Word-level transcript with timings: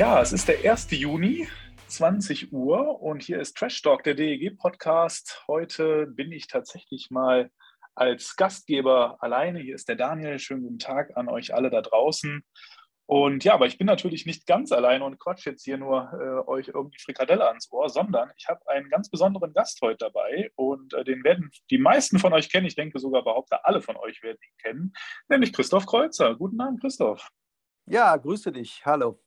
Ja, 0.00 0.22
es 0.22 0.32
ist 0.32 0.48
der 0.48 0.72
1. 0.72 0.92
Juni, 0.92 1.46
20 1.88 2.54
Uhr 2.54 3.02
und 3.02 3.22
hier 3.22 3.38
ist 3.38 3.54
Trash 3.54 3.82
Talk, 3.82 4.02
der 4.02 4.14
DEG-Podcast. 4.14 5.44
Heute 5.46 6.06
bin 6.06 6.32
ich 6.32 6.46
tatsächlich 6.46 7.10
mal 7.10 7.50
als 7.94 8.34
Gastgeber 8.34 9.18
alleine. 9.20 9.60
Hier 9.60 9.74
ist 9.74 9.90
der 9.90 9.96
Daniel. 9.96 10.38
Schönen 10.38 10.62
guten 10.62 10.78
Tag 10.78 11.18
an 11.18 11.28
euch 11.28 11.52
alle 11.52 11.68
da 11.68 11.82
draußen. 11.82 12.42
Und 13.04 13.44
ja, 13.44 13.52
aber 13.52 13.66
ich 13.66 13.76
bin 13.76 13.86
natürlich 13.86 14.24
nicht 14.24 14.46
ganz 14.46 14.72
alleine 14.72 15.04
und 15.04 15.18
quatsch 15.18 15.44
jetzt 15.44 15.64
hier 15.64 15.76
nur 15.76 16.10
äh, 16.14 16.48
euch 16.48 16.68
irgendwie 16.68 16.98
Frikadelle 16.98 17.46
ans 17.46 17.70
Ohr, 17.70 17.90
sondern 17.90 18.32
ich 18.38 18.48
habe 18.48 18.66
einen 18.70 18.88
ganz 18.88 19.10
besonderen 19.10 19.52
Gast 19.52 19.82
heute 19.82 20.06
dabei 20.06 20.50
und 20.56 20.94
äh, 20.94 21.04
den 21.04 21.22
werden 21.24 21.50
die 21.68 21.76
meisten 21.76 22.18
von 22.18 22.32
euch 22.32 22.48
kennen. 22.50 22.66
Ich 22.66 22.74
denke 22.74 22.98
sogar 23.00 23.22
behaupte, 23.22 23.66
alle 23.66 23.82
von 23.82 23.98
euch 23.98 24.22
werden 24.22 24.38
ihn 24.40 24.56
kennen, 24.62 24.92
nämlich 25.28 25.52
Christoph 25.52 25.84
Kreuzer. 25.84 26.36
Guten 26.36 26.58
Abend, 26.58 26.80
Christoph. 26.80 27.28
Ja, 27.84 28.16
grüße 28.16 28.50
dich. 28.50 28.80
Hallo. 28.86 29.20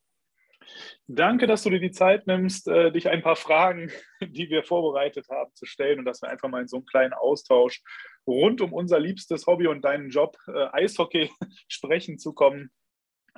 Danke, 1.07 1.47
dass 1.47 1.63
du 1.63 1.69
dir 1.69 1.79
die 1.79 1.91
Zeit 1.91 2.27
nimmst, 2.27 2.67
äh, 2.67 2.91
dich 2.91 3.09
ein 3.09 3.21
paar 3.21 3.35
Fragen, 3.35 3.91
die 4.21 4.49
wir 4.49 4.63
vorbereitet 4.63 5.27
haben, 5.29 5.53
zu 5.53 5.65
stellen 5.65 5.99
und 5.99 6.05
dass 6.05 6.21
wir 6.21 6.29
einfach 6.29 6.49
mal 6.49 6.61
in 6.61 6.67
so 6.67 6.77
einen 6.77 6.85
kleinen 6.85 7.13
Austausch 7.13 7.81
rund 8.25 8.61
um 8.61 8.73
unser 8.73 8.99
liebstes 8.99 9.47
Hobby 9.47 9.67
und 9.67 9.83
deinen 9.83 10.09
Job 10.09 10.37
äh, 10.47 10.67
Eishockey 10.71 11.31
sprechen 11.67 12.17
zu 12.17 12.33
kommen. 12.33 12.71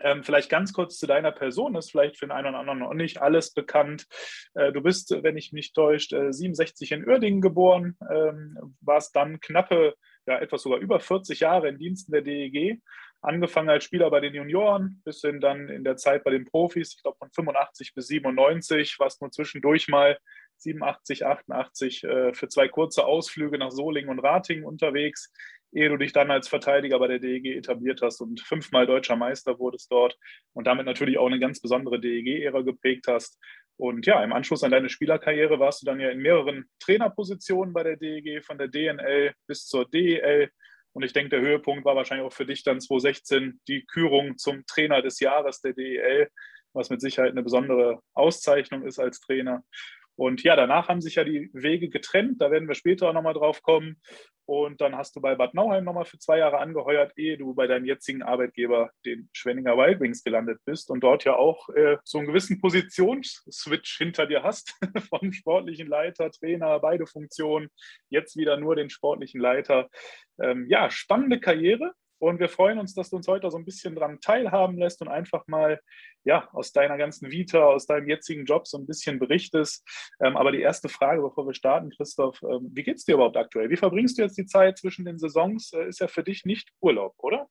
Ähm, 0.01 0.23
vielleicht 0.23 0.49
ganz 0.49 0.73
kurz 0.73 0.97
zu 0.97 1.07
deiner 1.07 1.31
Person, 1.31 1.73
das 1.73 1.85
ist 1.85 1.91
vielleicht 1.91 2.17
für 2.17 2.25
den 2.25 2.31
einen 2.31 2.49
oder 2.49 2.59
anderen 2.59 2.79
noch 2.79 2.93
nicht 2.93 3.21
alles 3.21 3.53
bekannt. 3.53 4.05
Äh, 4.53 4.73
du 4.73 4.81
bist, 4.81 5.11
wenn 5.23 5.37
ich 5.37 5.53
mich 5.53 5.71
täuscht, 5.71 6.11
67 6.11 6.91
in 6.91 7.07
Uerdingen 7.07 7.39
geboren, 7.39 7.97
ähm, 8.11 8.75
warst 8.81 9.15
dann 9.15 9.39
knappe, 9.39 9.95
ja 10.27 10.39
etwas 10.39 10.63
sogar 10.63 10.79
über 10.79 10.99
40 10.99 11.39
Jahre 11.39 11.69
in 11.69 11.77
Diensten 11.77 12.11
der 12.11 12.21
DEG, 12.21 12.81
angefangen 13.25 13.69
als 13.69 13.83
Spieler 13.83 14.09
bei 14.09 14.19
den 14.19 14.33
Junioren, 14.33 15.01
bis 15.03 15.21
hin 15.21 15.41
dann 15.41 15.69
in 15.69 15.83
der 15.83 15.97
Zeit 15.97 16.23
bei 16.23 16.31
den 16.31 16.45
Profis, 16.45 16.95
ich 16.95 17.01
glaube 17.01 17.17
von 17.17 17.31
85 17.31 17.93
bis 17.93 18.07
97, 18.07 18.97
warst 18.99 19.21
nur 19.21 19.31
zwischendurch 19.31 19.87
mal 19.87 20.17
87, 20.57 21.25
88 21.25 22.03
äh, 22.03 22.33
für 22.33 22.47
zwei 22.47 22.67
kurze 22.67 23.05
Ausflüge 23.05 23.57
nach 23.57 23.71
Solingen 23.71 24.09
und 24.09 24.19
Ratingen 24.19 24.65
unterwegs, 24.65 25.33
ehe 25.73 25.89
du 25.89 25.97
dich 25.97 26.13
dann 26.13 26.31
als 26.31 26.47
Verteidiger 26.47 26.99
bei 26.99 27.07
der 27.07 27.19
DEG 27.19 27.57
etabliert 27.57 28.01
hast 28.01 28.21
und 28.21 28.39
fünfmal 28.41 28.87
deutscher 28.87 29.15
Meister 29.15 29.59
wurdest 29.59 29.91
dort 29.91 30.17
und 30.53 30.65
damit 30.67 30.85
natürlich 30.85 31.17
auch 31.17 31.27
eine 31.27 31.39
ganz 31.39 31.59
besondere 31.59 31.99
DEG-Ära 31.99 32.61
geprägt 32.61 33.07
hast. 33.07 33.39
Und 33.77 34.05
ja, 34.05 34.23
im 34.23 34.31
Anschluss 34.31 34.63
an 34.63 34.71
deine 34.71 34.87
Spielerkarriere 34.87 35.59
warst 35.59 35.81
du 35.81 35.85
dann 35.85 35.99
ja 35.99 36.09
in 36.09 36.19
mehreren 36.19 36.69
Trainerpositionen 36.79 37.73
bei 37.73 37.83
der 37.83 37.97
DEG, 37.97 38.41
von 38.43 38.57
der 38.57 38.69
DNL 38.69 39.33
bis 39.47 39.65
zur 39.67 39.89
DEL 39.89 40.49
und 40.95 41.03
ich 41.03 41.11
denke, 41.11 41.31
der 41.31 41.41
Höhepunkt 41.41 41.83
war 41.83 41.97
wahrscheinlich 41.97 42.25
auch 42.25 42.31
für 42.31 42.45
dich 42.45 42.63
dann 42.63 42.79
2016 42.79 43.59
die 43.67 43.85
Kürung 43.85 44.37
zum 44.37 44.65
Trainer 44.65 45.01
des 45.01 45.19
Jahres 45.19 45.59
der 45.59 45.73
DEL, 45.73 46.29
was 46.71 46.89
mit 46.89 47.01
Sicherheit 47.01 47.31
eine 47.31 47.43
besondere 47.43 47.99
Auszeichnung 48.13 48.83
ist 48.83 48.97
als 48.97 49.19
Trainer. 49.19 49.65
Und 50.15 50.43
ja, 50.43 50.55
danach 50.55 50.87
haben 50.87 51.01
sich 51.01 51.15
ja 51.15 51.23
die 51.23 51.49
Wege 51.53 51.89
getrennt, 51.89 52.41
da 52.41 52.51
werden 52.51 52.67
wir 52.67 52.75
später 52.75 53.09
auch 53.09 53.13
nochmal 53.13 53.33
drauf 53.33 53.61
kommen. 53.61 53.97
Und 54.47 54.79
dann 54.79 54.95
hast 54.95 55.15
du 55.15 55.21
bei 55.21 55.33
Bad 55.35 55.55
Nauheim 55.55 55.83
nochmal 55.83 56.05
für 56.05 56.19
zwei 56.19 56.37
Jahre 56.37 56.59
angeheuert, 56.59 57.13
ehe 57.17 57.37
du 57.37 57.55
bei 57.55 57.65
deinem 57.65 57.85
jetzigen 57.85 58.21
Arbeitgeber, 58.21 58.91
den 59.03 59.27
Schwenninger 59.33 59.75
Wild 59.75 59.99
Wings, 59.99 60.23
gelandet 60.23 60.59
bist 60.65 60.91
und 60.91 61.01
dort 61.01 61.23
ja 61.23 61.35
auch 61.35 61.67
äh, 61.69 61.97
so 62.03 62.19
einen 62.19 62.27
gewissen 62.27 62.61
Positionsswitch 62.61 63.97
hinter 63.97 64.27
dir 64.27 64.43
hast, 64.43 64.75
vom 65.09 65.33
sportlichen 65.33 65.87
Leiter, 65.87 66.29
Trainer, 66.29 66.79
beide 66.79 67.07
Funktionen, 67.07 67.69
jetzt 68.09 68.37
wieder 68.37 68.57
nur 68.57 68.75
den 68.75 68.91
sportlichen 68.91 69.41
Leiter. 69.41 69.89
Ähm, 70.39 70.67
ja, 70.69 70.91
spannende 70.91 71.39
Karriere. 71.39 71.93
Und 72.19 72.39
wir 72.39 72.49
freuen 72.49 72.79
uns, 72.79 72.93
dass 72.93 73.09
du 73.09 73.17
uns 73.17 73.27
heute 73.27 73.49
so 73.51 73.57
ein 73.57 73.65
bisschen 73.65 73.95
daran 73.95 74.19
teilhaben 74.21 74.77
lässt 74.77 75.01
und 75.01 75.07
einfach 75.07 75.45
mal 75.47 75.79
ja, 76.23 76.49
aus 76.53 76.71
deiner 76.71 76.97
ganzen 76.97 77.29
Vita, 77.29 77.63
aus 77.63 77.85
deinem 77.85 78.07
jetzigen 78.07 78.45
Job 78.45 78.67
so 78.67 78.77
ein 78.77 78.85
bisschen 78.85 79.19
berichtest. 79.19 79.85
Ähm, 80.21 80.37
aber 80.37 80.51
die 80.51 80.61
erste 80.61 80.89
Frage, 80.89 81.21
bevor 81.21 81.45
wir 81.45 81.53
starten, 81.53 81.91
Christoph, 81.91 82.41
ähm, 82.43 82.71
wie 82.73 82.83
geht 82.83 82.97
es 82.97 83.05
dir 83.05 83.15
überhaupt 83.15 83.37
aktuell? 83.37 83.69
Wie 83.69 83.77
verbringst 83.77 84.17
du 84.17 84.23
jetzt 84.23 84.37
die 84.37 84.45
Zeit 84.45 84.77
zwischen 84.77 85.05
den 85.05 85.19
Saisons? 85.19 85.73
Äh, 85.73 85.87
ist 85.87 85.99
ja 85.99 86.07
für 86.07 86.23
dich 86.23 86.45
nicht 86.45 86.71
Urlaub, 86.81 87.13
oder? 87.17 87.47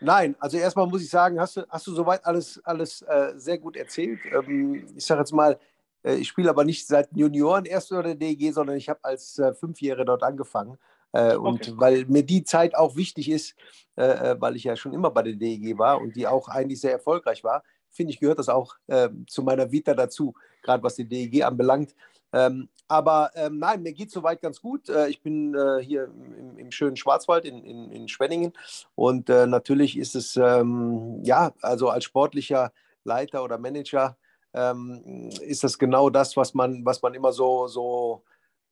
Nein, 0.00 0.36
also 0.38 0.56
erstmal 0.58 0.86
muss 0.86 1.02
ich 1.02 1.10
sagen, 1.10 1.40
hast 1.40 1.56
du, 1.56 1.66
hast 1.68 1.86
du 1.86 1.92
soweit 1.92 2.24
alles, 2.24 2.60
alles 2.64 3.02
äh, 3.02 3.32
sehr 3.36 3.58
gut 3.58 3.76
erzählt. 3.76 4.20
Ähm, 4.32 4.86
ich 4.96 5.04
sage 5.04 5.20
jetzt 5.20 5.32
mal, 5.32 5.58
äh, 6.04 6.14
ich 6.14 6.28
spiele 6.28 6.50
aber 6.50 6.64
nicht 6.64 6.86
seit 6.86 7.08
Junioren 7.12 7.64
erst 7.64 7.92
oder 7.92 8.02
der 8.02 8.14
DG, 8.14 8.52
sondern 8.52 8.76
ich 8.76 8.88
habe 8.88 9.00
als 9.02 9.38
äh, 9.38 9.54
Fünfjähriger 9.54 10.04
dort 10.04 10.22
angefangen. 10.22 10.78
Äh, 11.12 11.36
und 11.36 11.68
okay. 11.68 11.74
weil 11.76 12.04
mir 12.06 12.22
die 12.22 12.44
Zeit 12.44 12.74
auch 12.74 12.96
wichtig 12.96 13.30
ist, 13.30 13.54
äh, 13.96 14.02
äh 14.04 14.36
weil 14.40 14.56
ich 14.56 14.64
ja 14.64 14.76
schon 14.76 14.92
immer 14.92 15.10
bei 15.10 15.22
der 15.22 15.34
DEG 15.34 15.78
war 15.78 16.00
und 16.00 16.16
die 16.16 16.26
auch 16.26 16.48
eigentlich 16.48 16.80
sehr 16.80 16.92
erfolgreich 16.92 17.44
war, 17.44 17.62
finde 17.90 18.12
ich, 18.12 18.20
gehört 18.20 18.38
das 18.38 18.48
auch 18.48 18.74
äh, 18.86 19.08
zu 19.26 19.42
meiner 19.42 19.72
Vita 19.72 19.94
dazu, 19.94 20.34
gerade 20.62 20.82
was 20.82 20.96
die 20.96 21.08
DEG 21.08 21.44
anbelangt. 21.44 21.94
Ähm, 22.32 22.68
aber 22.88 23.30
ähm, 23.34 23.58
nein, 23.58 23.82
mir 23.82 23.92
geht 23.92 24.08
es 24.08 24.14
soweit 24.14 24.42
ganz 24.42 24.60
gut. 24.60 24.88
Äh, 24.88 25.08
ich 25.08 25.22
bin 25.22 25.54
äh, 25.54 25.82
hier 25.82 26.04
im, 26.04 26.58
im, 26.58 26.70
schönen 26.70 26.96
Schwarzwald 26.96 27.46
in, 27.46 27.64
in, 27.64 27.90
in 27.90 28.08
Schwenningen 28.08 28.52
und 28.94 29.28
natürlich 29.28 29.96
ist 29.96 30.14
es, 30.14 30.36
ähm, 30.36 31.22
ja, 31.24 31.52
also 31.62 31.88
als 31.88 32.04
sportlicher 32.04 32.72
Leiter 33.04 33.42
oder 33.42 33.58
Manager 33.58 34.16
ähm, 34.54 35.30
ist 35.42 35.64
das 35.64 35.78
genau 35.78 36.10
das, 36.10 36.36
was 36.36 36.54
man, 36.54 36.84
was 36.84 37.02
man 37.02 37.14
immer 37.14 37.32
so, 37.32 37.66
so 37.68 38.22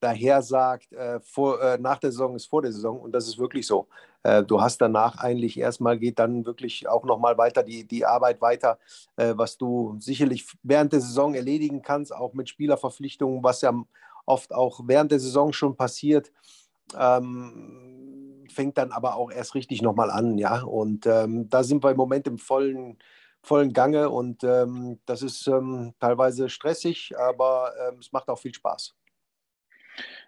daher 0.00 0.42
sagt, 0.42 0.92
äh, 0.92 1.20
vor, 1.20 1.60
äh, 1.60 1.78
nach 1.78 1.98
der 1.98 2.10
Saison 2.10 2.36
ist 2.36 2.46
vor 2.46 2.62
der 2.62 2.72
Saison 2.72 3.00
und 3.00 3.12
das 3.12 3.26
ist 3.26 3.38
wirklich 3.38 3.66
so. 3.66 3.88
Äh, 4.22 4.42
du 4.42 4.60
hast 4.60 4.78
danach 4.78 5.18
eigentlich 5.18 5.58
erstmal 5.58 5.98
geht 5.98 6.18
dann 6.18 6.44
wirklich 6.44 6.88
auch 6.88 7.04
nochmal 7.04 7.38
weiter 7.38 7.62
die, 7.62 7.86
die 7.86 8.04
Arbeit 8.04 8.40
weiter, 8.40 8.78
äh, 9.16 9.34
was 9.36 9.56
du 9.56 9.96
sicherlich 10.00 10.46
während 10.62 10.92
der 10.92 11.00
Saison 11.00 11.34
erledigen 11.34 11.82
kannst, 11.82 12.14
auch 12.14 12.32
mit 12.34 12.48
Spielerverpflichtungen, 12.48 13.42
was 13.42 13.60
ja 13.62 13.72
oft 14.26 14.52
auch 14.52 14.80
während 14.84 15.12
der 15.12 15.20
Saison 15.20 15.52
schon 15.52 15.76
passiert. 15.76 16.32
Ähm, 16.98 18.46
fängt 18.52 18.78
dann 18.78 18.92
aber 18.92 19.16
auch 19.16 19.30
erst 19.30 19.54
richtig 19.54 19.82
nochmal 19.82 20.10
an, 20.10 20.38
ja. 20.38 20.62
Und 20.62 21.06
ähm, 21.06 21.48
da 21.48 21.62
sind 21.62 21.84
wir 21.84 21.90
im 21.90 21.96
Moment 21.96 22.26
im 22.26 22.38
vollen, 22.38 22.98
vollen 23.42 23.72
Gange 23.72 24.10
und 24.10 24.42
ähm, 24.44 24.98
das 25.06 25.22
ist 25.22 25.46
ähm, 25.46 25.94
teilweise 26.00 26.48
stressig, 26.48 27.14
aber 27.18 27.72
ähm, 27.88 27.98
es 28.00 28.12
macht 28.12 28.28
auch 28.28 28.38
viel 28.38 28.54
Spaß. 28.54 28.94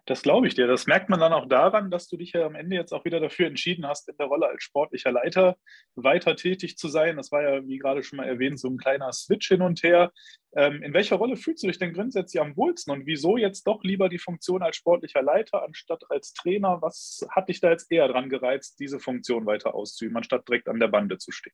Das 0.08 0.22
glaube 0.22 0.46
ich 0.46 0.54
dir. 0.54 0.66
Das 0.66 0.86
merkt 0.86 1.10
man 1.10 1.20
dann 1.20 1.34
auch 1.34 1.46
daran, 1.46 1.90
dass 1.90 2.08
du 2.08 2.16
dich 2.16 2.32
ja 2.32 2.46
am 2.46 2.54
Ende 2.54 2.76
jetzt 2.76 2.92
auch 2.94 3.04
wieder 3.04 3.20
dafür 3.20 3.46
entschieden 3.46 3.86
hast, 3.86 4.08
in 4.08 4.16
der 4.16 4.28
Rolle 4.28 4.48
als 4.48 4.62
sportlicher 4.62 5.12
Leiter 5.12 5.58
weiter 5.96 6.34
tätig 6.34 6.78
zu 6.78 6.88
sein. 6.88 7.18
Das 7.18 7.30
war 7.30 7.42
ja, 7.42 7.66
wie 7.66 7.76
gerade 7.76 8.02
schon 8.02 8.16
mal 8.16 8.26
erwähnt, 8.26 8.58
so 8.58 8.68
ein 8.70 8.78
kleiner 8.78 9.12
Switch 9.12 9.48
hin 9.48 9.60
und 9.60 9.82
her. 9.82 10.10
Ähm, 10.56 10.82
in 10.82 10.94
welcher 10.94 11.16
Rolle 11.16 11.36
fühlst 11.36 11.62
du 11.62 11.66
dich 11.66 11.78
denn 11.78 11.92
grundsätzlich 11.92 12.40
am 12.40 12.56
wohlsten 12.56 12.90
und 12.90 13.04
wieso 13.04 13.36
jetzt 13.36 13.66
doch 13.66 13.84
lieber 13.84 14.08
die 14.08 14.16
Funktion 14.16 14.62
als 14.62 14.76
sportlicher 14.76 15.20
Leiter 15.20 15.62
anstatt 15.62 16.02
als 16.08 16.32
Trainer? 16.32 16.78
Was 16.80 17.26
hat 17.28 17.50
dich 17.50 17.60
da 17.60 17.68
jetzt 17.68 17.92
eher 17.92 18.08
dran 18.08 18.30
gereizt, 18.30 18.80
diese 18.80 19.00
Funktion 19.00 19.44
weiter 19.44 19.74
auszuüben, 19.74 20.16
anstatt 20.16 20.48
direkt 20.48 20.68
an 20.68 20.80
der 20.80 20.88
Bande 20.88 21.18
zu 21.18 21.32
stehen? 21.32 21.52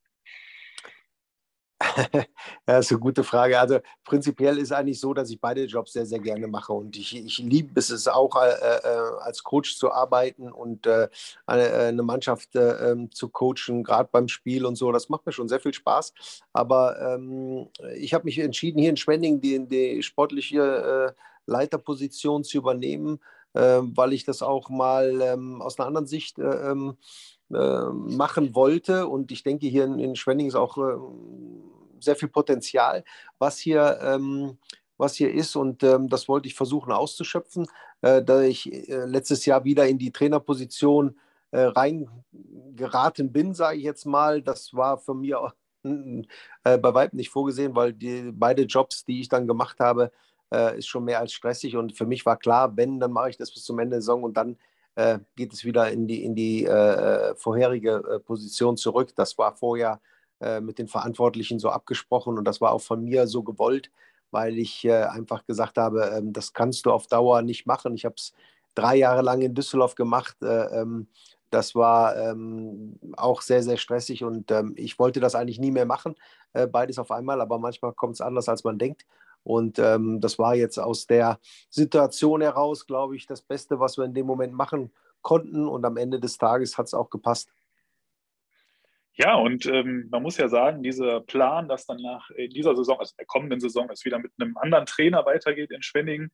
das 2.67 2.87
ist 2.87 2.93
eine 2.93 3.01
gute 3.01 3.25
Frage. 3.25 3.59
Also 3.59 3.81
prinzipiell 4.05 4.59
ist 4.59 4.73
eigentlich 4.73 5.01
so, 5.01 5.13
dass 5.13 5.31
ich 5.31 5.41
beide 5.41 5.65
Jobs 5.65 5.93
sehr, 5.93 6.07
sehr 6.07 6.21
gerne 6.21 6.47
mache 6.47 6.73
und 6.73 6.97
ich, 6.97 7.17
ich 7.17 7.39
liebe 7.39 7.79
es 7.79 8.09
auch 8.09 8.41
äh, 8.41 8.49
äh, 8.49 9.19
als 9.21 9.43
Coach 9.43 9.77
zu 9.77 9.93
arbeiten 9.93 10.51
und 10.51 10.87
äh, 10.87 11.09
eine, 11.47 11.69
äh, 11.69 11.93
Mannschaft 11.93 12.55
äh, 12.55 12.91
ähm, 12.91 13.11
zu 13.11 13.29
coachen, 13.29 13.83
gerade 13.83 14.09
beim 14.11 14.29
Spiel 14.29 14.65
und 14.67 14.77
so. 14.77 14.93
Das 14.93 15.09
macht 15.09 15.27
mir 15.27 15.33
schon 15.33 15.49
sehr 15.49 15.61
viel 15.61 15.75
Spaß. 15.75 16.15
Aber 16.53 17.01
ähm, 17.01 17.69
ich 17.97 18.15
habe 18.15 18.25
mich 18.25 18.39
entschieden, 18.39 18.81
hier 18.81 18.91
in 18.91 18.97
Schwenning 18.97 19.41
die, 19.41 19.67
die 19.67 20.03
sportliche 20.03 21.15
äh, 21.17 21.21
Leiterposition 21.47 22.45
zu 22.45 22.57
übernehmen, 22.57 23.21
weil 23.57 24.15
ich 24.15 24.25
das 24.25 24.43
auch 24.43 24.69
mal 24.69 25.21
ähm, 25.23 25.63
aus 25.63 25.79
einer 25.79 25.87
anderen 25.87 26.09
Sicht 26.09 26.41
ähm, 26.41 26.97
machen 27.49 28.55
wollte. 28.55 29.07
Und 29.07 29.31
ich 29.31 29.43
denke, 29.43 29.67
hier 29.67 29.85
in, 29.85 29.99
in 29.99 30.17
Schwenning 30.17 30.47
ist 30.47 30.55
auch 30.55 30.77
sehr 32.05 32.17
viel 32.17 32.29
Potenzial, 32.29 33.05
was 33.39 33.59
hier, 33.59 33.99
ähm, 34.03 34.59
was 34.97 35.15
hier 35.17 35.33
ist. 35.33 35.57
Und 35.57 35.83
ähm, 35.83 36.09
das 36.09 36.29
wollte 36.29 36.47
ich 36.47 36.55
versuchen 36.55 36.93
auszuschöpfen, 36.93 37.67
äh, 38.03 38.23
da 38.23 38.43
ich 38.43 38.73
äh, 38.73 39.05
letztes 39.07 39.45
Jahr 39.47 39.65
wieder 39.65 39.87
in 39.89 39.99
die 39.99 40.13
Trainerposition 40.13 41.19
äh, 41.51 41.63
reingeraten 41.63 43.33
bin, 43.33 43.55
sage 43.55 43.79
ich 43.79 43.85
jetzt 43.85 44.05
mal. 44.05 44.43
Das 44.43 44.75
war 44.75 44.99
für 44.99 45.15
mich 45.15 45.33
äh, 45.85 46.79
bei 46.79 46.95
weitem 46.95 47.17
nicht 47.17 47.31
vorgesehen, 47.31 47.75
weil 47.75 47.93
die 47.93 48.31
beide 48.33 48.63
Jobs, 48.63 49.05
die 49.05 49.21
ich 49.21 49.29
dann 49.29 49.47
gemacht 49.47 49.81
habe, 49.81 50.13
äh, 50.53 50.79
ist 50.79 50.87
schon 50.87 51.05
mehr 51.05 51.21
als 51.21 51.33
stressig. 51.33 51.77
Und 51.77 51.97
für 51.97 52.07
mich 52.07 52.25
war 52.27 52.37
klar, 52.37 52.77
wenn, 52.77 53.01
dann 53.01 53.13
mache 53.13 53.31
ich 53.31 53.37
das 53.37 53.53
bis 53.53 53.65
zum 53.65 53.79
Ende 53.79 53.97
der 53.97 54.03
Saison 54.03 54.23
und 54.23 54.37
dann 54.37 54.57
äh, 54.97 55.19
geht 55.37 55.53
es 55.53 55.65
wieder 55.65 55.91
in 55.91 56.07
die, 56.07 56.25
in 56.25 56.35
die 56.35 56.65
äh, 56.65 57.35
vorherige 57.37 58.03
äh, 58.09 58.19
Position 58.21 58.77
zurück. 58.77 59.15
Das 59.17 59.39
war 59.39 59.57
vorher 59.57 60.01
äh, 60.41 60.61
mit 60.61 60.79
den 60.79 60.89
Verantwortlichen 60.89 61.59
so 61.59 61.71
abgesprochen 61.71 62.39
und 62.39 62.45
das 62.45 62.61
war 62.61 62.73
auch 62.73 62.81
von 62.81 63.05
mir 63.05 63.27
so 63.27 63.43
gewollt, 63.43 63.91
weil 64.31 64.59
ich 64.59 64.85
äh, 64.85 65.05
einfach 65.05 65.47
gesagt 65.47 65.79
habe, 65.79 66.13
ähm, 66.17 66.33
das 66.33 66.53
kannst 66.53 66.87
du 66.87 66.93
auf 66.93 67.07
Dauer 67.07 67.43
nicht 67.43 67.67
machen. 67.67 67.95
Ich 67.95 68.05
habe 68.05 68.17
es 68.17 68.33
drei 68.75 68.97
Jahre 68.97 69.23
lang 69.23 69.43
in 69.43 69.55
Düsseldorf 69.55 69.95
gemacht. 69.95 70.37
Ähm, 70.43 71.09
das 71.51 71.75
war 71.77 72.17
ähm, 72.17 72.99
auch 73.17 73.41
sehr, 73.41 73.63
sehr 73.63 73.77
stressig 73.77 74.25
und 74.25 74.53
ich 74.75 74.99
wollte 74.99 75.21
das 75.21 75.37
eigentlich 75.37 75.61
nie 75.61 75.71
mehr 75.71 75.87
machen, 75.87 76.17
äh, 76.53 76.67
beides 76.67 76.99
auf 76.99 77.13
einmal, 77.13 77.41
aber 77.41 77.61
manchmal 77.61 77.93
kommt 77.93 78.15
es 78.15 78.21
anders, 78.21 78.49
als 78.49 78.65
man 78.65 78.77
denkt. 78.77 79.07
Und 79.45 79.79
ähm, 79.79 80.21
das 80.21 80.39
war 80.39 80.55
jetzt 80.55 80.79
aus 80.79 81.07
der 81.07 81.39
Situation 81.71 82.41
heraus, 82.41 82.87
glaube 82.87 83.15
ich, 83.15 83.27
das 83.27 83.43
Beste, 83.43 83.79
was 83.79 83.97
wir 83.99 84.05
in 84.05 84.15
dem 84.15 84.27
Moment 84.27 84.55
machen 84.55 84.93
konnten. 85.23 85.69
Und 85.69 85.85
am 85.85 85.97
Ende 85.97 86.19
des 86.19 86.39
Tages 86.39 86.77
hat 86.77 86.87
es 86.87 86.95
auch 86.95 87.11
gepasst. 87.11 87.51
Ja, 89.17 89.37
und 89.37 89.65
ähm, 89.67 90.09
man 90.11 90.23
muss 90.23 90.39
ja 90.39 90.49
sagen, 90.49 90.83
dieser 90.83 91.21
Plan, 91.21 91.69
dass 91.69 91.87
dann 91.87 91.99
nach 92.03 92.31
in 92.31 92.51
dieser 92.51 92.75
Saison, 92.75 92.99
also 92.99 93.15
der 93.17 93.27
kommenden 93.27 93.61
Saison, 93.61 93.89
es 93.91 94.05
wieder 94.05 94.19
mit 94.19 94.33
einem 94.41 94.57
anderen 94.57 94.87
Trainer 94.87 95.25
weitergeht 95.25 95.71
in 95.71 95.83
Schwenningen, 95.83 96.33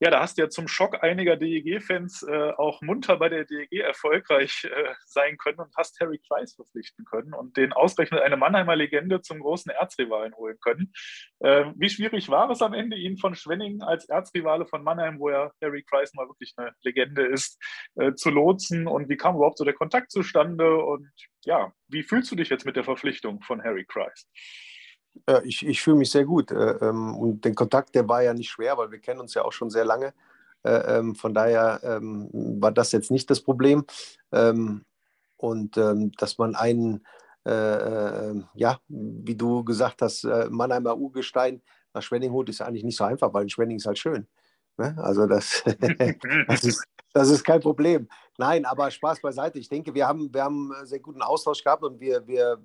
ja, 0.00 0.10
da 0.10 0.20
hast 0.20 0.38
du 0.38 0.42
ja 0.42 0.48
zum 0.48 0.66
Schock 0.66 1.02
einiger 1.02 1.36
DEG-Fans 1.36 2.22
äh, 2.22 2.52
auch 2.56 2.80
munter 2.80 3.18
bei 3.18 3.28
der 3.28 3.44
DEG 3.44 3.80
erfolgreich 3.80 4.64
äh, 4.64 4.94
sein 5.04 5.36
können 5.36 5.58
und 5.58 5.74
hast 5.76 6.00
Harry 6.00 6.22
Kreis 6.26 6.54
verpflichten 6.54 7.04
können 7.04 7.34
und 7.34 7.58
den 7.58 7.74
ausgerechnet 7.74 8.22
eine 8.22 8.38
Mannheimer 8.38 8.76
Legende 8.76 9.20
zum 9.20 9.40
großen 9.40 9.70
Erzrivalen 9.70 10.34
holen 10.34 10.56
können. 10.62 10.90
Äh, 11.40 11.66
wie 11.76 11.90
schwierig 11.90 12.30
war 12.30 12.48
es 12.48 12.62
am 12.62 12.72
Ende, 12.72 12.96
ihn 12.96 13.18
von 13.18 13.34
Schwenningen 13.34 13.82
als 13.82 14.06
Erzrivale 14.06 14.64
von 14.64 14.82
Mannheim, 14.82 15.18
wo 15.18 15.28
ja 15.28 15.52
Harry 15.62 15.82
Kreis 15.82 16.14
mal 16.14 16.26
wirklich 16.28 16.54
eine 16.56 16.72
Legende 16.82 17.26
ist, 17.26 17.62
äh, 17.96 18.14
zu 18.14 18.30
lotsen 18.30 18.86
und 18.86 19.10
wie 19.10 19.18
kam 19.18 19.36
überhaupt 19.36 19.58
so 19.58 19.64
der 19.64 19.74
Kontakt 19.74 20.10
zustande 20.10 20.78
und 20.82 21.10
ja, 21.44 21.72
wie 21.92 22.02
fühlst 22.02 22.30
du 22.30 22.36
dich 22.36 22.48
jetzt 22.48 22.64
mit 22.64 22.76
der 22.76 22.84
Verpflichtung 22.84 23.40
von 23.42 23.62
Harry 23.62 23.84
Christ? 23.84 24.28
Ja, 25.28 25.42
ich, 25.44 25.66
ich 25.66 25.82
fühle 25.82 25.98
mich 25.98 26.10
sehr 26.10 26.24
gut. 26.24 26.50
Äh, 26.50 26.78
ähm, 26.80 27.14
und 27.16 27.44
den 27.44 27.54
Kontakt, 27.54 27.94
der 27.94 28.08
war 28.08 28.22
ja 28.22 28.34
nicht 28.34 28.50
schwer, 28.50 28.78
weil 28.78 28.90
wir 28.90 28.98
kennen 28.98 29.20
uns 29.20 29.34
ja 29.34 29.42
auch 29.42 29.52
schon 29.52 29.70
sehr 29.70 29.84
lange. 29.84 30.14
Äh, 30.64 30.98
ähm, 30.98 31.14
von 31.14 31.34
daher 31.34 31.80
ähm, 31.82 32.30
war 32.32 32.72
das 32.72 32.92
jetzt 32.92 33.10
nicht 33.10 33.28
das 33.30 33.40
Problem. 33.40 33.84
Und 35.36 35.76
dass 35.76 36.38
man 36.38 36.54
einen, 36.54 37.04
äh, 37.44 38.34
ja, 38.54 38.80
wie 38.88 39.34
du 39.34 39.64
gesagt 39.64 40.00
hast, 40.00 40.24
Mannheimer 40.24 40.96
Urgestein 40.96 41.60
nach 41.92 42.02
Schwenning 42.02 42.30
holt, 42.30 42.48
ist 42.48 42.62
eigentlich 42.62 42.84
nicht 42.84 42.96
so 42.96 43.04
einfach, 43.04 43.34
weil 43.34 43.48
Schwenning 43.48 43.76
ist 43.76 43.86
halt 43.86 43.98
schön. 43.98 44.28
Ne? 44.78 44.96
Also 44.98 45.26
das, 45.26 45.64
das, 46.46 46.64
ist, 46.64 46.84
das 47.12 47.30
ist 47.30 47.44
kein 47.44 47.60
Problem. 47.60 48.08
Nein, 48.38 48.64
aber 48.64 48.90
Spaß 48.90 49.20
beiseite. 49.20 49.58
Ich 49.58 49.68
denke, 49.68 49.94
wir 49.94 50.06
haben, 50.06 50.32
wir 50.32 50.44
haben 50.44 50.72
einen 50.72 50.86
sehr 50.86 51.00
guten 51.00 51.22
Austausch 51.22 51.62
gehabt 51.62 51.84
und 51.84 52.00
wir, 52.00 52.26
wir 52.26 52.58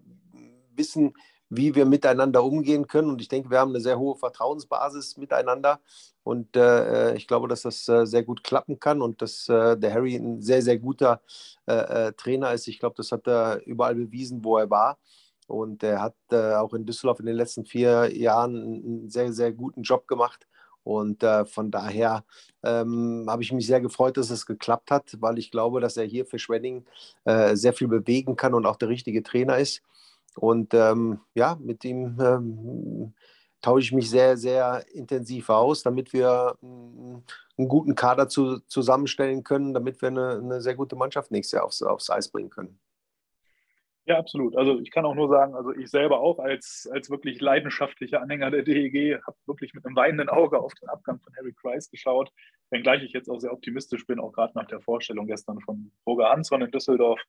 wissen, 0.76 1.14
wie 1.50 1.76
wir 1.76 1.86
miteinander 1.86 2.44
umgehen 2.44 2.88
können. 2.88 3.10
Und 3.10 3.22
ich 3.22 3.28
denke, 3.28 3.50
wir 3.50 3.60
haben 3.60 3.72
eine 3.72 3.82
sehr 3.82 4.00
hohe 4.00 4.16
Vertrauensbasis 4.16 5.18
miteinander. 5.18 5.80
Und 6.24 6.56
äh, 6.56 7.16
ich 7.16 7.28
glaube, 7.28 7.48
dass 7.48 7.62
das 7.62 7.88
äh, 7.88 8.06
sehr 8.06 8.24
gut 8.24 8.44
klappen 8.44 8.80
kann 8.80 9.02
und 9.02 9.22
dass 9.22 9.48
äh, 9.48 9.78
der 9.78 9.94
Harry 9.94 10.16
ein 10.16 10.42
sehr, 10.42 10.62
sehr 10.62 10.78
guter 10.78 11.22
äh, 11.68 12.08
äh, 12.08 12.14
Trainer 12.14 12.54
ist. 12.54 12.68
Ich 12.68 12.80
glaube, 12.80 12.96
das 12.98 13.12
hat 13.12 13.28
er 13.28 13.66
überall 13.66 13.96
bewiesen, 13.96 14.44
wo 14.44 14.58
er 14.58 14.70
war. 14.70 14.98
Und 15.48 15.84
er 15.84 16.02
hat 16.02 16.16
äh, 16.32 16.56
auch 16.56 16.74
in 16.74 16.86
Düsseldorf 16.86 17.22
in 17.22 17.26
den 17.26 17.38
letzten 17.38 17.66
vier 17.66 18.14
Jahren 18.14 18.56
einen 18.56 19.10
sehr, 19.10 19.32
sehr 19.32 19.54
guten 19.54 19.84
Job 19.84 20.06
gemacht. 20.08 20.46
Und 20.88 21.22
äh, 21.22 21.46
von 21.46 21.70
daher 21.70 22.24
ähm, 22.64 23.26
habe 23.28 23.44
ich 23.44 23.52
mich 23.52 23.68
sehr 23.68 23.82
gefreut, 23.82 24.16
dass 24.16 24.30
es 24.30 24.46
geklappt 24.46 24.90
hat, 24.90 25.18
weil 25.20 25.38
ich 25.38 25.52
glaube, 25.52 25.82
dass 25.82 25.98
er 25.98 26.06
hier 26.06 26.26
für 26.26 26.40
Schwenning 26.40 26.86
äh, 27.26 27.58
sehr 27.58 27.74
viel 27.74 27.90
bewegen 27.90 28.38
kann 28.38 28.54
und 28.54 28.66
auch 28.66 28.78
der 28.78 28.88
richtige 28.88 29.22
Trainer 29.22 29.58
ist. 29.58 29.82
Und 30.38 30.74
ähm, 30.74 31.20
ja, 31.34 31.58
mit 31.60 31.84
ihm 31.84 32.18
ähm, 32.22 33.14
tausche 33.62 33.82
ich 33.82 33.92
mich 33.92 34.10
sehr, 34.10 34.38
sehr 34.38 34.86
intensiv 34.94 35.50
aus, 35.50 35.84
damit 35.84 36.14
wir 36.14 36.56
einen 36.62 37.68
guten 37.68 37.94
Kader 37.94 38.30
zu, 38.30 38.60
zusammenstellen 38.68 39.44
können, 39.44 39.74
damit 39.74 40.02
wir 40.02 40.08
eine, 40.08 40.38
eine, 40.38 40.62
sehr 40.62 40.76
gute 40.76 40.96
Mannschaft 40.96 41.32
nächstes 41.32 41.58
Jahr 41.58 41.66
aufs, 41.66 41.82
aufs 41.82 42.10
Eis 42.10 42.30
bringen 42.30 42.50
können. 42.50 42.80
Ja, 44.08 44.18
absolut. 44.20 44.56
Also 44.56 44.80
ich 44.80 44.90
kann 44.92 45.06
auch 45.06 45.16
nur 45.16 45.28
sagen, 45.28 45.54
also 45.54 45.74
ich 45.74 45.90
selber 45.90 46.22
auch 46.22 46.40
als, 46.40 46.88
als 46.94 47.10
wirklich 47.10 47.42
leidenschaftlicher 47.42 48.22
Anhänger 48.22 48.52
der 48.52 48.64
DEG 48.64 49.20
habe 49.28 49.36
wirklich 49.46 49.74
mit 49.74 49.86
einem 49.86 49.98
weinenden 49.98 50.30
Auge 50.30 50.60
auf 50.60 50.74
den 50.76 50.88
Abgang 50.88 51.20
von 51.20 51.34
Harry 51.36 51.54
Kreis 51.54 51.90
geschaut, 51.92 52.32
wenngleich 52.70 53.04
ich 53.04 53.14
jetzt 53.14 53.30
auch 53.30 53.40
sehr 53.40 53.54
optimistisch 53.54 54.06
bin, 54.06 54.20
auch 54.20 54.32
gerade 54.32 54.54
nach 54.56 54.68
der 54.68 54.82
Vorstellung 54.82 55.28
gestern 55.28 55.60
von 55.62 55.92
Roger 56.06 56.30
Hansson 56.30 56.62
in 56.62 56.72
Düsseldorf. 56.72 57.22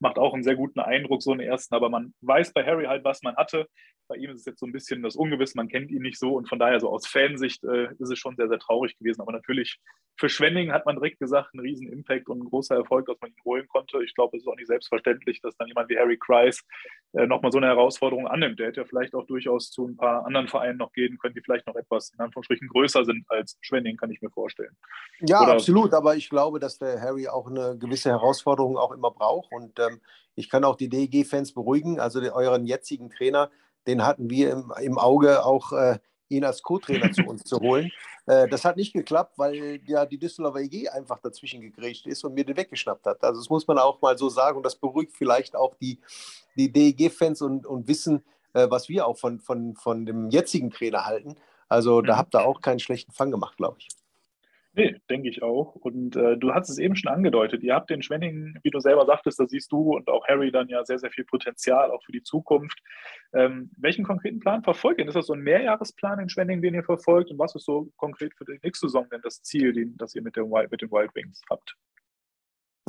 Macht 0.00 0.18
auch 0.18 0.34
einen 0.34 0.42
sehr 0.42 0.56
guten 0.56 0.80
Eindruck, 0.80 1.22
so 1.22 1.32
einen 1.32 1.40
ersten, 1.40 1.74
aber 1.74 1.88
man 1.88 2.14
weiß 2.20 2.52
bei 2.52 2.64
Harry 2.64 2.86
halt, 2.86 3.04
was 3.04 3.22
man 3.22 3.36
hatte. 3.36 3.66
Bei 4.08 4.16
ihm 4.16 4.30
ist 4.30 4.40
es 4.40 4.46
jetzt 4.46 4.60
so 4.60 4.66
ein 4.66 4.72
bisschen 4.72 5.02
das 5.02 5.16
Ungewiss, 5.16 5.54
man 5.54 5.68
kennt 5.68 5.90
ihn 5.90 6.02
nicht 6.02 6.18
so 6.18 6.34
und 6.34 6.48
von 6.48 6.58
daher 6.58 6.78
so 6.78 6.88
aus 6.88 7.06
Fansicht 7.06 7.64
äh, 7.64 7.88
ist 7.98 8.10
es 8.10 8.18
schon 8.18 8.36
sehr, 8.36 8.48
sehr 8.48 8.58
traurig 8.58 8.96
gewesen. 8.98 9.20
Aber 9.20 9.32
natürlich 9.32 9.80
für 10.18 10.28
Schwenning 10.28 10.72
hat 10.72 10.86
man 10.86 10.96
direkt 10.96 11.18
gesagt, 11.18 11.52
ein 11.54 11.60
riesen 11.60 11.88
Impact 11.88 12.28
und 12.28 12.40
ein 12.40 12.48
großer 12.48 12.74
Erfolg, 12.74 13.06
dass 13.06 13.20
man 13.20 13.30
ihn 13.30 13.44
holen 13.44 13.66
konnte. 13.68 14.02
Ich 14.02 14.14
glaube, 14.14 14.36
es 14.36 14.44
ist 14.44 14.48
auch 14.48 14.56
nicht 14.56 14.68
selbstverständlich, 14.68 15.40
dass 15.42 15.56
dann 15.56 15.68
jemand 15.68 15.90
wie 15.90 15.98
Harry 15.98 16.16
Kreis 16.16 16.64
äh, 17.12 17.26
nochmal 17.26 17.52
so 17.52 17.58
eine 17.58 17.66
Herausforderung 17.66 18.26
annimmt. 18.26 18.58
Der 18.58 18.68
hätte 18.68 18.80
ja 18.80 18.86
vielleicht 18.86 19.14
auch 19.14 19.26
durchaus 19.26 19.70
zu 19.70 19.86
ein 19.86 19.96
paar 19.96 20.24
anderen 20.24 20.48
Vereinen 20.48 20.78
noch 20.78 20.92
gehen 20.92 21.18
können, 21.18 21.34
die 21.34 21.42
vielleicht 21.42 21.66
noch 21.66 21.76
etwas 21.76 22.10
in 22.10 22.20
Anführungsstrichen 22.20 22.68
größer 22.68 23.04
sind 23.04 23.24
als 23.28 23.58
Schwenning, 23.60 23.96
kann 23.96 24.10
ich 24.10 24.22
mir 24.22 24.30
vorstellen. 24.30 24.76
Ja, 25.20 25.42
Oder 25.42 25.52
absolut. 25.52 25.94
Aber 25.94 26.16
ich 26.16 26.28
glaube, 26.28 26.60
dass 26.60 26.78
der 26.78 27.00
Harry 27.00 27.28
auch 27.28 27.46
eine 27.46 27.76
gewisse 27.78 28.10
Herausforderung 28.10 28.76
auch 28.76 28.92
immer 28.92 29.10
braucht. 29.10 29.50
Und 29.52 29.78
ähm, 29.78 30.00
ich 30.34 30.50
kann 30.50 30.64
auch 30.64 30.76
die 30.76 30.88
DEG-Fans 30.88 31.52
beruhigen. 31.52 32.00
Also 32.00 32.20
den, 32.20 32.30
euren 32.30 32.66
jetzigen 32.66 33.10
Trainer, 33.10 33.50
den 33.86 34.04
hatten 34.04 34.28
wir 34.28 34.50
im, 34.50 34.72
im 34.80 34.98
Auge 34.98 35.44
auch. 35.44 35.72
Äh, 35.72 35.98
ihn 36.28 36.44
als 36.44 36.62
Co-Trainer 36.62 37.12
zu 37.12 37.22
uns 37.22 37.44
zu 37.44 37.58
holen. 37.60 37.90
Äh, 38.28 38.48
das 38.48 38.64
hat 38.64 38.76
nicht 38.76 38.92
geklappt, 38.92 39.34
weil 39.36 39.80
ja 39.86 40.04
die 40.04 40.18
Düsseldorfer 40.18 40.58
EG 40.58 40.88
einfach 40.88 41.20
dazwischen 41.20 41.60
gegrätscht 41.60 42.08
ist 42.08 42.24
und 42.24 42.34
mir 42.34 42.44
den 42.44 42.56
weggeschnappt 42.56 43.06
hat. 43.06 43.22
Also 43.22 43.40
das 43.40 43.48
muss 43.48 43.68
man 43.68 43.78
auch 43.78 44.02
mal 44.02 44.18
so 44.18 44.28
sagen 44.28 44.56
und 44.56 44.66
das 44.66 44.74
beruhigt 44.74 45.12
vielleicht 45.16 45.54
auch 45.54 45.76
die, 45.76 46.00
die 46.56 46.72
DEG-Fans 46.72 47.40
und, 47.42 47.66
und 47.66 47.86
wissen, 47.86 48.24
äh, 48.52 48.66
was 48.68 48.88
wir 48.88 49.06
auch 49.06 49.16
von, 49.16 49.38
von, 49.38 49.76
von 49.76 50.06
dem 50.06 50.28
jetzigen 50.30 50.72
Trainer 50.72 51.06
halten. 51.06 51.36
Also 51.68 52.02
da 52.02 52.14
mhm. 52.14 52.18
habt 52.18 52.34
ihr 52.34 52.44
auch 52.44 52.60
keinen 52.60 52.80
schlechten 52.80 53.12
Fang 53.12 53.30
gemacht, 53.30 53.58
glaube 53.58 53.76
ich. 53.78 53.86
Nee, 54.78 54.94
denke 55.08 55.30
ich 55.30 55.42
auch. 55.42 55.74
Und 55.74 56.16
äh, 56.16 56.36
du 56.36 56.52
hast 56.52 56.68
es 56.68 56.76
eben 56.76 56.96
schon 56.96 57.10
angedeutet. 57.10 57.62
Ihr 57.62 57.74
habt 57.74 57.88
den 57.88 58.02
Schwenningen, 58.02 58.58
wie 58.62 58.68
du 58.68 58.78
selber 58.78 59.06
sagtest, 59.06 59.40
da 59.40 59.46
siehst 59.46 59.72
du 59.72 59.96
und 59.96 60.06
auch 60.08 60.28
Harry 60.28 60.52
dann 60.52 60.68
ja 60.68 60.84
sehr, 60.84 60.98
sehr 60.98 61.10
viel 61.10 61.24
Potenzial, 61.24 61.90
auch 61.90 62.04
für 62.04 62.12
die 62.12 62.22
Zukunft. 62.22 62.78
Ähm, 63.32 63.70
welchen 63.78 64.04
konkreten 64.04 64.38
Plan 64.38 64.62
verfolgt 64.62 65.00
ihr? 65.00 65.08
Ist 65.08 65.14
das 65.14 65.28
so 65.28 65.32
ein 65.32 65.40
Mehrjahresplan 65.40 66.20
in 66.20 66.28
Schwenningen, 66.28 66.60
den 66.60 66.74
ihr 66.74 66.84
verfolgt? 66.84 67.30
Und 67.30 67.38
was 67.38 67.54
ist 67.54 67.64
so 67.64 67.90
konkret 67.96 68.34
für 68.36 68.44
die 68.44 68.58
nächste 68.62 68.88
Saison 68.88 69.08
denn 69.10 69.22
das 69.22 69.40
Ziel, 69.42 69.72
den, 69.72 69.96
das 69.96 70.14
ihr 70.14 70.20
mit, 70.20 70.36
dem, 70.36 70.50
mit 70.70 70.82
den 70.82 70.90
Wild 70.90 71.14
Wings 71.14 71.40
habt? 71.48 71.74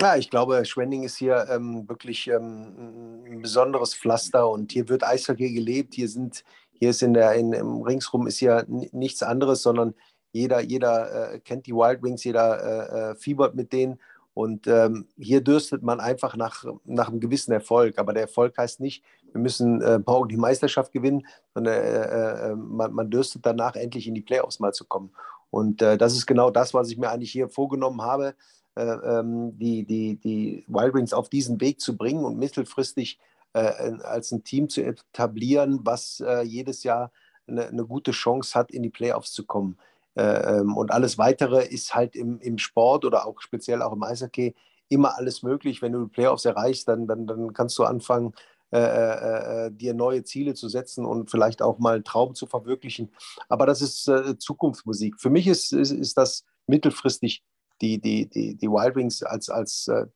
Ja, 0.02 0.18
ich 0.18 0.30
glaube, 0.30 0.66
Schwenning 0.66 1.04
ist 1.04 1.16
hier 1.16 1.48
ähm, 1.50 1.88
wirklich 1.88 2.28
ähm, 2.28 3.24
ein 3.26 3.42
besonderes 3.42 3.96
Pflaster 3.96 4.50
und 4.50 4.74
hier 4.74 4.90
wird 4.90 5.06
Eishockey 5.06 5.54
gelebt. 5.54 5.94
Hier 5.94 6.10
sind, 6.10 6.44
hier 6.74 6.90
ist 6.90 7.02
in 7.02 7.14
der, 7.14 7.34
in, 7.36 7.54
im 7.54 7.82
Ringsrum 7.82 8.28
ist 8.28 8.42
ja 8.42 8.64
nichts 8.68 9.24
anderes, 9.24 9.64
sondern 9.64 9.96
jeder, 10.38 10.62
jeder 10.62 11.34
äh, 11.34 11.40
kennt 11.40 11.66
die 11.66 11.74
Wild 11.74 12.04
Wings, 12.04 12.24
jeder 12.24 12.62
äh, 12.64 13.12
äh, 13.12 13.16
fiebert 13.16 13.56
mit 13.56 13.74
denen. 13.74 14.00
Und 14.34 14.68
ähm, 14.68 15.08
hier 15.18 15.42
dürstet 15.42 15.82
man 15.82 16.00
einfach 16.00 16.36
nach, 16.36 16.64
nach 16.86 17.10
einem 17.10 17.20
gewissen 17.20 17.52
Erfolg. 17.52 17.98
Aber 17.98 18.14
der 18.14 18.24
Erfolg 18.24 18.56
heißt 18.56 18.80
nicht, 18.80 19.04
wir 19.32 19.42
müssen 19.42 19.82
äh, 19.82 20.00
morgen 20.06 20.30
die 20.30 20.38
Meisterschaft 20.38 20.92
gewinnen, 20.94 21.26
sondern 21.56 21.74
äh, 21.74 22.52
äh, 22.52 22.56
man, 22.56 22.94
man, 22.94 23.10
dürstet 23.10 23.46
danach, 23.46 23.76
endlich 23.76 24.08
in 24.08 24.14
die 24.14 24.22
Playoffs 24.22 24.60
mal 24.60 24.74
zu 24.74 24.86
kommen. 24.86 25.12
Und 25.50 25.82
das 25.82 26.14
ist 26.14 26.26
genau 26.26 26.52
das, 26.52 26.74
was 26.74 26.92
ich 26.92 26.98
mir 26.98 27.10
eigentlich 27.10 27.32
hier 27.32 27.48
vorgenommen 27.48 28.02
habe, 28.02 28.36
ähm, 28.76 29.58
die, 29.58 29.86
die, 29.86 30.18
die 30.18 30.66
Wild 30.68 30.94
Wings 30.94 31.14
auf 31.14 31.30
diesen 31.30 31.62
Weg 31.62 31.80
zu 31.80 31.96
bringen 31.96 32.26
und 32.26 32.38
mittelfristig 32.38 33.18
als 33.54 34.34
ein 34.34 34.44
Team 34.44 34.68
zu 34.68 34.84
etablieren, 34.84 35.80
was 35.84 36.22
jedes 36.44 36.84
Jahr 36.84 37.12
eine, 37.48 37.68
eine 37.68 37.86
gute 37.86 38.12
Chance 38.12 38.60
hat, 38.60 38.72
in 38.72 38.84
die 38.84 38.90
Playoffs 38.90 39.32
zu 39.32 39.46
kommen. 39.46 39.78
Äh, 40.18 40.60
ähm, 40.60 40.76
und 40.76 40.92
alles 40.92 41.18
Weitere 41.18 41.64
ist 41.64 41.94
halt 41.94 42.16
im, 42.16 42.40
im 42.40 42.58
Sport 42.58 43.06
oder 43.06 43.28
auch 43.28 43.40
speziell 43.40 43.82
auch 43.82 43.94
im 43.94 44.02
Eishockey 44.02 44.56
immer 44.90 45.16
alles 45.18 45.44
möglich. 45.44 45.82
Wenn 45.82 45.92
du 45.92 46.06
die 46.06 46.12
Playoffs 46.12 46.46
erreichst, 46.46 46.88
dann, 46.88 47.08
dann, 47.08 47.28
dann 47.28 47.54
kannst 47.54 47.78
du 47.78 47.84
anfangen, 47.84 48.34
äh, 48.72 48.80
äh, 48.80 49.68
äh, 49.68 49.72
dir 49.72 49.94
neue 49.94 50.24
Ziele 50.24 50.56
zu 50.56 50.70
setzen 50.70 51.06
und 51.06 51.30
vielleicht 51.30 51.62
auch 51.62 51.78
mal 51.78 51.96
einen 51.96 52.04
Traum 52.04 52.34
zu 52.34 52.48
verwirklichen. 52.48 53.14
Aber 53.48 53.66
das 53.66 53.82
ist 53.82 54.08
äh, 54.08 54.38
Zukunftsmusik. 54.38 55.22
Für 55.22 55.30
mich 55.30 55.48
ist, 55.48 55.72
ist, 55.72 55.92
ist 55.92 56.18
das 56.18 56.44
mittelfristig 56.66 57.44
die, 57.82 58.02
die, 58.02 58.28
die, 58.28 58.56
die 58.56 58.68
Wild 58.68 58.96
Wings 58.96 59.22
als, 59.22 59.50
als, 59.50 59.88
äh, 59.88 60.08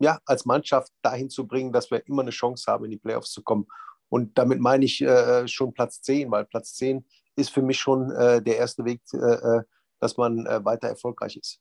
ja, 0.00 0.18
als 0.26 0.44
Mannschaft 0.46 0.92
dahin 1.00 1.30
zu 1.30 1.46
bringen, 1.46 1.72
dass 1.72 1.90
wir 1.90 2.04
immer 2.06 2.22
eine 2.22 2.30
Chance 2.30 2.70
haben, 2.70 2.84
in 2.84 2.90
die 2.90 2.98
Playoffs 2.98 3.30
zu 3.30 3.42
kommen. 3.42 3.68
Und 4.08 4.36
damit 4.36 4.58
meine 4.58 4.84
ich 4.84 5.00
äh, 5.00 5.46
schon 5.46 5.72
Platz 5.72 6.02
10, 6.02 6.30
weil 6.30 6.44
Platz 6.44 6.74
10 6.74 7.04
ist 7.38 7.50
für 7.50 7.62
mich 7.62 7.78
schon 7.78 8.08
der 8.08 8.56
erste 8.56 8.84
Weg, 8.84 9.00
dass 10.00 10.16
man 10.16 10.44
weiter 10.64 10.88
erfolgreich 10.88 11.36
ist. 11.36 11.60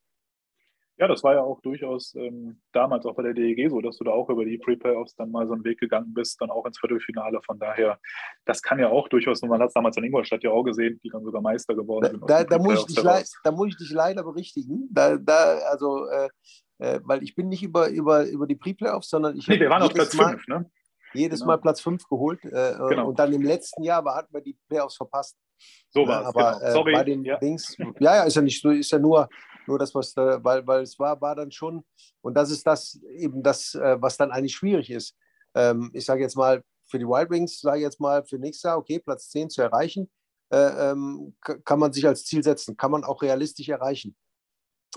Ja, 1.00 1.08
das 1.08 1.24
war 1.24 1.36
ja 1.36 1.42
auch 1.42 1.62
durchaus 1.62 2.16
ähm, 2.16 2.60
damals 2.72 3.06
auch 3.06 3.14
bei 3.14 3.22
der 3.22 3.34
DEG 3.34 3.70
so, 3.70 3.82
dass 3.82 3.98
du 3.98 4.04
da 4.04 4.12
auch 4.12 4.30
über 4.30 4.44
die 4.46 4.58
Pre-Playoffs 4.58 5.16
dann 5.16 5.30
mal 5.30 5.46
so 5.46 5.54
einen 5.54 5.64
Weg 5.64 5.80
gegangen 5.80 6.12
bist, 6.12 6.42
dann 6.42 6.50
auch 6.50 6.66
ins 6.66 6.80
Viertelfinale. 6.80 7.40
Von 7.46 7.60
daher, 7.60 8.00
das 8.46 8.64
kann 8.64 8.80
ja 8.80 8.90
auch 8.90 9.08
durchaus, 9.08 9.44
man 9.44 9.62
hat 9.62 9.68
es 9.68 9.76
damals 9.76 9.96
in 9.98 10.06
Ingolstadt 10.06 10.44
ja 10.44 10.50
auch 10.50 10.64
gesehen, 10.64 11.00
die 11.04 11.10
dann 11.10 11.24
sogar 11.24 11.42
Meister 11.42 11.76
geworden 11.76 12.10
sind. 12.10 12.24
Da, 12.28 12.44
da, 12.44 12.58
muss, 12.58 12.80
ich 12.80 12.96
dich 12.96 13.04
da 13.44 13.52
muss 13.52 13.68
ich 13.68 13.78
dich 13.78 13.92
leider 13.92 14.24
berichtigen. 14.24 14.90
Da, 14.92 15.18
da, 15.18 15.60
also, 15.70 16.08
äh, 16.08 16.30
äh, 16.80 17.00
weil 17.04 17.22
ich 17.22 17.36
bin 17.36 17.48
nicht 17.48 17.62
über, 17.62 17.90
über, 17.90 18.26
über 18.26 18.48
die 18.48 18.56
Pre-Playoffs, 18.56 19.10
sondern 19.10 19.38
ich 19.38 19.48
Nee, 19.48 19.60
wir 19.60 19.70
waren 19.70 19.84
auf 19.84 19.94
Platz 19.94 20.16
5, 20.16 20.48
ne? 20.48 20.68
Jedes 21.14 21.40
genau. 21.40 21.54
Mal 21.54 21.58
Platz 21.58 21.82
5 21.82 22.08
geholt. 22.08 22.44
Äh, 22.46 22.76
genau. 22.90 23.10
Und 23.10 23.20
dann 23.20 23.34
im 23.34 23.42
letzten 23.42 23.84
Jahr 23.84 24.00
aber 24.00 24.16
hatten 24.16 24.34
wir 24.34 24.42
die 24.42 24.58
Playoffs 24.68 24.96
verpasst. 24.96 25.38
So 25.90 26.08
war 26.08 26.22
es. 26.22 26.28
Aber 26.28 26.60
genau. 26.60 26.72
Sorry. 26.72 26.94
bei 26.94 27.04
den 27.04 27.24
ja. 27.24 27.38
Dings, 27.38 27.76
ja, 27.78 28.16
ja, 28.16 28.24
ist 28.24 28.36
ja 28.36 28.42
nicht 28.42 28.62
so, 28.62 28.70
ist 28.70 28.92
ja 28.92 29.00
nur, 29.00 29.28
nur 29.66 29.80
das, 29.80 29.94
was 29.96 30.14
da, 30.14 30.44
weil, 30.44 30.66
weil 30.68 30.84
es 30.84 30.98
war, 31.00 31.20
war 31.22 31.36
dann 31.36 31.52
schon, 31.52 31.84
und 32.22 32.34
das 32.36 32.52
ist 32.52 32.66
das 32.66 33.00
eben 33.12 33.44
das, 33.44 33.74
äh, 33.76 33.98
was 34.00 34.18
dann 34.18 34.32
eigentlich 34.32 34.56
schwierig 34.56 34.90
ist. 34.90 35.16
Ähm, 35.56 35.92
ich 35.94 36.06
sage 36.06 36.22
jetzt 36.22 36.36
mal, 36.36 36.64
für 36.90 37.00
die 37.00 37.06
Wild 37.06 37.30
Wings, 37.30 37.60
sage 37.60 37.78
ich 37.78 37.84
jetzt 37.84 38.00
mal, 38.00 38.24
für 38.26 38.38
nächstes 38.38 38.64
Jahr, 38.64 38.78
okay, 38.78 39.00
Platz 39.00 39.30
10 39.30 39.50
zu 39.50 39.62
erreichen, 39.62 40.10
äh, 40.50 40.92
ähm, 40.92 41.36
kann 41.66 41.80
man 41.80 41.92
sich 41.92 42.08
als 42.08 42.24
Ziel 42.24 42.44
setzen, 42.44 42.78
kann 42.78 42.92
man 42.92 43.04
auch 43.04 43.22
realistisch 43.22 43.68
erreichen. 43.68 44.16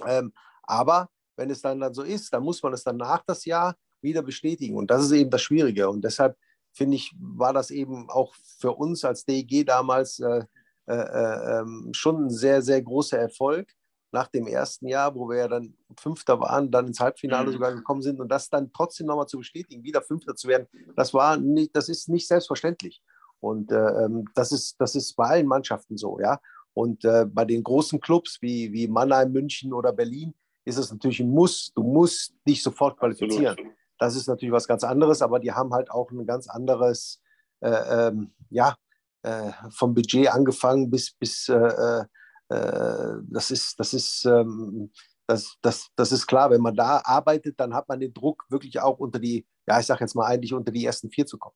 Ähm, 0.07 0.33
aber 0.63 1.09
wenn 1.37 1.51
es 1.51 1.61
dann, 1.63 1.81
dann 1.81 1.95
so 1.95 2.03
ist, 2.03 2.33
dann 2.33 2.45
muss 2.45 2.63
man 2.63 2.73
es 2.73 2.85
dann 2.85 2.97
nach 2.97 3.25
das 3.27 3.45
Jahr 3.45 3.75
wieder 4.03 4.23
bestätigen. 4.23 4.77
Und 4.77 4.91
das 4.91 5.05
ist 5.05 5.13
eben 5.13 5.31
das 5.31 5.43
Schwierige. 5.43 5.89
Und 5.91 6.05
deshalb 6.05 6.37
finde 6.73 6.97
ich, 6.97 7.13
war 7.19 7.53
das 7.53 7.71
eben 7.71 8.09
auch 8.11 8.35
für 8.59 8.73
uns 8.73 9.05
als 9.05 9.25
DEG 9.25 9.67
damals 9.67 10.21
äh, 10.21 10.45
äh, 10.87 10.95
äh, 10.95 11.61
ähm, 11.61 11.91
schon 11.93 12.27
ein 12.27 12.31
sehr, 12.31 12.63
sehr 12.63 12.83
großer 12.83 13.19
Erfolg, 13.19 13.73
nach 14.13 14.29
dem 14.29 14.47
ersten 14.47 14.89
Jahr, 14.89 15.15
wo 15.15 15.29
wir 15.29 15.39
ja 15.39 15.49
dann 15.49 15.75
Fünfter 15.97 16.41
waren, 16.41 16.71
dann 16.71 16.89
ins 16.89 17.01
Halbfinale 17.01 17.49
mhm. 17.49 17.53
sogar 17.53 17.75
gekommen 17.75 18.03
sind 18.03 18.21
und 18.21 18.29
das 18.29 18.49
dann 18.49 18.73
trotzdem 18.73 19.07
nochmal 19.07 19.27
zu 19.27 19.39
bestätigen, 19.39 19.85
wieder 19.85 20.03
Fünfter 20.03 20.35
zu 20.35 20.49
werden, 20.49 20.67
das 20.97 21.15
war 21.15 21.37
nicht, 21.37 21.77
das 21.77 21.89
ist 21.89 22.09
nicht 22.09 22.27
selbstverständlich. 22.27 23.03
Und 23.39 23.71
äh, 23.71 24.05
ähm, 24.05 24.25
das, 24.35 24.53
ist, 24.53 24.81
das 24.81 24.95
ist 24.95 25.15
bei 25.15 25.27
allen 25.27 25.47
Mannschaften 25.47 25.97
so, 25.97 26.19
ja. 26.21 26.41
Und 26.75 27.05
äh, 27.05 27.27
bei 27.27 27.45
den 27.45 27.63
großen 27.63 28.01
Clubs 28.01 28.39
wie, 28.41 28.73
wie 28.73 28.87
Mannheim, 28.87 29.33
München 29.33 29.73
oder 29.73 29.93
Berlin 29.93 30.35
ist 30.65 30.77
es 30.77 30.91
natürlich 30.91 31.21
ein 31.21 31.31
Muss. 31.31 31.73
Du 31.75 31.83
musst 31.83 32.35
dich 32.47 32.63
sofort 32.63 32.99
qualifizieren. 32.99 33.57
Absolut. 33.57 33.80
Das 34.01 34.17
ist 34.17 34.27
natürlich 34.27 34.53
was 34.53 34.67
ganz 34.67 34.83
anderes, 34.83 35.23
aber 35.23 35.39
die 35.39 35.53
haben 35.53 35.73
halt 35.73 35.91
auch 35.93 36.11
ein 36.11 36.27
ganz 36.27 36.49
anderes, 36.49 37.23
äh, 37.61 38.09
ähm, 38.09 38.33
ja, 38.49 38.75
äh, 39.23 39.53
vom 39.71 39.95
Budget 39.95 40.29
angefangen 40.29 40.91
bis, 40.91 41.13
bis 41.13 41.49
äh, 41.49 41.55
äh 41.55 42.05
äh, 42.51 43.23
das 43.29 43.51
ist, 43.51 43.79
das 43.79 43.95
ist, 43.95 44.25
ähm, 44.25 44.91
das, 45.27 45.57
das, 45.63 45.89
das 45.95 46.13
ist 46.13 46.27
klar, 46.27 46.51
wenn 46.51 46.61
man 46.61 46.75
da 46.75 47.01
arbeitet, 47.05 47.59
dann 47.61 47.75
hat 47.75 47.89
man 47.89 48.01
den 48.01 48.13
Druck, 48.13 48.45
wirklich 48.49 48.81
auch 48.81 48.99
unter 48.99 49.21
die, 49.21 49.47
ja, 49.67 49.79
ich 49.79 49.87
sage 49.87 50.01
jetzt 50.05 50.15
mal 50.15 50.27
eigentlich 50.27 50.53
unter 50.53 50.73
die 50.73 50.85
ersten 50.85 51.11
vier 51.11 51.27
zu 51.27 51.39
kommen. 51.39 51.55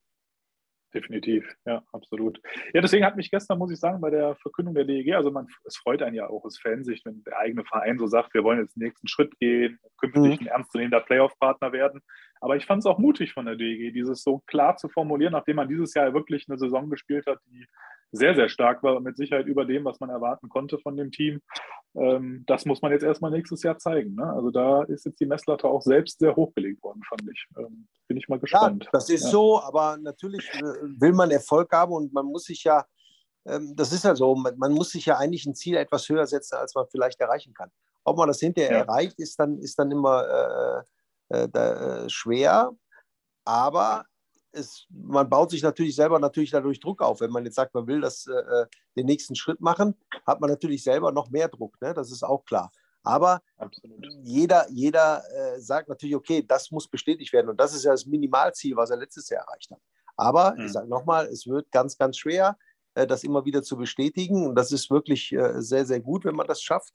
Definitiv, 0.94 1.44
ja, 1.66 1.82
absolut. 1.92 2.40
Ja, 2.72 2.80
deswegen 2.80 3.04
hat 3.04 3.16
mich 3.16 3.28
gestern, 3.28 3.58
muss 3.58 3.72
ich 3.72 3.80
sagen, 3.80 4.00
bei 4.00 4.10
der 4.10 4.36
Verkündung 4.36 4.74
der 4.74 4.84
DEG, 4.84 5.14
also 5.14 5.32
man, 5.32 5.48
es 5.64 5.76
freut 5.76 6.02
einen 6.02 6.14
ja 6.14 6.28
auch 6.28 6.44
aus 6.44 6.60
Fansicht, 6.60 7.04
wenn 7.04 7.24
der 7.24 7.36
eigene 7.36 7.64
Verein 7.64 7.98
so 7.98 8.06
sagt, 8.06 8.32
wir 8.32 8.44
wollen 8.44 8.60
jetzt 8.60 8.76
den 8.76 8.84
nächsten 8.84 9.08
Schritt 9.08 9.36
gehen, 9.40 9.80
künftig 9.98 10.40
mhm. 10.40 10.46
ein 10.46 10.52
ernstzunehmender 10.52 11.00
Playoff-Partner 11.00 11.72
werden. 11.72 12.00
Aber 12.40 12.54
ich 12.54 12.64
fand 12.64 12.80
es 12.80 12.86
auch 12.86 12.98
mutig 12.98 13.32
von 13.32 13.46
der 13.46 13.56
DEG, 13.56 13.92
dieses 13.92 14.22
so 14.22 14.38
klar 14.46 14.76
zu 14.76 14.88
formulieren, 14.88 15.32
nachdem 15.32 15.56
man 15.56 15.68
dieses 15.68 15.94
Jahr 15.94 16.14
wirklich 16.14 16.46
eine 16.48 16.58
Saison 16.58 16.88
gespielt 16.88 17.26
hat, 17.26 17.40
die 17.46 17.66
sehr, 18.14 18.34
sehr 18.34 18.48
stark 18.48 18.82
war 18.82 18.96
und 18.96 19.02
mit 19.02 19.16
Sicherheit 19.16 19.46
über 19.46 19.64
dem, 19.64 19.84
was 19.84 20.00
man 20.00 20.10
erwarten 20.10 20.48
konnte 20.48 20.78
von 20.78 20.96
dem 20.96 21.10
Team. 21.10 21.40
Ähm, 21.96 22.44
das 22.46 22.64
muss 22.64 22.82
man 22.82 22.92
jetzt 22.92 23.02
erstmal 23.02 23.30
nächstes 23.30 23.62
Jahr 23.62 23.78
zeigen. 23.78 24.14
Ne? 24.14 24.24
Also 24.32 24.50
da 24.50 24.82
ist 24.84 25.04
jetzt 25.04 25.20
die 25.20 25.26
Messlatte 25.26 25.66
auch 25.66 25.82
selbst 25.82 26.18
sehr 26.18 26.34
hochgelegt 26.34 26.82
worden, 26.82 27.02
fand 27.08 27.22
ich. 27.30 27.46
Ähm, 27.58 27.86
bin 28.08 28.16
ich 28.16 28.28
mal 28.28 28.38
gespannt. 28.38 28.84
Ja, 28.84 28.90
das 28.92 29.10
ist 29.10 29.24
ja. 29.24 29.30
so, 29.30 29.60
aber 29.60 29.96
natürlich 29.98 30.48
äh, 30.54 30.62
will 30.62 31.12
man 31.12 31.30
Erfolg 31.30 31.72
haben 31.72 31.92
und 31.92 32.12
man 32.12 32.26
muss 32.26 32.44
sich 32.44 32.64
ja, 32.64 32.84
ähm, 33.46 33.74
das 33.76 33.92
ist 33.92 34.04
ja 34.04 34.14
so, 34.14 34.34
man, 34.34 34.56
man, 34.58 34.72
muss 34.72 34.90
sich 34.90 35.06
ja 35.06 35.18
eigentlich 35.18 35.46
ein 35.46 35.54
Ziel 35.54 35.76
etwas 35.76 36.08
höher 36.08 36.26
setzen, 36.26 36.56
als 36.56 36.74
man 36.74 36.86
vielleicht 36.90 37.20
erreichen 37.20 37.54
kann. 37.54 37.70
Ob 38.04 38.16
man 38.18 38.28
das 38.28 38.40
hinterher 38.40 38.72
ja. 38.72 38.78
erreicht, 38.84 39.18
ist 39.18 39.38
dann, 39.38 39.58
ist 39.58 39.78
dann 39.78 39.90
immer 39.90 40.84
äh, 41.30 41.36
äh, 41.36 41.48
da, 41.48 42.04
äh, 42.04 42.10
schwer. 42.10 42.70
Aber 43.44 44.04
es, 44.54 44.86
man 44.90 45.28
baut 45.28 45.50
sich 45.50 45.62
natürlich 45.62 45.96
selber 45.96 46.18
natürlich 46.18 46.50
dadurch 46.50 46.80
Druck 46.80 47.02
auf. 47.02 47.20
Wenn 47.20 47.30
man 47.30 47.44
jetzt 47.44 47.56
sagt, 47.56 47.74
man 47.74 47.86
will 47.86 48.00
das, 48.00 48.26
äh, 48.26 48.32
äh, 48.32 48.66
den 48.96 49.06
nächsten 49.06 49.34
Schritt 49.34 49.60
machen, 49.60 49.94
hat 50.26 50.40
man 50.40 50.50
natürlich 50.50 50.82
selber 50.82 51.12
noch 51.12 51.30
mehr 51.30 51.48
Druck. 51.48 51.80
Ne? 51.80 51.94
Das 51.94 52.10
ist 52.10 52.22
auch 52.22 52.44
klar. 52.44 52.70
Aber 53.02 53.42
Absolut. 53.58 54.06
jeder, 54.22 54.66
jeder 54.70 55.22
äh, 55.30 55.60
sagt 55.60 55.88
natürlich, 55.88 56.16
okay, 56.16 56.42
das 56.46 56.70
muss 56.70 56.88
bestätigt 56.88 57.32
werden. 57.32 57.50
Und 57.50 57.60
das 57.60 57.74
ist 57.74 57.84
ja 57.84 57.90
das 57.90 58.06
Minimalziel, 58.06 58.76
was 58.76 58.90
er 58.90 58.96
letztes 58.96 59.28
Jahr 59.28 59.42
erreicht 59.42 59.70
hat. 59.70 59.80
Aber 60.16 60.54
mhm. 60.54 60.66
ich 60.66 60.72
sage 60.72 60.88
nochmal, 60.88 61.26
es 61.26 61.46
wird 61.46 61.70
ganz, 61.70 61.98
ganz 61.98 62.16
schwer, 62.16 62.56
äh, 62.94 63.06
das 63.06 63.24
immer 63.24 63.44
wieder 63.44 63.62
zu 63.62 63.76
bestätigen. 63.76 64.46
Und 64.46 64.54
das 64.54 64.72
ist 64.72 64.90
wirklich 64.90 65.32
äh, 65.32 65.60
sehr, 65.60 65.84
sehr 65.84 66.00
gut, 66.00 66.24
wenn 66.24 66.36
man 66.36 66.46
das 66.46 66.62
schafft, 66.62 66.94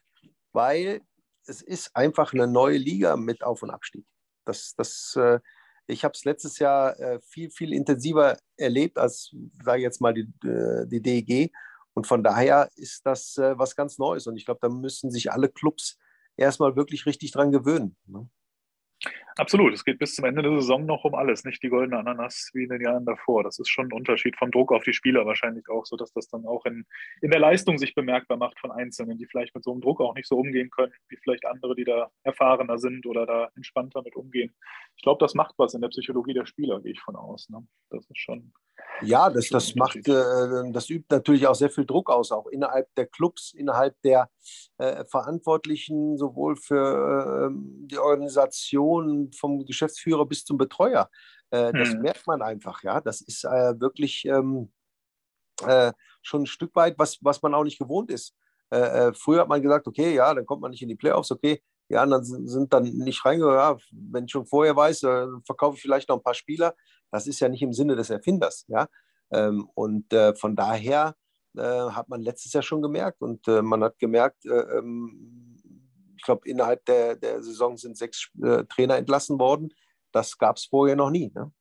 weil 0.51 1.01
es 1.45 1.61
ist 1.61 1.95
einfach 1.95 2.33
eine 2.33 2.47
neue 2.47 2.77
Liga 2.77 3.15
mit 3.15 3.43
Auf- 3.43 3.63
und 3.63 3.69
Abstieg. 3.69 4.05
Das, 4.45 4.73
das 4.75 5.15
äh, 5.15 5.39
ich 5.89 6.03
habe 6.03 6.13
es 6.13 6.23
letztes 6.23 6.59
Jahr 6.59 6.99
äh, 6.99 7.19
viel, 7.21 7.49
viel 7.49 7.73
intensiver 7.73 8.37
erlebt 8.57 8.97
als, 8.97 9.35
sage 9.63 9.79
ich 9.79 9.83
jetzt 9.83 10.01
mal, 10.01 10.13
die, 10.13 10.31
äh, 10.47 10.85
die 10.87 11.01
DEG. 11.01 11.51
Und 11.93 12.07
von 12.07 12.23
daher 12.23 12.69
ist 12.75 13.05
das 13.05 13.37
äh, 13.37 13.57
was 13.57 13.75
ganz 13.75 13.97
Neues. 13.97 14.27
Und 14.27 14.37
ich 14.37 14.45
glaube, 14.45 14.59
da 14.61 14.69
müssen 14.69 15.11
sich 15.11 15.31
alle 15.31 15.49
Clubs 15.49 15.97
erstmal 16.37 16.75
wirklich 16.75 17.05
richtig 17.05 17.31
dran 17.31 17.51
gewöhnen. 17.51 17.97
Ne? 18.05 18.29
Absolut. 19.37 19.73
Es 19.73 19.85
geht 19.85 19.99
bis 19.99 20.15
zum 20.15 20.25
Ende 20.25 20.41
der 20.41 20.53
Saison 20.59 20.85
noch 20.85 21.03
um 21.03 21.15
alles, 21.15 21.43
nicht 21.43 21.63
die 21.63 21.69
goldene 21.69 21.99
Ananas 21.99 22.49
wie 22.53 22.63
in 22.63 22.69
den 22.69 22.81
Jahren 22.81 23.05
davor. 23.05 23.43
Das 23.43 23.59
ist 23.59 23.69
schon 23.69 23.87
ein 23.87 23.93
Unterschied 23.93 24.35
vom 24.37 24.51
Druck 24.51 24.71
auf 24.71 24.83
die 24.83 24.93
Spieler 24.93 25.25
wahrscheinlich 25.25 25.69
auch, 25.69 25.85
sodass 25.85 26.11
das 26.13 26.27
dann 26.27 26.45
auch 26.45 26.65
in, 26.65 26.85
in 27.21 27.31
der 27.31 27.39
Leistung 27.39 27.77
sich 27.77 27.95
bemerkbar 27.95 28.37
macht 28.37 28.59
von 28.59 28.71
Einzelnen, 28.71 29.17
die 29.17 29.25
vielleicht 29.25 29.55
mit 29.55 29.63
so 29.63 29.71
einem 29.71 29.81
Druck 29.81 30.01
auch 30.01 30.15
nicht 30.15 30.27
so 30.27 30.37
umgehen 30.37 30.69
können, 30.69 30.91
wie 31.09 31.17
vielleicht 31.17 31.45
andere, 31.45 31.75
die 31.75 31.85
da 31.85 32.09
erfahrener 32.23 32.77
sind 32.77 33.05
oder 33.05 33.25
da 33.25 33.49
entspannter 33.55 34.01
mit 34.01 34.15
umgehen. 34.15 34.53
Ich 34.95 35.03
glaube, 35.03 35.19
das 35.19 35.33
macht 35.33 35.55
was 35.57 35.73
in 35.73 35.81
der 35.81 35.89
Psychologie 35.89 36.33
der 36.33 36.45
Spieler, 36.45 36.81
gehe 36.81 36.91
ich 36.91 37.01
von 37.01 37.15
aus. 37.15 37.49
Ne? 37.49 37.65
Das 37.89 38.05
ist 38.09 38.19
schon. 38.19 38.51
Ja, 39.01 39.29
das, 39.29 39.49
das 39.49 39.75
macht, 39.75 40.07
äh, 40.07 40.71
das 40.71 40.89
übt 40.89 41.07
natürlich 41.09 41.47
auch 41.47 41.55
sehr 41.55 41.69
viel 41.69 41.85
Druck 41.85 42.09
aus, 42.09 42.31
auch 42.31 42.47
innerhalb 42.47 42.93
der 42.95 43.07
Clubs, 43.07 43.53
innerhalb 43.53 43.95
der 44.03 44.29
äh, 44.77 45.05
Verantwortlichen, 45.05 46.17
sowohl 46.17 46.55
für 46.55 47.49
äh, 47.49 47.55
die 47.87 47.97
Organisation 47.97 49.18
vom 49.33 49.65
Geschäftsführer 49.65 50.25
bis 50.25 50.45
zum 50.45 50.57
Betreuer. 50.57 51.09
Äh, 51.51 51.73
das 51.73 51.89
hm. 51.89 52.01
merkt 52.01 52.27
man 52.27 52.41
einfach, 52.41 52.83
ja. 52.83 53.01
Das 53.01 53.21
ist 53.21 53.43
äh, 53.43 53.79
wirklich 53.79 54.25
ähm, 54.25 54.71
äh, 55.65 55.91
schon 56.21 56.43
ein 56.43 56.47
Stück 56.47 56.75
weit, 56.75 56.97
was, 56.97 57.17
was 57.21 57.41
man 57.41 57.53
auch 57.53 57.63
nicht 57.63 57.79
gewohnt 57.79 58.11
ist. 58.11 58.35
früher 58.71 59.41
hat 59.41 59.49
man 59.49 59.63
gesagt, 59.63 59.87
okay, 59.87 60.13
ja, 60.13 60.31
dann 60.31 60.45
kommt 60.45 60.61
man 60.61 60.69
nicht 60.69 60.83
in 60.83 60.89
die 60.89 60.95
Playoffs, 60.95 61.31
okay, 61.31 61.59
die 61.89 61.97
anderen 61.97 62.23
sind, 62.23 62.47
sind 62.47 62.71
dann 62.71 62.83
nicht 62.83 63.25
reingegangen. 63.25 63.57
Ja, 63.57 63.77
wenn 63.91 64.25
ich 64.25 64.31
schon 64.31 64.45
vorher 64.45 64.75
weiß, 64.75 64.99
verkaufe 65.43 65.75
ich 65.75 65.81
vielleicht 65.81 66.07
noch 66.07 66.17
ein 66.17 66.23
paar 66.23 66.35
Spieler 66.35 66.75
das 67.11 67.27
ist 67.27 67.39
ja 67.39 67.49
nicht 67.49 67.61
im 67.61 67.73
Sinne 67.73 67.95
des 67.95 68.09
Erfinders. 68.09 68.65
Ja? 68.67 68.87
Ähm, 69.31 69.69
und 69.75 70.11
äh, 70.13 70.35
von 70.35 70.55
daher 70.55 71.15
äh, 71.57 71.61
hat 71.61 72.09
man 72.09 72.21
letztes 72.21 72.53
Jahr 72.53 72.63
schon 72.63 72.81
gemerkt 72.81 73.21
und 73.21 73.47
äh, 73.47 73.61
man 73.61 73.83
hat 73.83 73.97
gemerkt, 73.99 74.45
ähm, 74.45 75.58
ich 76.19 76.25
glaube, 76.25 76.47
innerhalb 76.47 76.85
der, 76.85 77.15
der 77.15 77.41
Saison 77.41 77.77
sind 77.77 77.97
sechs 77.97 78.29
Trainer 78.69 78.97
entlassen 78.97 79.39
worden. 79.39 79.73
Das 80.11 80.37
gab 80.37 80.57
es 80.57 80.65
vorher 80.65 80.95
noch 80.95 81.09
nie. 81.09 81.31
Ne? 81.33 81.51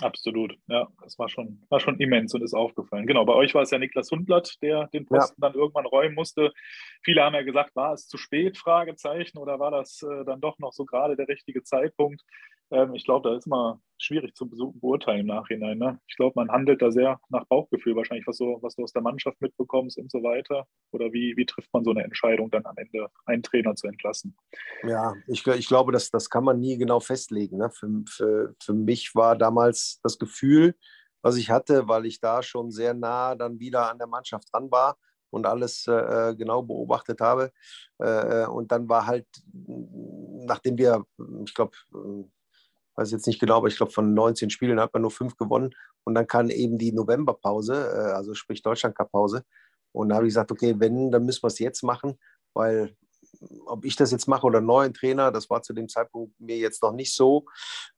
Absolut, 0.00 0.56
ja, 0.68 0.86
das 1.02 1.18
war 1.18 1.28
schon, 1.28 1.60
war 1.70 1.80
schon 1.80 1.98
immens 1.98 2.32
und 2.32 2.42
ist 2.42 2.54
aufgefallen. 2.54 3.06
Genau, 3.06 3.24
bei 3.24 3.32
euch 3.32 3.52
war 3.54 3.62
es 3.62 3.72
ja 3.72 3.78
Niklas 3.78 4.12
Hundblatt, 4.12 4.56
der 4.62 4.86
den 4.88 5.06
Posten 5.06 5.42
ja. 5.42 5.48
dann 5.48 5.58
irgendwann 5.58 5.86
räumen 5.86 6.14
musste. 6.14 6.52
Viele 7.02 7.24
haben 7.24 7.34
ja 7.34 7.42
gesagt, 7.42 7.74
war 7.74 7.94
es 7.94 8.06
zu 8.06 8.16
spät, 8.16 8.56
Fragezeichen, 8.56 9.38
oder 9.38 9.58
war 9.58 9.72
das 9.72 10.00
äh, 10.02 10.24
dann 10.24 10.40
doch 10.40 10.60
noch 10.60 10.72
so 10.72 10.84
gerade 10.84 11.16
der 11.16 11.26
richtige 11.26 11.64
Zeitpunkt? 11.64 12.22
Ähm, 12.70 12.94
ich 12.94 13.04
glaube, 13.04 13.28
da 13.28 13.36
ist 13.36 13.46
immer 13.46 13.80
schwierig 14.00 14.34
zu 14.34 14.48
beurteilen 14.48 15.20
im 15.20 15.26
Nachhinein. 15.26 15.78
Ne? 15.78 15.98
Ich 16.06 16.16
glaube, 16.16 16.32
man 16.36 16.50
handelt 16.50 16.80
da 16.82 16.90
sehr 16.90 17.20
nach 17.28 17.44
Bauchgefühl, 17.46 17.96
wahrscheinlich, 17.96 18.26
was, 18.26 18.36
so, 18.36 18.58
was 18.60 18.76
du 18.76 18.82
aus 18.84 18.92
der 18.92 19.02
Mannschaft 19.02 19.40
mitbekommst 19.40 19.98
und 19.98 20.10
so 20.10 20.22
weiter. 20.22 20.66
Oder 20.92 21.12
wie, 21.12 21.36
wie 21.36 21.46
trifft 21.46 21.72
man 21.72 21.84
so 21.84 21.90
eine 21.90 22.04
Entscheidung 22.04 22.50
dann 22.50 22.64
am 22.66 22.76
Ende, 22.76 23.08
einen 23.26 23.42
Trainer 23.42 23.74
zu 23.74 23.88
entlassen? 23.88 24.36
Ja, 24.84 25.14
ich, 25.26 25.46
ich 25.46 25.68
glaube, 25.68 25.92
das, 25.92 26.10
das 26.10 26.30
kann 26.30 26.44
man 26.44 26.60
nie 26.60 26.78
genau 26.78 27.00
festlegen. 27.00 27.58
Ne? 27.58 27.70
Für, 27.70 27.88
für, 28.08 28.54
für 28.62 28.74
mich 28.74 29.14
war 29.14 29.36
damals 29.36 30.00
das 30.02 30.18
Gefühl, 30.18 30.74
was 31.22 31.36
ich 31.36 31.50
hatte, 31.50 31.88
weil 31.88 32.06
ich 32.06 32.20
da 32.20 32.42
schon 32.42 32.70
sehr 32.70 32.94
nah 32.94 33.34
dann 33.34 33.58
wieder 33.58 33.90
an 33.90 33.98
der 33.98 34.06
Mannschaft 34.06 34.52
dran 34.52 34.70
war 34.70 34.96
und 35.30 35.46
alles 35.46 35.86
äh, 35.86 36.34
genau 36.36 36.62
beobachtet 36.62 37.20
habe. 37.20 37.50
Äh, 37.98 38.46
und 38.46 38.70
dann 38.70 38.88
war 38.88 39.06
halt, 39.06 39.26
nachdem 40.46 40.78
wir, 40.78 41.04
ich 41.44 41.54
glaube, 41.54 41.72
weiß 42.98 43.12
jetzt 43.12 43.26
nicht 43.26 43.38
genau, 43.38 43.58
aber 43.58 43.68
ich 43.68 43.76
glaube, 43.76 43.92
von 43.92 44.12
19 44.12 44.50
Spielen 44.50 44.80
hat 44.80 44.92
man 44.92 45.02
nur 45.02 45.12
fünf 45.12 45.36
gewonnen. 45.36 45.74
Und 46.04 46.14
dann 46.14 46.26
kam 46.26 46.50
eben 46.50 46.78
die 46.78 46.92
Novemberpause, 46.92 47.74
äh, 47.74 48.12
also 48.12 48.34
sprich 48.34 48.62
Deutschland-Cup-Pause. 48.62 49.44
Und 49.92 50.08
da 50.08 50.16
habe 50.16 50.26
ich 50.26 50.30
gesagt, 50.30 50.50
okay, 50.50 50.74
wenn, 50.78 51.10
dann 51.10 51.24
müssen 51.24 51.42
wir 51.42 51.48
es 51.48 51.58
jetzt 51.60 51.82
machen, 51.82 52.18
weil 52.54 52.96
ob 53.66 53.84
ich 53.84 53.94
das 53.94 54.10
jetzt 54.10 54.26
mache 54.26 54.46
oder 54.46 54.58
einen 54.58 54.66
neuen 54.66 54.94
Trainer, 54.94 55.30
das 55.30 55.48
war 55.48 55.62
zu 55.62 55.72
dem 55.72 55.88
Zeitpunkt 55.88 56.38
mir 56.40 56.56
jetzt 56.56 56.82
noch 56.82 56.92
nicht 56.92 57.14
so 57.14 57.46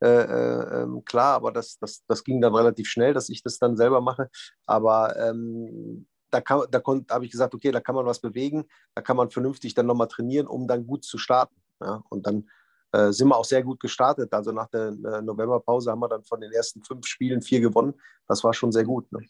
äh, 0.02 0.08
äh, 0.08 0.82
ähm, 0.82 1.02
klar, 1.04 1.34
aber 1.34 1.52
das, 1.52 1.78
das, 1.78 2.04
das 2.06 2.24
ging 2.24 2.40
dann 2.40 2.54
relativ 2.54 2.88
schnell, 2.88 3.14
dass 3.14 3.28
ich 3.28 3.42
das 3.42 3.58
dann 3.58 3.76
selber 3.76 4.00
mache. 4.00 4.28
Aber 4.66 5.16
ähm, 5.16 6.06
da, 6.30 6.40
da 6.40 6.82
habe 7.10 7.24
ich 7.24 7.30
gesagt, 7.30 7.54
okay, 7.54 7.70
da 7.70 7.80
kann 7.80 7.94
man 7.94 8.06
was 8.06 8.20
bewegen, 8.20 8.66
da 8.94 9.02
kann 9.02 9.16
man 9.16 9.30
vernünftig 9.30 9.74
dann 9.74 9.86
nochmal 9.86 10.08
trainieren, 10.08 10.46
um 10.46 10.68
dann 10.68 10.86
gut 10.86 11.04
zu 11.04 11.16
starten. 11.16 11.54
Ja? 11.80 12.02
Und 12.10 12.26
dann 12.26 12.48
äh, 12.92 13.12
sind 13.12 13.28
wir 13.28 13.36
auch 13.36 13.44
sehr 13.44 13.62
gut 13.62 13.80
gestartet. 13.80 14.32
Also 14.32 14.52
nach 14.52 14.68
der 14.68 14.88
äh, 14.88 15.22
Novemberpause 15.22 15.90
haben 15.90 16.00
wir 16.00 16.08
dann 16.08 16.24
von 16.24 16.40
den 16.40 16.52
ersten 16.52 16.82
fünf 16.82 17.06
Spielen 17.06 17.42
vier 17.42 17.60
gewonnen. 17.60 17.94
Das 18.26 18.44
war 18.44 18.54
schon 18.54 18.72
sehr 18.72 18.84
gut. 18.84 19.10
Ne? 19.12 19.26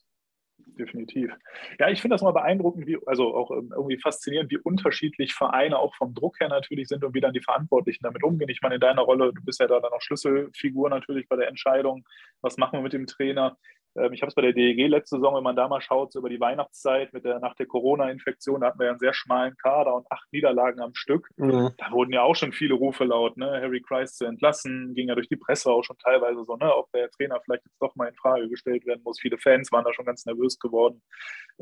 definitiv. 0.80 1.30
Ja, 1.78 1.88
ich 1.88 2.00
finde 2.00 2.14
das 2.14 2.22
mal 2.22 2.32
beeindruckend, 2.32 2.86
wie, 2.86 2.98
also 3.06 3.34
auch 3.34 3.50
ähm, 3.50 3.72
irgendwie 3.74 3.98
faszinierend, 3.98 4.50
wie 4.50 4.58
unterschiedlich 4.58 5.34
Vereine 5.34 5.78
auch 5.78 5.94
vom 5.94 6.14
Druck 6.14 6.40
her 6.40 6.48
natürlich 6.48 6.88
sind 6.88 7.04
und 7.04 7.14
wie 7.14 7.20
dann 7.20 7.32
die 7.32 7.42
Verantwortlichen 7.42 8.02
damit 8.02 8.24
umgehen. 8.24 8.48
Ich 8.48 8.62
meine, 8.62 8.76
in 8.76 8.80
deiner 8.80 9.02
Rolle, 9.02 9.32
du 9.32 9.42
bist 9.42 9.60
ja 9.60 9.66
da 9.66 9.80
dann 9.80 9.92
auch 9.92 10.00
Schlüsselfigur 10.00 10.90
natürlich 10.90 11.28
bei 11.28 11.36
der 11.36 11.48
Entscheidung, 11.48 12.04
was 12.40 12.56
machen 12.56 12.78
wir 12.78 12.82
mit 12.82 12.92
dem 12.92 13.06
Trainer. 13.06 13.56
Ähm, 13.96 14.12
ich 14.12 14.22
habe 14.22 14.28
es 14.28 14.34
bei 14.34 14.42
der 14.42 14.52
DEG 14.52 14.88
letzte 14.88 15.16
Saison, 15.16 15.36
wenn 15.36 15.42
man 15.42 15.56
da 15.56 15.68
mal 15.68 15.80
schaut, 15.80 16.12
so 16.12 16.20
über 16.20 16.28
die 16.28 16.40
Weihnachtszeit 16.40 17.12
mit 17.12 17.24
der, 17.24 17.40
nach 17.40 17.54
der 17.54 17.66
Corona-Infektion, 17.66 18.60
da 18.60 18.68
hatten 18.68 18.78
wir 18.78 18.86
ja 18.86 18.92
einen 18.92 18.98
sehr 18.98 19.14
schmalen 19.14 19.56
Kader 19.56 19.94
und 19.94 20.06
acht 20.10 20.26
Niederlagen 20.32 20.80
am 20.80 20.94
Stück. 20.94 21.28
Mhm. 21.36 21.70
Da 21.78 21.90
wurden 21.90 22.12
ja 22.12 22.22
auch 22.22 22.36
schon 22.36 22.52
viele 22.52 22.74
Rufe 22.74 23.04
laut, 23.04 23.36
ne? 23.36 23.46
Harry 23.46 23.80
Christ 23.80 24.18
zu 24.18 24.24
entlassen, 24.24 24.94
ging 24.94 25.08
ja 25.08 25.14
durch 25.14 25.28
die 25.28 25.36
Presse 25.36 25.70
auch 25.70 25.82
schon 25.82 25.98
teilweise 25.98 26.44
so, 26.44 26.56
ne? 26.56 26.74
ob 26.74 26.90
der 26.92 27.10
Trainer 27.10 27.40
vielleicht 27.44 27.64
jetzt 27.64 27.80
doch 27.80 27.94
mal 27.96 28.08
in 28.08 28.14
Frage 28.14 28.48
gestellt 28.48 28.86
werden 28.86 29.02
muss. 29.04 29.20
Viele 29.20 29.38
Fans 29.38 29.72
waren 29.72 29.84
da 29.84 29.92
schon 29.92 30.04
ganz 30.04 30.24
nervös 30.26 30.58
geworden. 30.58 31.02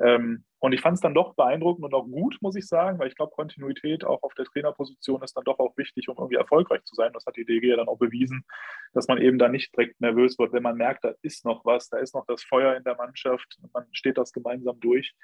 Ähm, 0.03 0.45
und 0.61 0.73
ich 0.73 0.81
fand 0.81 0.97
es 0.97 1.01
dann 1.01 1.15
doch 1.15 1.35
beeindruckend 1.35 1.85
und 1.85 1.95
auch 1.95 2.05
gut, 2.05 2.37
muss 2.41 2.57
ich 2.57 2.67
sagen, 2.67 2.99
weil 2.99 3.09
ich 3.09 3.15
glaube, 3.15 3.33
Kontinuität 3.35 4.05
auch 4.05 4.23
auf 4.23 4.35
der 4.35 4.45
Trainerposition 4.45 5.23
ist 5.23 5.37
dann 5.37 5.45
doch 5.45 5.59
auch 5.59 5.77
wichtig, 5.77 6.09
um 6.09 6.17
irgendwie 6.17 6.37
erfolgreich 6.37 6.83
zu 6.85 6.95
sein. 6.97 7.13
Das 7.13 7.27
hat 7.27 7.37
die 7.37 7.45
DG 7.45 7.69
ja 7.69 7.77
dann 7.77 7.89
auch 7.89 7.99
bewiesen, 7.99 8.45
dass 8.93 9.07
man 9.07 9.19
eben 9.19 9.39
da 9.39 9.49
nicht 9.49 9.75
direkt 9.77 10.01
nervös 10.01 10.39
wird, 10.39 10.53
wenn 10.53 10.63
man 10.63 10.77
merkt, 10.77 11.05
da 11.05 11.13
ist 11.23 11.45
noch 11.45 11.65
was, 11.65 11.89
da 11.89 11.99
ist 11.99 12.15
noch 12.15 12.18
das 12.27 12.43
Feuer 12.43 12.77
in 12.77 12.85
der 12.85 12.97
Mannschaft, 12.97 13.59
man 13.73 13.87
steht 13.93 14.19
das 14.19 14.33
gemeinsam 14.33 14.79
durch. 14.81 15.15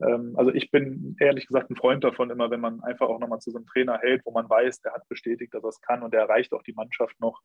Ähm, 0.00 0.34
also 0.36 0.52
ich 0.52 0.70
bin 0.70 1.16
ehrlich 1.20 1.46
gesagt 1.46 1.70
ein 1.70 1.76
Freund 1.76 2.04
davon, 2.04 2.30
immer 2.30 2.50
wenn 2.50 2.60
man 2.60 2.82
einfach 2.82 3.08
auch 3.08 3.18
nochmal 3.18 3.40
zu 3.40 3.50
so 3.50 3.58
einem 3.58 3.66
Trainer 3.66 3.98
hält, 3.98 4.22
wo 4.24 4.32
man 4.32 4.48
weiß, 4.48 4.80
der 4.80 4.92
hat 4.92 5.08
bestätigt, 5.08 5.54
dass 5.54 5.64
er 5.64 5.70
es 5.70 5.80
kann 5.80 6.02
und 6.02 6.12
der 6.12 6.22
erreicht 6.22 6.52
auch 6.52 6.62
die 6.62 6.74
Mannschaft 6.74 7.18
noch, 7.20 7.40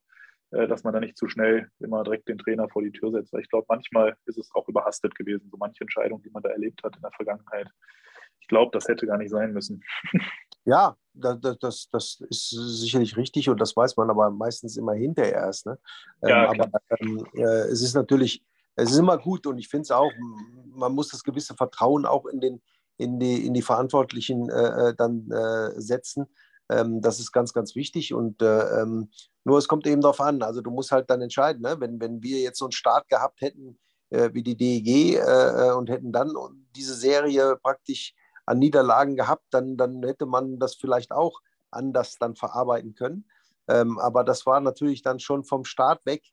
äh, 0.51 0.67
dass 0.67 0.83
man 0.83 0.93
da 0.93 0.99
nicht 0.99 1.17
zu 1.17 1.27
schnell 1.27 1.69
immer 1.79 2.03
direkt 2.03 2.27
den 2.27 2.37
Trainer 2.37 2.67
vor 2.69 2.81
die 2.81 2.91
Tür 2.91 3.11
setzt. 3.11 3.33
Weil 3.33 3.41
ich 3.41 3.49
glaube, 3.49 3.65
manchmal 3.69 4.15
ist 4.25 4.37
es 4.37 4.49
auch 4.53 4.67
überhastet 4.67 5.15
gewesen, 5.15 5.49
so 5.49 5.57
manche 5.57 5.83
Entscheidungen, 5.83 6.23
die 6.23 6.31
man 6.31 6.43
da 6.43 6.49
erlebt 6.49 6.83
hat 6.83 6.95
in 6.95 7.01
der 7.01 7.11
Vergangenheit. 7.11 7.69
Ich 8.39 8.47
glaube, 8.47 8.71
das 8.73 8.87
hätte 8.87 9.05
gar 9.07 9.17
nicht 9.17 9.31
sein 9.31 9.53
müssen. 9.53 9.83
Ja, 10.63 10.95
das, 11.13 11.57
das, 11.59 11.89
das 11.91 12.23
ist 12.29 12.49
sicherlich 12.51 13.17
richtig 13.17 13.49
und 13.49 13.59
das 13.59 13.75
weiß 13.75 13.97
man 13.97 14.11
aber 14.11 14.29
meistens 14.29 14.77
immer 14.77 14.93
hinterher 14.93 15.33
erst. 15.33 15.65
Ne? 15.65 15.79
Ja, 16.21 16.53
ähm, 16.53 16.61
aber 16.61 16.81
ähm, 16.99 17.25
äh, 17.33 17.67
es 17.69 17.81
ist 17.81 17.95
natürlich, 17.95 18.43
es 18.75 18.91
ist 18.91 18.97
immer 18.97 19.17
gut 19.17 19.47
und 19.47 19.57
ich 19.57 19.67
finde 19.67 19.83
es 19.83 19.91
auch, 19.91 20.11
man 20.73 20.93
muss 20.93 21.09
das 21.09 21.23
gewisse 21.23 21.55
Vertrauen 21.55 22.05
auch 22.05 22.25
in, 22.25 22.39
den, 22.39 22.61
in, 22.97 23.19
die, 23.19 23.45
in 23.45 23.53
die 23.53 23.61
Verantwortlichen 23.61 24.49
äh, 24.49 24.89
äh 24.89 24.95
dann 24.95 25.29
äh, 25.31 25.79
setzen, 25.79 26.27
ähm, 26.71 27.01
das 27.01 27.19
ist 27.19 27.31
ganz, 27.31 27.53
ganz 27.53 27.75
wichtig. 27.75 28.13
Und 28.13 28.41
äh, 28.41 28.81
ähm, 28.81 29.09
nur 29.43 29.57
es 29.57 29.67
kommt 29.67 29.85
eben 29.85 30.01
darauf 30.01 30.21
an. 30.21 30.41
Also 30.41 30.61
du 30.61 30.71
musst 30.71 30.91
halt 30.91 31.09
dann 31.09 31.21
entscheiden, 31.21 31.61
ne? 31.61 31.75
wenn, 31.79 31.99
wenn 31.99 32.23
wir 32.23 32.39
jetzt 32.39 32.59
so 32.59 32.65
einen 32.65 32.71
Start 32.71 33.09
gehabt 33.09 33.41
hätten 33.41 33.77
äh, 34.09 34.29
wie 34.33 34.43
die 34.43 34.55
DEG 34.55 35.17
äh, 35.17 35.71
und 35.71 35.89
hätten 35.89 36.11
dann 36.11 36.33
diese 36.75 36.95
Serie 36.95 37.57
praktisch 37.61 38.13
an 38.45 38.59
Niederlagen 38.59 39.15
gehabt, 39.15 39.45
dann, 39.51 39.77
dann 39.77 40.01
hätte 40.03 40.25
man 40.25 40.59
das 40.59 40.75
vielleicht 40.75 41.11
auch 41.11 41.41
anders 41.69 42.17
dann 42.17 42.35
verarbeiten 42.35 42.95
können. 42.95 43.25
Ähm, 43.67 43.99
aber 43.99 44.23
das 44.23 44.45
war 44.45 44.59
natürlich 44.59 45.01
dann 45.01 45.19
schon 45.19 45.43
vom 45.43 45.65
Start 45.65 46.05
weg 46.05 46.23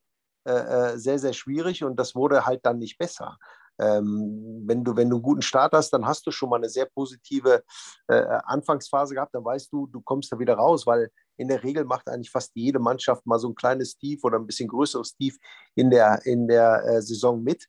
sehr, 0.45 1.19
sehr 1.19 1.35
schwierig 1.35 1.85
und 1.85 1.97
das 1.97 2.15
wurde 2.15 2.47
halt 2.47 2.65
dann 2.65 2.79
nicht 2.79 2.97
besser. 2.97 3.37
Ähm, 3.81 4.65
wenn, 4.67 4.83
du, 4.83 4.97
wenn 4.97 5.09
du 5.09 5.17
einen 5.17 5.23
guten 5.23 5.43
Start 5.43 5.73
hast, 5.73 5.91
dann 5.91 6.07
hast 6.07 6.27
du 6.27 6.33
schon 6.33 6.51
mal 6.51 6.57
eine 6.57 6.69
sehr 6.69 6.87
positive 6.87 7.63
äh, 8.09 8.25
Anfangsphase 8.45 9.15
gehabt, 9.15 9.35
dann 9.35 9.45
weißt 9.45 9.73
du, 9.73 9.87
du 9.87 10.01
kommst 10.01 10.33
da 10.33 10.39
wieder 10.39 10.55
raus, 10.55 10.87
weil 10.87 11.11
in 11.37 11.49
der 11.49 11.63
Regel 11.63 11.85
macht 11.85 12.09
eigentlich 12.09 12.31
fast 12.31 12.51
jede 12.55 12.81
Mannschaft 12.81 13.25
mal 13.25 13.39
so 13.39 13.49
ein 13.49 13.55
kleines 13.55 13.97
Tief 13.97 14.25
oder 14.25 14.39
ein 14.39 14.47
bisschen 14.47 14.69
größeres 14.69 15.15
Tief 15.15 15.37
in 15.77 15.91
der, 15.91 16.21
in 16.25 16.49
der 16.49 16.85
äh, 16.85 17.03
Saison 17.03 17.43
mit. 17.43 17.67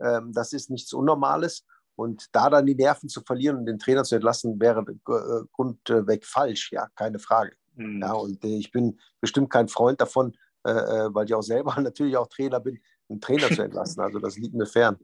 Ähm, 0.00 0.32
das 0.32 0.52
ist 0.52 0.70
nichts 0.70 0.92
Unnormales. 0.92 1.64
Und 1.94 2.26
da 2.32 2.50
dann 2.50 2.66
die 2.66 2.74
Nerven 2.74 3.08
zu 3.08 3.20
verlieren 3.20 3.58
und 3.58 3.66
den 3.66 3.78
Trainer 3.78 4.02
zu 4.02 4.16
entlassen, 4.16 4.58
wäre 4.58 4.80
äh, 4.80 5.44
grundweg 5.52 6.24
falsch, 6.24 6.72
ja, 6.72 6.88
keine 6.96 7.18
Frage. 7.20 7.52
Mhm. 7.76 8.00
Ja, 8.02 8.12
und 8.14 8.42
äh, 8.44 8.56
ich 8.56 8.72
bin 8.72 8.98
bestimmt 9.20 9.50
kein 9.50 9.68
Freund 9.68 10.00
davon, 10.00 10.32
äh, 10.32 10.34
äh 10.34 10.51
weil 10.64 11.26
ich 11.26 11.34
auch 11.34 11.42
selber 11.42 11.74
natürlich 11.80 12.16
auch 12.16 12.28
Trainer 12.28 12.60
bin, 12.60 12.80
einen 13.08 13.20
Trainer 13.20 13.48
zu 13.48 13.62
entlassen. 13.62 14.00
Also 14.00 14.18
das 14.18 14.36
liegt 14.36 14.54
mir 14.54 14.66
fern. 14.66 14.98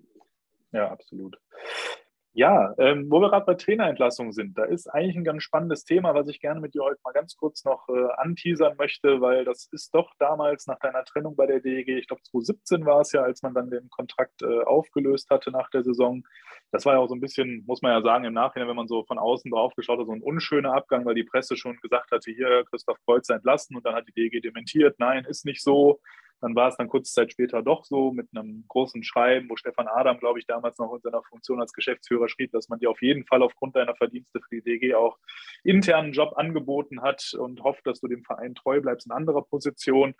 Ja, 0.72 0.90
absolut. 0.90 1.38
Ja, 2.34 2.72
ähm, 2.78 3.10
wo 3.10 3.20
wir 3.20 3.30
gerade 3.30 3.46
bei 3.46 3.54
Trainerentlassungen 3.54 4.32
sind, 4.32 4.56
da 4.56 4.64
ist 4.64 4.86
eigentlich 4.86 5.16
ein 5.16 5.24
ganz 5.24 5.42
spannendes 5.42 5.84
Thema, 5.84 6.14
was 6.14 6.28
ich 6.28 6.40
gerne 6.40 6.60
mit 6.60 6.74
dir 6.74 6.84
heute 6.84 7.00
mal 7.02 7.12
ganz 7.12 7.36
kurz 7.36 7.64
noch 7.64 7.88
äh, 7.88 8.12
anteasern 8.16 8.76
möchte, 8.78 9.20
weil 9.20 9.44
das 9.44 9.68
ist 9.72 9.92
doch 9.94 10.12
damals 10.18 10.66
nach 10.66 10.78
deiner 10.78 11.04
Trennung 11.04 11.34
bei 11.34 11.46
der 11.46 11.60
DEG, 11.60 11.88
ich 11.88 12.06
glaube 12.06 12.22
2017 12.22 12.86
war 12.86 13.00
es 13.00 13.12
ja, 13.12 13.22
als 13.22 13.42
man 13.42 13.54
dann 13.54 13.70
den 13.70 13.88
Kontrakt 13.90 14.42
äh, 14.42 14.62
aufgelöst 14.62 15.30
hatte 15.30 15.50
nach 15.50 15.68
der 15.70 15.82
Saison. 15.82 16.22
Das 16.70 16.84
war 16.86 16.94
ja 16.94 17.00
auch 17.00 17.08
so 17.08 17.14
ein 17.14 17.20
bisschen, 17.20 17.64
muss 17.66 17.82
man 17.82 17.92
ja 17.92 18.02
sagen, 18.02 18.24
im 18.24 18.34
Nachhinein, 18.34 18.68
wenn 18.68 18.76
man 18.76 18.88
so 18.88 19.04
von 19.04 19.18
außen 19.18 19.50
drauf 19.50 19.74
geschaut 19.74 19.98
hat, 19.98 20.06
so 20.06 20.12
ein 20.12 20.22
unschöner 20.22 20.74
Abgang, 20.74 21.04
weil 21.06 21.14
die 21.14 21.24
Presse 21.24 21.56
schon 21.56 21.76
gesagt 21.80 22.12
hatte, 22.12 22.30
hier 22.30 22.64
Christoph 22.70 22.98
Kreuzer 23.04 23.34
entlassen 23.36 23.74
und 23.74 23.84
dann 23.84 23.94
hat 23.94 24.06
die 24.06 24.12
DEG 24.12 24.42
dementiert, 24.42 25.00
nein, 25.00 25.24
ist 25.24 25.44
nicht 25.44 25.62
so. 25.62 26.00
Dann 26.40 26.54
war 26.54 26.68
es 26.68 26.76
dann 26.76 26.88
kurze 26.88 27.12
Zeit 27.12 27.32
später 27.32 27.62
doch 27.62 27.84
so 27.84 28.12
mit 28.12 28.28
einem 28.34 28.64
großen 28.68 29.02
Schreiben, 29.02 29.48
wo 29.50 29.56
Stefan 29.56 29.88
Adam, 29.88 30.18
glaube 30.18 30.38
ich, 30.38 30.46
damals 30.46 30.78
noch 30.78 30.94
in 30.94 31.00
seiner 31.00 31.22
Funktion 31.22 31.60
als 31.60 31.72
Geschäftsführer 31.72 32.28
schrieb, 32.28 32.52
dass 32.52 32.68
man 32.68 32.78
dir 32.78 32.90
auf 32.90 33.02
jeden 33.02 33.24
Fall 33.24 33.42
aufgrund 33.42 33.76
deiner 33.76 33.96
Verdienste 33.96 34.40
für 34.40 34.56
die 34.56 34.62
DG 34.62 34.94
auch 34.94 35.18
internen 35.64 36.12
Job 36.12 36.34
angeboten 36.36 37.02
hat 37.02 37.34
und 37.38 37.62
hofft, 37.62 37.86
dass 37.86 38.00
du 38.00 38.08
dem 38.08 38.24
Verein 38.24 38.54
treu 38.54 38.80
bleibst 38.80 39.06
in 39.06 39.12
anderer 39.12 39.42
Position. 39.42 40.14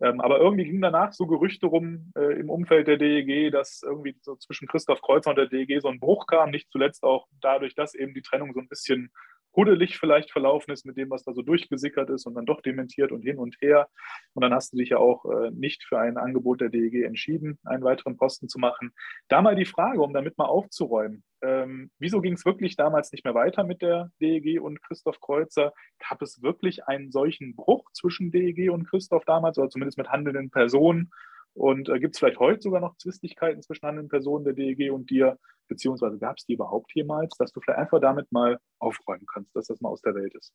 Ähm, 0.00 0.20
aber 0.20 0.40
irgendwie 0.40 0.64
ging 0.64 0.80
danach 0.80 1.12
so 1.12 1.26
Gerüchte 1.26 1.66
rum 1.66 2.12
äh, 2.16 2.40
im 2.40 2.50
Umfeld 2.50 2.88
der 2.88 2.96
DEG, 2.96 3.52
dass 3.52 3.82
irgendwie 3.84 4.16
so 4.20 4.34
zwischen 4.36 4.66
Christoph 4.66 5.00
Kreuzer 5.00 5.30
und 5.30 5.36
der 5.36 5.46
DEG 5.46 5.80
so 5.80 5.88
ein 5.88 6.00
Bruch 6.00 6.26
kam, 6.26 6.50
nicht 6.50 6.70
zuletzt 6.72 7.04
auch 7.04 7.28
dadurch, 7.40 7.74
dass 7.76 7.94
eben 7.94 8.12
die 8.12 8.22
Trennung 8.22 8.52
so 8.52 8.60
ein 8.60 8.68
bisschen 8.68 9.12
huddelig 9.54 9.98
vielleicht 9.98 10.30
verlaufen 10.30 10.72
ist 10.72 10.86
mit 10.86 10.96
dem, 10.96 11.10
was 11.10 11.24
da 11.24 11.32
so 11.32 11.42
durchgesickert 11.42 12.10
ist 12.10 12.26
und 12.26 12.34
dann 12.34 12.46
doch 12.46 12.60
dementiert 12.62 13.12
und 13.12 13.22
hin 13.22 13.38
und 13.38 13.56
her. 13.60 13.88
Und 14.34 14.42
dann 14.42 14.54
hast 14.54 14.72
du 14.72 14.76
dich 14.76 14.90
ja 14.90 14.98
auch 14.98 15.24
äh, 15.24 15.50
nicht 15.50 15.84
für 15.84 15.98
ein 15.98 16.16
Angebot 16.16 16.60
der 16.60 16.68
DEG 16.68 17.04
entschieden, 17.04 17.58
einen 17.64 17.84
weiteren 17.84 18.16
Posten 18.16 18.48
zu 18.48 18.58
machen. 18.58 18.92
Da 19.28 19.42
mal 19.42 19.56
die 19.56 19.64
Frage, 19.64 20.00
um 20.00 20.12
damit 20.12 20.38
mal 20.38 20.46
aufzuräumen. 20.46 21.22
Ähm, 21.42 21.90
wieso 21.98 22.20
ging 22.20 22.34
es 22.34 22.44
wirklich 22.44 22.76
damals 22.76 23.10
nicht 23.12 23.24
mehr 23.24 23.34
weiter 23.34 23.64
mit 23.64 23.82
der 23.82 24.10
DEG 24.20 24.60
und 24.60 24.80
Christoph 24.82 25.20
Kreuzer? 25.20 25.72
Gab 26.08 26.22
es 26.22 26.42
wirklich 26.42 26.86
einen 26.86 27.10
solchen 27.10 27.56
Bruch 27.56 27.90
zwischen 27.92 28.30
DEG 28.30 28.70
und 28.70 28.88
Christoph 28.88 29.24
damals 29.24 29.58
oder 29.58 29.68
zumindest 29.68 29.98
mit 29.98 30.08
handelnden 30.08 30.50
Personen? 30.50 31.10
Und 31.54 31.88
äh, 31.88 32.00
gibt 32.00 32.14
es 32.14 32.18
vielleicht 32.18 32.38
heute 32.38 32.62
sogar 32.62 32.80
noch 32.80 32.96
Zwistigkeiten 32.96 33.62
zwischen 33.62 33.86
handelnden 33.86 34.10
Personen 34.10 34.44
der 34.44 34.54
DEG 34.54 34.90
und 34.90 35.10
dir? 35.10 35.38
Beziehungsweise 35.68 36.18
gab 36.18 36.38
es 36.38 36.46
die 36.46 36.54
überhaupt 36.54 36.94
jemals, 36.94 37.36
dass 37.36 37.52
du 37.52 37.60
vielleicht 37.60 37.78
einfach 37.78 38.00
damit 38.00 38.30
mal 38.32 38.58
aufräumen 38.78 39.26
kannst, 39.32 39.54
dass 39.54 39.66
das 39.66 39.80
mal 39.80 39.90
aus 39.90 40.02
der 40.02 40.14
Welt 40.14 40.34
ist? 40.34 40.54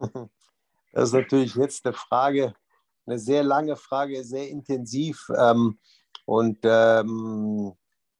Das 0.94 1.04
ist 1.04 1.14
natürlich 1.14 1.54
jetzt 1.54 1.86
eine 1.86 1.94
Frage, 1.94 2.54
eine 3.06 3.18
sehr 3.18 3.42
lange 3.42 3.76
Frage, 3.76 4.24
sehr 4.24 4.50
intensiv. 4.50 5.26
Ähm, 5.34 5.78
und 6.26 6.58
ähm, 6.64 7.72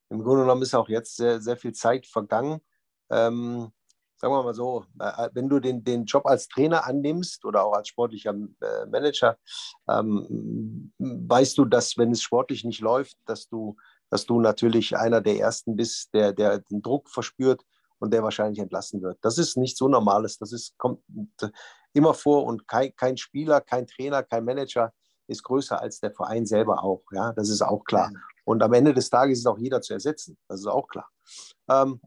im 0.09 0.23
Grunde 0.23 0.45
genommen 0.45 0.63
ist 0.63 0.75
auch 0.75 0.89
jetzt 0.89 1.17
sehr, 1.17 1.43
sehr 1.43 1.59
viel 1.59 1.73
Zeit 1.73 2.07
vergangen. 2.07 2.63
Ähm, 3.11 3.73
sagen 4.23 4.35
wir 4.35 4.43
mal 4.45 4.55
so, 4.55 4.85
äh, 5.01 5.29
wenn 5.33 5.49
du 5.49 5.59
den, 5.59 5.83
den 5.83 6.05
Job 6.05 6.27
als 6.27 6.47
Trainer 6.47 6.87
annimmst 6.87 7.45
oder 7.45 7.65
auch 7.65 7.73
als 7.73 7.89
sportlicher 7.89 8.31
äh, 8.31 8.87
Manager, 8.87 9.37
ähm, 9.89 10.93
weißt 10.99 11.59
du, 11.59 11.65
dass 11.65 11.99
wenn 11.99 12.13
es 12.13 12.23
sportlich 12.23 12.63
nicht 12.63 12.81
läuft, 12.81 13.17
dass 13.27 13.49
du, 13.49 13.75
dass 14.11 14.25
du 14.25 14.41
natürlich 14.41 14.97
einer 14.97 15.21
der 15.21 15.39
Ersten 15.39 15.75
bist, 15.75 16.15
der, 16.15 16.33
der 16.33 16.61
den 16.61 16.83
Druck 16.83 17.11
verspürt 17.11 17.63
und 17.99 18.15
der 18.15 18.23
wahrscheinlich 18.23 18.61
entlassen 18.61 19.03
wird. 19.03 19.19
Das 19.23 19.39
ist 19.39 19.57
nichts 19.57 19.81
Unnormales, 19.81 20.39
das 20.39 20.53
ist, 20.53 20.79
kommt 20.79 21.03
immer 21.93 22.15
vor 22.15 22.45
und 22.45 22.69
kein, 22.69 22.95
kein 22.95 23.17
Spieler, 23.17 23.61
kein 23.61 23.89
Trainer, 23.89 24.23
kein 24.23 24.45
Manager 24.45 24.93
ist 25.27 25.43
größer 25.43 25.81
als 25.81 25.99
der 25.99 26.13
Verein 26.13 26.47
selber 26.47 26.85
auch. 26.85 27.03
Ja, 27.11 27.33
das 27.33 27.49
ist 27.49 27.63
auch 27.63 27.85
klar. 27.85 28.13
Und 28.45 28.63
am 28.63 28.73
Ende 28.73 28.95
des 28.95 29.11
Tages 29.11 29.41
ist 29.41 29.47
auch 29.47 29.59
jeder 29.59 29.81
zu 29.81 29.95
ersetzen. 29.95 30.37
Das 30.47 30.61
ist 30.61 30.67
auch 30.67 30.87
klar. 30.87 31.09
Ähm, 31.69 32.01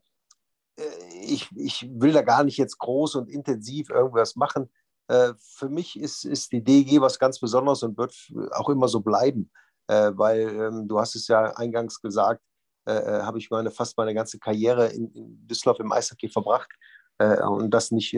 äh, 0.78 0.84
ich, 1.26 1.50
ich 1.56 1.90
will 1.92 2.14
da 2.14 2.22
gar 2.22 2.44
nicht 2.44 2.58
jetzt 2.58 2.78
groß 2.78 3.16
und 3.16 3.30
intensiv 3.30 3.90
irgendwas 3.90 4.36
machen. 4.36 4.70
Äh, 5.08 5.34
für 5.40 5.70
mich 5.70 6.00
ist, 6.00 6.26
ist 6.26 6.52
die 6.52 6.64
DG 6.64 7.02
was 7.02 7.20
ganz 7.20 7.40
Besonderes 7.40 7.84
und 7.84 7.98
wird 7.98 8.16
auch 8.52 8.70
immer 8.70 8.88
so 8.88 9.02
bleiben, 9.02 9.52
äh, 9.88 10.12
weil 10.16 10.40
ähm, 10.42 10.88
du 10.88 11.00
hast 11.00 11.16
es 11.16 11.28
ja 11.28 11.56
eingangs 11.56 12.02
gesagt, 12.02 12.42
habe 12.88 13.40
ich 13.40 13.50
meine, 13.50 13.72
fast 13.72 13.98
meine 13.98 14.14
ganze 14.14 14.38
Karriere 14.38 14.90
in, 14.90 15.12
in 15.14 15.48
Düsseldorf 15.48 15.80
im 15.80 15.92
Eishockey 15.92 16.30
verbracht 16.30 16.70
und 17.18 17.72
das 17.72 17.90
nicht, 17.90 18.16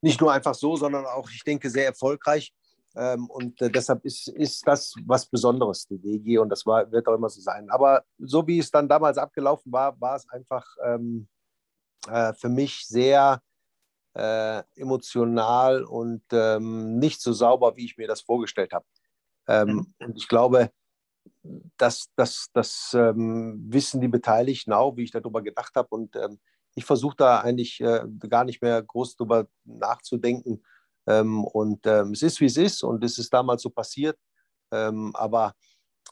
nicht 0.00 0.20
nur 0.20 0.32
einfach 0.32 0.56
so, 0.56 0.74
sondern 0.74 1.06
auch, 1.06 1.30
ich 1.30 1.44
denke, 1.44 1.70
sehr 1.70 1.86
erfolgreich. 1.86 2.52
Ähm, 2.94 3.30
und 3.30 3.60
äh, 3.62 3.70
deshalb 3.70 4.04
ist, 4.04 4.28
ist 4.28 4.66
das 4.66 4.94
was 5.06 5.26
Besonderes, 5.26 5.86
die 5.86 5.98
DG, 5.98 6.38
und 6.38 6.50
das 6.50 6.66
war, 6.66 6.90
wird 6.90 7.06
auch 7.08 7.14
immer 7.14 7.28
so 7.28 7.40
sein. 7.40 7.70
Aber 7.70 8.04
so 8.18 8.46
wie 8.46 8.58
es 8.58 8.70
dann 8.70 8.88
damals 8.88 9.18
abgelaufen 9.18 9.72
war, 9.72 9.98
war 10.00 10.16
es 10.16 10.28
einfach 10.28 10.66
ähm, 10.84 11.28
äh, 12.08 12.32
für 12.34 12.48
mich 12.48 12.86
sehr 12.86 13.42
äh, 14.14 14.62
emotional 14.76 15.84
und 15.84 16.22
ähm, 16.32 16.98
nicht 16.98 17.20
so 17.20 17.32
sauber, 17.32 17.76
wie 17.76 17.84
ich 17.84 17.96
mir 17.96 18.08
das 18.08 18.20
vorgestellt 18.20 18.72
habe. 18.72 18.84
Ähm, 19.48 19.68
mhm. 19.68 19.94
Und 20.06 20.16
ich 20.16 20.28
glaube, 20.28 20.70
das, 21.76 22.10
das, 22.16 22.48
das 22.52 22.94
ähm, 22.94 23.64
wissen 23.68 24.00
die 24.00 24.08
Beteiligten 24.08 24.72
auch, 24.72 24.96
wie 24.96 25.04
ich 25.04 25.10
darüber 25.10 25.42
gedacht 25.42 25.74
habe. 25.76 25.88
Und 25.90 26.16
ähm, 26.16 26.40
ich 26.74 26.84
versuche 26.84 27.16
da 27.16 27.40
eigentlich 27.40 27.80
äh, 27.80 28.04
gar 28.28 28.44
nicht 28.44 28.62
mehr 28.62 28.82
groß 28.82 29.16
darüber 29.16 29.46
nachzudenken, 29.64 30.62
ähm, 31.06 31.44
und 31.44 31.86
ähm, 31.86 32.12
es 32.12 32.22
ist, 32.22 32.40
wie 32.40 32.46
es 32.46 32.56
ist 32.56 32.82
und 32.82 33.02
es 33.04 33.18
ist 33.18 33.32
damals 33.32 33.62
so 33.62 33.70
passiert. 33.70 34.18
Aber 34.70 35.54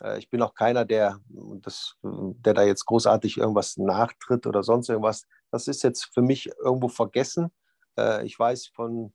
äh, 0.02 0.18
ich 0.18 0.28
bin 0.28 0.42
auch 0.42 0.52
keiner, 0.52 0.84
der, 0.84 1.18
das, 1.62 1.96
der 2.02 2.52
da 2.52 2.62
jetzt 2.62 2.84
großartig 2.84 3.38
irgendwas 3.38 3.78
nachtritt 3.78 4.46
oder 4.46 4.62
sonst 4.62 4.90
irgendwas. 4.90 5.24
Das 5.50 5.68
ist 5.68 5.82
jetzt 5.82 6.12
für 6.12 6.22
mich 6.22 6.50
irgendwo 6.62 6.88
vergessen. 6.88 7.50
Äh, 7.98 8.26
ich 8.26 8.38
weiß 8.38 8.68
von, 8.68 9.12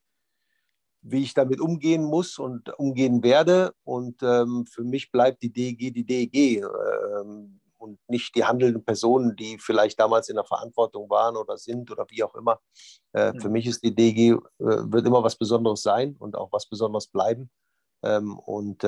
wie 1.02 1.24
ich 1.24 1.34
damit 1.34 1.62
umgehen 1.62 2.04
muss 2.04 2.40
und 2.40 2.78
umgehen 2.78 3.24
werde. 3.24 3.74
Und 3.84 4.22
ähm, 4.24 4.66
für 4.68 4.84
mich 4.84 5.12
bleibt 5.12 5.44
die 5.44 5.54
DEG 5.54 5.94
die 5.94 6.06
DEG. 6.06 6.64
Ähm, 6.64 7.60
und 7.86 8.00
nicht 8.08 8.36
die 8.36 8.44
handelnden 8.44 8.84
Personen, 8.84 9.36
die 9.36 9.58
vielleicht 9.60 10.00
damals 10.00 10.30
in 10.30 10.36
der 10.36 10.46
Verantwortung 10.46 11.10
waren 11.10 11.38
oder 11.38 11.58
sind 11.58 11.92
oder 11.92 12.06
wie 12.10 12.24
auch 12.24 12.36
immer. 12.36 12.60
Äh. 13.14 13.40
Für 13.40 13.50
mich 13.50 13.68
ist 13.68 13.84
die 13.84 13.94
DG, 13.94 14.32
äh, 14.32 14.40
wird 14.60 15.06
immer 15.06 15.24
was 15.24 15.36
Besonderes 15.36 15.82
sein 15.82 16.16
und 16.18 16.36
auch 16.36 16.52
was 16.52 16.68
Besonderes 16.68 17.08
bleiben. 17.08 17.50
Ähm, 18.04 18.38
und 18.40 18.84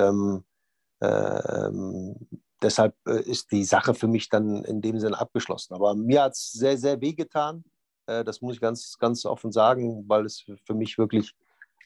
deshalb 2.62 2.94
äh, 3.06 3.22
ist 3.22 3.52
die 3.52 3.64
Sache 3.64 3.94
für 3.94 4.08
mich 4.08 4.28
dann 4.28 4.64
in 4.64 4.80
dem 4.80 4.98
Sinne 5.00 5.18
abgeschlossen. 5.18 5.74
Aber 5.74 5.94
mir 5.94 6.22
hat 6.22 6.32
es 6.32 6.52
sehr, 6.52 6.76
sehr 6.78 7.00
wehgetan. 7.00 7.64
Äh, 8.06 8.24
das 8.24 8.40
muss 8.40 8.54
ich 8.54 8.60
ganz, 8.60 8.98
ganz 8.98 9.24
offen 9.24 9.52
sagen, 9.52 10.04
weil 10.08 10.26
es 10.26 10.44
für 10.64 10.74
mich 10.74 10.98
wirklich, 10.98 11.34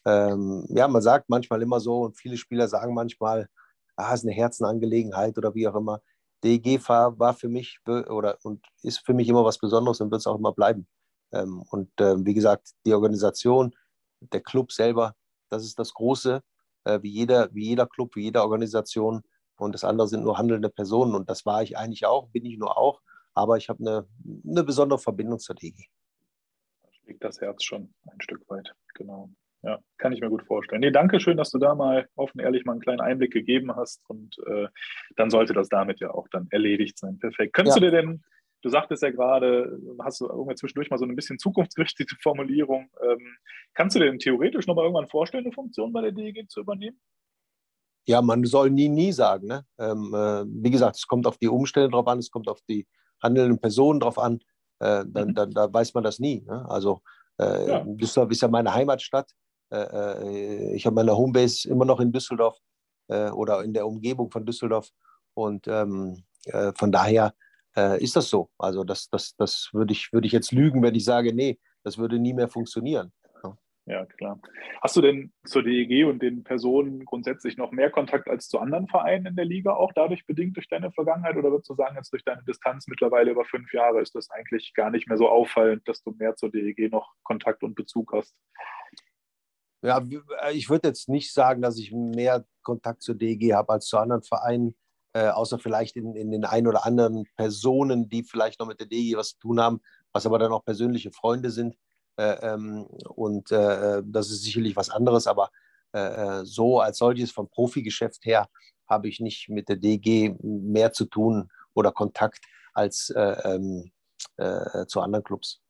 ähm, 0.05 0.67
ja, 0.69 0.89
man 0.89 1.03
sagt 1.03 1.29
manchmal 1.29 1.63
immer 1.63 1.81
so 1.81 2.03
und 2.03 2.17
viele 2.17 2.37
Spieler 2.37 2.69
sagen 2.69 2.95
manchmal, 2.95 3.49
ah, 3.97 4.15
ist 4.15 4.25
eine 4.25 4.33
Herzenangelegenheit 4.33 5.39
oder 5.39 5.55
wie 5.55 5.69
auch 5.69 5.77
immer. 5.77 6.01
DEG 6.45 6.81
war 6.89 7.35
für 7.35 7.49
mich 7.49 7.79
oder 7.87 8.37
und 8.43 8.65
ist 8.83 8.99
für 9.07 9.15
mich 9.15 9.29
immer 9.29 9.45
was 9.45 9.59
Besonderes 9.59 10.01
und 10.01 10.11
wird 10.11 10.21
es 10.21 10.27
auch 10.27 10.39
immer 10.39 10.53
bleiben. 10.53 10.89
Ähm, 11.33 11.63
und 11.71 11.89
äh, 12.01 12.25
wie 12.25 12.35
gesagt, 12.35 12.71
die 12.85 12.95
Organisation, 12.95 13.75
der 14.21 14.41
Club 14.41 14.73
selber, 14.73 15.15
das 15.51 15.65
ist 15.65 15.79
das 15.79 15.95
Große, 15.95 16.43
äh, 16.85 17.03
wie, 17.03 17.11
jeder, 17.11 17.49
wie 17.55 17.69
jeder 17.69 17.87
Club, 17.87 18.17
wie 18.17 18.25
jede 18.25 18.43
Organisation. 18.43 19.23
Und 19.63 19.73
das 19.73 19.85
andere 19.85 20.09
sind 20.09 20.25
nur 20.25 20.39
handelnde 20.39 20.69
Personen. 20.69 21.15
Und 21.15 21.31
das 21.31 21.47
war 21.47 21.63
ich 21.63 21.77
eigentlich 21.79 22.07
auch, 22.07 22.29
bin 22.29 22.45
ich 22.45 22.59
nur 22.59 22.77
auch. 22.77 23.01
Aber 23.35 23.57
ich 23.57 23.69
habe 23.69 23.81
eine, 23.81 24.07
eine 24.47 24.65
besondere 24.65 24.99
Verbindung 24.99 25.39
zur 25.39 25.55
DG. 25.55 25.87
Da 26.83 26.89
schlägt 26.93 27.25
das 27.25 27.41
Herz 27.41 27.65
schon 27.65 27.95
ein 28.07 28.21
Stück 28.21 28.49
weit, 28.51 28.75
genau. 28.95 29.31
Ja, 29.63 29.79
kann 29.97 30.13
ich 30.13 30.21
mir 30.21 30.29
gut 30.29 30.43
vorstellen. 30.43 30.81
Nee, 30.81 30.91
danke 30.91 31.21
schön, 31.21 31.37
dass 31.37 31.51
du 31.51 31.59
da 31.59 31.75
mal 31.77 32.09
offen 32.17 32.41
ehrlich 32.41 32.65
mal 32.65 32.73
einen 32.73 32.81
kleinen 32.81 33.01
Einblick 33.01 33.33
gegeben 33.33 33.75
hast 33.77 34.03
und 34.09 34.37
äh, 34.47 34.67
dann 35.15 35.31
sollte 35.31 35.53
das 35.53 35.69
damit 35.69 36.01
ja 36.01 36.11
auch 36.11 36.27
dann 36.29 36.49
erledigt 36.51 36.99
sein. 36.99 37.21
Perfekt. 37.21 37.53
Könntest 37.53 37.77
ja. 37.77 37.81
du 37.81 37.87
dir 37.91 37.97
denn, 37.97 38.25
du 38.63 38.69
sagtest 38.69 39.05
ja 39.05 39.11
gerade, 39.11 39.79
hast 40.01 40.21
du 40.21 40.27
irgendwann 40.27 40.57
zwischendurch 40.57 40.91
mal 40.91 40.99
so 40.99 41.05
ein 41.05 41.15
bisschen 41.15 41.39
zukunftsgerichtete 41.39 42.17
Formulierung, 42.21 42.91
ähm, 43.03 43.37
kannst 43.75 43.95
du 43.95 44.01
dir 44.01 44.07
denn 44.07 44.19
theoretisch 44.19 44.67
nochmal 44.67 44.85
irgendwann 44.85 45.09
vorstellen, 45.09 45.45
eine 45.45 45.53
Funktion 45.53 45.93
bei 45.93 46.01
der 46.01 46.13
DEG 46.13 46.51
zu 46.51 46.61
übernehmen? 46.61 46.99
Ja, 48.07 48.21
man 48.21 48.45
soll 48.45 48.71
nie, 48.71 48.89
nie 48.89 49.13
sagen. 49.13 49.47
Ne? 49.47 49.65
Ähm, 49.79 50.13
äh, 50.15 50.45
wie 50.47 50.71
gesagt, 50.71 50.97
es 50.97 51.07
kommt 51.07 51.27
auf 51.27 51.39
die 51.39 51.49
Umstände 51.49 51.91
drauf 51.91 52.07
an, 52.09 52.19
es 52.19 52.31
kommt 52.31 52.49
auf 52.49 52.61
die 52.69 52.87
handelnden 53.23 53.59
Personen 53.59 54.01
drauf 54.01 54.19
an. 54.19 54.41
Äh, 54.81 55.05
dann, 55.07 55.29
mhm. 55.29 55.35
dann, 55.35 55.51
da 55.53 55.73
weiß 55.73 55.95
man 55.95 56.03
das 56.03 56.19
nie. 56.19 56.43
Ne? 56.43 56.69
Also 56.69 57.03
äh, 57.39 57.69
ja. 57.69 57.85
Düsseldorf 57.87 58.31
ist 58.33 58.43
ja 58.43 58.49
meine 58.49 58.75
Heimatstadt. 58.75 59.31
Äh, 59.71 59.77
äh, 59.77 60.75
ich 60.75 60.85
habe 60.85 60.97
meine 60.97 61.17
Homebase 61.17 61.69
immer 61.69 61.85
noch 61.85 62.01
in 62.01 62.13
Düsseldorf 62.13 62.59
äh, 63.09 63.31
oder 63.31 63.63
in 63.63 63.73
der 63.73 63.87
Umgebung 63.87 64.31
von 64.31 64.45
Düsseldorf. 64.45 64.89
Und 65.35 65.67
ähm, 65.67 66.23
von 66.75 66.91
daher 66.91 67.35
ist 68.01 68.17
das 68.17 68.29
so. 68.29 68.51
Also 68.59 68.83
das, 68.83 69.09
das, 69.09 69.37
das 69.37 69.71
würde 69.73 69.93
ich, 69.93 70.13
würd 70.13 70.27
ich 70.27 70.33
jetzt 70.33 70.51
lügen, 70.51 70.83
wenn 70.83 70.97
ich 70.97 71.05
sage, 71.05 71.33
nee, 71.33 71.61
das 71.85 71.99
würde 71.99 72.19
nie 72.19 72.35
mehr 72.35 72.49
funktionieren. 72.49 73.13
Ja, 73.87 74.07
klar. 74.07 74.41
Hast 74.81 74.95
du 74.95 75.01
denn 75.01 75.33
zur 75.45 75.65
DEG 75.65 76.07
und 76.07 76.23
den 76.23 76.45
Personen 76.45 77.05
grundsätzlich 77.05 77.57
noch 77.57 77.73
mehr 77.73 77.91
Kontakt 77.91 78.29
als 78.29 78.49
zu 78.49 78.61
anderen 78.61 78.87
Vereinen 78.87 79.27
in 79.27 79.37
der 79.37 79.45
Liga, 79.45 79.73
auch 79.73 79.93
dadurch 79.93 80.25
bedingt 80.25 80.57
durch 80.57 80.69
deine 80.69 80.93
Vergangenheit? 80.93 81.37
Oder 81.37 81.51
würdest 81.51 81.69
du 81.69 81.75
sagen, 81.75 81.97
jetzt 81.97 82.13
durch 82.13 82.25
deine 82.25 82.45
Distanz 82.45 82.87
mittlerweile 82.87 83.33
über 83.33 83.45
fünf 83.45 83.73
Jahre 83.73 84.01
ist 84.01 84.15
das 84.15 84.31
eigentlich 84.31 84.73
gar 84.75 84.91
nicht 84.91 85.09
mehr 85.09 85.19
so 85.19 85.29
auffallend, 85.29 85.87
dass 85.89 86.03
du 86.03 86.13
mehr 86.13 86.37
zur 86.37 86.51
DEG 86.51 86.93
noch 86.93 87.13
Kontakt 87.25 87.65
und 87.65 87.75
Bezug 87.75 88.13
hast? 88.13 88.37
Ja, 89.83 90.01
äh, 90.43 90.53
ich 90.53 90.71
würde 90.71 90.89
jetzt 90.89 91.09
nicht 91.09 91.33
sagen, 91.33 91.61
dass 91.61 91.77
ich 91.79 91.93
mehr 91.93 92.45
Kontakt 92.63 93.03
zur 93.03 93.17
DG 93.17 93.53
habe 93.53 93.73
als 93.73 93.87
zu 93.87 93.99
anderen 93.99 94.23
Vereinen, 94.23 94.77
äh, 95.13 95.29
außer 95.29 95.59
vielleicht 95.59 95.97
in, 95.97 96.15
in 96.15 96.31
den 96.31 96.45
ein 96.45 96.69
oder 96.69 96.87
anderen 96.87 97.27
Personen, 97.37 98.09
die 98.09 98.23
vielleicht 98.23 98.61
noch 98.61 98.69
mit 98.69 98.79
der 98.79 98.87
DG 98.87 99.17
was 99.17 99.31
zu 99.31 99.39
tun 99.41 99.61
haben, 99.61 99.81
was 100.13 100.25
aber 100.25 100.39
dann 100.39 100.53
auch 100.53 100.65
persönliche 100.65 101.11
Freunde 101.11 101.51
sind. 101.51 101.77
Äh, 102.17 102.37
ähm, 102.43 102.87
und 103.09 103.51
äh, 103.53 104.03
das 104.05 104.31
ist 104.31 104.45
sicherlich 104.45 104.77
was 104.77 104.91
anderes, 104.91 105.27
aber 105.27 105.51
äh, 105.93 105.99
äh, 105.99 106.45
so 106.45 106.81
als 106.81 106.99
solches 106.99 107.31
vom 107.31 107.49
Profigeschäft 107.49 108.25
her 108.25 108.49
habe 108.89 109.09
ich 109.09 109.21
nicht 109.21 109.49
mit 109.49 109.69
der 109.69 109.77
DG 109.77 110.35
mehr 110.43 110.93
zu 110.93 111.07
tun 111.07 111.51
oder 111.75 111.93
Kontakt 111.93 112.45
als 112.75 113.13
ähm, 113.17 113.91
zu 114.87 115.01
anderen 115.01 115.25
Clubs. 115.25 115.61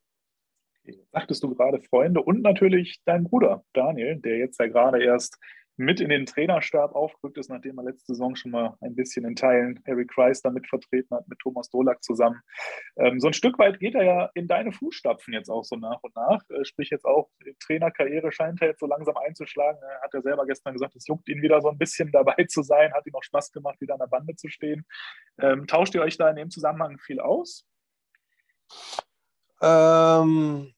Sagtest 1.12 1.42
du 1.42 1.54
gerade 1.54 1.80
Freunde 1.80 2.22
und 2.22 2.42
natürlich 2.42 3.00
dein 3.04 3.24
Bruder 3.24 3.64
Daniel, 3.72 4.16
der 4.16 4.38
jetzt 4.38 4.58
ja 4.58 4.66
gerade 4.66 5.02
erst 5.02 5.38
mit 5.82 6.00
in 6.00 6.08
den 6.08 6.26
Trainerstab 6.26 6.94
aufgerückt 6.94 7.38
ist, 7.38 7.50
nachdem 7.50 7.78
er 7.78 7.84
letzte 7.84 8.12
Saison 8.12 8.34
schon 8.36 8.52
mal 8.52 8.76
ein 8.80 8.94
bisschen 8.94 9.24
in 9.24 9.36
Teilen 9.36 9.82
Harry 9.86 10.06
Kreis 10.06 10.42
damit 10.42 10.66
vertreten 10.66 11.14
hat, 11.14 11.28
mit 11.28 11.38
Thomas 11.38 11.68
Dolak 11.70 12.02
zusammen. 12.02 12.40
Ähm, 12.96 13.20
so 13.20 13.28
ein 13.28 13.32
Stück 13.32 13.58
weit 13.58 13.80
geht 13.80 13.94
er 13.94 14.04
ja 14.04 14.30
in 14.34 14.48
deine 14.48 14.72
Fußstapfen 14.72 15.34
jetzt 15.34 15.50
auch 15.50 15.64
so 15.64 15.76
nach 15.76 16.02
und 16.02 16.14
nach. 16.16 16.40
Äh, 16.50 16.64
sprich 16.64 16.90
jetzt 16.90 17.04
auch, 17.04 17.28
Trainerkarriere 17.60 18.32
scheint 18.32 18.62
er 18.62 18.68
jetzt 18.68 18.80
so 18.80 18.86
langsam 18.86 19.16
einzuschlagen. 19.16 19.80
Er 19.82 20.00
hat 20.02 20.14
ja 20.14 20.22
selber 20.22 20.46
gestern 20.46 20.72
gesagt, 20.74 20.96
es 20.96 21.06
juckt 21.06 21.28
ihn 21.28 21.42
wieder 21.42 21.60
so 21.60 21.68
ein 21.68 21.78
bisschen 21.78 22.10
dabei 22.12 22.44
zu 22.44 22.62
sein, 22.62 22.92
hat 22.92 23.06
ihm 23.06 23.14
auch 23.14 23.22
Spaß 23.22 23.52
gemacht, 23.52 23.80
wieder 23.80 23.94
an 23.94 24.00
der 24.00 24.06
Bande 24.06 24.36
zu 24.36 24.48
stehen. 24.48 24.86
Ähm, 25.38 25.66
tauscht 25.66 25.94
ihr 25.94 26.02
euch 26.02 26.16
da 26.16 26.30
in 26.30 26.36
dem 26.36 26.50
Zusammenhang 26.50 26.98
viel 26.98 27.20
aus? 27.20 27.66
Ähm, 29.62 30.74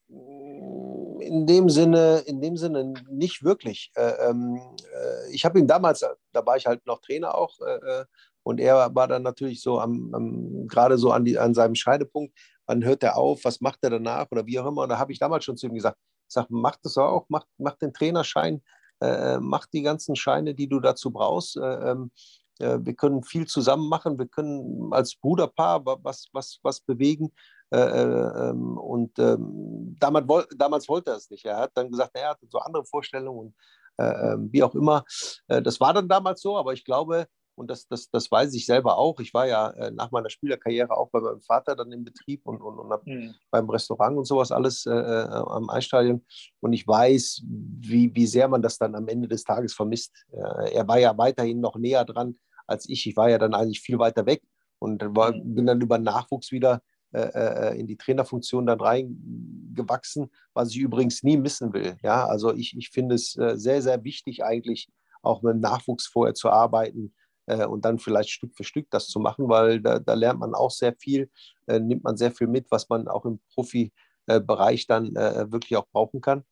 in 1.25 1.47
dem 1.47 1.69
Sinne, 1.69 2.19
in 2.27 2.41
dem 2.41 2.55
Sinne 2.55 2.93
nicht 3.09 3.43
wirklich. 3.43 3.91
Äh, 3.95 4.29
ähm, 4.29 4.59
äh, 4.93 5.31
ich 5.31 5.43
habe 5.43 5.59
ihn 5.59 5.67
damals, 5.67 6.05
da 6.31 6.45
war 6.45 6.57
ich 6.57 6.67
halt 6.67 6.85
noch 6.85 7.01
Trainer 7.01 7.35
auch, 7.35 7.59
äh, 7.61 8.01
äh, 8.01 8.05
und 8.43 8.59
er 8.59 8.93
war 8.93 9.07
dann 9.07 9.23
natürlich 9.23 9.61
so 9.63 9.79
am, 9.79 10.13
am 10.13 10.67
gerade 10.67 10.99
so 10.99 11.11
an, 11.11 11.25
die, 11.25 11.39
an 11.39 11.55
seinem 11.55 11.73
Scheidepunkt, 11.73 12.37
wann 12.67 12.83
hört 12.83 13.01
er 13.01 13.17
auf, 13.17 13.43
was 13.43 13.59
macht 13.59 13.79
er 13.81 13.89
danach 13.89 14.27
oder 14.29 14.45
wie 14.45 14.59
auch 14.59 14.67
immer. 14.67 14.83
Und 14.83 14.89
da 14.89 14.99
habe 14.99 15.11
ich 15.11 15.19
damals 15.19 15.45
schon 15.45 15.57
zu 15.57 15.65
ihm 15.65 15.73
gesagt, 15.73 15.97
sag, 16.27 16.45
mach 16.49 16.75
das 16.83 16.95
auch, 16.97 17.25
mach, 17.29 17.45
mach 17.57 17.75
den 17.77 17.91
Trainerschein, 17.91 18.61
äh, 19.01 19.39
mach 19.39 19.65
die 19.65 19.81
ganzen 19.81 20.15
Scheine, 20.15 20.53
die 20.53 20.69
du 20.69 20.79
dazu 20.79 21.11
brauchst. 21.11 21.57
Äh, 21.57 21.91
ähm, 21.91 22.11
wir 22.57 22.93
können 22.93 23.21
viel 23.21 23.47
zusammen 23.47 23.89
machen, 23.89 24.17
wir 24.17 24.27
können 24.27 24.93
als 24.93 25.17
Bruderpaar 25.17 25.83
was, 25.85 26.29
was, 26.31 26.59
was 26.63 26.79
bewegen. 26.79 27.33
Äh, 27.75 27.77
äh, 27.77 28.49
ähm, 28.51 28.77
und 28.77 29.19
ähm, 29.19 29.97
damals, 29.99 30.47
damals 30.55 30.87
wollte 30.87 31.11
er 31.11 31.17
es 31.17 31.29
nicht. 31.29 31.43
Er 31.43 31.57
hat 31.57 31.71
dann 31.73 31.91
gesagt, 31.91 32.11
er 32.13 32.29
hatte 32.29 32.47
so 32.47 32.57
andere 32.59 32.85
Vorstellungen 32.85 33.37
und 33.47 33.55
äh, 33.97 34.33
ähm, 34.33 34.49
wie 34.53 34.63
auch 34.63 34.73
immer. 34.75 35.03
Äh, 35.49 35.61
das 35.61 35.81
war 35.81 35.93
dann 35.93 36.07
damals 36.07 36.41
so, 36.41 36.57
aber 36.57 36.71
ich 36.71 36.85
glaube, 36.85 37.27
und 37.55 37.69
das, 37.69 37.85
das, 37.87 38.09
das 38.09 38.31
weiß 38.31 38.53
ich 38.53 38.65
selber 38.65 38.97
auch. 38.97 39.19
Ich 39.19 39.33
war 39.33 39.45
ja 39.45 39.71
äh, 39.71 39.91
nach 39.91 40.11
meiner 40.11 40.29
Spielerkarriere 40.29 40.95
auch 40.95 41.09
bei 41.09 41.19
meinem 41.19 41.41
Vater 41.41 41.75
dann 41.75 41.91
im 41.91 42.05
Betrieb 42.05 42.41
und, 42.45 42.61
und, 42.61 42.79
und 42.79 43.07
mhm. 43.07 43.35
beim 43.51 43.69
Restaurant 43.69 44.17
und 44.17 44.25
sowas 44.25 44.53
alles 44.53 44.85
äh, 44.85 44.93
äh, 44.93 45.27
am 45.27 45.69
Eisstadion. 45.69 46.25
Und 46.61 46.71
ich 46.71 46.87
weiß, 46.87 47.43
wie, 47.45 48.15
wie 48.15 48.27
sehr 48.27 48.47
man 48.47 48.61
das 48.61 48.77
dann 48.77 48.95
am 48.95 49.09
Ende 49.09 49.27
des 49.27 49.43
Tages 49.43 49.73
vermisst. 49.73 50.13
Äh, 50.31 50.75
er 50.75 50.87
war 50.87 50.99
ja 50.99 51.17
weiterhin 51.17 51.59
noch 51.59 51.75
näher 51.75 52.05
dran 52.05 52.39
als 52.67 52.87
ich. 52.87 53.05
Ich 53.05 53.17
war 53.17 53.29
ja 53.29 53.37
dann 53.37 53.53
eigentlich 53.53 53.81
viel 53.81 53.99
weiter 53.99 54.25
weg 54.25 54.43
und 54.79 55.03
war, 55.15 55.33
mhm. 55.33 55.55
bin 55.55 55.65
dann 55.65 55.81
über 55.81 55.97
Nachwuchs 55.97 56.51
wieder 56.51 56.81
äh, 57.15 57.71
äh, 57.71 57.79
in 57.79 57.87
die 57.87 57.97
Trainerfunktion 57.97 58.65
dann 58.65 58.81
reingewachsen, 58.81 60.29
was 60.53 60.71
ich 60.71 60.77
übrigens 60.77 61.23
nie 61.23 61.37
missen 61.37 61.73
will. 61.73 61.97
Ja, 62.03 62.25
also 62.25 62.53
ich, 62.53 62.75
ich 62.77 62.89
finde 62.89 63.15
es 63.15 63.31
sehr, 63.31 63.81
sehr 63.81 64.03
wichtig 64.03 64.43
eigentlich, 64.43 64.89
auch 65.21 65.41
mit 65.41 65.53
dem 65.53 65.59
Nachwuchs 65.59 66.07
vorher 66.07 66.33
zu 66.33 66.49
arbeiten 66.49 67.13
äh, 67.45 67.65
und 67.65 67.85
dann 67.85 67.99
vielleicht 67.99 68.29
Stück 68.29 68.55
für 68.55 68.63
Stück 68.63 68.87
das 68.89 69.07
zu 69.07 69.19
machen, 69.19 69.49
weil 69.49 69.81
da, 69.81 69.99
da 69.99 70.13
lernt 70.13 70.39
man 70.39 70.53
auch 70.53 70.71
sehr 70.71 70.95
viel, 70.95 71.29
äh, 71.67 71.79
nimmt 71.79 72.03
man 72.03 72.17
sehr 72.17 72.31
viel 72.31 72.47
mit, 72.47 72.69
was 72.71 72.89
man 72.89 73.07
auch 73.07 73.25
im 73.25 73.39
Profibereich 73.53 74.87
dann 74.87 75.15
äh, 75.15 75.51
wirklich 75.51 75.77
auch 75.77 75.87
brauchen 75.91 76.21
kann. 76.21 76.43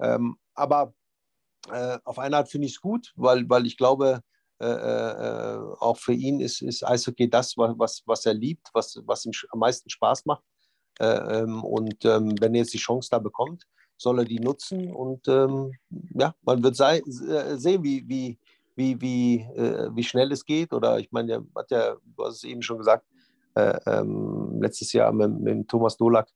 Ähm, 0.00 0.36
aber 0.54 0.94
äh, 1.70 1.98
auf 2.04 2.18
eine 2.18 2.36
Art 2.36 2.48
finde 2.48 2.66
ich 2.66 2.74
es 2.74 2.80
gut, 2.80 3.12
weil, 3.16 3.48
weil 3.48 3.66
ich 3.66 3.76
glaube, 3.76 4.20
äh, 4.60 4.66
äh, 4.66 5.58
auch 5.80 5.96
für 5.96 6.12
ihn 6.12 6.40
ist, 6.40 6.62
ist 6.62 6.86
Eishockey 6.86 7.28
das, 7.28 7.56
was, 7.56 8.02
was 8.06 8.26
er 8.26 8.34
liebt, 8.34 8.68
was, 8.72 9.02
was 9.04 9.24
ihm 9.24 9.32
am 9.50 9.58
meisten 9.58 9.90
Spaß 9.90 10.26
macht. 10.26 10.42
Ähm, 11.00 11.64
und 11.64 12.04
ähm, 12.04 12.34
wenn 12.40 12.54
er 12.54 12.60
jetzt 12.60 12.74
die 12.74 12.78
Chance 12.78 13.08
da 13.10 13.18
bekommt, 13.18 13.64
soll 13.96 14.20
er 14.20 14.24
die 14.24 14.40
nutzen. 14.40 14.92
Und 14.92 15.26
ähm, 15.28 15.72
ja, 16.14 16.34
man 16.42 16.62
wird 16.62 16.76
sei, 16.76 17.02
sehen, 17.04 17.82
wie, 17.82 18.08
wie, 18.08 18.38
wie, 18.76 19.00
wie, 19.00 19.40
äh, 19.56 19.90
wie 19.94 20.04
schnell 20.04 20.30
es 20.32 20.44
geht. 20.44 20.72
Oder 20.72 20.98
ich 20.98 21.10
meine, 21.10 21.28
der 21.28 21.42
hat 21.56 21.70
ja, 21.70 21.96
du 22.04 22.24
hast 22.24 22.36
es 22.36 22.44
eben 22.44 22.62
schon 22.62 22.78
gesagt, 22.78 23.04
äh, 23.54 23.78
ähm, 23.86 24.60
letztes 24.60 24.92
Jahr 24.92 25.12
mit, 25.12 25.40
mit 25.40 25.68
Thomas 25.68 25.96
Dolak 25.96 26.28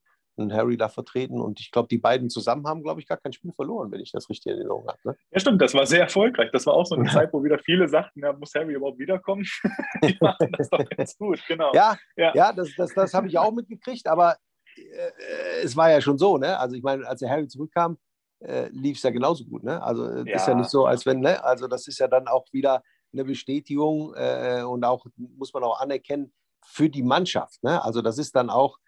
und 0.42 0.52
Harry 0.52 0.76
da 0.76 0.88
vertreten. 0.88 1.40
Und 1.40 1.60
ich 1.60 1.70
glaube, 1.70 1.88
die 1.88 1.98
beiden 1.98 2.30
zusammen 2.30 2.66
haben, 2.66 2.82
glaube 2.82 3.00
ich, 3.00 3.06
gar 3.06 3.18
kein 3.18 3.32
Spiel 3.32 3.52
verloren, 3.52 3.90
wenn 3.90 4.00
ich 4.00 4.12
das 4.12 4.28
richtig 4.28 4.52
in 4.52 4.58
Erinnerung 4.58 4.86
habe. 4.86 4.98
Ne? 5.04 5.16
Ja, 5.30 5.40
stimmt, 5.40 5.60
das 5.62 5.74
war 5.74 5.86
sehr 5.86 6.00
erfolgreich. 6.00 6.50
Das 6.52 6.66
war 6.66 6.74
auch 6.74 6.86
so 6.86 6.94
eine 6.94 7.06
ja. 7.06 7.12
Zeit, 7.12 7.32
wo 7.32 7.42
wieder 7.42 7.58
viele 7.58 7.88
sagten, 7.88 8.20
ja, 8.20 8.32
muss 8.32 8.54
Harry 8.54 8.74
überhaupt 8.74 8.98
wiederkommen? 8.98 9.44
die 10.02 10.16
machen 10.20 10.52
das 10.56 10.68
doch 10.70 10.84
ganz 10.88 11.16
gut, 11.16 11.40
genau. 11.46 11.72
Ja, 11.74 11.96
ja. 12.16 12.32
ja 12.34 12.52
das, 12.52 12.68
das, 12.76 12.94
das 12.94 13.14
habe 13.14 13.28
ich 13.28 13.38
auch 13.38 13.52
mitgekriegt, 13.52 14.06
aber 14.06 14.36
äh, 14.76 15.62
es 15.62 15.76
war 15.76 15.90
ja 15.90 16.00
schon 16.00 16.18
so, 16.18 16.38
ne? 16.38 16.58
Also 16.58 16.76
ich 16.76 16.82
meine, 16.82 17.06
als 17.06 17.20
der 17.20 17.30
Harry 17.30 17.48
zurückkam, 17.48 17.98
äh, 18.40 18.68
lief 18.68 18.96
es 18.98 19.02
ja 19.02 19.10
genauso 19.10 19.44
gut. 19.44 19.64
Ne? 19.64 19.82
Also 19.82 20.04
ja. 20.04 20.24
Äh, 20.24 20.34
ist 20.34 20.46
ja 20.46 20.54
nicht 20.54 20.70
so, 20.70 20.86
als 20.86 21.06
wenn, 21.06 21.20
ne? 21.20 21.42
also 21.44 21.66
das 21.66 21.88
ist 21.88 21.98
ja 21.98 22.08
dann 22.08 22.28
auch 22.28 22.46
wieder 22.52 22.82
eine 23.12 23.24
Bestätigung 23.24 24.14
äh, 24.14 24.62
und 24.62 24.84
auch, 24.84 25.06
muss 25.16 25.52
man 25.52 25.64
auch 25.64 25.80
anerkennen, 25.80 26.32
für 26.64 26.90
die 26.90 27.02
Mannschaft. 27.02 27.62
Ne? 27.62 27.82
Also 27.82 28.02
das 28.02 28.18
ist 28.18 28.36
dann 28.36 28.50
auch, 28.50 28.78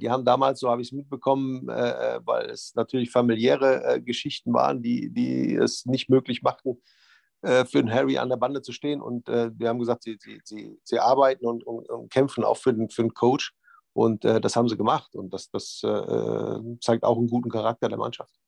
die 0.00 0.10
haben 0.10 0.24
damals, 0.24 0.60
so 0.60 0.68
habe 0.70 0.82
ich 0.82 0.88
es 0.88 0.92
mitbekommen, 0.92 1.68
äh, 1.68 2.16
äh, 2.16 2.20
weil 2.24 2.50
es 2.50 2.74
natürlich 2.74 3.10
familiäre 3.10 4.00
Geschichten 4.02 4.52
waren, 4.52 4.82
die, 4.82 5.10
die 5.10 5.54
es 5.54 5.86
nicht 5.86 6.10
möglich 6.10 6.42
machten, 6.42 6.80
für 7.42 7.64
den 7.64 7.90
Harry 7.90 8.18
an 8.18 8.28
der 8.28 8.36
Bande 8.36 8.60
zu 8.60 8.70
stehen. 8.70 9.00
Und 9.00 9.28
die 9.28 9.66
haben 9.66 9.78
gesagt, 9.78 10.02
sie, 10.02 10.18
sie, 10.20 10.42
sie, 10.44 10.78
sie 10.84 10.98
arbeiten 10.98 11.46
und, 11.46 11.64
und, 11.64 11.88
und, 11.88 12.12
kämpfen 12.12 12.44
auch 12.44 12.58
für 12.58 12.74
den, 12.74 12.90
für 12.90 13.00
den 13.00 13.14
Coach. 13.14 13.54
Und 13.94 14.24
das 14.24 14.56
haben 14.56 14.68
sie 14.68 14.76
gemacht. 14.76 15.16
Und 15.16 15.32
das, 15.32 15.48
das 15.50 15.80
zeigt 16.82 17.02
auch 17.02 17.16
einen 17.16 17.28
guten 17.28 17.48
Charakter 17.48 17.88
der 17.88 17.96
Mannschaft. 17.96 18.38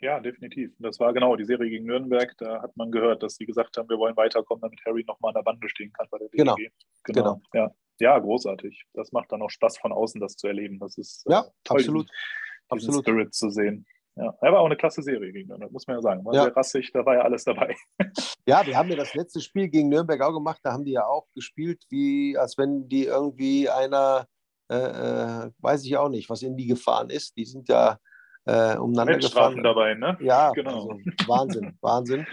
Ja, 0.00 0.20
definitiv. 0.20 0.72
Das 0.78 0.98
war 1.00 1.12
genau 1.12 1.36
die 1.36 1.44
Serie 1.44 1.70
gegen 1.70 1.86
Nürnberg. 1.86 2.34
Da 2.38 2.62
hat 2.62 2.76
man 2.76 2.90
gehört, 2.90 3.22
dass 3.22 3.36
sie 3.36 3.46
gesagt 3.46 3.76
haben, 3.76 3.88
wir 3.88 3.98
wollen 3.98 4.16
weiterkommen, 4.16 4.62
damit 4.62 4.80
Harry 4.84 5.04
nochmal 5.06 5.30
an 5.30 5.34
der 5.34 5.42
Bande 5.42 5.68
stehen 5.68 5.92
kann 5.92 6.06
bei 6.10 6.18
der 6.18 6.28
DG. 6.28 6.38
Genau. 6.38 6.56
genau. 7.04 7.40
genau. 7.42 7.42
Ja. 7.54 7.72
Ja, 8.00 8.18
großartig. 8.18 8.84
Das 8.94 9.12
macht 9.12 9.32
dann 9.32 9.42
auch 9.42 9.50
Spaß 9.50 9.78
von 9.78 9.92
außen, 9.92 10.20
das 10.20 10.36
zu 10.36 10.46
erleben. 10.46 10.78
Das 10.78 10.98
ist 10.98 11.26
äh, 11.26 11.32
ja, 11.32 11.42
toll, 11.64 11.78
absolut. 11.78 12.06
Diesen, 12.06 12.68
absolut. 12.68 13.04
Spirit 13.04 13.34
zu 13.34 13.50
sehen. 13.50 13.86
Ja, 14.16 14.34
er 14.40 14.52
war 14.52 14.60
auch 14.60 14.66
eine 14.66 14.76
klasse 14.76 15.00
Serie 15.00 15.32
gegen 15.32 15.48
Nürnberg, 15.48 15.70
muss 15.70 15.86
man 15.86 15.96
ja 15.96 16.02
sagen. 16.02 16.24
War 16.24 16.34
ja. 16.34 16.42
sehr 16.44 16.56
rassig, 16.56 16.90
da 16.92 17.06
war 17.06 17.14
ja 17.14 17.22
alles 17.22 17.44
dabei. 17.44 17.74
Ja, 18.46 18.64
wir 18.64 18.78
haben 18.78 18.88
ja 18.88 18.96
das 18.96 19.12
letzte 19.12 19.42
Spiel 19.42 19.68
gegen 19.68 19.90
Nürnberg 19.90 20.22
auch 20.22 20.32
gemacht. 20.32 20.60
Da 20.62 20.72
haben 20.72 20.86
die 20.86 20.92
ja 20.92 21.04
auch 21.04 21.26
gespielt, 21.34 21.82
wie 21.90 22.34
als 22.38 22.56
wenn 22.56 22.88
die 22.88 23.04
irgendwie 23.04 23.68
einer, 23.68 24.26
äh, 24.70 24.76
äh, 24.76 25.50
weiß 25.58 25.84
ich 25.84 25.94
auch 25.98 26.08
nicht, 26.08 26.30
was 26.30 26.40
in 26.40 26.56
die 26.56 26.66
gefahren 26.66 27.10
ist. 27.10 27.36
Die 27.36 27.44
sind 27.44 27.68
ja 27.68 27.98
äh, 28.46 28.78
umeinander 28.78 29.18
gefahren. 29.18 29.62
dabei, 29.62 29.92
ne? 29.92 30.16
Ja, 30.22 30.50
genau. 30.52 30.88
Also, 30.88 30.98
Wahnsinn, 31.26 31.76
Wahnsinn. 31.82 32.26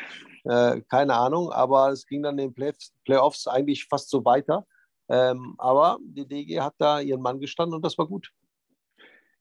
Äh, 0.46 0.82
keine 0.90 1.16
Ahnung, 1.16 1.52
aber 1.52 1.90
es 1.90 2.06
ging 2.06 2.24
dann 2.24 2.40
in 2.40 2.48
den 2.48 2.54
Play 2.54 2.72
Playoffs 3.04 3.46
eigentlich 3.46 3.86
fast 3.86 4.10
so 4.10 4.24
weiter. 4.24 4.66
Ähm, 5.10 5.56
aber 5.58 5.98
die 6.02 6.28
DG 6.28 6.62
hat 6.62 6.76
da 6.78 7.00
ihren 7.00 7.22
Mann 7.22 7.40
gestanden 7.40 7.76
und 7.76 7.86
das 7.86 7.98
war 7.98 8.08
gut. 8.08 8.32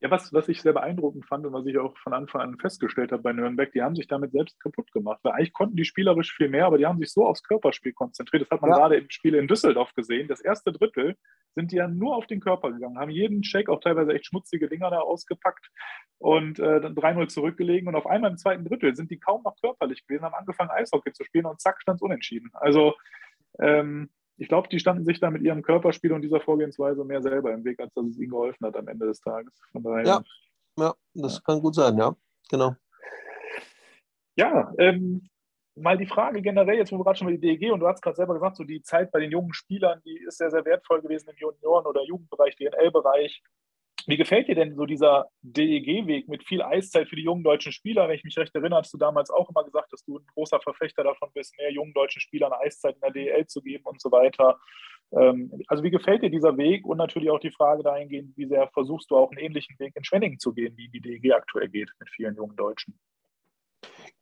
Ja, 0.05 0.11
was, 0.11 0.35
was 0.35 0.51
ich 0.51 0.61
sehr 0.61 0.75
beeindruckend 0.75 1.25
fand 1.25 1.47
und 1.47 1.55
was 1.55 1.65
ich 1.65 1.79
auch 1.79 1.97
von 1.97 2.13
Anfang 2.13 2.43
an 2.43 2.59
festgestellt 2.59 3.11
habe 3.11 3.23
bei 3.23 3.33
Nürnberg, 3.33 3.73
die 3.73 3.81
haben 3.81 3.97
sich 3.97 4.07
damit 4.07 4.33
selbst 4.33 4.61
kaputt 4.61 4.93
gemacht. 4.93 5.19
Weil 5.23 5.33
eigentlich 5.33 5.55
konnten 5.55 5.77
die 5.77 5.87
spielerisch 5.87 6.35
viel 6.35 6.51
mehr, 6.51 6.67
aber 6.67 6.77
die 6.77 6.85
haben 6.85 6.99
sich 6.99 7.11
so 7.11 7.27
aufs 7.27 7.43
Körperspiel 7.43 7.95
konzentriert. 7.95 8.43
Das 8.43 8.51
hat 8.51 8.61
man 8.61 8.71
ja. 8.71 8.77
gerade 8.77 8.97
im 8.97 9.09
Spiel 9.09 9.35
in 9.35 9.49
Düsseldorf 9.49 9.95
gesehen. 9.95 10.29
Das 10.29 10.43
erste 10.43 10.73
Drittel 10.73 11.17
sind 11.55 11.73
die 11.73 11.77
ja 11.77 11.89
nur 11.89 12.17
auf 12.17 12.27
den 12.27 12.41
Körper 12.41 12.71
gegangen, 12.71 12.99
haben 12.99 13.11
jeden 13.11 13.41
Check, 13.41 13.71
auch 13.71 13.81
teilweise 13.81 14.13
echt 14.13 14.27
schmutzige 14.27 14.69
Dinger 14.69 14.91
da 14.91 14.99
ausgepackt 14.99 15.71
und 16.19 16.59
äh, 16.59 16.83
dann 16.83 16.95
3-0 16.95 17.29
zurückgelegen. 17.29 17.89
Und 17.89 17.95
auf 17.95 18.07
einmal 18.07 18.31
im 18.31 18.37
zweiten 18.37 18.67
Drittel 18.67 18.95
sind 18.95 19.11
die 19.11 19.19
kaum 19.19 19.43
noch 19.43 19.57
körperlich 19.59 20.07
gewesen, 20.07 20.25
haben 20.25 20.35
angefangen 20.35 20.71
Eishockey 20.71 21.15
zu 21.15 21.25
spielen 21.25 21.47
und 21.47 21.63
zack, 21.63 21.81
stand 21.81 21.97
es 21.97 22.03
unentschieden. 22.03 22.51
Also 22.53 22.93
ähm, 23.59 24.11
ich 24.37 24.49
glaube, 24.49 24.69
die 24.69 24.79
standen 24.79 25.05
sich 25.05 25.21
da 25.21 25.31
mit 25.31 25.43
ihrem 25.43 25.63
Körperspiel 25.63 26.13
und 26.13 26.23
dieser 26.23 26.41
Vorgehensweise 26.41 27.05
mehr 27.05 27.23
selber 27.23 27.53
im 27.53 27.65
Weg, 27.65 27.79
als 27.81 27.93
dass 27.95 28.07
es 28.07 28.19
ihnen 28.19 28.31
geholfen 28.31 28.67
hat 28.67 28.77
am 28.77 28.89
Ende 28.89 29.07
des 29.07 29.21
Tages. 29.21 29.53
Von 29.73 29.83
daher, 29.83 30.05
ja, 30.05 30.23
ja, 30.79 30.95
das 31.15 31.37
ja. 31.37 31.41
kann 31.45 31.61
gut 31.61 31.75
sein, 31.75 31.97
ja, 31.97 32.15
genau. 32.51 32.75
Ja, 34.37 34.73
ähm, 34.79 35.29
mal 35.77 35.97
die 35.97 36.07
Frage 36.07 36.43
generell, 36.43 36.77
jetzt 36.77 36.93
wo 36.93 36.99
wir 36.99 37.05
gerade 37.05 37.19
schon 37.19 37.27
mal 37.27 37.37
die 37.37 37.57
DEG 37.57 37.73
und 37.73 37.81
du 37.81 37.87
hast 37.87 38.03
gerade 38.03 38.17
selber 38.17 38.35
gesagt, 38.35 38.57
so 38.57 38.65
die 38.65 38.83
Zeit 38.83 39.13
bei 39.13 39.21
den 39.21 39.31
jungen 39.31 39.53
Spielern, 39.53 40.01
die 40.05 40.19
ist 40.27 40.39
sehr, 40.39 40.51
sehr 40.51 40.65
wertvoll 40.65 41.03
gewesen 41.03 41.31
im 41.31 41.37
Junioren- 41.37 41.87
oder 41.87 42.03
Jugendbereich, 42.05 42.57
DNL-Bereich. 42.57 43.43
Wie 44.07 44.17
gefällt 44.17 44.49
dir 44.49 44.55
denn 44.55 44.75
so 44.75 44.85
dieser 44.85 45.29
DEG-Weg 45.43 46.29
mit 46.29 46.45
viel 46.45 46.63
Eiszeit 46.63 47.09
für 47.09 47.17
die 47.17 47.23
jungen 47.23 47.43
deutschen 47.43 47.73
Spieler? 47.73 48.09
Wenn 48.09 48.17
ich 48.17 48.25
mich 48.25 48.37
recht 48.37 48.55
erinnere, 48.55 48.81
hast 48.81 48.93
du 48.93 48.99
damals 48.99 49.31
auch 49.31 49.49
immer 49.49 49.65
gesagt, 49.65 49.93
dass 49.93 50.05
du 50.05 50.19
ein 50.19 50.27
großer 50.35 50.61
Verfechter 50.61 51.05
davon 51.05 51.31
bist, 51.33 51.57
mehr 51.59 51.73
jungen 51.73 51.95
deutschen 51.95 52.21
Spielern 52.21 52.53
Eiszeit 52.53 52.97
in 52.97 53.01
der 53.01 53.11
DEL 53.13 53.47
zu 53.47 53.63
geben 53.63 53.85
und 53.85 54.01
so 54.01 54.13
weiter. 54.13 54.59
Ähm, 55.13 55.51
also 55.69 55.83
wie 55.83 55.91
gefällt 55.91 56.23
dir 56.23 56.31
dieser 56.31 56.57
Weg? 56.57 56.85
Und 56.87 56.99
natürlich 56.99 57.31
auch 57.31 57.41
die 57.41 57.51
Frage 57.51 57.83
dahingehend, 57.83 58.37
wie 58.37 58.47
sehr 58.47 58.69
versuchst 58.75 59.11
du 59.11 59.17
auch 59.17 59.31
einen 59.31 59.41
ähnlichen 59.41 59.79
Weg 59.79 59.97
in 59.97 60.05
Schwenningen 60.05 60.39
zu 60.39 60.53
gehen, 60.53 60.77
wie 60.77 60.89
die 60.89 61.01
DEG 61.01 61.33
aktuell 61.33 61.69
geht 61.69 61.91
mit 61.99 62.11
vielen 62.11 62.37
jungen 62.37 62.57
Deutschen? 62.57 62.99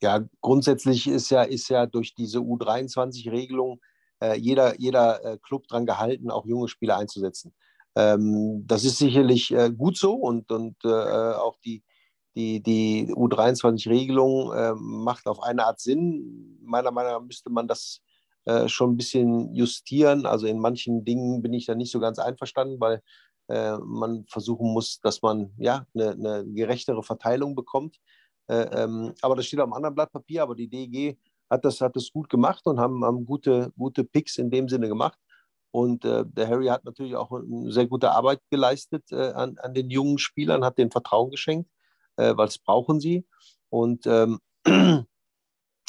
Ja, 0.00 0.20
grundsätzlich 0.40 1.08
ist 1.08 1.30
ja, 1.30 1.42
ist 1.42 1.68
ja 1.68 1.86
durch 1.86 2.14
diese 2.14 2.38
U23-Regelung 2.38 3.80
äh, 4.20 4.36
jeder, 4.36 4.78
jeder 4.78 5.24
äh, 5.24 5.38
Club 5.38 5.66
daran 5.68 5.86
gehalten, 5.86 6.30
auch 6.30 6.46
junge 6.46 6.68
Spieler 6.68 6.96
einzusetzen. 6.96 7.54
Ähm, 7.96 8.64
das 8.66 8.84
ist 8.84 8.98
sicherlich 8.98 9.52
äh, 9.52 9.70
gut 9.70 9.96
so 9.96 10.14
und, 10.14 10.50
und 10.50 10.76
äh, 10.84 10.88
auch 10.88 11.58
die, 11.64 11.82
die, 12.34 12.62
die 12.62 13.12
U23-Regelung 13.12 14.52
äh, 14.52 14.74
macht 14.74 15.26
auf 15.26 15.42
eine 15.42 15.66
Art 15.66 15.80
Sinn. 15.80 16.58
Meiner 16.62 16.90
Meinung 16.90 17.12
nach 17.12 17.22
müsste 17.22 17.50
man 17.50 17.68
das 17.68 18.00
äh, 18.44 18.68
schon 18.68 18.92
ein 18.92 18.96
bisschen 18.96 19.54
justieren. 19.54 20.26
Also 20.26 20.46
in 20.46 20.58
manchen 20.58 21.04
Dingen 21.04 21.42
bin 21.42 21.52
ich 21.52 21.66
da 21.66 21.74
nicht 21.74 21.92
so 21.92 22.00
ganz 22.00 22.18
einverstanden, 22.18 22.80
weil 22.80 23.02
äh, 23.48 23.76
man 23.78 24.24
versuchen 24.26 24.72
muss, 24.72 25.00
dass 25.00 25.20
man 25.22 25.52
ja 25.58 25.86
eine, 25.94 26.12
eine 26.12 26.44
gerechtere 26.46 27.02
Verteilung 27.02 27.54
bekommt. 27.54 27.98
Äh, 28.48 28.82
ähm, 28.82 29.14
aber 29.20 29.36
das 29.36 29.46
steht 29.46 29.60
auf 29.60 29.66
einem 29.66 29.74
anderen 29.74 29.94
Blatt 29.94 30.12
Papier, 30.12 30.42
aber 30.42 30.54
die 30.54 30.68
DG 30.68 31.16
hat 31.50 31.64
das, 31.64 31.80
hat 31.80 31.94
das 31.96 32.10
gut 32.10 32.30
gemacht 32.30 32.66
und 32.66 32.80
haben, 32.80 33.04
haben 33.04 33.26
gute, 33.26 33.72
gute 33.76 34.04
Picks 34.04 34.38
in 34.38 34.50
dem 34.50 34.68
Sinne 34.68 34.88
gemacht. 34.88 35.18
Und 35.72 36.04
äh, 36.04 36.24
der 36.26 36.48
Harry 36.48 36.66
hat 36.66 36.84
natürlich 36.84 37.16
auch 37.16 37.32
eine 37.32 37.72
sehr 37.72 37.86
gute 37.86 38.12
Arbeit 38.12 38.40
geleistet 38.50 39.10
äh, 39.10 39.32
an, 39.32 39.56
an, 39.58 39.72
den 39.72 39.88
jungen 39.88 40.18
Spielern, 40.18 40.64
hat 40.64 40.76
den 40.76 40.90
Vertrauen 40.90 41.30
geschenkt, 41.30 41.70
äh, 42.16 42.36
weil 42.36 42.46
es 42.46 42.58
brauchen 42.58 43.00
sie. 43.00 43.26
Und 43.70 44.06
ähm, 44.06 44.38
haben 44.66 45.06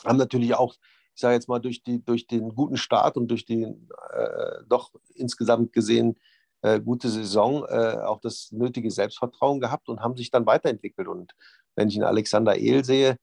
natürlich 0.06 0.56
auch, 0.56 0.76
ich 1.14 1.22
sage 1.22 1.36
jetzt 1.36 1.50
mal, 1.50 1.60
durch, 1.60 1.84
die, 1.84 2.04
durch 2.04 2.28
den 2.28 2.56
guten 2.56 2.78
Start 2.78 3.18
und 3.18 3.28
durch 3.28 3.46
die 3.46 3.64
äh, 3.64 4.64
doch 4.68 4.92
insgesamt 5.16 5.74
gesehen 5.74 6.18
äh, 6.62 6.80
gute 6.80 7.10
Saison 7.10 7.66
äh, 7.68 7.98
auch 8.06 8.22
das 8.22 8.54
nötige 8.54 8.90
Selbstvertrauen 8.90 9.60
gehabt 9.60 9.90
und 9.90 10.00
haben 10.00 10.16
sich 10.16 10.32
dann 10.32 10.46
weiterentwickelt. 10.46 11.10
Und 11.10 11.34
wenn 11.76 11.90
ich 11.90 11.96
einen 11.96 12.06
Alexander 12.06 12.58
Ehl 12.58 12.86
sehe, 12.86 13.18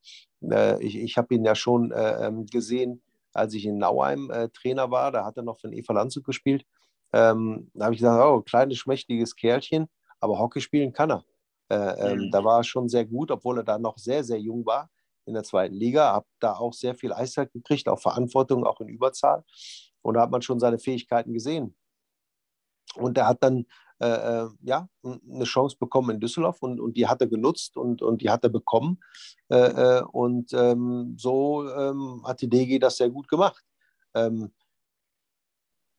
ich, 0.80 0.96
ich 0.96 1.18
habe 1.18 1.34
ihn 1.34 1.44
ja 1.44 1.54
schon 1.54 1.92
ähm, 1.94 2.46
gesehen, 2.46 3.02
als 3.32 3.54
ich 3.54 3.66
in 3.66 3.78
Nauheim 3.78 4.30
äh, 4.30 4.48
Trainer 4.48 4.90
war, 4.90 5.12
da 5.12 5.24
hat 5.24 5.36
er 5.36 5.42
noch 5.42 5.60
für 5.60 5.68
den 5.68 5.78
Eva 5.78 5.92
Landshut 5.92 6.24
gespielt. 6.24 6.64
Ähm, 7.12 7.70
da 7.74 7.86
habe 7.86 7.94
ich 7.94 8.00
gesagt, 8.00 8.24
oh, 8.24 8.40
kleines, 8.42 8.78
schmächtiges 8.78 9.36
Kerlchen, 9.36 9.88
aber 10.20 10.38
Hockey 10.38 10.60
spielen 10.60 10.92
kann 10.92 11.10
er. 11.10 11.24
Äh, 11.70 12.12
ähm, 12.12 12.18
mhm. 12.18 12.30
Da 12.30 12.44
war 12.44 12.60
er 12.60 12.64
schon 12.64 12.88
sehr 12.88 13.04
gut, 13.04 13.30
obwohl 13.30 13.58
er 13.58 13.64
da 13.64 13.78
noch 13.78 13.98
sehr, 13.98 14.24
sehr 14.24 14.40
jung 14.40 14.66
war 14.66 14.90
in 15.24 15.34
der 15.34 15.44
zweiten 15.44 15.74
Liga. 15.74 16.12
Habe 16.12 16.26
da 16.40 16.54
auch 16.54 16.72
sehr 16.72 16.94
viel 16.94 17.12
Eiszeit 17.12 17.52
gekriegt, 17.52 17.88
auch 17.88 18.00
Verantwortung, 18.00 18.64
auch 18.64 18.80
in 18.80 18.88
Überzahl. 18.88 19.44
Und 20.02 20.14
da 20.14 20.22
hat 20.22 20.30
man 20.30 20.42
schon 20.42 20.60
seine 20.60 20.78
Fähigkeiten 20.78 21.32
gesehen. 21.32 21.76
Und 22.94 23.16
er 23.18 23.28
hat 23.28 23.42
dann 23.42 23.66
äh, 24.00 24.06
äh 24.06 24.48
ja, 24.62 24.88
eine 25.02 25.44
Chance 25.44 25.76
bekommen 25.78 26.10
in 26.10 26.20
Düsseldorf 26.20 26.62
und, 26.62 26.80
und 26.80 26.96
die 26.96 27.06
hat 27.06 27.20
er 27.20 27.28
genutzt 27.28 27.76
und, 27.76 28.02
und 28.02 28.22
die 28.22 28.30
hat 28.30 28.44
er 28.44 28.50
bekommen. 28.50 29.00
Äh, 29.48 29.56
äh 29.56 30.02
und 30.12 30.52
ähm, 30.52 31.14
so 31.18 31.68
ähm, 31.68 32.22
hat 32.26 32.40
die 32.40 32.48
DG 32.48 32.78
das 32.78 32.96
sehr 32.96 33.10
gut 33.10 33.28
gemacht. 33.28 33.64
Ähm, 34.14 34.52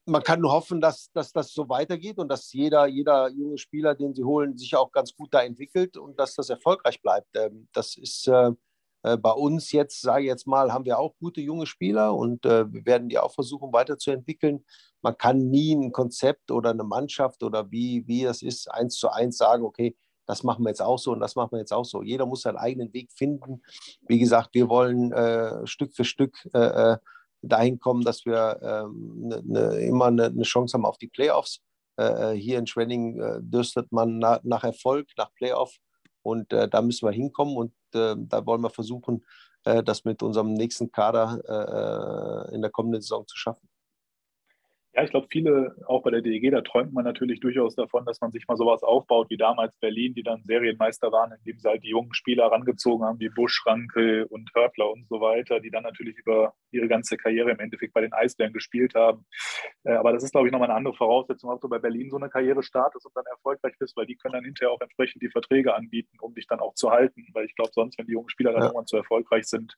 man 0.06 0.24
kann 0.24 0.42
nur 0.42 0.52
hoffen, 0.52 0.82
dass, 0.82 1.12
dass 1.12 1.32
das 1.32 1.54
so 1.54 1.70
weitergeht 1.70 2.18
und 2.18 2.28
dass 2.28 2.52
jeder, 2.52 2.88
jeder 2.88 3.30
junge 3.30 3.58
Spieler, 3.58 3.96
den 3.96 4.14
sie 4.14 4.24
holen, 4.24 4.58
sich 4.58 4.76
auch 4.76 4.92
ganz 4.92 5.16
gut 5.16 5.34
da 5.34 5.42
entwickelt 5.44 5.98
und 5.98 6.20
dass 6.20 6.36
das 6.36 6.50
erfolgreich 6.50 7.02
bleibt. 7.02 7.30
Ähm, 7.36 7.68
das 7.74 7.98
ist 7.98 8.28
äh, 8.28 8.52
bei 9.04 9.32
uns 9.32 9.72
jetzt, 9.72 10.02
sage 10.02 10.24
ich 10.24 10.28
jetzt 10.28 10.46
mal, 10.46 10.72
haben 10.72 10.86
wir 10.86 11.00
auch 11.00 11.16
gute 11.18 11.42
junge 11.42 11.66
Spieler 11.66 12.16
und 12.16 12.46
äh, 12.46 12.72
wir 12.72 12.86
werden 12.86 13.10
die 13.10 13.18
auch 13.18 13.34
versuchen 13.34 13.74
weiterzuentwickeln. 13.74 14.64
Man 15.02 15.18
kann 15.18 15.50
nie 15.50 15.74
ein 15.74 15.92
Konzept 15.92 16.52
oder 16.52 16.70
eine 16.70 16.84
Mannschaft 16.84 17.42
oder 17.44 17.72
wie, 17.72 18.08
wie 18.08 18.24
das 18.24 18.42
ist, 18.44 18.70
eins 18.72 18.96
zu 18.98 19.10
eins 19.10 19.38
sagen, 19.38 19.64
okay, 19.64 19.96
das 20.28 20.44
machen 20.44 20.64
wir 20.64 20.70
jetzt 20.70 20.82
auch 20.82 21.00
so 21.00 21.12
und 21.12 21.20
das 21.20 21.36
machen 21.36 21.54
wir 21.54 21.60
jetzt 21.60 21.74
auch 21.74 21.84
so. 21.84 22.04
Jeder 22.04 22.26
muss 22.26 22.42
seinen 22.42 22.58
eigenen 22.58 22.94
Weg 22.94 23.12
finden. 23.12 23.64
Wie 24.08 24.20
gesagt, 24.20 24.54
wir 24.54 24.70
wollen 24.70 25.12
äh, 25.12 25.66
Stück 25.66 25.96
für 25.96 26.06
Stück 26.06 26.48
äh, 26.54 26.94
äh 26.94 26.98
dahin 27.44 27.80
kommen, 27.80 28.04
dass 28.04 28.24
wir 28.24 28.60
ähm, 28.62 29.16
ne, 29.28 29.42
ne, 29.44 29.80
immer 29.80 30.06
eine, 30.06 30.26
eine, 30.26 30.44
Chance 30.44 30.76
haben 30.76 30.86
auf 30.86 31.00
die 31.00 31.08
Playoffs. 31.08 31.60
Äh, 31.98 32.34
hier 32.34 32.60
in 32.60 32.68
Schwenning 32.68 33.20
dürstet 33.42 33.92
man 33.92 34.20
na, 34.20 34.40
nach 34.44 34.64
Erfolg, 34.64 35.08
nach 35.18 35.34
Playoff 35.34 35.76
und 36.24 36.52
da 36.52 36.82
müssen 36.82 37.08
wir 37.08 37.14
hinkommen 37.14 37.56
und 37.58 37.74
äh, 37.94 38.16
da 38.18 38.46
wollen 38.46 38.62
wir 38.62 38.70
versuchen, 38.70 39.24
äh, 39.64 39.84
das 39.84 40.06
mit 40.06 40.24
unserem 40.24 40.54
nächsten 40.54 40.92
Kader 40.92 42.50
äh, 42.50 42.56
in 42.56 42.62
der 42.62 42.72
kommenden 42.72 43.02
Saison 43.02 43.28
zu 43.28 43.38
schaffen. 43.38 43.68
Ja, 44.94 45.04
ich 45.04 45.10
glaube, 45.10 45.28
viele, 45.32 45.74
auch 45.88 46.04
bei 46.04 46.12
der 46.12 46.22
DEG, 46.22 46.52
da 46.52 46.60
träumt 46.60 46.92
man 46.92 47.06
natürlich 47.06 47.40
durchaus 47.40 47.76
davon, 47.76 48.06
dass 48.06 48.20
man 48.20 48.32
sich 48.32 48.46
mal 48.50 48.58
sowas 48.58 48.84
aufbaut, 48.84 49.30
wie 49.30 49.38
damals 49.38 49.78
Berlin, 49.78 50.14
die 50.14 50.24
dann 50.24 50.44
Serienmeister 50.44 51.14
waren, 51.14 51.32
indem 51.32 51.60
sie 51.60 51.70
halt 51.70 51.84
die 51.84 51.92
jungen 51.92 52.14
Spieler 52.14 52.46
herangezogen 52.46 53.06
haben, 53.06 53.18
wie 53.22 53.30
Busch, 53.30 53.66
Ranke 53.66 54.28
und 54.28 54.50
Hörtler 54.54 54.92
und 54.92 55.08
so 55.08 55.22
weiter, 55.22 55.62
die 55.62 55.72
dann 55.72 55.84
natürlich 55.84 56.18
über 56.18 56.56
ihre 56.72 56.90
ganze 56.90 57.16
Karriere 57.16 57.52
im 57.52 57.60
Endeffekt 57.60 57.94
bei 57.94 58.02
den 58.02 58.12
Eisbären 58.12 58.52
gespielt 58.52 58.94
haben. 58.94 59.26
Äh, 59.86 59.94
aber 59.94 60.12
das 60.12 60.24
ist, 60.24 60.32
glaube 60.32 60.48
ich, 60.48 60.52
nochmal 60.52 60.70
eine 60.70 60.78
andere 60.78 60.94
Voraussetzung, 60.94 61.50
ob 61.52 61.62
du 61.62 61.70
bei 61.70 61.80
Berlin 61.80 62.10
so 62.10 62.18
eine 62.18 62.30
Karriere 62.30 62.62
startest 62.62 63.06
und 63.06 63.16
dann 63.16 63.26
erfolgreich 63.32 63.76
bist, 63.80 63.96
weil 63.96 64.08
die 64.08 64.18
können 64.18 64.34
dann 64.34 64.44
hinterher 64.44 64.74
auch 64.74 64.82
entsprechend 64.82 65.22
die 65.22 65.30
Verträge 65.30 65.74
anbieten, 65.74 66.18
um 66.20 66.34
dich 66.34 66.48
dann 66.48 66.60
auch 66.60 66.74
zu 66.74 66.92
halten. 66.92 67.28
Weil 67.32 67.46
ich 67.46 67.56
glaube, 67.56 67.72
sonst, 67.74 67.98
wenn 67.98 68.08
die 68.08 68.14
jungen 68.14 68.30
Spieler 68.30 68.52
dann 68.52 68.62
ja. 68.62 68.68
irgendwann 68.68 68.88
zu 68.88 68.98
erfolgreich 68.98 69.46
sind, 69.46 69.78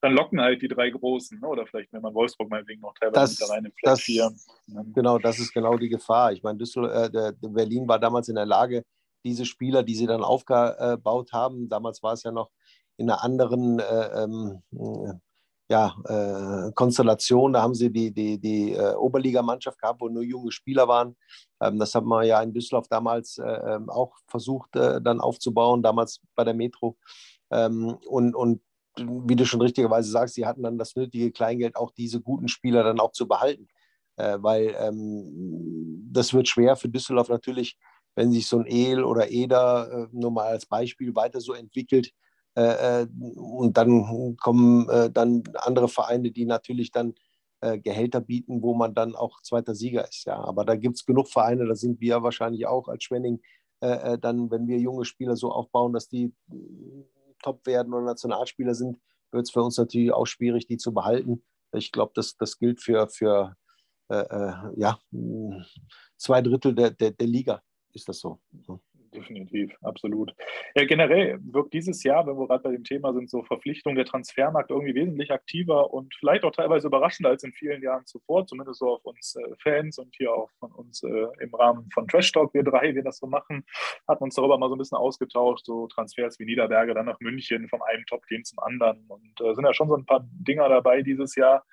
dann 0.00 0.14
locken 0.14 0.40
halt 0.40 0.62
die 0.62 0.68
drei 0.68 0.88
Großen. 0.88 1.38
Ne? 1.38 1.46
Oder 1.46 1.66
vielleicht, 1.66 1.92
wenn 1.92 2.00
man 2.00 2.14
Wolfsburg 2.14 2.48
meinetwegen 2.48 2.80
noch 2.80 2.94
teilweise 2.94 3.36
das, 3.38 3.50
rein 3.50 3.66
im 3.66 3.72
Flat 3.72 4.00
4. 4.00 4.30
Genau, 4.66 5.18
das 5.18 5.38
ist 5.38 5.52
genau 5.52 5.76
die 5.76 5.88
Gefahr. 5.88 6.32
Ich 6.32 6.42
meine, 6.42 6.62
äh, 6.62 7.32
Berlin 7.40 7.88
war 7.88 7.98
damals 7.98 8.28
in 8.28 8.36
der 8.36 8.46
Lage, 8.46 8.84
diese 9.24 9.44
Spieler, 9.44 9.82
die 9.82 9.94
sie 9.94 10.06
dann 10.06 10.22
aufgebaut 10.22 11.32
haben, 11.32 11.68
damals 11.68 12.02
war 12.02 12.12
es 12.12 12.22
ja 12.22 12.30
noch 12.30 12.50
in 12.96 13.10
einer 13.10 13.22
anderen 13.22 13.78
äh, 13.78 14.22
ähm, 14.22 14.62
ja, 15.68 15.94
äh, 16.04 16.72
Konstellation. 16.72 17.54
Da 17.54 17.62
haben 17.62 17.74
sie 17.74 17.90
die, 17.90 18.12
die, 18.12 18.38
die 18.38 18.72
äh, 18.72 18.94
Oberligamannschaft 18.94 19.80
gehabt, 19.80 20.00
wo 20.00 20.08
nur 20.08 20.22
junge 20.22 20.52
Spieler 20.52 20.88
waren. 20.88 21.16
Ähm, 21.60 21.78
das 21.78 21.94
haben 21.94 22.08
wir 22.08 22.22
ja 22.24 22.42
in 22.42 22.52
Düsseldorf 22.52 22.88
damals 22.88 23.38
äh, 23.38 23.44
ähm, 23.44 23.88
auch 23.88 24.14
versucht 24.28 24.76
äh, 24.76 25.00
dann 25.00 25.20
aufzubauen, 25.20 25.82
damals 25.82 26.20
bei 26.34 26.44
der 26.44 26.54
Metro. 26.54 26.96
Ähm, 27.50 27.96
und, 28.06 28.34
und 28.34 28.60
wie 28.96 29.36
du 29.36 29.44
schon 29.44 29.62
richtigerweise 29.62 30.10
sagst, 30.10 30.34
sie 30.34 30.46
hatten 30.46 30.62
dann 30.62 30.78
das 30.78 30.94
nötige 30.94 31.32
Kleingeld, 31.32 31.76
auch 31.76 31.90
diese 31.90 32.20
guten 32.20 32.48
Spieler 32.48 32.84
dann 32.84 33.00
auch 33.00 33.12
zu 33.12 33.26
behalten 33.26 33.68
äh, 34.16 34.38
weil 34.40 34.74
ähm, 34.78 36.08
das 36.10 36.32
wird 36.32 36.48
schwer 36.48 36.76
für 36.76 36.88
Düsseldorf 36.88 37.28
natürlich, 37.28 37.76
wenn 38.14 38.32
sich 38.32 38.46
so 38.46 38.58
ein 38.58 38.66
El 38.66 39.02
oder 39.04 39.30
Eder 39.30 39.90
äh, 39.90 40.06
nur 40.12 40.30
mal 40.30 40.46
als 40.46 40.66
Beispiel 40.66 41.14
weiter 41.14 41.40
so 41.40 41.52
entwickelt. 41.52 42.10
Äh, 42.56 43.02
äh 43.02 43.06
und 43.36 43.76
dann 43.76 44.36
kommen 44.36 44.88
äh, 44.88 45.10
dann 45.10 45.42
andere 45.56 45.88
Vereine, 45.88 46.30
die 46.30 46.46
natürlich 46.46 46.92
dann 46.92 47.14
äh, 47.60 47.78
Gehälter 47.78 48.20
bieten, 48.20 48.62
wo 48.62 48.74
man 48.74 48.94
dann 48.94 49.16
auch 49.16 49.40
zweiter 49.42 49.74
Sieger 49.74 50.08
ist. 50.08 50.26
Ja. 50.26 50.38
Aber 50.38 50.64
da 50.64 50.76
gibt 50.76 50.96
es 50.96 51.04
genug 51.04 51.28
Vereine, 51.28 51.66
da 51.66 51.74
sind 51.74 52.00
wir 52.00 52.22
wahrscheinlich 52.22 52.66
auch 52.66 52.88
als 52.88 53.04
Schwenning, 53.04 53.40
dann, 53.80 54.50
wenn 54.50 54.66
wir 54.66 54.78
junge 54.78 55.04
Spieler 55.04 55.36
so 55.36 55.50
aufbauen, 55.50 55.92
dass 55.92 56.08
die 56.08 56.32
top 57.42 57.66
werden 57.66 57.92
oder 57.92 58.06
Nationalspieler 58.06 58.74
sind, 58.74 58.98
wird 59.30 59.44
es 59.44 59.50
für 59.50 59.62
uns 59.62 59.76
natürlich 59.76 60.10
auch 60.10 60.24
schwierig, 60.26 60.66
die 60.66 60.78
zu 60.78 60.94
behalten. 60.94 61.44
Ich 61.72 61.92
glaube, 61.92 62.12
das, 62.14 62.36
das 62.38 62.58
gilt 62.58 62.80
für, 62.80 63.08
für 63.08 63.56
ja, 64.08 64.98
zwei 66.16 66.42
Drittel 66.42 66.74
der, 66.74 66.90
der, 66.90 67.10
der 67.12 67.26
Liga 67.26 67.62
ist 67.92 68.08
das 68.08 68.20
so. 68.20 68.40
Definitiv, 69.14 69.72
absolut. 69.82 70.34
Ja, 70.74 70.84
generell 70.84 71.38
wirkt 71.40 71.72
dieses 71.72 72.02
Jahr, 72.02 72.26
wenn 72.26 72.36
wir 72.36 72.48
gerade 72.48 72.64
bei 72.64 72.72
dem 72.72 72.82
Thema 72.82 73.12
sind, 73.12 73.30
so 73.30 73.44
Verpflichtung 73.44 73.94
der 73.94 74.04
Transfermarkt 74.04 74.70
irgendwie 74.70 74.94
wesentlich 74.94 75.30
aktiver 75.30 75.94
und 75.94 76.12
vielleicht 76.16 76.42
auch 76.42 76.50
teilweise 76.50 76.88
überraschender 76.88 77.30
als 77.30 77.44
in 77.44 77.52
vielen 77.52 77.80
Jahren 77.80 78.04
zuvor, 78.06 78.44
zumindest 78.46 78.80
so 78.80 78.94
auf 78.94 79.04
uns 79.04 79.36
äh, 79.36 79.54
Fans 79.62 79.98
und 79.98 80.12
hier 80.16 80.32
auch 80.32 80.50
von 80.58 80.72
uns 80.72 81.02
äh, 81.04 81.26
im 81.38 81.54
Rahmen 81.54 81.88
von 81.92 82.08
Trash 82.08 82.32
Talk, 82.32 82.54
wir 82.54 82.64
drei, 82.64 82.94
wir 82.94 83.04
das 83.04 83.18
so 83.18 83.28
machen, 83.28 83.64
hatten 84.08 84.24
uns 84.24 84.34
darüber 84.34 84.58
mal 84.58 84.68
so 84.68 84.74
ein 84.74 84.78
bisschen 84.78 84.98
ausgetauscht, 84.98 85.64
so 85.64 85.86
Transfers 85.86 86.40
wie 86.40 86.46
Niederberge 86.46 86.94
dann 86.94 87.06
nach 87.06 87.20
München, 87.20 87.68
von 87.68 87.82
einem 87.82 88.04
Top-Team 88.06 88.42
zum 88.42 88.58
anderen 88.58 89.06
und 89.06 89.40
äh, 89.40 89.54
sind 89.54 89.64
ja 89.64 89.72
schon 89.72 89.88
so 89.88 89.96
ein 89.96 90.06
paar 90.06 90.26
Dinger 90.32 90.68
dabei 90.68 91.02
dieses 91.02 91.36
Jahr, 91.36 91.64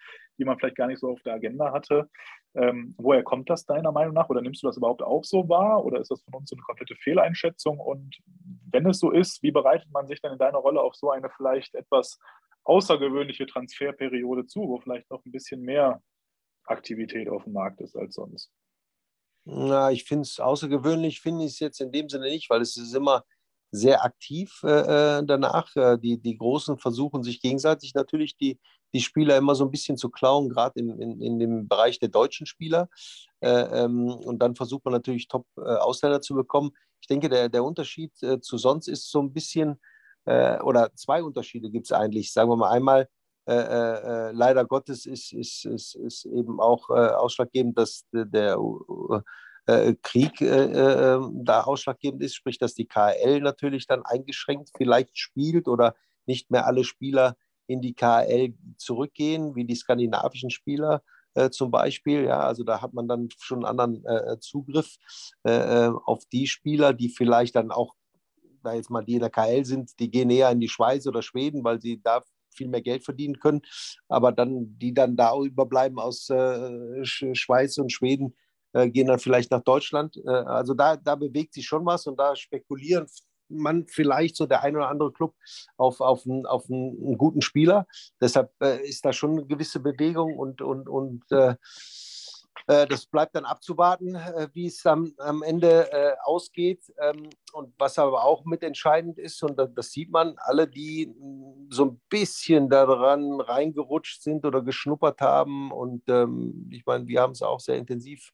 die 0.41 0.45
man 0.45 0.57
vielleicht 0.57 0.75
gar 0.75 0.87
nicht 0.87 0.99
so 0.99 1.09
auf 1.09 1.21
der 1.21 1.35
Agenda 1.35 1.71
hatte. 1.71 2.09
Ähm, 2.55 2.95
woher 2.97 3.23
kommt 3.23 3.49
das 3.49 3.65
deiner 3.65 3.91
Meinung 3.91 4.15
nach? 4.15 4.27
Oder 4.27 4.41
nimmst 4.41 4.63
du 4.63 4.67
das 4.67 4.75
überhaupt 4.75 5.03
auch 5.03 5.23
so 5.23 5.47
wahr? 5.47 5.85
Oder 5.85 6.01
ist 6.01 6.09
das 6.09 6.23
von 6.23 6.33
uns 6.33 6.49
so 6.49 6.55
eine 6.55 6.63
komplette 6.63 6.95
Fehleinschätzung? 6.95 7.79
Und 7.79 8.17
wenn 8.71 8.87
es 8.87 8.99
so 8.99 9.11
ist, 9.11 9.43
wie 9.43 9.51
bereitet 9.51 9.91
man 9.91 10.07
sich 10.07 10.19
dann 10.19 10.33
in 10.33 10.39
deiner 10.39 10.57
Rolle 10.57 10.81
auf 10.81 10.95
so 10.95 11.11
eine 11.11 11.29
vielleicht 11.29 11.75
etwas 11.75 12.19
außergewöhnliche 12.63 13.45
Transferperiode 13.45 14.47
zu, 14.47 14.61
wo 14.61 14.79
vielleicht 14.79 15.09
noch 15.11 15.23
ein 15.25 15.31
bisschen 15.31 15.61
mehr 15.61 16.01
Aktivität 16.65 17.29
auf 17.29 17.43
dem 17.43 17.53
Markt 17.53 17.79
ist 17.79 17.95
als 17.95 18.15
sonst? 18.15 18.51
Na, 19.45 19.91
ich 19.91 20.05
finde 20.05 20.23
es 20.23 20.39
außergewöhnlich, 20.39 21.21
finde 21.21 21.45
ich 21.45 21.51
es 21.51 21.59
jetzt 21.59 21.81
in 21.81 21.91
dem 21.91 22.09
Sinne 22.09 22.25
nicht, 22.25 22.49
weil 22.49 22.61
es 22.61 22.77
ist 22.77 22.95
immer 22.95 23.23
sehr 23.71 24.03
aktiv 24.03 24.61
äh, 24.63 25.19
äh 25.19 25.25
danach. 25.25 25.75
Äh, 25.75 25.97
die, 25.97 26.17
die 26.21 26.37
Großen 26.37 26.77
versuchen 26.77 27.23
sich 27.23 27.41
gegenseitig 27.41 27.93
natürlich 27.93 28.37
die, 28.37 28.59
die 28.93 29.01
Spieler 29.01 29.37
immer 29.37 29.55
so 29.55 29.63
ein 29.63 29.71
bisschen 29.71 29.97
zu 29.97 30.09
klauen, 30.09 30.49
gerade 30.49 30.79
in, 30.79 30.99
in, 30.99 31.21
in 31.21 31.39
dem 31.39 31.67
Bereich 31.67 31.97
der 31.97 32.09
deutschen 32.09 32.45
Spieler. 32.45 32.89
Äh, 33.39 33.49
ähm, 33.49 34.09
und 34.09 34.39
dann 34.39 34.55
versucht 34.55 34.83
man 34.83 34.93
natürlich 34.93 35.27
Top-Ausländer 35.29 36.17
äh, 36.17 36.21
zu 36.21 36.35
bekommen. 36.35 36.71
Ich 36.99 37.07
denke, 37.07 37.29
der, 37.29 37.49
der 37.49 37.63
Unterschied 37.63 38.11
äh, 38.21 38.41
zu 38.41 38.57
sonst 38.57 38.87
ist 38.87 39.09
so 39.09 39.21
ein 39.21 39.33
bisschen, 39.33 39.79
oder 40.23 40.91
zwei 40.93 41.23
Unterschiede 41.23 41.71
gibt 41.71 41.87
es 41.87 41.91
eigentlich. 41.91 42.31
Sagen 42.31 42.47
wir 42.47 42.55
mal 42.55 42.69
einmal, 42.69 43.09
leider 43.47 44.65
Gottes 44.65 45.07
ist, 45.07 45.33
ist, 45.33 45.65
ist, 45.65 45.95
ist 45.95 46.25
eben 46.25 46.61
auch 46.61 46.89
ausschlaggebend, 46.89 47.75
dass 47.75 48.05
der, 48.13 48.25
der 48.25 48.59
äh, 49.65 49.95
Krieg 50.01 50.41
äh, 50.41 50.45
äh, 50.45 51.19
da 51.33 51.61
ausschlaggebend 51.61 52.21
ist, 52.23 52.35
sprich, 52.35 52.57
dass 52.57 52.73
die 52.73 52.87
KL 52.87 53.41
natürlich 53.41 53.87
dann 53.87 54.03
eingeschränkt 54.03 54.71
vielleicht 54.75 55.17
spielt 55.17 55.67
oder 55.67 55.95
nicht 56.25 56.51
mehr 56.51 56.65
alle 56.65 56.83
Spieler 56.83 57.35
in 57.67 57.81
die 57.81 57.93
KL 57.93 58.53
zurückgehen, 58.77 59.55
wie 59.55 59.65
die 59.65 59.75
skandinavischen 59.75 60.49
Spieler 60.49 61.03
äh, 61.35 61.49
zum 61.49 61.71
Beispiel. 61.71 62.25
Ja, 62.25 62.41
also 62.41 62.63
da 62.63 62.81
hat 62.81 62.93
man 62.93 63.07
dann 63.07 63.29
schon 63.37 63.65
einen 63.65 63.79
anderen 63.79 64.05
äh, 64.05 64.39
Zugriff 64.39 64.97
äh, 65.43 65.89
auf 66.05 66.25
die 66.31 66.47
Spieler, 66.47 66.93
die 66.93 67.09
vielleicht 67.09 67.55
dann 67.55 67.71
auch, 67.71 67.93
da 68.63 68.73
jetzt 68.73 68.89
mal 68.89 69.03
die 69.03 69.13
in 69.13 69.21
der 69.21 69.29
KL 69.29 69.65
sind, 69.65 69.99
die 69.99 70.11
gehen 70.11 70.29
eher 70.29 70.51
in 70.51 70.59
die 70.59 70.69
Schweiz 70.69 71.07
oder 71.07 71.21
Schweden, 71.21 71.63
weil 71.63 71.81
sie 71.81 72.01
da 72.01 72.23
viel 72.53 72.67
mehr 72.67 72.81
Geld 72.81 73.03
verdienen 73.03 73.39
können. 73.39 73.61
Aber 74.09 74.31
dann, 74.31 74.77
die 74.77 74.93
dann 74.93 75.15
da 75.15 75.35
überbleiben 75.37 75.97
aus 75.97 76.25
Schweiz 76.25 77.77
und 77.77 77.91
Schweden, 77.91 78.33
äh, 78.33 78.50
gehen 78.73 79.07
dann 79.07 79.19
vielleicht 79.19 79.51
nach 79.51 79.63
Deutschland. 79.63 80.17
Äh, 80.25 80.29
also 80.29 80.73
da, 80.73 80.95
da 80.97 81.15
bewegt 81.15 81.53
sich 81.53 81.65
schon 81.65 81.85
was 81.85 82.07
und 82.07 82.17
da 82.17 82.35
spekulieren 82.35 83.07
man 83.51 83.85
vielleicht 83.87 84.35
so 84.35 84.45
der 84.45 84.63
ein 84.63 84.75
oder 84.75 84.89
andere 84.89 85.11
Club 85.11 85.35
auf, 85.77 86.01
auf, 86.01 86.25
einen, 86.25 86.45
auf 86.45 86.69
einen, 86.69 87.17
guten 87.17 87.41
Spieler. 87.41 87.85
Deshalb 88.19 88.51
äh, 88.61 88.81
ist 88.87 89.05
da 89.05 89.13
schon 89.13 89.31
eine 89.31 89.45
gewisse 89.45 89.79
Bewegung 89.79 90.37
und, 90.37 90.61
und, 90.61 90.87
und 90.87 91.23
äh, 91.31 91.55
äh 92.67 92.87
das 92.87 93.05
bleibt 93.05 93.35
dann 93.35 93.45
abzuwarten, 93.45 94.15
äh, 94.15 94.47
wie 94.53 94.67
es 94.67 94.85
am, 94.85 95.13
am 95.17 95.43
Ende 95.43 95.91
äh, 95.91 96.15
ausgeht. 96.23 96.91
Ähm, 96.99 97.29
und 97.53 97.73
was 97.77 97.99
aber 97.99 98.23
auch 98.23 98.45
mitentscheidend 98.45 99.19
ist, 99.19 99.43
und 99.43 99.59
das, 99.75 99.91
sieht 99.91 100.09
man, 100.09 100.35
alle, 100.37 100.67
die 100.67 101.13
so 101.69 101.85
ein 101.85 102.01
bisschen 102.09 102.69
daran 102.69 103.41
reingerutscht 103.41 104.21
sind 104.21 104.45
oder 104.45 104.61
geschnuppert 104.61 105.21
haben. 105.21 105.71
Und 105.71 106.03
ähm, 106.07 106.69
ich 106.71 106.85
meine, 106.85 107.07
wir 107.07 107.21
haben 107.21 107.31
es 107.31 107.41
auch 107.41 107.59
sehr 107.59 107.75
intensiv 107.75 108.31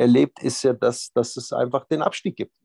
erlebt, 0.00 0.42
ist 0.42 0.62
ja, 0.62 0.72
dass, 0.72 1.12
dass 1.12 1.36
es 1.36 1.52
einfach 1.52 1.84
den 1.84 2.02
Abstieg 2.02 2.36
gibt. 2.36 2.56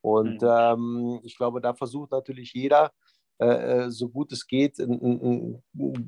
Und 0.00 0.42
mhm. 0.42 0.48
ähm, 0.48 1.20
ich 1.22 1.36
glaube, 1.36 1.60
da 1.60 1.74
versucht 1.74 2.10
natürlich 2.10 2.52
jeder, 2.52 2.92
äh, 3.38 3.46
äh 3.84 3.90
so 3.90 4.08
gut 4.08 4.32
es 4.32 4.46
geht, 4.46 4.80
einen, 4.80 5.00
einen, 5.00 5.62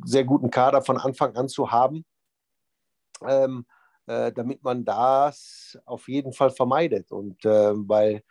sehr 0.04 0.24
guten 0.24 0.50
Kader 0.50 0.82
von 0.82 0.96
Anfang 0.96 1.36
an 1.36 1.48
zu 1.48 1.70
haben, 1.70 2.04
ähm, 3.26 3.66
äh, 4.06 4.32
damit 4.32 4.62
man 4.62 4.84
das 4.84 5.78
auf 5.84 6.08
jeden 6.08 6.32
Fall 6.32 6.50
vermeidet. 6.50 7.12
Und 7.12 7.44
äh, 7.44 7.72
weil 7.74 8.22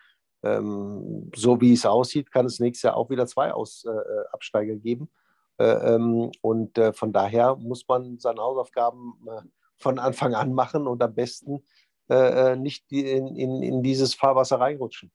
ähm, 0.41 1.29
so 1.35 1.59
wie 1.61 1.73
es 1.73 1.85
aussieht, 1.85 2.31
kann 2.31 2.45
es 2.45 2.59
nächstes 2.59 2.83
Jahr 2.83 2.97
auch 2.97 3.09
wieder 3.09 3.27
zwei 3.27 3.51
Aus, 3.51 3.85
äh, 3.85 3.91
äh, 3.91 4.25
Absteiger 4.31 4.75
geben. 4.75 5.09
Ähm, 5.61 6.31
und 6.41 6.79
von 6.93 7.11
daher 7.11 7.57
muss 7.57 7.85
man 7.85 8.17
seine 8.17 8.39
Hausaufgaben 8.39 9.19
von 9.75 9.99
Anfang 9.99 10.33
an 10.33 10.53
machen 10.53 10.87
und 10.87 11.03
am 11.03 11.13
besten 11.13 11.65
nicht 12.55 12.91
in, 12.91 13.35
in, 13.35 13.63
in 13.63 13.83
dieses 13.83 14.15
Fahrwasser 14.15 14.59
reinrutschen. 14.59 15.11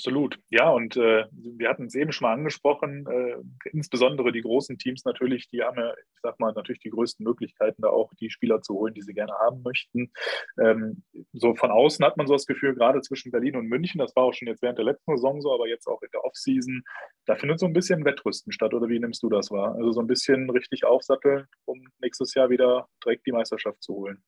Absolut. 0.00 0.38
Ja, 0.50 0.70
und 0.70 0.96
äh, 0.96 1.26
wir 1.32 1.68
hatten 1.68 1.86
es 1.86 1.94
eben 1.94 2.12
schon 2.12 2.26
mal 2.26 2.32
angesprochen, 2.32 3.06
äh, 3.06 3.36
insbesondere 3.70 4.32
die 4.32 4.40
großen 4.40 4.78
Teams 4.78 5.04
natürlich, 5.04 5.48
die 5.48 5.62
haben 5.62 5.78
ja, 5.78 5.92
ich 5.92 6.20
sag 6.22 6.38
mal, 6.38 6.52
natürlich 6.52 6.80
die 6.80 6.90
größten 6.90 7.24
Möglichkeiten, 7.24 7.82
da 7.82 7.88
auch 7.88 8.12
die 8.20 8.30
Spieler 8.30 8.62
zu 8.62 8.74
holen, 8.74 8.94
die 8.94 9.02
sie 9.02 9.14
gerne 9.14 9.32
haben 9.32 9.62
möchten. 9.62 10.12
Ähm, 10.58 11.02
so 11.32 11.54
von 11.54 11.70
außen 11.70 12.04
hat 12.04 12.16
man 12.16 12.26
so 12.26 12.32
das 12.34 12.46
Gefühl, 12.46 12.74
gerade 12.74 13.00
zwischen 13.02 13.32
Berlin 13.32 13.56
und 13.56 13.66
München, 13.66 13.98
das 13.98 14.14
war 14.14 14.24
auch 14.24 14.32
schon 14.32 14.48
jetzt 14.48 14.62
während 14.62 14.78
der 14.78 14.86
letzten 14.86 15.16
Saison 15.16 15.40
so, 15.40 15.52
aber 15.52 15.68
jetzt 15.68 15.86
auch 15.86 16.00
in 16.02 16.08
der 16.12 16.24
Offseason, 16.24 16.82
da 17.26 17.34
findet 17.34 17.58
so 17.58 17.66
ein 17.66 17.72
bisschen 17.72 18.04
Wettrüsten 18.04 18.52
statt, 18.52 18.72
oder 18.72 18.88
wie 18.88 19.00
nimmst 19.00 19.22
du 19.22 19.28
das 19.28 19.50
wahr? 19.50 19.74
Also 19.74 19.92
so 19.92 20.00
ein 20.00 20.06
bisschen 20.06 20.48
richtig 20.50 20.84
aufsatteln, 20.84 21.46
um 21.64 21.82
nächstes 21.98 22.34
Jahr 22.34 22.48
wieder 22.48 22.88
direkt 23.04 23.26
die 23.26 23.32
Meisterschaft 23.32 23.82
zu 23.82 23.94
holen 23.94 24.22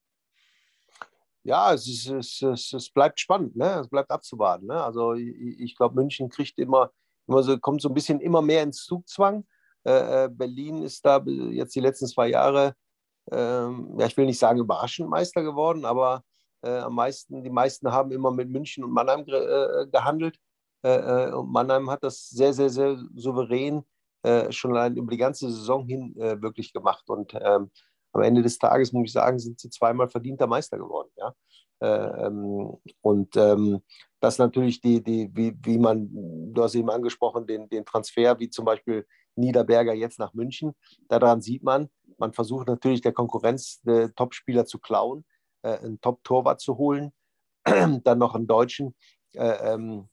ja, 1.44 1.72
es, 1.72 1.88
ist, 1.88 2.08
es, 2.08 2.42
es, 2.42 2.72
es, 2.72 2.90
bleibt 2.90 3.18
spannend, 3.20 3.56
ne? 3.56 3.80
es 3.80 3.88
bleibt 3.88 4.10
abzuwarten. 4.10 4.66
Ne? 4.66 4.82
Also 4.82 5.14
ich, 5.14 5.60
ich 5.60 5.76
glaube, 5.76 5.96
München 5.96 6.28
kriegt 6.28 6.58
immer, 6.58 6.90
immer 7.26 7.42
so, 7.42 7.58
kommt 7.58 7.82
so 7.82 7.88
ein 7.88 7.94
bisschen 7.94 8.20
immer 8.20 8.42
mehr 8.42 8.62
ins 8.62 8.84
Zugzwang. 8.84 9.44
Äh, 9.84 10.24
äh 10.24 10.28
Berlin 10.28 10.82
ist 10.82 11.04
da 11.04 11.22
jetzt 11.26 11.74
die 11.74 11.80
letzten 11.80 12.06
zwei 12.06 12.28
Jahre, 12.28 12.74
ähm, 13.30 13.94
ja, 13.98 14.06
ich 14.06 14.16
will 14.16 14.26
nicht 14.26 14.38
sagen 14.38 14.60
überraschend 14.60 15.08
Meister 15.08 15.42
geworden, 15.42 15.84
aber 15.84 16.22
äh, 16.62 16.78
am 16.78 16.94
meisten, 16.94 17.42
die 17.42 17.50
meisten 17.50 17.90
haben 17.92 18.12
immer 18.12 18.30
mit 18.30 18.48
München 18.48 18.84
und 18.84 18.92
Mannheim 18.92 19.24
äh, 19.26 19.86
gehandelt. 19.88 20.38
Äh, 20.84 21.28
äh, 21.28 21.32
und 21.32 21.50
Mannheim 21.50 21.90
hat 21.90 22.02
das 22.02 22.28
sehr, 22.28 22.52
sehr, 22.52 22.70
sehr 22.70 22.98
souverän 23.14 23.84
schon 24.50 24.76
allein 24.76 24.96
über 24.96 25.10
die 25.10 25.16
ganze 25.16 25.50
Saison 25.50 25.84
hin 25.84 26.14
wirklich 26.14 26.72
gemacht. 26.72 27.10
Und 27.10 27.34
ähm, 27.34 27.72
am 28.12 28.22
Ende 28.22 28.42
des 28.42 28.58
Tages, 28.58 28.92
muss 28.92 29.06
ich 29.06 29.12
sagen, 29.12 29.38
sind 29.38 29.60
sie 29.60 29.70
zweimal 29.70 30.08
verdienter 30.08 30.46
Meister 30.46 30.78
geworden. 30.78 31.10
Ja? 31.16 31.34
Ähm, 31.80 32.76
und 33.00 33.36
ähm, 33.36 33.82
das 34.20 34.38
natürlich 34.38 34.80
die, 34.80 35.02
die, 35.02 35.30
wie, 35.34 35.54
wie 35.64 35.78
man, 35.78 36.08
du 36.52 36.62
hast 36.62 36.74
eben 36.74 36.90
angesprochen, 36.90 37.46
den, 37.46 37.68
den 37.68 37.84
Transfer, 37.84 38.38
wie 38.38 38.50
zum 38.50 38.64
Beispiel 38.64 39.06
Niederberger 39.34 39.94
jetzt 39.94 40.18
nach 40.18 40.32
München. 40.34 40.74
Daran 41.08 41.40
sieht 41.40 41.62
man, 41.62 41.88
man 42.18 42.32
versucht 42.32 42.68
natürlich 42.68 43.00
der 43.00 43.12
Konkurrenz 43.12 43.80
äh, 43.86 44.08
Topspieler 44.10 44.64
zu 44.64 44.78
klauen, 44.78 45.24
äh, 45.62 45.78
einen 45.78 46.00
Top-Torwart 46.00 46.60
zu 46.60 46.78
holen, 46.78 47.12
dann 47.64 48.18
noch 48.18 48.34
einen 48.34 48.46
Deutschen. 48.46 48.94
Äh, 49.32 49.72
ähm, 49.72 50.08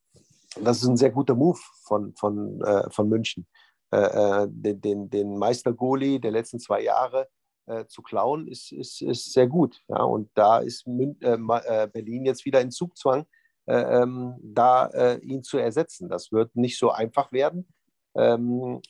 das 0.59 0.81
ist 0.81 0.87
ein 0.87 0.97
sehr 0.97 1.11
guter 1.11 1.35
Move 1.35 1.59
von, 1.83 2.15
von, 2.15 2.61
äh, 2.61 2.89
von 2.89 3.09
München. 3.09 3.45
Äh, 3.91 3.97
äh, 4.43 4.47
den, 4.49 4.81
den, 4.81 5.09
den 5.09 5.37
Meister-Goalie 5.37 6.19
der 6.19 6.31
letzten 6.31 6.59
zwei 6.59 6.81
Jahre 6.81 7.27
äh, 7.69 7.85
zu 7.87 8.01
klauen, 8.01 8.47
ist, 8.47 8.71
ist, 8.71 9.01
ist 9.01 9.31
sehr 9.31 9.47
gut. 9.47 9.81
Ja? 9.87 10.03
Und 10.03 10.29
da 10.33 10.59
ist 10.59 10.87
Mün 10.87 11.21
äh, 11.21 11.35
äh, 11.35 11.87
Berlin 11.87 12.25
jetzt 12.25 12.45
wieder 12.45 12.61
in 12.61 12.71
Zugzwang, 12.71 13.25
äh, 13.67 14.01
ähm, 14.01 14.35
da 14.41 14.87
äh, 14.87 15.19
ihn 15.19 15.43
zu 15.43 15.57
ersetzen. 15.57 16.09
Das 16.09 16.31
wird 16.31 16.55
nicht 16.55 16.79
so 16.79 16.91
einfach 16.91 17.31
werden. 17.31 17.71
Ähm, 18.15 18.81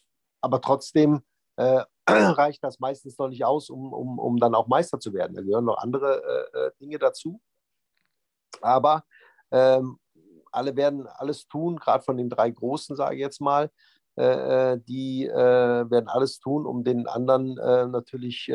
aber 0.41 0.61
trotzdem 0.61 1.21
reicht 2.07 2.63
das 2.63 2.79
meistens 2.79 3.17
noch 3.17 3.27
nicht 3.27 3.43
aus, 3.43 3.69
um, 3.69 3.91
um, 3.91 4.17
um 4.17 4.37
dann 4.37 4.55
auch 4.55 4.67
Meister 4.67 4.97
zu 4.97 5.11
werden. 5.11 5.35
Da 5.35 5.41
gehören 5.41 5.65
noch 5.65 5.77
andere 5.77 6.71
Dinge 6.79 6.97
dazu. 6.97 7.41
Aber 8.61 9.03
ähm, 9.51 9.99
alle 10.53 10.77
werden 10.77 11.05
alles 11.05 11.49
tun, 11.49 11.75
gerade 11.75 12.01
von 12.01 12.15
den 12.15 12.29
drei 12.29 12.49
Großen, 12.49 12.95
sage 12.95 13.15
ich 13.15 13.21
jetzt 13.21 13.41
mal, 13.41 13.69
die 14.19 15.25
äh, 15.25 15.89
werden 15.89 16.09
alles 16.09 16.39
tun, 16.39 16.65
um 16.65 16.83
den 16.83 17.07
anderen 17.07 17.55
natürlich 17.91 18.51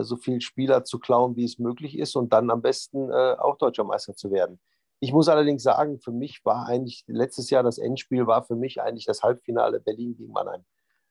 so 0.00 0.16
viel 0.16 0.40
Spieler 0.40 0.84
zu 0.84 1.00
klauen, 1.00 1.34
wie 1.34 1.44
es 1.44 1.58
möglich 1.58 1.98
ist 1.98 2.14
und 2.14 2.32
dann 2.32 2.50
am 2.50 2.62
besten 2.62 3.10
auch 3.12 3.58
deutscher 3.58 3.82
Meister 3.82 4.14
zu 4.14 4.30
werden. 4.30 4.60
Ich 5.00 5.12
muss 5.12 5.28
allerdings 5.28 5.64
sagen, 5.64 5.98
für 5.98 6.12
mich 6.12 6.44
war 6.44 6.68
eigentlich 6.68 7.02
letztes 7.08 7.50
Jahr 7.50 7.64
das 7.64 7.78
Endspiel 7.78 8.28
war 8.28 8.44
für 8.44 8.54
mich 8.54 8.80
eigentlich 8.80 9.06
das 9.06 9.24
Halbfinale 9.24 9.80
Berlin 9.80 10.14
gegen 10.14 10.32
Mannheim. 10.32 10.64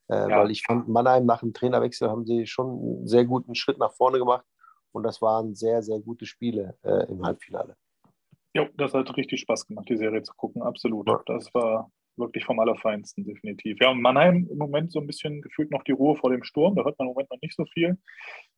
Ja. 0.07 0.29
Weil 0.29 0.51
ich 0.51 0.63
fand, 0.63 0.87
Mannheim 0.87 1.25
nach 1.25 1.41
dem 1.41 1.53
Trainerwechsel 1.53 2.09
haben 2.09 2.25
sie 2.25 2.45
schon 2.45 2.69
einen 2.69 3.07
sehr 3.07 3.25
guten 3.25 3.55
Schritt 3.55 3.77
nach 3.77 3.93
vorne 3.93 4.19
gemacht 4.19 4.45
und 4.93 5.03
das 5.03 5.21
waren 5.21 5.55
sehr, 5.55 5.83
sehr 5.83 5.99
gute 5.99 6.25
Spiele 6.25 6.77
äh, 6.83 7.09
im 7.09 7.25
Halbfinale. 7.25 7.75
Ja, 8.53 8.67
das 8.75 8.93
hat 8.93 9.15
richtig 9.15 9.41
Spaß 9.41 9.67
gemacht, 9.67 9.87
die 9.89 9.97
Serie 9.97 10.21
zu 10.23 10.33
gucken, 10.35 10.61
absolut. 10.61 11.09
Das 11.25 11.53
war 11.53 11.89
wirklich 12.17 12.45
vom 12.45 12.59
Allerfeinsten, 12.59 13.23
definitiv. 13.23 13.77
Ja, 13.81 13.91
und 13.91 14.01
Mannheim 14.01 14.47
im 14.49 14.57
Moment 14.57 14.91
so 14.91 14.99
ein 14.99 15.07
bisschen 15.07 15.41
gefühlt 15.41 15.71
noch 15.71 15.83
die 15.83 15.91
Ruhe 15.91 16.15
vor 16.15 16.29
dem 16.29 16.43
Sturm. 16.43 16.75
Da 16.75 16.83
hört 16.83 16.97
man 16.99 17.07
im 17.07 17.13
Moment 17.13 17.31
noch 17.31 17.41
nicht 17.41 17.55
so 17.55 17.65
viel. 17.65 17.97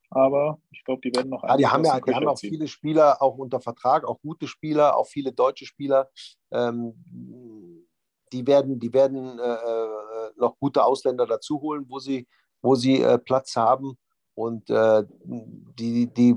Aber 0.09 0.59
ich 0.71 0.83
glaube, 0.83 1.01
die 1.01 1.15
werden 1.15 1.29
noch. 1.29 1.43
Ja, 1.43 1.57
die 1.57 1.67
haben 1.67 1.83
ja 1.83 1.99
die 1.99 2.13
haben 2.13 2.27
auch 2.27 2.37
viele 2.37 2.67
Spieler 2.67 3.21
auch 3.21 3.37
unter 3.37 3.59
Vertrag, 3.59 4.05
auch 4.05 4.19
gute 4.21 4.47
Spieler, 4.47 4.95
auch 4.95 5.07
viele 5.07 5.31
deutsche 5.31 5.65
Spieler. 5.65 6.09
Ähm, 6.51 6.93
die 8.31 8.45
werden, 8.45 8.79
die 8.79 8.93
werden 8.93 9.39
äh, 9.39 9.43
äh 9.43 10.03
noch 10.37 10.57
gute 10.59 10.83
Ausländer 10.83 11.25
dazu 11.25 11.61
holen, 11.61 11.85
wo 11.87 11.99
sie, 11.99 12.27
wo 12.61 12.75
sie 12.75 13.01
äh, 13.01 13.17
Platz 13.17 13.55
haben. 13.55 13.97
Und 14.35 14.69
äh, 14.69 15.03
die, 15.23 16.07
die, 16.07 16.35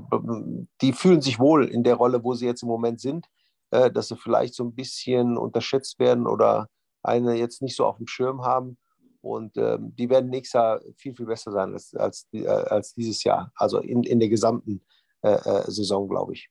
die 0.81 0.93
fühlen 0.93 1.21
sich 1.21 1.39
wohl 1.39 1.65
in 1.65 1.83
der 1.83 1.95
Rolle, 1.95 2.23
wo 2.23 2.35
sie 2.35 2.45
jetzt 2.45 2.61
im 2.61 2.69
Moment 2.69 3.01
sind, 3.01 3.27
äh, 3.71 3.91
dass 3.91 4.09
sie 4.09 4.17
vielleicht 4.17 4.53
so 4.53 4.63
ein 4.63 4.75
bisschen 4.75 5.37
unterschätzt 5.37 5.99
werden 5.99 6.27
oder 6.27 6.69
eine 7.07 7.35
jetzt 7.35 7.61
nicht 7.61 7.75
so 7.75 7.85
auf 7.85 7.97
dem 7.97 8.07
Schirm 8.07 8.43
haben. 8.43 8.77
Und 9.21 9.57
ähm, 9.57 9.95
die 9.95 10.09
werden 10.09 10.29
nächstes 10.29 10.53
Jahr 10.53 10.81
viel, 10.95 11.15
viel 11.15 11.25
besser 11.25 11.51
sein 11.51 11.73
als, 11.73 11.93
als, 11.95 12.27
äh, 12.33 12.47
als 12.47 12.93
dieses 12.93 13.23
Jahr. 13.23 13.51
Also 13.55 13.79
in, 13.79 14.03
in 14.03 14.19
der 14.19 14.29
gesamten 14.29 14.81
äh, 15.21 15.31
äh, 15.31 15.71
Saison, 15.71 16.07
glaube 16.07 16.33
ich. 16.33 16.49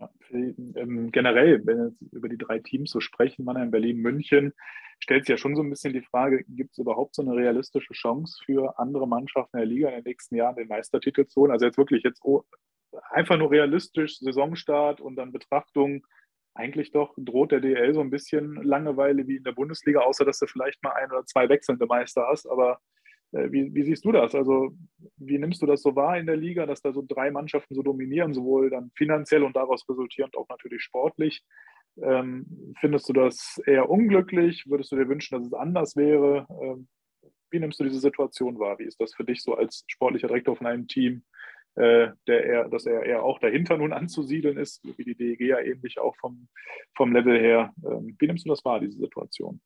Ja, 0.00 0.10
ähm, 0.32 1.10
generell, 1.12 1.64
wenn 1.66 1.78
wir 1.78 1.92
über 2.12 2.28
die 2.28 2.38
drei 2.38 2.58
Teams 2.58 2.90
so 2.90 3.00
sprechen, 3.00 3.44
Mannheim, 3.44 3.70
Berlin, 3.70 3.98
München, 3.98 4.52
stellt 4.98 5.24
sich 5.24 5.30
ja 5.30 5.36
schon 5.36 5.54
so 5.54 5.62
ein 5.62 5.70
bisschen 5.70 5.92
die 5.92 6.02
Frage, 6.02 6.44
gibt 6.48 6.72
es 6.72 6.78
überhaupt 6.78 7.14
so 7.14 7.22
eine 7.22 7.34
realistische 7.34 7.92
Chance 7.92 8.42
für 8.44 8.78
andere 8.78 9.06
Mannschaften 9.06 9.58
der 9.58 9.66
Liga 9.66 9.88
in 9.88 9.96
den 9.96 10.04
nächsten 10.04 10.36
Jahren 10.36 10.56
den 10.56 10.68
Meistertitel 10.68 11.26
zu 11.26 11.42
holen? 11.42 11.52
Also 11.52 11.66
jetzt 11.66 11.78
wirklich 11.78 12.02
jetzt 12.02 12.22
einfach 13.10 13.36
nur 13.36 13.50
realistisch 13.50 14.18
Saisonstart 14.18 15.00
und 15.00 15.16
dann 15.16 15.32
Betrachtung 15.32 16.04
eigentlich 16.54 16.90
doch 16.92 17.14
droht 17.16 17.52
der 17.52 17.60
DL 17.60 17.94
so 17.94 18.00
ein 18.00 18.10
bisschen 18.10 18.54
Langeweile 18.62 19.26
wie 19.26 19.36
in 19.36 19.44
der 19.44 19.52
Bundesliga, 19.52 20.00
außer 20.00 20.24
dass 20.24 20.38
du 20.38 20.46
vielleicht 20.46 20.82
mal 20.82 20.92
ein 20.92 21.10
oder 21.10 21.24
zwei 21.24 21.48
wechselnde 21.48 21.86
Meister 21.86 22.26
hast. 22.28 22.46
Aber 22.46 22.80
äh, 23.32 23.50
wie, 23.52 23.74
wie, 23.74 23.84
siehst 23.84 24.04
du 24.04 24.12
das? 24.12 24.34
Also, 24.34 24.70
wie 25.16 25.38
nimmst 25.38 25.62
du 25.62 25.66
das 25.66 25.82
so 25.82 25.94
wahr 25.94 26.18
in 26.18 26.26
der 26.26 26.36
Liga, 26.36 26.66
dass 26.66 26.82
da 26.82 26.92
so 26.92 27.04
drei 27.06 27.30
Mannschaften 27.30 27.74
so 27.74 27.82
dominieren, 27.82 28.34
sowohl 28.34 28.70
dann 28.70 28.90
finanziell 28.96 29.42
und 29.42 29.56
daraus 29.56 29.88
resultierend 29.88 30.36
auch 30.36 30.48
natürlich 30.48 30.82
sportlich? 30.82 31.42
Ähm, 32.02 32.74
findest 32.80 33.08
du 33.08 33.12
das 33.12 33.60
eher 33.66 33.90
unglücklich? 33.90 34.64
Würdest 34.66 34.92
du 34.92 34.96
dir 34.96 35.08
wünschen, 35.08 35.36
dass 35.36 35.46
es 35.46 35.52
anders 35.52 35.96
wäre? 35.96 36.46
Ähm, 36.62 36.88
wie 37.50 37.58
nimmst 37.58 37.80
du 37.80 37.84
diese 37.84 38.00
Situation 38.00 38.58
wahr? 38.58 38.78
Wie 38.78 38.84
ist 38.84 39.00
das 39.00 39.14
für 39.14 39.24
dich 39.24 39.42
so 39.42 39.54
als 39.54 39.84
sportlicher 39.88 40.28
Direktor 40.28 40.56
von 40.56 40.66
einem 40.66 40.86
Team? 40.86 41.22
Äh, 41.76 42.08
der 42.26 42.44
eher, 42.44 42.68
dass 42.68 42.86
er 42.86 43.02
eher 43.04 43.22
auch 43.22 43.38
dahinter 43.38 43.76
nun 43.76 43.92
anzusiedeln 43.92 44.58
ist, 44.58 44.82
wie 44.84 45.04
die 45.04 45.14
DEG 45.16 45.40
ja 45.40 45.58
ähnlich 45.60 45.98
auch 45.98 46.16
vom, 46.16 46.48
vom 46.96 47.12
Level 47.12 47.38
her. 47.38 47.72
Ähm, 47.84 48.16
wie 48.18 48.26
nimmst 48.26 48.44
du 48.44 48.50
das 48.50 48.64
wahr, 48.64 48.80
diese 48.80 48.98
Situation? 48.98 49.60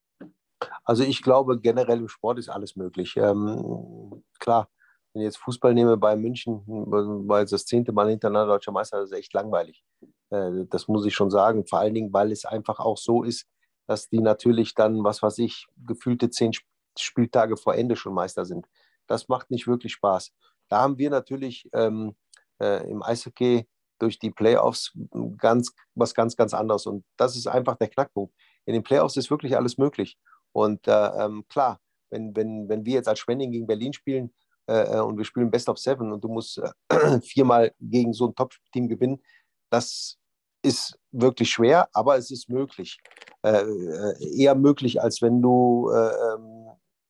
Also 0.85 1.03
ich 1.03 1.23
glaube, 1.23 1.61
generell 1.61 1.99
im 1.99 2.09
Sport 2.09 2.39
ist 2.39 2.49
alles 2.49 2.77
möglich. 2.77 3.17
Ähm, 3.17 4.23
klar, 4.39 4.69
wenn 5.13 5.23
ich 5.23 5.27
jetzt 5.27 5.39
Fußball 5.39 5.75
nehme 5.75 5.97
bei 5.97 6.17
München, 6.17 6.63
weil 6.67 7.45
es 7.45 7.51
das 7.51 7.67
zehnte 7.67 7.93
Mal 7.93 8.11
hintereinander 8.11 8.55
deutscher 8.55 8.73
Meister 8.73 9.01
ist, 9.01 9.13
ist 9.13 9.19
echt 9.19 9.33
langweilig. 9.33 9.83
Äh, 10.31 10.67
das 10.69 10.89
muss 10.89 11.07
ich 11.07 11.15
schon 11.15 11.31
sagen. 11.31 11.67
Vor 11.67 11.79
allen 11.79 11.95
Dingen, 11.95 12.13
weil 12.13 12.33
es 12.33 12.45
einfach 12.45 12.81
auch 12.81 12.99
so 12.99 13.23
ist, 13.23 13.47
dass 13.87 14.09
die 14.09 14.21
natürlich 14.21 14.75
dann, 14.75 15.05
was 15.05 15.23
weiß 15.23 15.39
ich, 15.39 15.67
gefühlte 15.87 16.31
zehn 16.31 16.53
Spieltage 16.99 17.57
vor 17.57 17.75
Ende 17.75 17.97
schon 17.97 18.15
Meister 18.15 18.45
sind. 18.45 18.67
Das 19.07 19.29
macht 19.29 19.51
nicht 19.51 19.67
wirklich 19.67 19.93
Spaß. 19.93 20.33
Da 20.75 20.81
haben 20.81 20.99
wir 20.99 21.09
natürlich 21.09 21.71
ähm, 21.73 22.17
äh, 22.61 22.91
im 22.91 23.01
Eishockey 23.01 23.69
durch 24.01 24.19
die 24.19 24.33
Playoffs 24.33 24.93
ganz, 25.39 25.73
was 25.95 26.13
ganz, 26.17 26.35
ganz 26.35 26.53
anderes. 26.53 26.87
Und 26.87 27.05
das 27.17 27.37
ist 27.37 27.47
einfach 27.47 27.77
der 27.77 27.87
Knackpunkt. 27.87 28.35
In 28.65 28.73
den 28.73 28.83
Playoffs 28.83 29.17
ist 29.17 29.31
wirklich 29.31 29.57
alles 29.57 29.79
möglich. 29.79 30.19
Und 30.51 30.89
äh, 30.89 31.07
ähm, 31.25 31.45
klar, 31.49 31.79
wenn, 32.11 32.35
wenn, 32.35 32.69
wenn 32.69 32.85
wir 32.85 32.95
jetzt 32.95 33.07
als 33.07 33.21
Schwenning 33.21 33.53
gegen 33.53 33.69
Berlin 33.69 33.93
spielen 33.93 34.35
äh, 34.69 34.97
äh 34.97 35.01
und 35.01 35.17
wir 35.17 35.25
spielen 35.25 35.49
Best 35.49 35.69
of 35.69 35.79
Seven 35.79 36.13
und 36.13 36.25
du 36.25 36.29
musst 36.29 36.59
äh, 36.59 37.21
viermal 37.23 37.73
gegen 37.79 38.13
so 38.13 38.27
ein 38.27 38.35
Top-Team 38.35 38.89
gewinnen, 38.89 39.23
das 39.71 40.19
ist 40.65 40.99
wirklich 41.13 41.51
schwer, 41.51 41.89
aber 41.93 42.17
es 42.17 42.33
ist 42.33 42.49
möglich. 42.49 42.99
Äh, 43.45 43.63
äh 43.63 44.43
eher 44.43 44.57
möglich, 44.57 45.01
als 45.01 45.23
wenn 45.23 45.41
du 45.41 45.89
äh, 45.95 46.35
ähm, 46.35 46.67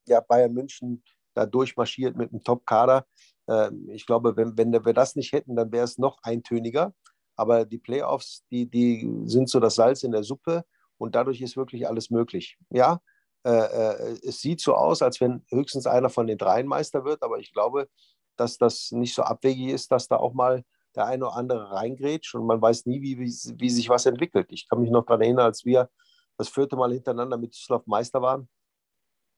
ja, 0.07 0.21
Bayern 0.21 0.53
München 0.53 1.03
da 1.35 1.47
durchmarschiert 1.47 2.17
mit 2.17 2.31
einem 2.31 2.43
Top-Kader. 2.43 3.07
Äh, 3.47 3.71
ich 3.89 4.07
glaube, 4.07 4.37
wenn, 4.37 4.57
wenn 4.57 4.73
wir 4.73 4.95
das 4.95 5.17
nicht 5.17 5.33
hätten, 5.33 5.57
dann 5.57 5.73
wäre 5.73 5.85
es 5.85 5.99
noch 5.99 6.19
eintöniger. 6.23 6.95
Aber 7.37 7.65
die 7.65 7.79
Playoffs, 7.79 8.45
die, 8.51 8.69
die 8.71 9.11
sind 9.27 9.49
so 9.49 9.61
das 9.61 9.75
Salz 9.75 10.03
in 10.03 10.13
der 10.13 10.23
Suppe 10.23 10.65
und 10.99 11.15
dadurch 11.15 11.41
ist 11.41 11.57
wirklich 11.57 11.89
alles 11.89 12.11
möglich. 12.11 12.57
Ja, 12.71 13.01
äh, 13.45 13.51
äh, 13.51 14.19
es 14.23 14.41
sieht 14.41 14.61
so 14.61 14.75
aus, 14.75 15.03
als 15.03 15.21
wenn 15.21 15.45
höchstens 15.51 15.87
einer 15.87 16.11
von 16.11 16.27
den 16.27 16.39
dreien 16.39 16.67
Meister 16.67 17.05
wird, 17.05 17.23
aber 17.23 17.39
ich 17.39 17.53
glaube, 17.53 17.89
dass 18.37 18.57
das 18.59 18.91
nicht 18.93 19.15
so 19.15 19.23
abwegig 19.23 19.69
ist, 19.69 19.93
dass 19.93 20.09
da 20.09 20.17
auch 20.17 20.33
mal 20.33 20.65
der 20.95 21.07
eine 21.07 21.27
oder 21.27 21.37
andere 21.37 21.73
reingrätscht 21.73 22.35
und 22.35 22.47
man 22.47 22.63
weiß 22.63 22.87
nie, 22.87 23.03
wie, 23.03 23.19
wie, 23.19 23.33
wie 23.61 23.71
sich 23.71 23.89
was 23.89 24.07
entwickelt. 24.07 24.51
Ich 24.51 24.69
kann 24.69 24.81
mich 24.81 24.91
noch 24.91 25.05
daran 25.05 25.23
erinnern, 25.23 25.47
als 25.47 25.65
wir 25.65 25.91
das 26.37 26.49
vierte 26.49 26.77
Mal 26.77 26.93
hintereinander 26.93 27.37
mit 27.37 27.53
Düsseldorf 27.53 27.87
Meister 27.87 28.23
waren. 28.23 28.49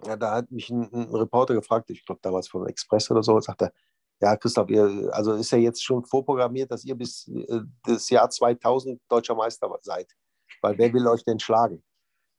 Ja, 0.04 0.16
da 0.16 0.34
hat 0.34 0.50
mich 0.50 0.70
ein, 0.70 0.92
ein 0.92 1.14
Reporter 1.14 1.54
gefragt, 1.54 1.90
ich 1.90 2.04
glaube 2.04 2.20
damals 2.22 2.48
vom 2.48 2.66
Express 2.66 3.10
oder 3.10 3.22
so, 3.22 3.34
und 3.34 3.44
sagte, 3.44 3.72
ja, 4.20 4.36
Christoph, 4.36 4.70
ihr, 4.70 5.10
also 5.12 5.34
ist 5.34 5.50
ja 5.50 5.58
jetzt 5.58 5.84
schon 5.84 6.04
vorprogrammiert, 6.04 6.70
dass 6.70 6.84
ihr 6.84 6.94
bis 6.94 7.28
äh, 7.28 7.60
das 7.84 8.08
Jahr 8.08 8.30
2000 8.30 9.00
deutscher 9.08 9.34
Meister 9.34 9.70
seid. 9.82 10.10
Weil 10.62 10.78
wer 10.78 10.92
will 10.92 11.06
euch 11.06 11.24
denn 11.24 11.38
schlagen? 11.38 11.82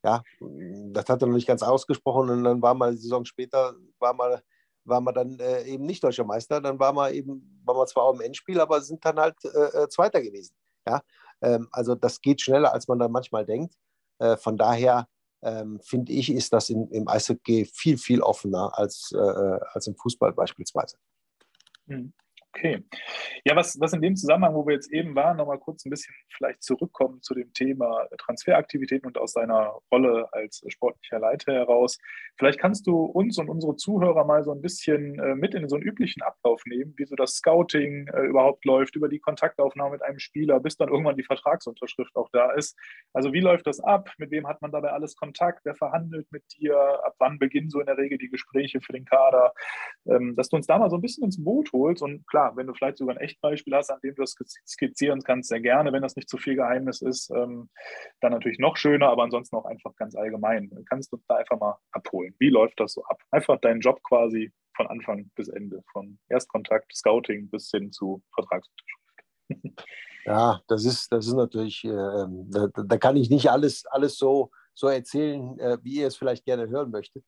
Ja, 0.03 0.23
das 0.39 1.09
hat 1.09 1.21
er 1.21 1.27
noch 1.27 1.35
nicht 1.35 1.47
ganz 1.47 1.63
ausgesprochen 1.63 2.29
und 2.29 2.43
dann 2.43 2.61
war 2.61 2.73
mal 2.73 2.89
eine 2.89 2.97
Saison 2.97 3.25
später, 3.25 3.75
war 3.99 4.13
mal, 4.13 4.41
war 4.85 5.01
man 5.01 5.13
dann 5.13 5.39
äh, 5.39 5.63
eben 5.63 5.85
nicht 5.85 6.03
deutscher 6.03 6.23
Meister, 6.23 6.61
dann 6.61 6.79
war 6.79 6.93
man 6.93 7.13
eben, 7.13 7.61
war 7.65 7.75
man 7.75 7.87
zwar 7.87 8.03
auch 8.03 8.13
im 8.13 8.21
Endspiel, 8.21 8.59
aber 8.59 8.81
sind 8.81 9.03
dann 9.03 9.19
halt 9.19 9.35
äh, 9.43 9.83
äh, 9.83 9.89
Zweiter 9.89 10.21
gewesen. 10.21 10.53
Ja, 10.87 11.01
ähm, 11.41 11.67
also 11.71 11.95
das 11.95 12.21
geht 12.21 12.41
schneller, 12.41 12.73
als 12.73 12.87
man 12.87 12.99
dann 12.99 13.11
manchmal 13.11 13.45
denkt. 13.45 13.75
Äh, 14.19 14.37
von 14.37 14.57
daher 14.57 15.07
ähm, 15.43 15.79
finde 15.83 16.11
ich, 16.13 16.31
ist 16.31 16.53
das 16.53 16.69
in, 16.69 16.89
im 16.91 17.07
Eishockey 17.07 17.65
viel, 17.65 17.97
viel 17.97 18.21
offener 18.21 18.77
als, 18.77 19.11
äh, 19.13 19.59
als 19.73 19.87
im 19.87 19.95
Fußball 19.95 20.33
beispielsweise. 20.33 20.97
Mhm. 21.87 22.11
Okay. 22.57 22.83
Ja, 23.45 23.55
was, 23.55 23.79
was 23.79 23.93
in 23.93 24.01
dem 24.01 24.15
Zusammenhang, 24.15 24.55
wo 24.55 24.65
wir 24.65 24.73
jetzt 24.73 24.91
eben 24.91 25.15
waren, 25.15 25.37
nochmal 25.37 25.59
kurz 25.59 25.85
ein 25.85 25.91
bisschen 25.91 26.15
vielleicht 26.35 26.63
zurückkommen 26.63 27.21
zu 27.21 27.35
dem 27.35 27.53
Thema 27.53 28.07
Transferaktivitäten 28.17 29.05
und 29.05 29.17
aus 29.19 29.33
deiner 29.33 29.77
Rolle 29.91 30.27
als 30.31 30.63
sportlicher 30.67 31.19
Leiter 31.19 31.53
heraus. 31.53 31.99
Vielleicht 32.35 32.57
kannst 32.57 32.87
du 32.87 33.03
uns 33.03 33.37
und 33.37 33.49
unsere 33.49 33.75
Zuhörer 33.75 34.25
mal 34.25 34.43
so 34.43 34.53
ein 34.53 34.61
bisschen 34.61 35.19
äh, 35.19 35.35
mit 35.35 35.53
in 35.53 35.69
so 35.69 35.75
einen 35.75 35.85
üblichen 35.85 36.23
Ablauf 36.23 36.63
nehmen, 36.65 36.95
wie 36.97 37.05
so 37.05 37.15
das 37.15 37.35
Scouting 37.35 38.07
äh, 38.07 38.23
überhaupt 38.23 38.65
läuft, 38.65 38.95
über 38.95 39.07
die 39.07 39.19
Kontaktaufnahme 39.19 39.91
mit 39.91 40.01
einem 40.01 40.17
Spieler, 40.17 40.59
bis 40.59 40.77
dann 40.77 40.89
irgendwann 40.89 41.15
die 41.15 41.23
Vertragsunterschrift 41.23 42.15
auch 42.15 42.29
da 42.31 42.53
ist. 42.53 42.75
Also 43.13 43.33
wie 43.33 43.39
läuft 43.39 43.67
das 43.67 43.79
ab? 43.79 44.09
Mit 44.17 44.31
wem 44.31 44.47
hat 44.47 44.63
man 44.63 44.71
dabei 44.71 44.93
alles 44.93 45.15
Kontakt? 45.15 45.61
Wer 45.63 45.75
verhandelt 45.75 46.25
mit 46.31 46.43
dir? 46.57 46.75
Ab 47.05 47.13
wann 47.19 47.37
beginnen 47.37 47.69
so 47.69 47.79
in 47.79 47.85
der 47.85 47.99
Regel 47.99 48.17
die 48.17 48.29
Gespräche 48.29 48.81
für 48.81 48.93
den 48.93 49.05
Kader? 49.05 49.53
Ähm, 50.07 50.35
dass 50.35 50.49
du 50.49 50.55
uns 50.55 50.65
da 50.65 50.79
mal 50.79 50.89
so 50.89 50.97
ein 50.97 51.01
bisschen 51.01 51.23
ins 51.23 51.43
Boot 51.43 51.71
holst 51.71 52.01
und 52.01 52.25
klar, 52.27 52.46
wenn 52.55 52.67
du 52.67 52.73
vielleicht 52.73 52.97
sogar 52.97 53.15
ein 53.15 53.21
Echtbeispiel 53.21 53.75
hast, 53.75 53.91
an 53.91 53.99
dem 54.03 54.15
du 54.15 54.21
das 54.21 54.35
skizzieren 54.65 55.21
kannst, 55.23 55.49
sehr 55.49 55.61
gerne, 55.61 55.91
wenn 55.91 56.01
das 56.01 56.15
nicht 56.15 56.29
zu 56.29 56.37
viel 56.37 56.55
Geheimnis 56.55 57.01
ist, 57.01 57.29
ähm, 57.31 57.69
dann 58.21 58.31
natürlich 58.31 58.59
noch 58.59 58.77
schöner, 58.77 59.09
aber 59.09 59.23
ansonsten 59.23 59.55
auch 59.55 59.65
einfach 59.65 59.95
ganz 59.95 60.15
allgemein. 60.15 60.71
Kannst 60.89 61.11
du 61.11 61.21
da 61.27 61.35
einfach 61.35 61.59
mal 61.59 61.77
abholen? 61.91 62.35
Wie 62.39 62.49
läuft 62.49 62.79
das 62.79 62.93
so 62.93 63.03
ab? 63.05 63.21
Einfach 63.31 63.59
deinen 63.59 63.81
Job 63.81 64.01
quasi 64.03 64.51
von 64.75 64.87
Anfang 64.87 65.29
bis 65.35 65.49
Ende, 65.49 65.83
von 65.91 66.19
Erstkontakt, 66.29 66.95
Scouting 66.95 67.49
bis 67.49 67.69
hin 67.71 67.91
zu 67.91 68.21
Vertragsunterschrift. 68.33 68.97
Ja, 70.25 70.61
das 70.67 70.83
ist, 70.83 71.09
das 71.09 71.25
ist 71.25 71.35
natürlich, 71.35 71.85
äh, 71.85 71.89
da, 71.89 72.67
da, 72.67 72.97
kann 72.97 73.15
ich 73.15 73.29
nicht 73.29 73.49
alles, 73.49 73.85
alles 73.85 74.17
so, 74.17 74.51
so 74.73 74.89
erzählen, 74.89 75.57
äh, 75.57 75.77
wie 75.83 76.01
ihr 76.01 76.07
es 76.07 76.17
vielleicht 76.17 76.43
gerne 76.43 76.67
hören 76.67 76.91
möchtet. 76.91 77.23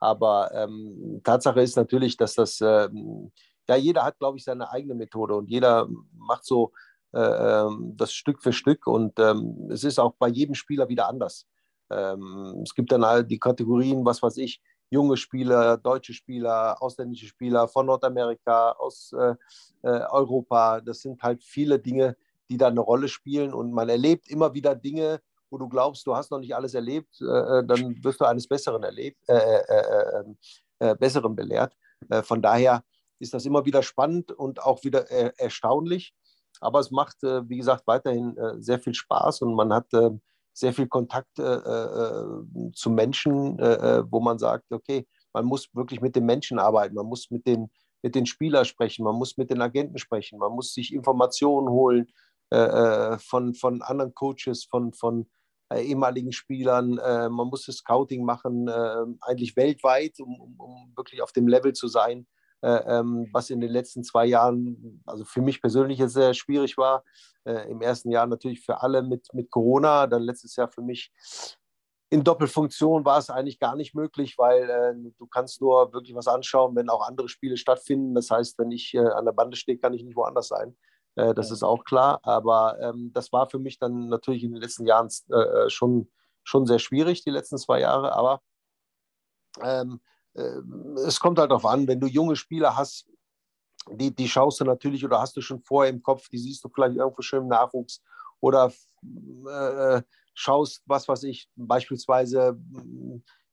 Aber 0.00 0.50
ähm, 0.52 1.20
Tatsache 1.22 1.60
ist 1.60 1.76
natürlich, 1.76 2.16
dass 2.16 2.34
das 2.34 2.60
ähm, 2.60 3.30
ja, 3.70 3.76
jeder 3.76 4.04
hat, 4.04 4.18
glaube 4.18 4.36
ich, 4.36 4.42
seine 4.42 4.68
eigene 4.70 4.96
Methode 4.96 5.36
und 5.36 5.48
jeder 5.48 5.88
macht 6.12 6.44
so 6.44 6.72
äh, 7.12 7.20
ähm, 7.20 7.94
das 7.96 8.12
Stück 8.12 8.42
für 8.42 8.52
Stück 8.52 8.88
und 8.88 9.18
ähm, 9.20 9.68
es 9.70 9.84
ist 9.84 10.00
auch 10.00 10.14
bei 10.18 10.26
jedem 10.26 10.56
Spieler 10.56 10.88
wieder 10.88 11.08
anders. 11.08 11.46
Ähm, 11.88 12.62
es 12.64 12.74
gibt 12.74 12.90
dann 12.90 13.04
halt 13.06 13.30
die 13.30 13.38
Kategorien, 13.38 14.04
was 14.04 14.22
weiß 14.22 14.38
ich, 14.38 14.60
junge 14.90 15.16
Spieler, 15.16 15.76
deutsche 15.76 16.14
Spieler, 16.14 16.82
ausländische 16.82 17.26
Spieler 17.26 17.68
von 17.68 17.86
Nordamerika, 17.86 18.72
aus 18.72 19.12
äh, 19.12 19.36
äh, 19.82 20.00
Europa. 20.10 20.80
Das 20.80 21.02
sind 21.02 21.22
halt 21.22 21.44
viele 21.44 21.78
Dinge, 21.78 22.16
die 22.48 22.56
da 22.56 22.66
eine 22.66 22.80
Rolle 22.80 23.06
spielen 23.06 23.54
und 23.54 23.72
man 23.72 23.88
erlebt 23.88 24.28
immer 24.28 24.52
wieder 24.52 24.74
Dinge, 24.74 25.20
wo 25.48 25.58
du 25.58 25.68
glaubst, 25.68 26.04
du 26.08 26.16
hast 26.16 26.32
noch 26.32 26.40
nicht 26.40 26.56
alles 26.56 26.74
erlebt, 26.74 27.20
äh, 27.20 27.58
äh 27.60 27.64
dann 27.64 28.02
wirst 28.02 28.20
du 28.20 28.24
eines 28.24 28.48
Besseren 28.48 28.82
erlebt, 28.82 29.22
äh, 29.28 30.24
Besseren 30.98 31.36
belehrt. 31.36 31.76
von 32.22 32.40
daher 32.40 32.82
ist 33.20 33.34
das 33.34 33.46
immer 33.46 33.64
wieder 33.64 33.82
spannend 33.82 34.32
und 34.32 34.62
auch 34.62 34.82
wieder 34.82 35.10
äh, 35.10 35.32
erstaunlich. 35.36 36.14
Aber 36.60 36.80
es 36.80 36.90
macht, 36.90 37.22
äh, 37.22 37.48
wie 37.48 37.58
gesagt, 37.58 37.86
weiterhin 37.86 38.36
äh, 38.36 38.60
sehr 38.60 38.80
viel 38.80 38.94
Spaß 38.94 39.42
und 39.42 39.54
man 39.54 39.72
hat 39.72 39.92
äh, 39.94 40.10
sehr 40.52 40.72
viel 40.72 40.88
Kontakt 40.88 41.38
äh, 41.38 42.72
zu 42.74 42.90
Menschen, 42.90 43.56
wo 43.56 44.20
man 44.20 44.38
sagt, 44.38 44.70
okay, 44.72 45.06
man 45.32 45.44
muss 45.44 45.68
wirklich 45.72 46.00
mit 46.00 46.16
den 46.16 46.26
Menschen 46.26 46.58
arbeiten, 46.58 46.96
man 46.96 47.06
muss 47.06 47.30
mit 47.30 47.46
den, 47.46 47.70
mit 48.02 48.16
den 48.16 48.26
Spielern 48.26 48.64
sprechen, 48.64 49.04
man 49.04 49.14
muss 49.14 49.36
mit 49.36 49.48
den 49.50 49.62
Agenten 49.62 49.96
sprechen, 49.96 50.38
man 50.38 50.52
muss 50.52 50.74
sich 50.74 50.92
Informationen 50.92 51.68
holen 51.68 52.08
von, 52.50 53.54
von 53.54 53.80
anderen 53.80 54.12
Coaches, 54.12 54.64
von, 54.64 54.92
von 54.92 55.30
ehemaligen 55.72 56.32
Spielern. 56.32 56.96
man 56.96 57.46
muss 57.46 57.66
das 57.66 57.76
Scouting 57.76 58.24
machen, 58.24 58.68
eigentlich 59.20 59.56
weltweit, 59.56 60.18
um, 60.18 60.40
um, 60.40 60.60
um 60.60 60.92
wirklich 60.96 61.22
auf 61.22 61.32
dem 61.32 61.46
Level 61.46 61.72
zu 61.72 61.86
sein 61.86 62.26
was 62.62 63.48
in 63.48 63.60
den 63.60 63.70
letzten 63.70 64.04
zwei 64.04 64.26
Jahren, 64.26 65.02
also 65.06 65.24
für 65.24 65.40
mich 65.40 65.62
persönlich 65.62 66.02
sehr 66.06 66.34
schwierig 66.34 66.76
war. 66.76 67.04
Äh, 67.44 67.70
Im 67.70 67.80
ersten 67.80 68.10
Jahr 68.10 68.26
natürlich 68.26 68.60
für 68.60 68.82
alle 68.82 69.02
mit, 69.02 69.32
mit 69.32 69.50
Corona, 69.50 70.06
dann 70.06 70.22
letztes 70.22 70.56
Jahr 70.56 70.68
für 70.68 70.82
mich 70.82 71.10
in 72.10 72.24
Doppelfunktion 72.24 73.04
war 73.04 73.18
es 73.18 73.30
eigentlich 73.30 73.60
gar 73.60 73.76
nicht 73.76 73.94
möglich, 73.94 74.36
weil 74.36 74.68
äh, 74.68 75.12
du 75.16 75.26
kannst 75.28 75.60
nur 75.60 75.92
wirklich 75.92 76.14
was 76.16 76.26
anschauen, 76.26 76.74
wenn 76.74 76.88
auch 76.88 77.06
andere 77.06 77.28
Spiele 77.28 77.56
stattfinden. 77.56 78.14
Das 78.14 78.30
heißt, 78.30 78.58
wenn 78.58 78.72
ich 78.72 78.94
äh, 78.94 78.98
an 78.98 79.24
der 79.24 79.32
Bande 79.32 79.56
stehe, 79.56 79.78
kann 79.78 79.94
ich 79.94 80.02
nicht 80.02 80.16
woanders 80.16 80.48
sein. 80.48 80.76
Äh, 81.14 81.34
das 81.34 81.48
ja. 81.48 81.54
ist 81.54 81.62
auch 81.62 81.84
klar. 81.84 82.18
Aber 82.24 82.78
ähm, 82.80 83.12
das 83.14 83.32
war 83.32 83.48
für 83.48 83.60
mich 83.60 83.78
dann 83.78 84.08
natürlich 84.08 84.42
in 84.42 84.52
den 84.52 84.60
letzten 84.60 84.86
Jahren 84.86 85.08
äh, 85.30 85.70
schon, 85.70 86.10
schon 86.42 86.66
sehr 86.66 86.80
schwierig, 86.80 87.22
die 87.22 87.30
letzten 87.30 87.58
zwei 87.58 87.78
Jahre. 87.78 88.12
Aber 88.12 88.42
ähm, 89.62 90.00
äh, 90.02 90.09
es 90.34 91.20
kommt 91.20 91.38
halt 91.38 91.50
darauf 91.50 91.66
an, 91.66 91.88
wenn 91.88 92.00
du 92.00 92.06
junge 92.06 92.36
Spieler 92.36 92.76
hast, 92.76 93.08
die, 93.90 94.14
die 94.14 94.28
schaust 94.28 94.60
du 94.60 94.64
natürlich 94.64 95.04
oder 95.04 95.20
hast 95.20 95.36
du 95.36 95.40
schon 95.40 95.62
vorher 95.62 95.92
im 95.92 96.02
Kopf, 96.02 96.28
die 96.28 96.38
siehst 96.38 96.64
du 96.64 96.68
vielleicht 96.68 96.96
irgendwo 96.96 97.22
schön 97.22 97.42
im 97.42 97.48
Nachwuchs 97.48 98.02
oder 98.40 98.72
äh, 99.48 100.02
schaust, 100.34 100.82
was 100.86 101.08
weiß 101.08 101.24
ich, 101.24 101.48
beispielsweise 101.56 102.58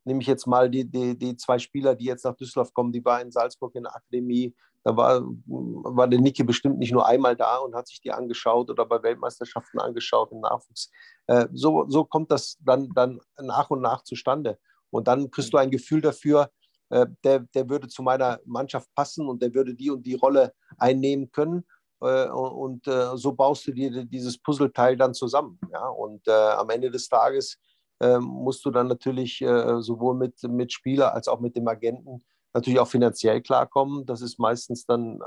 nehme 0.03 0.21
ich 0.21 0.28
jetzt 0.28 0.47
mal 0.47 0.69
die, 0.69 0.86
die, 0.86 1.17
die 1.17 1.36
zwei 1.36 1.59
Spieler, 1.59 1.95
die 1.95 2.05
jetzt 2.05 2.23
nach 2.23 2.36
Düsseldorf 2.36 2.73
kommen, 2.73 2.91
die 2.91 3.03
waren 3.03 3.23
in 3.23 3.32
Salzburg 3.32 3.75
in 3.75 3.84
der 3.84 3.95
Akademie. 3.95 4.55
Da 4.84 4.95
war, 4.95 5.21
war 5.21 6.07
der 6.07 6.21
Niki 6.21 6.43
bestimmt 6.43 6.80
nicht 6.80 6.93
nur 6.93 7.05
einmal 7.05 7.36
da 7.36 7.57
und 7.57 7.75
hat 7.75 7.88
sich 7.88 7.99
die 7.99 8.11
angeschaut 8.13 8.69
oder 8.69 8.86
bei 8.86 9.03
Weltmeisterschaften 9.03 9.80
angeschaut 9.82 10.32
im 10.32 10.39
Nachwuchs. 10.39 10.89
Äh, 11.25 11.47
so, 11.51 11.86
so 11.89 12.05
kommt 12.05 12.32
das 12.32 12.57
dann, 12.61 12.89
dann 12.95 13.19
nach 13.38 13.69
und 13.69 13.82
nach 13.82 14.03
zustande. 14.03 14.57
Und 14.89 15.09
dann 15.09 15.30
kriegst 15.30 15.51
du 15.51 15.57
ein 15.57 15.71
Gefühl 15.71 15.99
dafür, 15.99 16.49
äh, 16.90 17.06
der, 17.24 17.40
der 17.40 17.70
würde 17.70 17.88
zu 17.88 18.02
meiner 18.02 18.40
Mannschaft 18.46 18.90
passen 18.96 19.28
und 19.28 19.42
der 19.42 19.54
würde 19.54 19.74
die 19.74 19.92
und 19.92 20.06
die 20.06 20.16
Rolle 20.16 20.54
einnehmen 20.78 21.32
können. 21.32 21.66
Äh, 22.02 22.30
und 22.30 22.88
äh, 22.88 23.16
so 23.16 23.34
baust 23.34 23.68
du 23.68 23.72
dir 23.74 24.06
dieses 24.06 24.38
Puzzleteil 24.38 24.96
dann 24.96 25.14
zusammen. 25.14 25.60
Ja? 25.72 25.88
Und 25.88 26.28
am 26.28 26.70
Ende 26.70 26.92
des 26.92 27.08
Tages 27.08 27.58
ähm, 28.00 28.24
musst 28.24 28.64
du 28.66 28.72
dann 28.72 28.88
natürlich 28.88 29.40
sowohl 29.40 30.16
mit, 30.16 30.42
mit 30.44 30.72
Spieler 30.72 31.14
als 31.14 31.28
auch 31.28 31.40
mit 31.40 31.56
dem 31.56 31.68
Agenten 31.68 32.24
natürlich 32.54 32.80
auch 32.80 32.88
finanziell 32.88 33.42
klarkommen. 33.42 34.06
Das 34.06 34.22
ist 34.22 34.40
meistens 34.40 34.86
dann 34.86 35.20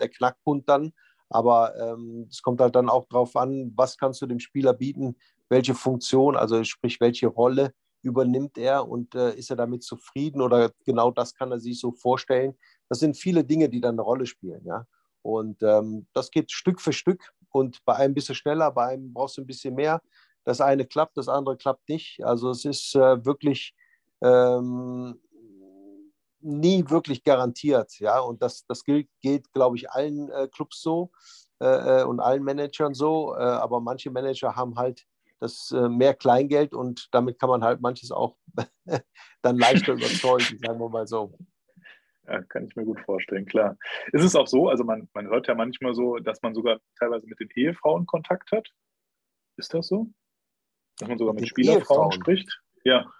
der 0.00 0.08
Knackpunkt 0.08 0.68
dann. 0.68 0.92
Aber 1.28 1.74
ähm, 1.78 2.26
es 2.30 2.42
kommt 2.42 2.60
halt 2.60 2.76
dann 2.76 2.90
auch 2.90 3.06
darauf 3.08 3.36
an, 3.36 3.72
was 3.74 3.96
kannst 3.96 4.20
du 4.20 4.26
dem 4.26 4.38
Spieler 4.38 4.74
bieten, 4.74 5.16
welche 5.48 5.74
Funktion, 5.74 6.36
also 6.36 6.62
sprich, 6.62 7.00
welche 7.00 7.26
Rolle 7.26 7.72
übernimmt 8.02 8.58
er 8.58 8.88
und 8.88 9.14
äh, 9.14 9.34
ist 9.34 9.50
er 9.50 9.56
damit 9.56 9.82
zufrieden 9.82 10.42
oder 10.42 10.70
genau 10.84 11.10
das 11.10 11.34
kann 11.34 11.52
er 11.52 11.60
sich 11.60 11.80
so 11.80 11.92
vorstellen. 11.92 12.54
Das 12.88 12.98
sind 12.98 13.16
viele 13.16 13.44
Dinge, 13.44 13.68
die 13.68 13.80
dann 13.80 13.94
eine 13.94 14.02
Rolle 14.02 14.26
spielen. 14.26 14.64
Ja? 14.64 14.86
Und 15.22 15.62
ähm, 15.62 16.06
das 16.12 16.30
geht 16.30 16.50
Stück 16.50 16.80
für 16.80 16.92
Stück 16.92 17.32
und 17.50 17.84
bei 17.84 17.94
einem 17.94 18.12
ein 18.12 18.14
bisschen 18.14 18.34
schneller, 18.34 18.70
bei 18.72 18.88
einem 18.88 19.12
brauchst 19.12 19.36
du 19.36 19.42
ein 19.42 19.46
bisschen 19.46 19.74
mehr. 19.74 20.02
Das 20.44 20.60
eine 20.60 20.84
klappt, 20.84 21.16
das 21.16 21.28
andere 21.28 21.56
klappt 21.56 21.88
nicht. 21.88 22.22
Also 22.24 22.50
es 22.50 22.64
ist 22.64 22.94
äh, 22.96 23.24
wirklich 23.24 23.74
ähm, 24.20 25.20
nie 26.40 26.84
wirklich 26.88 27.22
garantiert. 27.22 27.98
Ja? 28.00 28.18
Und 28.18 28.42
das, 28.42 28.66
das 28.66 28.82
gilt, 28.84 29.08
geht, 29.20 29.52
glaube 29.52 29.76
ich, 29.76 29.90
allen 29.90 30.28
äh, 30.30 30.48
Clubs 30.48 30.82
so. 30.82 31.12
äh, 31.60 32.02
und 32.02 32.18
allen 32.18 32.42
Managern 32.42 32.94
so, 32.94 33.34
äh, 33.36 33.42
aber 33.42 33.80
manche 33.80 34.10
Manager 34.10 34.56
haben 34.56 34.76
halt 34.76 35.06
das 35.42 35.72
äh, 35.72 35.88
mehr 35.88 36.14
Kleingeld 36.14 36.72
und 36.72 37.08
damit 37.12 37.38
kann 37.38 37.48
man 37.48 37.64
halt 37.64 37.80
manches 37.80 38.12
auch 38.12 38.36
dann 39.42 39.58
leichter 39.58 39.94
überzeugen, 39.94 40.58
sagen 40.64 40.78
wir 40.78 40.88
mal 40.88 41.06
so. 41.06 41.36
Ja, 42.26 42.40
kann 42.42 42.66
ich 42.66 42.76
mir 42.76 42.84
gut 42.84 43.00
vorstellen, 43.00 43.44
klar. 43.44 43.76
Ist 44.12 44.22
es 44.22 44.36
auch 44.36 44.46
so, 44.46 44.68
also 44.68 44.84
man, 44.84 45.08
man 45.12 45.26
hört 45.26 45.48
ja 45.48 45.56
manchmal 45.56 45.94
so, 45.94 46.18
dass 46.18 46.40
man 46.42 46.54
sogar 46.54 46.78
teilweise 46.98 47.26
mit 47.26 47.40
den 47.40 47.48
Ehefrauen 47.56 48.06
Kontakt 48.06 48.52
hat. 48.52 48.68
Ist 49.56 49.74
das 49.74 49.88
so? 49.88 50.06
Dass 50.98 51.08
man 51.08 51.18
sogar 51.18 51.34
mit, 51.34 51.42
mit 51.42 51.50
Spielerfrauen 51.50 52.12
Ehefrauen. 52.12 52.12
spricht? 52.12 52.62
Ja. 52.84 53.12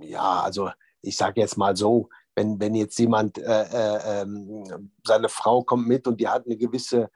Ja, 0.00 0.40
also 0.40 0.70
ich 1.02 1.16
sage 1.16 1.42
jetzt 1.42 1.58
mal 1.58 1.76
so, 1.76 2.08
wenn, 2.34 2.58
wenn 2.58 2.74
jetzt 2.74 2.98
jemand, 2.98 3.36
äh, 3.36 3.42
äh, 3.42 4.22
ähm, 4.22 4.90
seine 5.04 5.28
Frau 5.28 5.62
kommt 5.62 5.86
mit 5.86 6.06
und 6.06 6.18
die 6.18 6.28
hat 6.28 6.46
eine 6.46 6.56
gewisse 6.56 7.10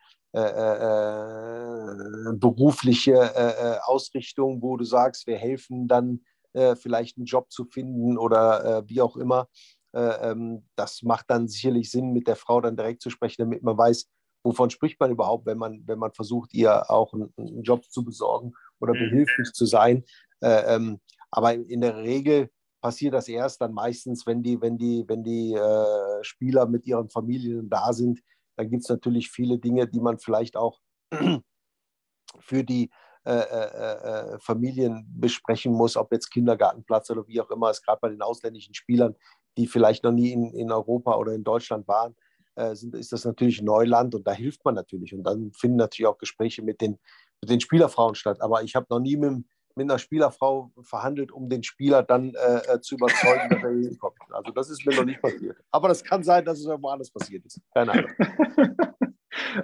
berufliche 2.38 3.12
äh, 3.12 3.74
äh, 3.74 3.78
Ausrichtung, 3.82 4.62
wo 4.62 4.76
du 4.76 4.84
sagst, 4.84 5.26
wir 5.26 5.36
helfen 5.36 5.88
dann 5.88 6.20
vielleicht 6.52 7.16
einen 7.16 7.26
Job 7.26 7.52
zu 7.52 7.64
finden 7.64 8.18
oder 8.18 8.82
wie 8.88 9.00
auch 9.00 9.16
immer, 9.16 9.46
ähm, 9.94 10.64
das 10.74 11.02
macht 11.02 11.26
dann 11.28 11.46
sicherlich 11.46 11.92
Sinn, 11.92 12.12
mit 12.12 12.26
der 12.26 12.34
Frau 12.34 12.60
dann 12.60 12.76
direkt 12.76 13.02
zu 13.02 13.10
sprechen, 13.10 13.42
damit 13.42 13.62
man 13.62 13.78
weiß, 13.78 14.08
wovon 14.42 14.70
spricht 14.70 14.98
man 15.00 15.10
überhaupt, 15.10 15.46
wenn 15.46 15.58
man, 15.58 15.82
wenn 15.86 16.00
man 16.00 16.12
versucht, 16.12 16.54
ihr 16.54 16.90
auch 16.90 17.12
einen, 17.12 17.32
einen 17.36 17.62
Job 17.62 17.84
zu 17.84 18.04
besorgen 18.04 18.52
oder 18.80 18.94
mhm. 18.94 18.98
behilflich 18.98 19.52
zu 19.52 19.66
sein. 19.66 20.04
Ähm, 20.42 21.00
aber 21.30 21.54
in 21.54 21.80
der 21.80 21.98
Regel 21.98 22.50
passiert 22.80 23.14
das 23.14 23.28
erst 23.28 23.60
dann 23.60 23.72
meistens, 23.72 24.26
wenn 24.26 24.42
die, 24.42 24.60
wenn 24.60 24.78
die, 24.78 25.04
wenn 25.06 25.22
die 25.22 25.54
äh, 25.54 26.24
Spieler 26.24 26.66
mit 26.66 26.86
ihren 26.86 27.10
Familien 27.10 27.68
da 27.68 27.92
sind. 27.92 28.20
Dann 28.60 28.68
gibt 28.68 28.82
es 28.82 28.90
natürlich 28.90 29.30
viele 29.30 29.58
Dinge, 29.58 29.88
die 29.88 30.00
man 30.00 30.18
vielleicht 30.18 30.54
auch 30.54 30.80
für 32.40 32.62
die 32.62 32.90
äh, 33.24 33.32
äh, 33.32 34.34
äh, 34.34 34.38
Familien 34.38 35.06
besprechen 35.08 35.72
muss, 35.72 35.96
ob 35.96 36.12
jetzt 36.12 36.30
Kindergartenplatz 36.30 37.08
oder 37.08 37.26
wie 37.26 37.40
auch 37.40 37.50
immer 37.50 37.70
ist, 37.70 37.82
gerade 37.82 38.00
bei 38.02 38.10
den 38.10 38.20
ausländischen 38.20 38.74
Spielern, 38.74 39.16
die 39.56 39.66
vielleicht 39.66 40.04
noch 40.04 40.12
nie 40.12 40.32
in, 40.32 40.52
in 40.52 40.70
Europa 40.70 41.16
oder 41.16 41.32
in 41.32 41.42
Deutschland 41.42 41.88
waren, 41.88 42.14
äh, 42.56 42.74
sind, 42.74 42.94
ist 42.94 43.12
das 43.12 43.24
natürlich 43.24 43.62
Neuland 43.62 44.14
und 44.14 44.26
da 44.26 44.32
hilft 44.32 44.62
man 44.66 44.74
natürlich. 44.74 45.14
Und 45.14 45.22
dann 45.22 45.52
finden 45.52 45.78
natürlich 45.78 46.06
auch 46.06 46.18
Gespräche 46.18 46.60
mit 46.60 46.82
den, 46.82 46.98
mit 47.40 47.48
den 47.48 47.60
Spielerfrauen 47.60 48.14
statt. 48.14 48.42
Aber 48.42 48.62
ich 48.62 48.76
habe 48.76 48.86
noch 48.90 49.00
nie 49.00 49.16
mit, 49.16 49.42
mit 49.76 49.90
einer 49.90 49.98
Spielerfrau 49.98 50.72
verhandelt, 50.82 51.32
um 51.32 51.48
den 51.48 51.62
Spieler 51.62 52.02
dann 52.02 52.34
äh, 52.34 52.74
äh, 52.74 52.80
zu 52.80 52.96
überzeugen, 52.96 53.48
dass 53.50 53.62
er 53.62 53.70
hinkommt. 53.70 54.18
Also 54.30 54.52
das 54.52 54.70
ist 54.70 54.84
mir 54.86 54.94
noch 54.96 55.04
nicht 55.04 55.22
passiert. 55.22 55.56
Aber 55.70 55.88
das 55.88 56.02
kann 56.04 56.22
sein, 56.22 56.44
dass 56.44 56.58
es 56.58 56.66
irgendwo 56.66 56.88
anders 56.88 57.10
passiert 57.10 57.44
ist. 57.44 57.60
Keine 57.74 57.92
Ahnung. 57.92 58.10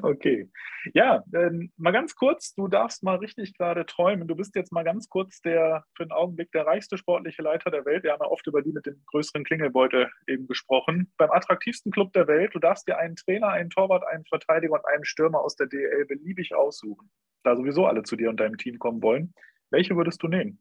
Okay. 0.02 0.48
Ja, 0.94 1.24
ähm, 1.34 1.72
mal 1.76 1.92
ganz 1.92 2.14
kurz, 2.14 2.54
du 2.54 2.68
darfst 2.68 3.02
mal 3.02 3.16
richtig 3.16 3.56
gerade 3.56 3.84
träumen. 3.86 4.28
Du 4.28 4.36
bist 4.36 4.54
jetzt 4.54 4.72
mal 4.72 4.84
ganz 4.84 5.08
kurz 5.08 5.40
der 5.40 5.84
für 5.96 6.04
den 6.04 6.12
Augenblick 6.12 6.52
der 6.52 6.66
reichste 6.66 6.96
sportliche 6.96 7.42
Leiter 7.42 7.70
der 7.70 7.84
Welt. 7.84 8.04
Wir 8.04 8.12
haben 8.12 8.22
ja 8.22 8.30
oft 8.30 8.46
über 8.46 8.62
die 8.62 8.72
mit 8.72 8.86
dem 8.86 9.02
größeren 9.06 9.44
Klingelbeutel 9.44 10.08
eben 10.26 10.46
gesprochen. 10.46 11.12
Beim 11.18 11.30
attraktivsten 11.30 11.92
Club 11.92 12.12
der 12.12 12.28
Welt, 12.28 12.54
du 12.54 12.58
darfst 12.58 12.86
dir 12.86 12.98
einen 12.98 13.16
Trainer, 13.16 13.48
einen 13.48 13.70
Torwart, 13.70 14.04
einen 14.06 14.24
Verteidiger 14.26 14.74
und 14.74 14.86
einen 14.86 15.04
Stürmer 15.04 15.40
aus 15.40 15.56
der 15.56 15.66
DL 15.66 16.06
beliebig 16.06 16.54
aussuchen. 16.54 17.10
Da 17.42 17.56
sowieso 17.56 17.86
alle 17.86 18.02
zu 18.02 18.16
dir 18.16 18.30
und 18.30 18.40
deinem 18.40 18.56
Team 18.56 18.78
kommen 18.78 19.02
wollen. 19.02 19.34
Welche 19.70 19.96
würdest 19.96 20.22
du 20.22 20.28
nehmen? 20.28 20.58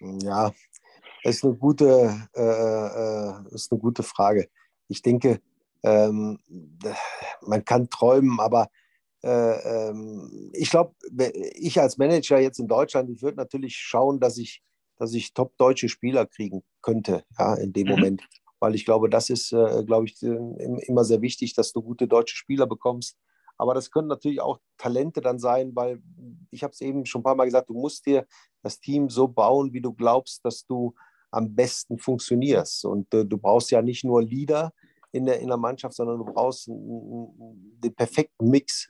Ja, 0.00 0.52
ist 1.22 1.44
eine 1.44 1.54
gute, 1.54 2.28
äh, 2.34 2.42
äh, 2.42 3.54
ist 3.54 3.72
eine 3.72 3.80
gute 3.80 4.02
Frage. 4.02 4.48
Ich 4.88 5.02
denke, 5.02 5.40
ähm, 5.82 6.38
man 7.42 7.64
kann 7.64 7.88
träumen, 7.88 8.40
aber 8.40 8.68
äh, 9.22 9.88
ähm, 9.88 10.50
ich 10.52 10.70
glaube, 10.70 10.94
ich 11.54 11.80
als 11.80 11.96
Manager 11.96 12.38
jetzt 12.38 12.58
in 12.58 12.68
Deutschland, 12.68 13.10
ich 13.10 13.22
würde 13.22 13.38
natürlich 13.38 13.76
schauen, 13.76 14.20
dass 14.20 14.36
ich, 14.36 14.62
dass 14.98 15.14
ich 15.14 15.32
top 15.32 15.56
deutsche 15.56 15.88
Spieler 15.88 16.26
kriegen 16.26 16.62
könnte, 16.82 17.24
ja, 17.38 17.54
in 17.54 17.72
dem 17.72 17.86
mhm. 17.86 17.92
Moment. 17.94 18.22
Weil 18.60 18.74
ich 18.74 18.84
glaube, 18.84 19.08
das 19.08 19.30
ist, 19.30 19.52
äh, 19.52 19.82
glaube 19.84 20.06
ich, 20.06 20.22
immer 20.22 21.04
sehr 21.04 21.20
wichtig, 21.20 21.54
dass 21.54 21.72
du 21.72 21.82
gute 21.82 22.06
deutsche 22.06 22.36
Spieler 22.36 22.66
bekommst. 22.66 23.18
Aber 23.56 23.74
das 23.74 23.90
können 23.90 24.08
natürlich 24.08 24.40
auch 24.40 24.58
Talente 24.78 25.20
dann 25.20 25.38
sein, 25.38 25.74
weil 25.74 26.02
ich 26.50 26.62
habe 26.62 26.72
es 26.72 26.80
eben 26.80 27.06
schon 27.06 27.20
ein 27.20 27.24
paar 27.24 27.36
Mal 27.36 27.44
gesagt, 27.44 27.70
du 27.70 27.74
musst 27.74 28.06
dir 28.06 28.26
das 28.62 28.80
Team 28.80 29.08
so 29.08 29.28
bauen, 29.28 29.72
wie 29.72 29.80
du 29.80 29.92
glaubst, 29.92 30.44
dass 30.44 30.66
du 30.66 30.94
am 31.30 31.54
besten 31.54 31.98
funktionierst. 31.98 32.84
Und 32.84 33.12
äh, 33.14 33.24
du 33.24 33.38
brauchst 33.38 33.70
ja 33.70 33.82
nicht 33.82 34.04
nur 34.04 34.22
Leader, 34.22 34.72
in 35.14 35.26
der, 35.26 35.38
in 35.38 35.46
der 35.46 35.56
Mannschaft, 35.56 35.94
sondern 35.94 36.18
du 36.18 36.24
brauchst 36.24 36.66
den 36.66 37.94
perfekten 37.94 38.50
Mix. 38.50 38.88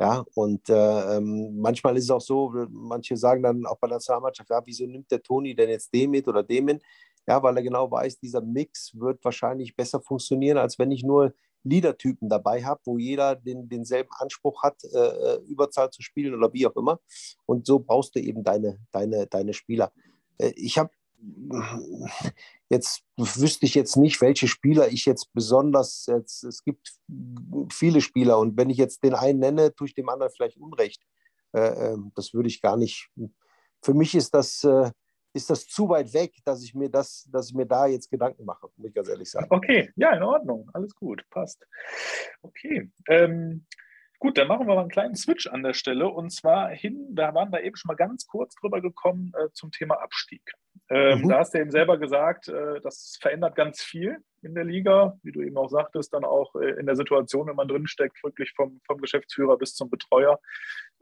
Ja, 0.00 0.24
und 0.34 0.68
äh, 0.68 1.16
ähm, 1.16 1.58
manchmal 1.58 1.96
ist 1.96 2.04
es 2.04 2.10
auch 2.10 2.20
so, 2.20 2.52
manche 2.70 3.16
sagen 3.16 3.42
dann 3.42 3.64
auch 3.64 3.78
bei 3.78 3.86
der 3.86 3.96
Nationalmannschaft, 3.96 4.50
ja, 4.50 4.60
wieso 4.64 4.86
nimmt 4.86 5.10
der 5.10 5.22
Toni 5.22 5.54
denn 5.54 5.70
jetzt 5.70 5.92
den 5.92 6.10
mit 6.10 6.28
oder 6.28 6.42
den 6.42 6.66
mit? 6.66 6.82
Ja, 7.26 7.42
weil 7.42 7.56
er 7.56 7.62
genau 7.62 7.90
weiß, 7.90 8.18
dieser 8.18 8.40
Mix 8.40 8.92
wird 8.94 9.24
wahrscheinlich 9.24 9.74
besser 9.74 10.00
funktionieren, 10.00 10.58
als 10.58 10.78
wenn 10.78 10.90
ich 10.90 11.02
nur 11.02 11.34
Leader-Typen 11.64 12.28
dabei 12.28 12.64
habe, 12.64 12.80
wo 12.84 12.98
jeder 12.98 13.36
den, 13.36 13.68
denselben 13.68 14.10
Anspruch 14.18 14.62
hat, 14.62 14.82
äh, 14.84 14.98
äh, 14.98 15.40
Überzahl 15.46 15.90
zu 15.90 16.02
spielen 16.02 16.34
oder 16.34 16.52
wie 16.52 16.66
auch 16.66 16.76
immer. 16.76 17.00
Und 17.44 17.66
so 17.66 17.78
brauchst 17.78 18.14
du 18.14 18.20
eben 18.20 18.44
deine, 18.44 18.78
deine, 18.92 19.26
deine 19.26 19.52
Spieler. 19.52 19.92
Äh, 20.38 20.52
ich 20.56 20.78
habe 20.78 20.90
jetzt 22.68 23.02
wüsste 23.16 23.66
ich 23.66 23.74
jetzt 23.74 23.96
nicht, 23.96 24.20
welche 24.20 24.48
Spieler 24.48 24.88
ich 24.88 25.06
jetzt 25.06 25.32
besonders, 25.32 26.06
jetzt, 26.06 26.44
es 26.44 26.62
gibt 26.62 26.94
viele 27.72 28.00
Spieler 28.00 28.38
und 28.38 28.56
wenn 28.56 28.70
ich 28.70 28.76
jetzt 28.76 29.02
den 29.02 29.14
einen 29.14 29.40
nenne, 29.40 29.74
tue 29.74 29.88
ich 29.88 29.94
dem 29.94 30.08
anderen 30.08 30.32
vielleicht 30.34 30.58
Unrecht. 30.58 31.02
Äh, 31.52 31.92
ähm, 31.92 32.12
das 32.14 32.34
würde 32.34 32.48
ich 32.48 32.60
gar 32.60 32.76
nicht. 32.76 33.08
Für 33.82 33.94
mich 33.94 34.14
ist 34.14 34.34
das, 34.34 34.62
äh, 34.64 34.90
ist 35.36 35.50
das 35.50 35.68
zu 35.68 35.88
weit 35.88 36.12
weg, 36.14 36.32
dass 36.44 36.64
ich 36.64 36.74
mir 36.74 36.88
das, 36.88 37.28
dass 37.30 37.50
ich 37.50 37.54
mir 37.54 37.66
da 37.66 37.86
jetzt 37.86 38.10
Gedanken 38.10 38.44
mache, 38.44 38.68
muss 38.76 38.88
ich 38.88 38.94
ganz 38.94 39.08
ehrlich 39.08 39.30
sagen. 39.30 39.46
Okay, 39.50 39.90
ja, 39.96 40.12
in 40.12 40.22
Ordnung, 40.22 40.68
alles 40.72 40.94
gut, 40.94 41.24
passt. 41.30 41.66
Okay. 42.42 42.90
Ähm, 43.08 43.66
Gut, 44.18 44.38
dann 44.38 44.48
machen 44.48 44.66
wir 44.66 44.74
mal 44.74 44.80
einen 44.80 44.90
kleinen 44.90 45.14
Switch 45.14 45.46
an 45.46 45.62
der 45.62 45.74
Stelle 45.74 46.08
und 46.08 46.30
zwar 46.30 46.70
hin, 46.70 47.06
da 47.10 47.34
waren 47.34 47.52
wir 47.52 47.62
eben 47.62 47.76
schon 47.76 47.88
mal 47.88 47.96
ganz 47.96 48.26
kurz 48.26 48.54
drüber 48.54 48.80
gekommen 48.80 49.32
äh, 49.38 49.50
zum 49.52 49.72
Thema 49.72 49.96
Abstieg. 50.00 50.40
Ähm, 50.88 51.20
mhm. 51.20 51.28
Da 51.28 51.38
hast 51.40 51.52
du 51.52 51.58
eben 51.58 51.70
selber 51.70 51.98
gesagt, 51.98 52.48
äh, 52.48 52.80
das 52.80 53.18
verändert 53.20 53.56
ganz 53.56 53.82
viel 53.82 54.18
in 54.46 54.54
der 54.54 54.64
Liga, 54.64 55.18
wie 55.22 55.32
du 55.32 55.42
eben 55.42 55.56
auch 55.56 55.68
sagtest, 55.68 56.14
dann 56.14 56.24
auch 56.24 56.54
äh, 56.54 56.78
in 56.78 56.86
der 56.86 56.96
Situation, 56.96 57.46
wenn 57.48 57.56
man 57.56 57.68
drinsteckt, 57.68 58.22
wirklich 58.22 58.52
vom, 58.56 58.80
vom 58.86 59.00
Geschäftsführer 59.00 59.58
bis 59.58 59.74
zum 59.74 59.90
Betreuer. 59.90 60.40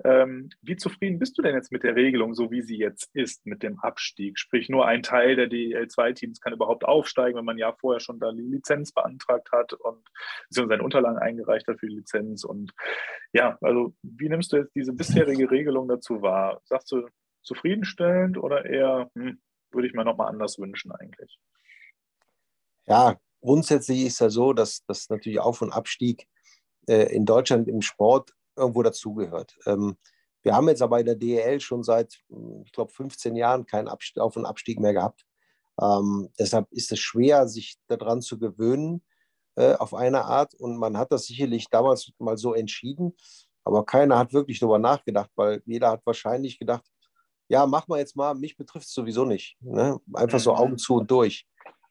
Ähm, 0.03 0.49
wie 0.63 0.77
zufrieden 0.77 1.19
bist 1.21 1.39
du 1.39 1.43
denn 1.43 1.55
jetzt 1.55 1.71
mit 1.71 1.85
der 1.85 1.95
Regelung, 1.95 2.35
so 2.35 2.51
wie 2.51 2.63
sie 2.63 2.77
jetzt 2.77 3.09
ist, 3.15 3.47
mit 3.47 3.63
dem 3.63 3.79
Abstieg? 3.79 4.39
Sprich, 4.39 4.69
nur 4.69 4.87
ein 4.87 5.03
Teil 5.03 5.37
der 5.37 5.49
DL2-Teams 5.49 6.41
kann 6.41 6.53
überhaupt 6.53 6.85
aufsteigen, 6.85 7.37
wenn 7.39 7.45
man 7.45 7.59
ja 7.59 7.73
vorher 7.73 8.01
schon 8.01 8.19
da 8.19 8.33
die 8.33 8.43
Lizenz 8.43 8.93
beantragt 8.93 9.53
hat 9.53 9.73
und 9.75 10.05
seine 10.49 10.83
Unterlagen 10.83 11.19
eingereicht 11.19 11.69
hat 11.69 11.79
für 11.79 11.87
die 11.87 11.97
Lizenz. 11.97 12.45
Und 12.45 12.73
ja, 13.33 13.59
also 13.61 13.95
wie 14.03 14.29
nimmst 14.29 14.53
du 14.53 14.57
jetzt 14.57 14.75
diese 14.75 14.93
bisherige 14.93 15.51
Regelung 15.51 15.87
dazu 15.87 16.23
wahr? 16.23 16.61
Sagst 16.65 16.91
du 16.91 17.07
zufriedenstellend 17.43 18.39
oder 18.39 18.65
eher, 18.65 19.11
hm, 19.15 19.41
würde 19.71 19.87
ich 19.87 19.95
mir 19.95 20.05
nochmal 20.05 20.29
anders 20.29 20.59
wünschen 20.59 20.93
eigentlich. 20.93 21.39
Ja, 22.87 23.17
grundsätzlich 23.45 24.07
ist 24.07 24.21
ja 24.21 24.31
so, 24.31 24.53
dass, 24.55 24.85
dass 24.87 25.11
natürlich 25.11 25.39
Auf- 25.39 25.61
und 25.61 25.71
Abstieg 25.71 26.27
äh, 26.89 27.15
in 27.15 27.27
Deutschland 27.27 27.69
im 27.69 27.83
Sport 27.83 28.33
irgendwo 28.57 28.83
dazugehört. 28.83 29.57
Ähm, 29.67 29.97
wir 30.43 30.55
haben 30.55 30.69
jetzt 30.69 30.83
aber 30.83 31.01
in 31.01 31.07
der 31.07 31.15
DEL 31.15 31.61
schon 31.61 31.83
seit, 31.83 32.21
ich 32.65 32.73
glaube, 32.73 32.93
15 32.93 33.37
Jahren 33.37 33.67
keinen 33.67 33.89
Abstieg, 33.89 34.23
Auf- 34.23 34.37
und 34.37 34.47
Abstieg 34.47 34.81
mehr 34.81 34.95
gehabt. 34.95 35.25
Ähm, 35.81 36.31
deshalb 36.39 36.71
ist 36.71 36.91
es 36.93 37.01
schwer, 37.01 37.47
sich 37.49 37.77
daran 37.87 38.23
zu 38.23 38.39
gewöhnen 38.39 39.03
äh, 39.57 39.75
auf 39.75 39.95
eine 39.95 40.25
Art. 40.25 40.55
Und 40.55 40.77
man 40.79 40.97
hat 40.97 41.13
das 41.13 41.27
sicherlich 41.27 41.69
damals 41.69 42.13
mal 42.19 42.39
so 42.39 42.55
entschieden, 42.55 43.15
aber 43.65 43.85
keiner 43.85 44.19
hat 44.19 44.33
wirklich 44.33 44.59
darüber 44.59 44.79
nachgedacht, 44.79 45.31
weil 45.35 45.63
jeder 45.67 45.91
hat 45.91 46.07
wahrscheinlich 46.07 46.59
gedacht, 46.59 46.85
ja, 47.49 47.67
mach 47.67 47.89
mal 47.89 47.99
jetzt 47.99 48.17
mal, 48.17 48.35
mich 48.35 48.57
betrifft 48.57 48.87
es 48.87 48.95
sowieso 48.95 49.25
nicht. 49.25 49.57
Ne? 49.61 49.99
Einfach 50.15 50.41
so 50.41 50.55
Augen 50.55 50.79
zu 50.79 50.97
und 50.97 51.11
durch. 51.11 51.47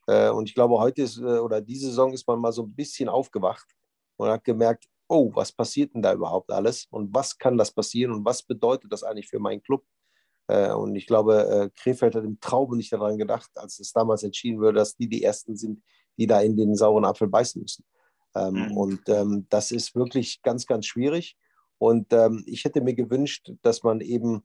Äh, 0.07 0.29
und 0.29 0.49
ich 0.49 0.55
glaube, 0.55 0.77
heute 0.79 1.03
ist, 1.03 1.17
äh, 1.17 1.39
oder 1.39 1.61
diese 1.61 1.87
Saison 1.87 2.13
ist 2.13 2.27
man 2.27 2.39
mal 2.39 2.51
so 2.51 2.63
ein 2.63 2.73
bisschen 2.73 3.09
aufgewacht 3.09 3.67
und 4.17 4.29
hat 4.29 4.43
gemerkt, 4.43 4.85
oh, 5.07 5.31
was 5.33 5.51
passiert 5.51 5.93
denn 5.93 6.01
da 6.01 6.13
überhaupt 6.13 6.51
alles 6.51 6.87
und 6.89 7.13
was 7.13 7.37
kann 7.37 7.57
das 7.57 7.71
passieren 7.71 8.11
und 8.11 8.25
was 8.25 8.43
bedeutet 8.43 8.91
das 8.91 9.03
eigentlich 9.03 9.27
für 9.27 9.39
meinen 9.39 9.61
Club? 9.61 9.83
Äh, 10.47 10.71
und 10.71 10.95
ich 10.95 11.07
glaube, 11.07 11.71
Krefeld 11.75 12.15
hat 12.15 12.23
im 12.23 12.39
Traum 12.39 12.75
nicht 12.75 12.91
daran 12.91 13.17
gedacht, 13.17 13.49
als 13.55 13.79
es 13.79 13.93
damals 13.93 14.23
entschieden 14.23 14.59
wurde, 14.59 14.73
dass 14.73 14.95
die 14.95 15.07
die 15.07 15.23
Ersten 15.23 15.55
sind, 15.55 15.83
die 16.17 16.27
da 16.27 16.41
in 16.41 16.55
den 16.57 16.75
sauren 16.75 17.05
Apfel 17.05 17.27
beißen 17.27 17.61
müssen. 17.61 17.85
Ähm, 18.35 18.53
mhm. 18.53 18.77
Und 18.77 19.09
ähm, 19.09 19.45
das 19.49 19.71
ist 19.71 19.95
wirklich 19.95 20.41
ganz, 20.41 20.65
ganz 20.65 20.85
schwierig. 20.85 21.37
Und 21.77 22.11
ähm, 22.13 22.43
ich 22.47 22.65
hätte 22.65 22.81
mir 22.81 22.93
gewünscht, 22.93 23.51
dass 23.61 23.83
man 23.83 24.01
eben 24.01 24.43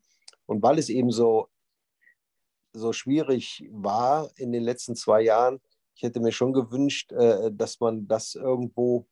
und 0.48 0.62
weil 0.62 0.78
es 0.78 0.88
eben 0.88 1.11
so, 1.11 1.48
so 2.79 2.93
schwierig 2.93 3.68
war 3.70 4.31
in 4.37 4.53
den 4.53 4.62
letzten 4.62 4.97
zwei 4.97 5.22
Jahren, 5.22 5.61
ich 5.99 6.03
hätte 6.05 6.20
mir 6.20 6.31
schon 6.31 6.53
gewünscht, 6.53 7.11
äh, 7.11 7.51
dass 7.53 7.81
man 7.81 8.07
das 8.07 8.37
irgendwo 8.37 9.09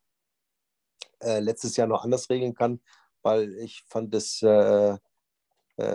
äh, 1.20 1.40
letztes 1.40 1.76
Jahr 1.76 1.88
noch 1.88 2.04
anders 2.04 2.30
regeln 2.30 2.54
kann, 2.54 2.80
weil 3.22 3.52
ich 3.58 3.82
fand 3.88 4.14
es, 4.14 4.40
äh, 4.42 4.96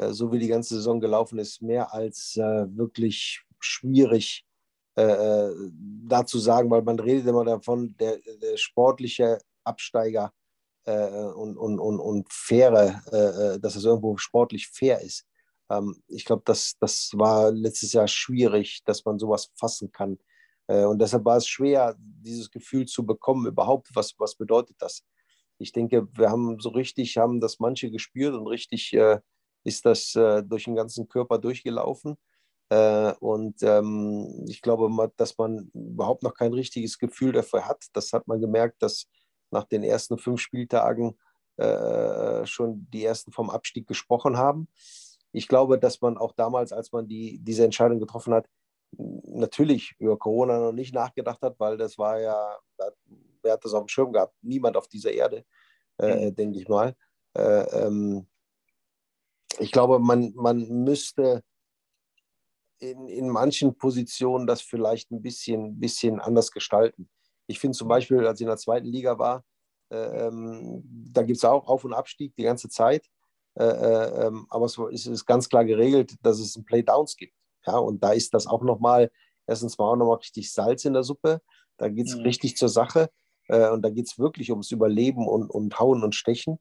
so 0.09 0.31
wie 0.31 0.37
die 0.37 0.49
ganze 0.49 0.75
Saison 0.75 0.99
gelaufen 0.99 1.39
ist, 1.39 1.61
mehr 1.61 1.91
als 1.91 2.35
wirklich 2.35 3.43
schwierig 3.59 4.45
da 4.93 6.25
zu 6.27 6.37
sagen, 6.37 6.69
weil 6.69 6.83
man 6.83 6.99
redet 6.99 7.25
immer 7.25 7.45
davon, 7.45 7.95
der, 7.97 8.19
der 8.19 8.57
sportliche 8.57 9.39
Absteiger 9.63 10.31
und, 10.85 11.57
und, 11.57 11.79
und, 11.79 11.99
und 11.99 12.31
faire, 12.31 13.01
dass 13.59 13.75
es 13.75 13.85
irgendwo 13.85 14.17
sportlich 14.17 14.67
fair 14.67 15.01
ist. 15.01 15.25
Ähm, 15.71 16.01
ich 16.07 16.25
glaube, 16.25 16.43
das, 16.45 16.77
das 16.79 17.11
war 17.13 17.51
letztes 17.51 17.93
Jahr 17.93 18.07
schwierig, 18.07 18.81
dass 18.85 19.05
man 19.05 19.19
sowas 19.19 19.51
fassen 19.55 19.91
kann. 19.91 20.17
und 20.67 20.99
deshalb 20.99 21.25
war 21.25 21.37
es 21.37 21.47
schwer, 21.47 21.95
dieses 21.97 22.49
Gefühl 22.49 22.85
zu 22.85 23.05
bekommen, 23.05 23.47
überhaupt, 23.47 23.89
was, 23.93 24.13
was 24.19 24.35
bedeutet 24.35 24.77
das? 24.79 25.03
ich 25.61 25.71
denke, 25.71 26.07
wir 26.13 26.29
haben 26.29 26.59
so 26.59 26.69
richtig, 26.69 27.17
haben 27.17 27.39
das 27.39 27.59
manche 27.59 27.91
gespürt 27.91 28.33
und 28.33 28.47
richtig 28.47 28.93
äh, 28.93 29.19
ist 29.63 29.85
das 29.85 30.15
äh, 30.15 30.43
durch 30.43 30.65
den 30.65 30.75
ganzen 30.75 31.07
Körper 31.07 31.37
durchgelaufen. 31.37 32.17
Äh, 32.69 33.13
und 33.19 33.61
ähm, 33.63 34.45
ich 34.47 34.61
glaube, 34.61 35.11
dass 35.17 35.37
man 35.37 35.69
überhaupt 35.73 36.23
noch 36.23 36.33
kein 36.33 36.53
richtiges 36.53 36.97
Gefühl 36.97 37.31
dafür 37.31 37.67
hat. 37.67 37.85
Das 37.93 38.11
hat 38.13 38.27
man 38.27 38.41
gemerkt, 38.41 38.81
dass 38.81 39.07
nach 39.51 39.65
den 39.65 39.83
ersten 39.83 40.17
fünf 40.17 40.41
Spieltagen 40.41 41.17
äh, 41.57 42.45
schon 42.45 42.87
die 42.91 43.03
ersten 43.03 43.31
vom 43.31 43.49
Abstieg 43.49 43.87
gesprochen 43.87 44.37
haben. 44.37 44.67
Ich 45.31 45.47
glaube, 45.47 45.79
dass 45.79 46.01
man 46.01 46.17
auch 46.17 46.33
damals, 46.33 46.73
als 46.73 46.91
man 46.91 47.07
die, 47.07 47.39
diese 47.39 47.63
Entscheidung 47.63 47.99
getroffen 47.99 48.33
hat, 48.33 48.47
natürlich 48.97 49.95
über 49.99 50.17
Corona 50.17 50.59
noch 50.59 50.73
nicht 50.73 50.93
nachgedacht 50.93 51.41
hat, 51.41 51.59
weil 51.59 51.77
das 51.77 51.97
war 51.97 52.19
ja, 52.19 52.57
wer 53.41 53.53
hat 53.53 53.63
das 53.63 53.73
auf 53.73 53.85
dem 53.85 53.87
Schirm 53.87 54.11
gehabt? 54.11 54.35
Niemand 54.41 54.75
auf 54.75 54.87
dieser 54.87 55.11
Erde, 55.11 55.45
äh, 55.97 56.27
mhm. 56.27 56.35
denke 56.35 56.59
ich 56.59 56.67
mal. 56.67 56.95
Äh, 57.33 57.85
ähm, 57.85 58.27
ich 59.59 59.71
glaube, 59.71 59.99
man, 59.99 60.33
man 60.35 60.67
müsste 60.83 61.43
in, 62.79 63.07
in 63.07 63.29
manchen 63.29 63.77
Positionen 63.77 64.47
das 64.47 64.61
vielleicht 64.61 65.11
ein 65.11 65.21
bisschen, 65.21 65.79
bisschen 65.79 66.19
anders 66.19 66.51
gestalten. 66.51 67.09
Ich 67.47 67.59
finde 67.59 67.77
zum 67.77 67.87
Beispiel, 67.87 68.25
als 68.25 68.39
ich 68.39 68.45
in 68.45 68.49
der 68.49 68.57
zweiten 68.57 68.87
Liga 68.87 69.17
war, 69.19 69.43
äh, 69.89 70.27
ähm, 70.27 70.83
da 70.85 71.21
gibt 71.21 71.37
es 71.37 71.45
auch 71.45 71.67
Auf- 71.67 71.85
und 71.85 71.93
Abstieg 71.93 72.35
die 72.35 72.43
ganze 72.43 72.69
Zeit. 72.69 73.05
Äh, 73.55 73.63
äh, 73.63 74.27
ähm, 74.27 74.47
aber 74.49 74.65
es 74.65 74.77
ist, 74.77 75.07
ist, 75.07 75.25
ganz 75.25 75.49
klar 75.49 75.65
geregelt, 75.65 76.15
dass 76.21 76.39
es 76.39 76.55
ein 76.55 76.65
Playdowns 76.65 77.17
gibt. 77.17 77.33
Ja, 77.65 77.77
und 77.77 78.03
da 78.03 78.11
ist 78.11 78.33
das 78.33 78.47
auch 78.47 78.63
nochmal, 78.63 79.11
erstens 79.45 79.77
mal 79.77 79.91
auch 79.91 79.95
nochmal 79.95 80.17
richtig 80.17 80.51
Salz 80.51 80.85
in 80.85 80.93
der 80.93 81.03
Suppe. 81.03 81.41
Da 81.77 81.89
geht 81.89 82.07
es 82.07 82.15
mhm. 82.15 82.23
richtig 82.23 82.57
zur 82.57 82.69
Sache. 82.69 83.09
Äh, 83.47 83.69
und 83.69 83.81
da 83.81 83.89
geht 83.89 84.07
es 84.07 84.17
wirklich 84.17 84.51
ums 84.51 84.71
Überleben 84.71 85.27
und, 85.27 85.49
und 85.49 85.79
Hauen 85.79 86.03
und 86.03 86.15
Stechen, 86.15 86.59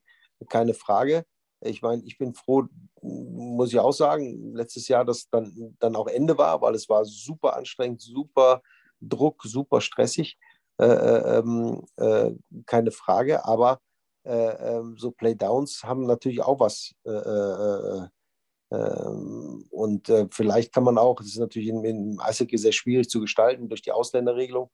keine 0.48 0.74
Frage. 0.74 1.24
Ich 1.62 1.82
meine, 1.82 2.02
ich 2.04 2.16
bin 2.16 2.34
froh, 2.34 2.64
muss 3.02 3.72
ich 3.72 3.78
auch 3.78 3.92
sagen, 3.92 4.54
letztes 4.54 4.88
Jahr, 4.88 5.04
dass 5.04 5.28
dann, 5.28 5.76
dann 5.78 5.94
auch 5.94 6.08
Ende 6.08 6.38
war, 6.38 6.60
weil 6.62 6.74
es 6.74 6.88
war 6.88 7.04
super 7.04 7.56
anstrengend, 7.56 8.00
super 8.00 8.62
Druck, 9.00 9.42
super 9.44 9.80
stressig, 9.80 10.38
äh, 10.78 10.86
äh 10.86 11.38
ähm, 11.38 11.84
äh, 11.96 12.32
keine 12.64 12.90
Frage. 12.90 13.44
Aber 13.44 13.78
so 14.22 15.10
Playdowns 15.12 15.82
haben 15.82 16.06
natürlich 16.06 16.42
auch 16.42 16.60
was. 16.60 16.94
Äh, 17.04 18.08
ähm, 18.72 19.66
und 19.70 20.12
vielleicht 20.30 20.72
kann 20.72 20.84
man 20.84 20.98
auch, 20.98 21.16
das 21.16 21.28
ist 21.28 21.38
natürlich 21.38 21.68
im, 21.68 21.84
im 21.84 22.20
Eishockey 22.20 22.56
sehr 22.56 22.72
schwierig 22.72 23.08
zu 23.08 23.20
gestalten 23.20 23.68
durch 23.68 23.82
die 23.82 23.92
Ausländerregelung, 23.92 24.70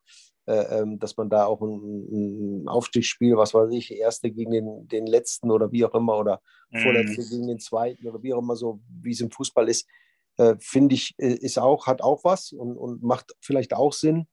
äh, 0.46 0.80
ähm, 0.80 0.98
dass 1.00 1.16
man 1.16 1.28
da 1.28 1.46
auch 1.46 1.60
ein, 1.60 2.62
ein, 2.62 2.68
Aufstiegsspiel, 2.68 3.36
was 3.36 3.52
weiß 3.52 3.72
ich, 3.72 3.90
erste 3.92 4.30
gegen 4.30 4.52
den, 4.52 4.86
den 4.86 5.06
letzten 5.06 5.50
oder 5.50 5.72
wie 5.72 5.84
auch 5.84 5.94
immer 5.94 6.18
oder 6.18 6.40
mhm. 6.70 6.78
vorletzte 6.78 7.28
gegen 7.28 7.48
den 7.48 7.58
zweiten 7.58 8.06
oder 8.06 8.22
wie 8.22 8.32
auch 8.32 8.38
immer 8.38 8.54
so, 8.54 8.80
wie 9.02 9.10
es 9.10 9.20
im 9.20 9.32
Fußball 9.32 9.68
ist, 9.68 9.88
äh, 10.36 10.54
finde 10.60 10.94
ich, 10.94 11.14
äh, 11.18 11.34
ist 11.34 11.58
auch, 11.58 11.86
hat 11.86 12.00
auch 12.00 12.22
was 12.22 12.52
und, 12.52 12.76
und 12.76 13.02
macht 13.02 13.34
vielleicht 13.40 13.74
auch 13.74 13.92
Sinn. 13.92 14.28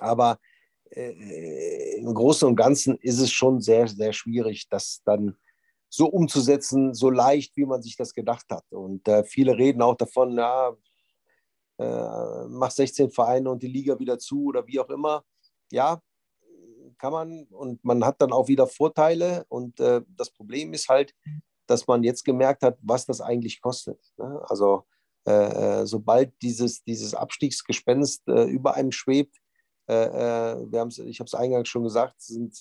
Aber 0.00 0.38
äh, 0.90 1.96
im 1.98 2.14
Großen 2.14 2.46
und 2.48 2.56
Ganzen 2.56 2.96
ist 2.98 3.20
es 3.20 3.30
schon 3.30 3.60
sehr, 3.60 3.88
sehr 3.88 4.12
schwierig, 4.12 4.68
das 4.68 5.02
dann 5.04 5.36
so 5.88 6.06
umzusetzen, 6.06 6.94
so 6.94 7.10
leicht, 7.10 7.56
wie 7.56 7.66
man 7.66 7.82
sich 7.82 7.96
das 7.96 8.14
gedacht 8.14 8.46
hat. 8.50 8.64
Und 8.70 9.06
äh, 9.08 9.24
viele 9.24 9.56
reden 9.56 9.82
auch 9.82 9.96
davon, 9.96 10.36
ja, 10.36 10.76
äh, 11.78 12.46
mach 12.48 12.70
16 12.70 13.10
Vereine 13.10 13.50
und 13.50 13.62
die 13.62 13.68
Liga 13.68 13.98
wieder 13.98 14.18
zu 14.18 14.44
oder 14.44 14.66
wie 14.66 14.78
auch 14.78 14.90
immer. 14.90 15.24
Ja, 15.72 16.00
kann 16.98 17.12
man 17.12 17.44
und 17.50 17.82
man 17.84 18.04
hat 18.04 18.20
dann 18.20 18.32
auch 18.32 18.48
wieder 18.48 18.66
Vorteile 18.66 19.44
und 19.48 19.80
äh, 19.80 20.02
das 20.16 20.30
Problem 20.30 20.72
ist 20.74 20.88
halt, 20.88 21.14
dass 21.66 21.86
man 21.86 22.02
jetzt 22.04 22.24
gemerkt 22.24 22.62
hat, 22.62 22.78
was 22.82 23.06
das 23.06 23.20
eigentlich 23.20 23.60
kostet. 23.60 23.98
Ne? 24.18 24.42
Also 24.48 24.84
äh, 25.26 25.80
äh 25.82 25.86
sobald 25.86 26.32
dieses, 26.42 26.84
dieses 26.84 27.14
Abstiegsgespenst 27.14 28.28
äh, 28.28 28.44
über 28.44 28.74
einem 28.74 28.92
schwebt, 28.92 29.40
äh, 29.86 29.94
wir 29.94 30.88
ich 31.06 31.20
habe 31.20 31.26
es 31.26 31.34
eingangs 31.34 31.68
schon 31.68 31.84
gesagt, 31.84 32.20
sind 32.20 32.54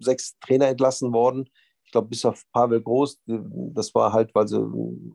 sechs 0.00 0.38
Trainer 0.40 0.68
entlassen 0.68 1.12
worden. 1.12 1.48
Ich 1.84 1.92
glaube, 1.92 2.08
bis 2.08 2.24
auf 2.24 2.42
Pavel 2.52 2.82
Groß, 2.82 3.20
das 3.26 3.94
war 3.94 4.12
halt, 4.12 4.34
weil 4.34 4.46
sie 4.46 4.62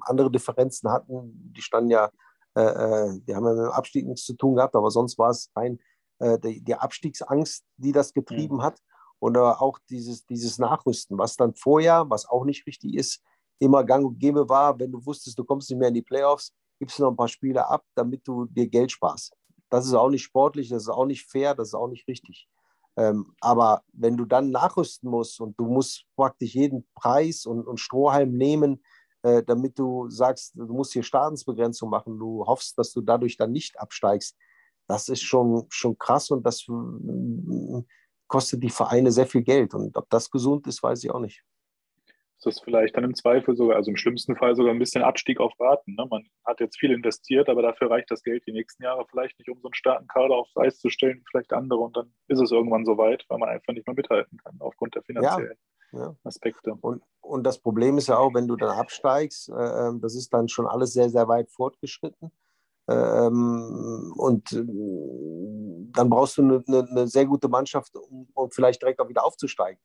andere 0.01 0.31
Differenzen 0.31 0.89
hatten. 0.89 1.53
Die 1.55 1.61
standen 1.61 1.91
ja 1.91 2.09
äh, 2.55 2.61
äh, 2.61 3.19
die 3.21 3.35
haben 3.35 3.45
ja 3.45 3.53
mit 3.53 3.63
dem 3.63 3.71
Abstieg 3.71 4.05
nichts 4.05 4.25
zu 4.25 4.33
tun 4.33 4.55
gehabt, 4.55 4.75
aber 4.75 4.91
sonst 4.91 5.17
war 5.17 5.31
es 5.31 5.49
rein 5.55 5.79
äh, 6.19 6.37
die, 6.39 6.63
die, 6.63 6.75
Abstiegsangst, 6.75 7.65
die 7.77 7.91
das 7.91 8.13
getrieben 8.13 8.57
mhm. 8.57 8.63
hat. 8.63 8.79
Und 9.19 9.37
auch 9.37 9.79
dieses, 9.89 10.25
dieses 10.25 10.59
Nachrüsten, 10.59 11.17
was 11.17 11.37
dann 11.37 11.55
vorher, 11.55 12.09
was 12.09 12.27
auch 12.27 12.43
nicht 12.43 12.67
richtig 12.67 12.95
ist, 12.95 13.21
immer 13.57 13.85
gang 13.85 14.05
und 14.05 14.19
gäbe 14.19 14.49
war, 14.49 14.77
wenn 14.77 14.91
du 14.91 15.03
wusstest, 15.05 15.39
du 15.39 15.45
kommst 15.45 15.69
nicht 15.69 15.79
mehr 15.79 15.87
in 15.87 15.93
die 15.93 16.01
Playoffs, 16.01 16.51
gibst 16.77 16.99
du 16.99 17.03
noch 17.03 17.11
ein 17.11 17.15
paar 17.15 17.29
Spiele 17.29 17.65
ab, 17.65 17.85
damit 17.95 18.27
du 18.27 18.45
dir 18.47 18.67
Geld 18.67 18.91
sparst. 18.91 19.33
Das 19.73 19.87
ist 19.87 19.95
auch 19.95 20.11
nicht 20.11 20.21
sportlich, 20.21 20.69
das 20.69 20.83
ist 20.83 20.89
auch 20.89 21.07
nicht 21.07 21.25
fair, 21.27 21.55
das 21.55 21.69
ist 21.69 21.73
auch 21.73 21.87
nicht 21.87 22.07
richtig. 22.07 22.47
Ähm, 22.95 23.33
aber 23.41 23.81
wenn 23.91 24.15
du 24.15 24.25
dann 24.25 24.51
nachrüsten 24.51 25.09
musst 25.09 25.41
und 25.41 25.59
du 25.59 25.65
musst 25.65 26.05
praktisch 26.15 26.53
jeden 26.53 26.87
Preis 26.93 27.47
und, 27.47 27.65
und 27.65 27.79
Strohhalm 27.79 28.37
nehmen, 28.37 28.83
äh, 29.23 29.41
damit 29.41 29.79
du 29.79 30.11
sagst, 30.11 30.51
du 30.53 30.71
musst 30.75 30.93
hier 30.93 31.01
Schadensbegrenzung 31.01 31.89
machen, 31.89 32.19
du 32.19 32.45
hoffst, 32.45 32.77
dass 32.77 32.91
du 32.91 33.01
dadurch 33.01 33.35
dann 33.35 33.51
nicht 33.51 33.79
absteigst. 33.79 34.37
Das 34.85 35.09
ist 35.09 35.23
schon, 35.23 35.65
schon 35.69 35.97
krass 35.97 36.29
und 36.29 36.45
das 36.45 36.67
äh, 36.69 37.81
kostet 38.27 38.61
die 38.61 38.69
Vereine 38.69 39.11
sehr 39.11 39.25
viel 39.25 39.41
Geld. 39.41 39.73
Und 39.73 39.97
ob 39.97 40.07
das 40.11 40.29
gesund 40.29 40.67
ist, 40.67 40.83
weiß 40.83 41.03
ich 41.03 41.09
auch 41.09 41.19
nicht. 41.19 41.43
Ist 42.45 42.57
das 42.57 42.63
vielleicht 42.63 42.97
dann 42.97 43.03
im 43.03 43.15
Zweifel 43.15 43.55
sogar, 43.55 43.77
also 43.77 43.89
im 43.89 43.97
schlimmsten 43.97 44.35
Fall 44.35 44.55
sogar 44.55 44.73
ein 44.73 44.79
bisschen 44.79 45.03
Abstieg 45.03 45.39
auf 45.39 45.53
Raten. 45.59 45.95
Ne? 45.95 46.05
Man 46.09 46.25
hat 46.45 46.59
jetzt 46.59 46.77
viel 46.77 46.91
investiert, 46.91 47.49
aber 47.49 47.61
dafür 47.61 47.89
reicht 47.89 48.11
das 48.11 48.23
Geld 48.23 48.45
die 48.45 48.51
nächsten 48.51 48.83
Jahre 48.83 49.05
vielleicht 49.09 49.39
nicht, 49.39 49.49
um 49.49 49.59
so 49.61 49.67
einen 49.67 49.73
starken 49.73 50.07
Kader 50.07 50.35
aufs 50.35 50.55
Eis 50.57 50.77
zu 50.77 50.89
stellen, 50.89 51.23
vielleicht 51.29 51.53
andere. 51.53 51.79
Und 51.79 51.95
dann 51.95 52.13
ist 52.27 52.41
es 52.41 52.51
irgendwann 52.51 52.85
soweit, 52.85 53.23
weil 53.29 53.37
man 53.37 53.49
einfach 53.49 53.73
nicht 53.73 53.87
mehr 53.87 53.95
mithalten 53.95 54.37
kann 54.43 54.57
aufgrund 54.59 54.95
der 54.95 55.03
finanziellen. 55.03 55.51
Ja 55.51 55.73
ja. 55.93 56.15
Aspekte. 56.23 56.73
Und, 56.81 57.03
und 57.21 57.43
das 57.43 57.59
Problem 57.59 57.97
ist 57.97 58.07
ja 58.07 58.17
auch, 58.17 58.33
wenn 58.33 58.47
du 58.47 58.55
dann 58.55 58.77
absteigst, 58.77 59.49
äh, 59.49 59.53
ähm, 59.87 60.01
das 60.01 60.15
ist 60.15 60.33
dann 60.33 60.49
schon 60.49 60.67
alles 60.67 60.93
sehr, 60.93 61.09
sehr 61.09 61.27
weit 61.27 61.49
fortgeschritten. 61.51 62.31
Ähm, 62.89 64.13
und 64.17 64.51
äh, 64.51 64.65
dann 65.93 66.09
brauchst 66.09 66.37
du 66.37 66.41
eine, 66.41 66.63
eine, 66.67 66.87
eine, 66.89 67.07
sehr 67.07 67.25
gute 67.25 67.47
Mannschaft, 67.47 67.95
um, 67.95 68.27
um, 68.33 68.51
vielleicht 68.51 68.81
direkt 68.81 68.99
auch 68.99 69.07
wieder 69.07 69.23
aufzusteigen. 69.23 69.79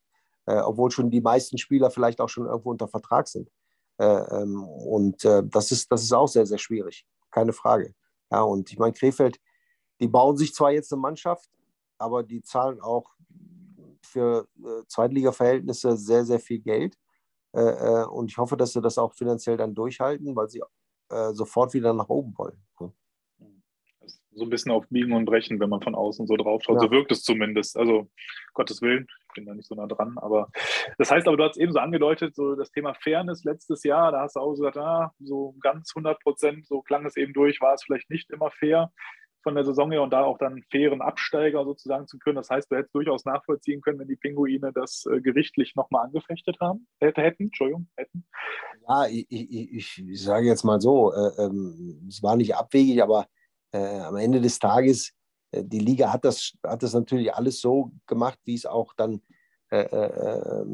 Äh, 0.48 0.60
obwohl 0.60 0.90
schon 0.90 1.10
die 1.10 1.20
meisten 1.20 1.58
Spieler 1.58 1.90
vielleicht 1.90 2.22
auch 2.22 2.30
schon 2.30 2.46
irgendwo 2.46 2.70
unter 2.70 2.88
Vertrag 2.88 3.28
sind. 3.28 3.50
Äh, 3.98 4.04
ähm, 4.06 4.64
und 4.64 5.22
äh, 5.26 5.42
das, 5.44 5.70
ist, 5.72 5.92
das 5.92 6.02
ist 6.02 6.12
auch 6.14 6.26
sehr, 6.26 6.46
sehr 6.46 6.56
schwierig. 6.56 7.06
Keine 7.30 7.52
Frage. 7.52 7.94
Ja, 8.30 8.40
und 8.40 8.72
ich 8.72 8.78
meine, 8.78 8.94
Krefeld, 8.94 9.38
die 10.00 10.08
bauen 10.08 10.38
sich 10.38 10.54
zwar 10.54 10.72
jetzt 10.72 10.90
eine 10.90 11.02
Mannschaft, 11.02 11.50
aber 11.98 12.22
die 12.22 12.40
zahlen 12.40 12.80
auch 12.80 13.10
für 14.00 14.48
äh, 14.64 14.86
Zweitliga-Verhältnisse 14.86 15.98
sehr, 15.98 16.24
sehr 16.24 16.40
viel 16.40 16.60
Geld. 16.60 16.96
Äh, 17.52 17.60
äh, 17.60 18.04
und 18.06 18.30
ich 18.30 18.38
hoffe, 18.38 18.56
dass 18.56 18.72
sie 18.72 18.80
das 18.80 18.96
auch 18.96 19.12
finanziell 19.12 19.58
dann 19.58 19.74
durchhalten, 19.74 20.34
weil 20.34 20.48
sie 20.48 20.62
sofort 21.32 21.72
wieder 21.72 21.94
nach 21.94 22.10
oben 22.10 22.36
wollen. 22.36 22.62
So 24.34 24.44
ein 24.44 24.50
bisschen 24.50 24.72
auf 24.72 24.86
Biegen 24.90 25.14
und 25.14 25.24
Brechen, 25.24 25.58
wenn 25.58 25.70
man 25.70 25.80
von 25.80 25.94
außen 25.94 26.26
so 26.26 26.36
drauf 26.36 26.62
schaut. 26.62 26.74
Ja. 26.74 26.82
So 26.82 26.90
wirkt 26.90 27.10
es 27.10 27.22
zumindest. 27.22 27.78
Also, 27.78 28.10
Gottes 28.52 28.82
Willen, 28.82 29.08
bin 29.38 29.46
da 29.46 29.54
nicht 29.54 29.68
so 29.68 29.74
nah 29.74 29.86
dran. 29.86 30.18
Aber 30.18 30.48
das 30.98 31.10
heißt 31.10 31.26
aber, 31.26 31.36
du 31.36 31.44
hast 31.44 31.56
eben 31.56 31.72
so 31.72 31.78
angedeutet, 31.78 32.34
so 32.34 32.54
das 32.54 32.70
Thema 32.70 32.94
Fairness 32.94 33.44
letztes 33.44 33.84
Jahr, 33.84 34.12
da 34.12 34.22
hast 34.22 34.36
du 34.36 34.40
auch 34.40 34.52
gesagt, 34.52 34.76
ah, 34.76 35.12
so 35.20 35.54
ganz 35.60 35.92
100 35.94 36.20
Prozent, 36.20 36.66
so 36.66 36.82
klang 36.82 37.06
es 37.06 37.16
eben 37.16 37.32
durch, 37.32 37.60
war 37.60 37.74
es 37.74 37.84
vielleicht 37.84 38.10
nicht 38.10 38.30
immer 38.30 38.50
fair 38.50 38.92
von 39.42 39.54
der 39.54 39.64
Saison 39.64 39.90
her 39.92 40.02
und 40.02 40.10
da 40.12 40.24
auch 40.24 40.38
dann 40.38 40.62
fairen 40.70 41.00
Absteiger 41.00 41.64
sozusagen 41.64 42.06
zu 42.06 42.18
können. 42.18 42.36
Das 42.36 42.50
heißt, 42.50 42.70
du 42.70 42.76
hättest 42.76 42.94
durchaus 42.94 43.24
nachvollziehen 43.24 43.80
können, 43.80 43.98
wenn 44.00 44.08
die 44.08 44.16
Pinguine 44.16 44.72
das 44.74 45.06
äh, 45.10 45.20
gerichtlich 45.20 45.74
nochmal 45.76 46.06
angefechtet 46.06 46.56
haben, 46.60 46.86
hätten, 47.00 47.44
Entschuldigung, 47.44 47.88
hätten. 47.96 48.26
Ja, 48.88 49.06
ich, 49.06 49.26
ich, 49.30 50.04
ich 50.06 50.22
sage 50.22 50.46
jetzt 50.46 50.64
mal 50.64 50.80
so, 50.80 51.12
äh, 51.12 51.44
ähm, 51.44 52.06
es 52.08 52.22
war 52.22 52.36
nicht 52.36 52.56
abwegig, 52.56 53.02
aber 53.02 53.26
äh, 53.72 54.00
am 54.00 54.16
Ende 54.16 54.40
des 54.40 54.58
Tages, 54.58 55.12
die 55.52 55.78
Liga 55.78 56.12
hat 56.12 56.24
das, 56.24 56.52
hat 56.62 56.82
das 56.82 56.92
natürlich 56.92 57.34
alles 57.34 57.60
so 57.60 57.92
gemacht, 58.06 58.38
wie 58.44 58.54
es 58.54 58.66
auch 58.66 58.92
dann 58.94 59.22
äh, 59.70 59.82
äh, 59.82 60.64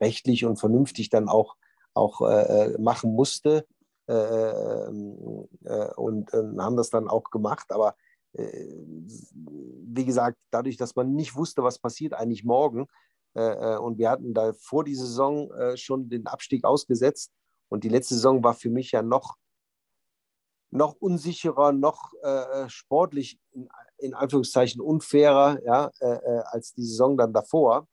rechtlich 0.00 0.46
und 0.46 0.58
vernünftig 0.58 1.10
dann 1.10 1.28
auch, 1.28 1.56
auch 1.92 2.22
äh, 2.22 2.78
machen 2.78 3.14
musste. 3.14 3.66
und 4.06 5.48
haben 6.32 6.76
das 6.76 6.88
dann 6.88 7.08
auch 7.08 7.24
gemacht. 7.24 7.70
Aber 7.72 7.94
wie 8.32 10.04
gesagt, 10.06 10.38
dadurch, 10.50 10.78
dass 10.78 10.96
man 10.96 11.14
nicht 11.14 11.36
wusste, 11.36 11.62
was 11.62 11.78
passiert 11.78 12.14
eigentlich 12.14 12.42
morgen, 12.42 12.86
und 13.34 13.98
wir 13.98 14.08
hatten 14.08 14.32
da 14.32 14.54
vor 14.54 14.84
die 14.84 14.94
Saison 14.94 15.50
schon 15.76 16.08
den 16.08 16.26
Abstieg 16.26 16.64
ausgesetzt. 16.64 17.32
Und 17.68 17.84
die 17.84 17.90
letzte 17.90 18.14
Saison 18.14 18.42
war 18.42 18.54
für 18.54 18.70
mich 18.70 18.92
ja 18.92 19.02
noch, 19.02 19.36
noch 20.70 20.94
unsicherer, 20.94 21.72
noch 21.72 22.14
äh, 22.22 22.66
sportlich 22.70 23.38
in, 23.52 23.68
in, 23.98 24.14
Anführungszeichen 24.14 24.80
unfairer 24.80 25.58
ja, 25.64 25.90
äh, 26.00 26.40
als 26.50 26.72
die 26.74 26.84
Saison 26.84 27.16
dann 27.16 27.32
davor 27.32 27.86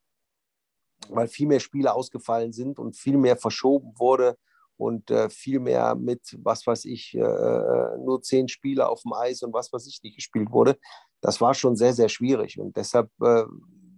weil 1.09 1.27
viel 1.27 1.47
mehr 1.47 1.59
Spiele 1.59 1.93
ausgefallen 1.93 2.53
sind 2.53 2.79
und 2.79 2.95
viel 2.95 3.17
mehr 3.17 3.37
verschoben 3.37 3.93
wurde 3.97 4.37
und 4.77 5.09
äh, 5.11 5.29
viel 5.29 5.59
mehr 5.59 5.95
mit, 5.95 6.37
was 6.41 6.65
weiß 6.65 6.85
ich, 6.85 7.15
äh, 7.15 7.19
äh, 7.19 7.97
nur 7.97 8.21
zehn 8.21 8.47
Spiele 8.47 8.87
auf 8.87 9.03
dem 9.03 9.13
Eis 9.13 9.41
und 9.43 9.53
was 9.53 9.71
weiß 9.71 9.87
ich 9.87 10.01
nicht 10.03 10.15
gespielt 10.15 10.51
wurde. 10.51 10.77
Das 11.21 11.39
war 11.41 11.53
schon 11.53 11.75
sehr, 11.75 11.93
sehr 11.93 12.09
schwierig 12.09 12.59
und 12.59 12.75
deshalb 12.75 13.09
äh, 13.21 13.43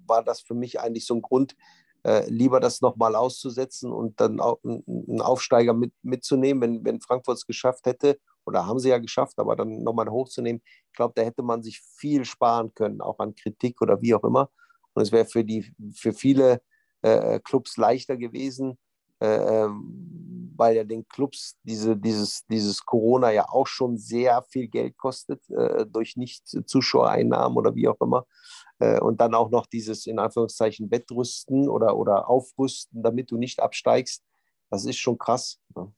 war 0.05 0.23
das 0.23 0.41
für 0.41 0.53
mich 0.53 0.79
eigentlich 0.79 1.05
so 1.05 1.15
ein 1.15 1.21
Grund, 1.21 1.55
äh, 2.03 2.29
lieber 2.29 2.59
das 2.59 2.81
nochmal 2.81 3.15
auszusetzen 3.15 3.91
und 3.91 4.21
dann 4.21 4.39
auch 4.39 4.59
einen 4.63 5.21
Aufsteiger 5.21 5.73
mit, 5.73 5.93
mitzunehmen, 6.03 6.61
wenn, 6.61 6.85
wenn 6.85 7.01
Frankfurt 7.01 7.37
es 7.37 7.45
geschafft 7.45 7.85
hätte, 7.85 8.19
oder 8.47 8.65
haben 8.65 8.79
sie 8.79 8.89
ja 8.89 8.97
geschafft, 8.97 9.37
aber 9.37 9.55
dann 9.55 9.83
nochmal 9.83 10.09
hochzunehmen. 10.09 10.61
Ich 10.65 10.93
glaube, 10.93 11.13
da 11.15 11.21
hätte 11.21 11.43
man 11.43 11.61
sich 11.61 11.81
viel 11.81 12.25
sparen 12.25 12.73
können, 12.73 13.01
auch 13.01 13.19
an 13.19 13.35
Kritik 13.35 13.81
oder 13.81 14.01
wie 14.01 14.15
auch 14.15 14.23
immer. 14.23 14.49
Und 14.93 15.03
es 15.03 15.11
wäre 15.11 15.25
für, 15.25 15.45
für 15.93 16.13
viele 16.13 16.61
äh, 17.01 17.39
Clubs 17.41 17.77
leichter 17.77 18.17
gewesen, 18.17 18.77
äh, 19.19 19.27
ähm, 19.27 20.53
weil 20.55 20.75
ja 20.75 20.83
den 20.83 21.07
Clubs 21.07 21.57
diese, 21.63 21.95
dieses, 21.95 22.45
dieses 22.47 22.83
Corona 22.83 23.31
ja 23.31 23.47
auch 23.49 23.67
schon 23.67 23.97
sehr 23.97 24.41
viel 24.43 24.67
Geld 24.67 24.97
kostet 24.97 25.47
äh, 25.49 25.85
durch 25.85 26.15
Nicht-Zuschauereinnahmen 26.15 27.57
oder 27.57 27.75
wie 27.75 27.87
auch 27.87 27.99
immer. 28.01 28.25
Äh, 28.79 28.99
und 28.99 29.19
dann 29.21 29.35
auch 29.35 29.49
noch 29.49 29.65
dieses 29.65 30.07
in 30.07 30.19
Anführungszeichen 30.19 30.89
Wettrüsten 30.89 31.67
oder, 31.67 31.97
oder 31.97 32.29
Aufrüsten, 32.29 33.03
damit 33.03 33.29
du 33.29 33.37
nicht 33.37 33.59
absteigst. 33.59 34.23
Das 34.69 34.85
ist 34.85 34.97
schon 34.97 35.17
krass. 35.17 35.59
Ne? 35.75 35.91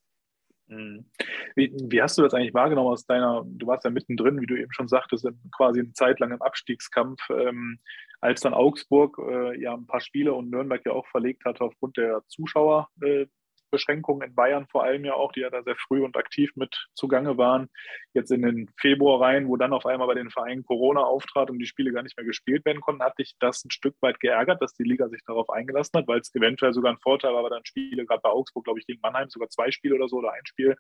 Wie, 1.56 1.74
wie, 1.74 2.02
hast 2.02 2.18
du 2.18 2.22
das 2.22 2.34
eigentlich 2.34 2.54
wahrgenommen 2.54 2.90
aus 2.90 3.06
deiner, 3.06 3.44
du 3.46 3.68
warst 3.68 3.84
ja 3.86 3.90
mittendrin, 3.90 4.40
wie 4.40 4.46
du 4.46 4.56
eben 4.56 4.72
schon 4.72 4.88
sagtest, 4.88 5.28
quasi 5.52 5.80
eine 5.80 5.94
Zeit 5.94 6.20
lang 6.20 6.32
im 6.32 6.42
Abstiegskampf. 6.42 7.22
Ähm, 7.30 7.80
als 8.22 8.42
dann 8.42 8.54
Augsburg 8.54 9.18
äh, 9.20 9.60
ja 9.62 9.74
ein 9.74 9.88
paar 9.88 10.02
Spiele 10.02 10.34
und 10.34 10.50
Nürnberg 10.50 10.86
ja 10.86 10.92
auch 10.92 11.08
verlegt 11.08 11.46
hatte 11.46 11.64
aufgrund 11.64 11.98
der 11.98 12.22
Zuschauerbeschränkungen 12.28 13.24
äh, 13.24 13.39
in 13.72 14.36
Bayern 14.36 14.68
vor 14.68 14.84
allem 14.84 15.06
ja 15.06 15.14
auch, 15.14 15.32
die 15.32 15.42
ja 15.42 15.50
da 15.50 15.64
sehr 15.64 15.76
früh 15.76 16.04
und 16.04 16.18
aktiv 16.18 16.52
mit 16.56 16.88
zugange 16.94 17.38
waren, 17.38 17.70
jetzt 18.14 18.32
in 18.32 18.42
den 18.42 18.70
Februar 18.78 19.22
rein, 19.22 19.48
wo 19.48 19.58
dann 19.58 19.74
auf 19.74 19.86
einmal 19.86 20.08
bei 20.08 20.16
den 20.16 20.30
Vereinen 20.30 20.64
Corona 20.64 21.02
auftrat 21.02 21.50
und 21.50 21.60
die 21.60 21.66
Spiele 21.66 21.92
gar 21.92 22.04
nicht 22.04 22.18
mehr 22.18 22.26
gespielt 22.26 22.66
werden 22.66 22.82
konnten, 22.82 23.04
hat 23.04 23.18
dich 23.20 23.36
das 23.40 23.64
ein 23.66 23.72
Stück 23.72 23.96
weit 24.02 24.20
geärgert, 24.20 24.62
dass 24.62 24.74
die 24.74 24.84
Liga 24.84 25.10
sich 25.10 25.22
darauf 25.26 25.50
eingelassen 25.50 26.00
hat, 26.00 26.08
weil 26.08 26.20
es 26.20 26.34
eventuell 26.34 26.74
sogar 26.74 26.92
ein 26.92 27.00
Vorteil 27.00 27.34
war, 27.34 27.40
aber 27.40 27.50
dann 27.50 27.66
Spiele, 27.66 28.06
gerade 28.06 28.22
bei 28.22 28.30
Augsburg, 28.30 28.66
glaube 28.66 28.80
ich, 28.80 28.86
gegen 28.86 29.02
Mannheim, 29.02 29.30
sogar 29.30 29.50
zwei 29.50 29.72
Spiele 29.72 29.96
oder 29.96 30.08
so 30.08 30.18
oder 30.18 30.34
ein 30.34 30.46
Spiel 30.46 30.76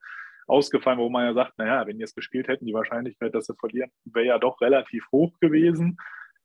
ausgefallen, 0.49 0.99
wo 0.99 1.09
man 1.09 1.25
ja 1.25 1.33
sagt, 1.33 1.57
naja, 1.57 1.85
wenn 1.87 1.97
die 1.97 2.03
es 2.03 2.15
gespielt 2.15 2.47
hätten, 2.47 2.65
die 2.65 2.73
Wahrscheinlichkeit, 2.73 3.33
dass 3.33 3.45
sie 3.45 3.55
verlieren, 3.55 3.91
wäre 4.05 4.25
ja 4.25 4.39
doch 4.39 4.59
relativ 4.61 5.05
hoch 5.11 5.39
gewesen. 5.39 5.97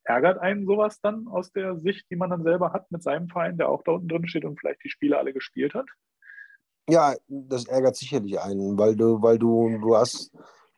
Ärgert 0.04 0.38
einen 0.38 0.66
sowas 0.66 1.00
dann 1.00 1.26
aus 1.28 1.50
der 1.52 1.78
Sicht, 1.78 2.06
die 2.10 2.16
man 2.16 2.28
dann 2.28 2.42
selber 2.42 2.74
hat 2.74 2.90
mit 2.92 3.02
seinem 3.02 3.28
Verein, 3.28 3.56
der 3.56 3.70
auch 3.70 3.82
da 3.82 3.92
unten 3.92 4.08
drin 4.08 4.28
steht 4.28 4.44
und 4.44 4.60
vielleicht 4.60 4.84
die 4.84 4.90
Spiele 4.90 5.18
alle 5.18 5.32
gespielt 5.32 5.74
hat? 5.74 5.88
Ja, 6.88 7.14
das 7.28 7.66
ärgert 7.66 7.96
sicherlich 7.96 8.38
einen, 8.40 8.78
weil 8.78 8.94
du, 8.94 9.20
weil 9.22 9.38
du, 9.38 9.78
du 9.80 9.96
hast, 9.96 10.30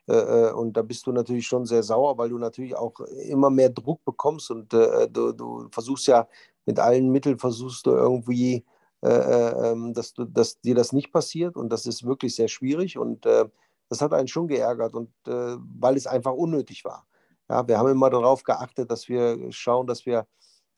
äh, 0.07 0.13
äh, 0.13 0.51
und 0.53 0.77
da 0.77 0.81
bist 0.81 1.05
du 1.05 1.11
natürlich 1.11 1.45
schon 1.45 1.65
sehr 1.65 1.83
sauer, 1.83 2.17
weil 2.17 2.29
du 2.29 2.37
natürlich 2.37 2.75
auch 2.75 2.99
immer 3.27 3.49
mehr 3.49 3.69
Druck 3.69 4.03
bekommst 4.05 4.49
und 4.51 4.73
äh, 4.73 5.09
du, 5.09 5.33
du, 5.33 5.67
versuchst 5.69 6.07
ja 6.07 6.27
mit 6.65 6.79
allen 6.79 7.09
Mitteln 7.11 7.37
versuchst 7.37 7.85
du 7.85 7.91
irgendwie, 7.91 8.65
äh, 9.01 9.09
äh 9.09 9.71
ähm, 9.71 9.93
dass, 9.93 10.13
du, 10.13 10.23
dass 10.25 10.61
dir 10.61 10.75
das 10.75 10.93
nicht 10.93 11.11
passiert 11.11 11.57
und 11.57 11.69
das 11.69 11.85
ist 11.85 12.05
wirklich 12.05 12.35
sehr 12.35 12.47
schwierig 12.47 12.97
und 12.97 13.25
äh, 13.25 13.45
das 13.89 14.01
hat 14.01 14.13
einen 14.13 14.27
schon 14.27 14.47
geärgert 14.47 14.93
und 14.93 15.11
weil 15.25 15.95
es 15.95 16.07
einfach 16.07 16.33
unnötig 16.33 16.83
war. 16.83 17.07
Ja, 17.49 17.65
wir 17.67 17.77
haben 17.77 17.89
immer 17.89 18.09
darauf 18.09 18.43
geachtet, 18.43 18.91
dass 18.91 19.07
wir 19.07 19.49
schauen, 19.51 19.87
dass 19.87 20.05
wir 20.05 20.27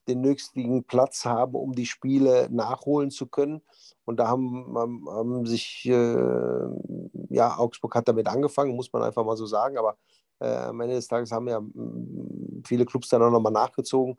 den 0.09 0.21
nötigen 0.21 0.83
Platz 0.83 1.25
haben, 1.25 1.55
um 1.55 1.73
die 1.73 1.85
Spiele 1.85 2.47
nachholen 2.51 3.11
zu 3.11 3.27
können. 3.27 3.61
Und 4.05 4.19
da 4.19 4.27
haben, 4.27 4.77
haben, 4.77 5.09
haben 5.09 5.45
sich, 5.45 5.85
äh, 5.85 6.67
ja, 7.29 7.57
Augsburg 7.57 7.95
hat 7.95 8.07
damit 8.07 8.27
angefangen, 8.27 8.75
muss 8.75 8.91
man 8.91 9.03
einfach 9.03 9.23
mal 9.23 9.37
so 9.37 9.45
sagen. 9.45 9.77
Aber 9.77 9.97
äh, 10.39 10.47
am 10.47 10.79
Ende 10.81 10.95
des 10.95 11.07
Tages 11.07 11.31
haben 11.31 11.47
ja 11.47 11.61
viele 12.65 12.85
Clubs 12.85 13.09
dann 13.09 13.21
auch 13.21 13.31
nochmal 13.31 13.51
nachgezogen, 13.51 14.15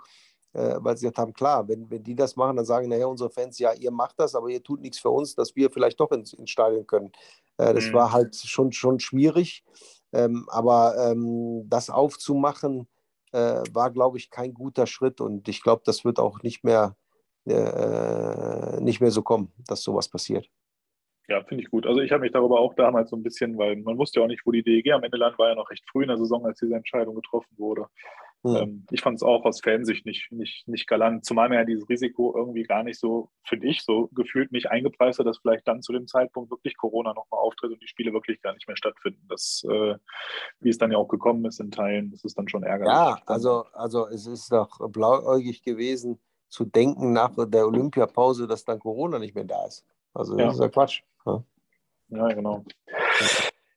äh, 0.52 0.76
weil 0.78 0.96
sie 0.96 1.06
gesagt 1.06 1.18
haben, 1.18 1.32
klar, 1.32 1.66
wenn, 1.68 1.90
wenn 1.90 2.02
die 2.02 2.14
das 2.14 2.36
machen, 2.36 2.56
dann 2.56 2.64
sagen 2.64 2.88
nachher 2.88 3.08
unsere 3.08 3.30
Fans, 3.30 3.58
ja, 3.58 3.72
ihr 3.72 3.90
macht 3.90 4.18
das, 4.18 4.34
aber 4.34 4.48
ihr 4.48 4.62
tut 4.62 4.80
nichts 4.80 4.98
für 4.98 5.10
uns, 5.10 5.34
dass 5.34 5.56
wir 5.56 5.70
vielleicht 5.70 5.98
doch 6.00 6.10
ins, 6.12 6.32
ins 6.32 6.50
Stadion 6.50 6.86
können. 6.86 7.10
Äh, 7.58 7.74
das 7.74 7.86
mhm. 7.86 7.94
war 7.94 8.12
halt 8.12 8.36
schon, 8.36 8.72
schon 8.72 9.00
schwierig. 9.00 9.64
Ähm, 10.12 10.46
aber 10.50 10.96
ähm, 10.98 11.68
das 11.68 11.88
aufzumachen, 11.88 12.88
äh, 13.32 13.62
war, 13.72 13.90
glaube 13.90 14.18
ich, 14.18 14.30
kein 14.30 14.54
guter 14.54 14.86
Schritt. 14.86 15.20
Und 15.20 15.48
ich 15.48 15.62
glaube, 15.62 15.82
das 15.84 16.04
wird 16.04 16.18
auch 16.18 16.42
nicht 16.42 16.64
mehr, 16.64 16.96
äh, 17.46 18.80
nicht 18.80 19.00
mehr 19.00 19.10
so 19.10 19.22
kommen, 19.22 19.52
dass 19.66 19.82
sowas 19.82 20.08
passiert. 20.08 20.48
Ja, 21.28 21.44
finde 21.44 21.62
ich 21.62 21.70
gut. 21.70 21.86
Also 21.86 22.00
ich 22.00 22.10
habe 22.10 22.22
mich 22.22 22.32
darüber 22.32 22.58
auch 22.58 22.74
damals 22.74 23.10
so 23.10 23.16
ein 23.16 23.22
bisschen, 23.22 23.56
weil 23.56 23.76
man 23.76 23.96
wusste 23.96 24.18
ja 24.18 24.24
auch 24.24 24.28
nicht, 24.28 24.44
wo 24.44 24.50
die 24.50 24.64
DEG 24.64 24.92
am 24.92 25.04
Ende 25.04 25.16
land 25.16 25.38
war 25.38 25.48
ja 25.48 25.54
noch 25.54 25.70
recht 25.70 25.84
früh 25.88 26.02
in 26.02 26.08
der 26.08 26.18
Saison, 26.18 26.44
als 26.44 26.58
diese 26.58 26.74
Entscheidung 26.74 27.14
getroffen 27.14 27.56
wurde. 27.56 27.86
Mhm. 28.42 28.86
Ich 28.90 29.02
fand 29.02 29.16
es 29.16 29.22
auch 29.22 29.44
aus 29.44 29.60
Fansicht 29.60 30.06
nicht, 30.06 30.32
nicht, 30.32 30.66
nicht 30.66 30.86
galant, 30.86 31.24
zumal 31.24 31.50
mir 31.50 31.56
ja 31.56 31.64
dieses 31.64 31.88
Risiko 31.88 32.34
irgendwie 32.34 32.62
gar 32.62 32.82
nicht 32.82 32.98
so, 32.98 33.28
finde 33.44 33.66
ich, 33.66 33.82
so 33.82 34.08
gefühlt 34.12 34.50
nicht 34.50 34.70
eingepreist 34.70 35.18
hat, 35.18 35.26
dass 35.26 35.38
vielleicht 35.38 35.68
dann 35.68 35.82
zu 35.82 35.92
dem 35.92 36.06
Zeitpunkt 36.06 36.50
wirklich 36.50 36.76
Corona 36.76 37.12
nochmal 37.12 37.40
auftritt 37.40 37.72
und 37.72 37.82
die 37.82 37.88
Spiele 37.88 38.12
wirklich 38.14 38.40
gar 38.40 38.54
nicht 38.54 38.66
mehr 38.66 38.78
stattfinden. 38.78 39.26
Das, 39.28 39.62
äh, 39.68 39.94
wie 40.60 40.70
es 40.70 40.78
dann 40.78 40.90
ja 40.90 40.96
auch 40.96 41.08
gekommen 41.08 41.44
ist 41.44 41.60
in 41.60 41.70
Teilen, 41.70 42.10
das 42.10 42.24
ist 42.24 42.38
dann 42.38 42.48
schon 42.48 42.62
ärgerlich. 42.62 42.92
Ja, 42.92 43.18
also, 43.26 43.64
also 43.72 44.06
es 44.06 44.26
ist 44.26 44.50
doch 44.50 44.78
blauäugig 44.90 45.62
gewesen 45.62 46.18
zu 46.48 46.64
denken 46.64 47.12
nach 47.12 47.32
der 47.36 47.66
Olympiapause, 47.66 48.46
dass 48.46 48.64
dann 48.64 48.78
Corona 48.78 49.18
nicht 49.18 49.34
mehr 49.34 49.44
da 49.44 49.66
ist. 49.66 49.84
Also 50.14 50.34
das 50.34 50.44
ja. 50.44 50.50
ist 50.52 50.60
ja 50.60 50.68
Quatsch. 50.68 51.02
Ja, 51.26 51.44
ja 52.08 52.28
genau. 52.28 52.64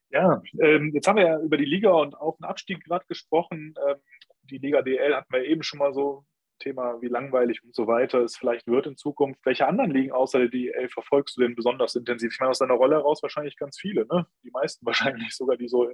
Ja, 0.09 0.43
ähm, 0.61 0.91
jetzt 0.93 1.07
haben 1.07 1.17
wir 1.17 1.25
ja 1.25 1.39
über 1.39 1.57
die 1.57 1.65
Liga 1.65 1.91
und 1.91 2.15
auch 2.15 2.37
den 2.37 2.45
Abstieg 2.45 2.83
gerade 2.83 3.03
gesprochen. 3.07 3.73
Ähm, 3.87 3.97
die 4.43 4.57
Liga 4.57 4.81
DL 4.81 5.15
hatten 5.15 5.33
wir 5.33 5.43
eben 5.45 5.63
schon 5.63 5.79
mal 5.79 5.93
so. 5.93 6.25
Thema, 6.59 7.01
wie 7.01 7.07
langweilig 7.07 7.63
und 7.63 7.75
so 7.75 7.87
weiter 7.87 8.19
es 8.19 8.37
vielleicht 8.37 8.67
wird 8.67 8.87
in 8.87 8.95
Zukunft. 8.95 9.45
Welche 9.45 9.67
anderen 9.67 9.91
Ligen 9.91 10.11
außer 10.11 10.39
der 10.39 10.47
DL 10.47 10.87
verfolgst 10.89 11.35
du 11.35 11.41
denn 11.41 11.55
besonders 11.55 11.95
intensiv? 11.95 12.31
Ich 12.31 12.39
meine, 12.39 12.51
aus 12.51 12.59
deiner 12.59 12.75
Rolle 12.75 12.95
heraus 12.95 13.21
wahrscheinlich 13.21 13.57
ganz 13.57 13.77
viele, 13.77 14.05
ne? 14.05 14.25
Die 14.43 14.51
meisten 14.51 14.85
wahrscheinlich 14.85 15.35
sogar, 15.35 15.57
die 15.57 15.67
so 15.67 15.89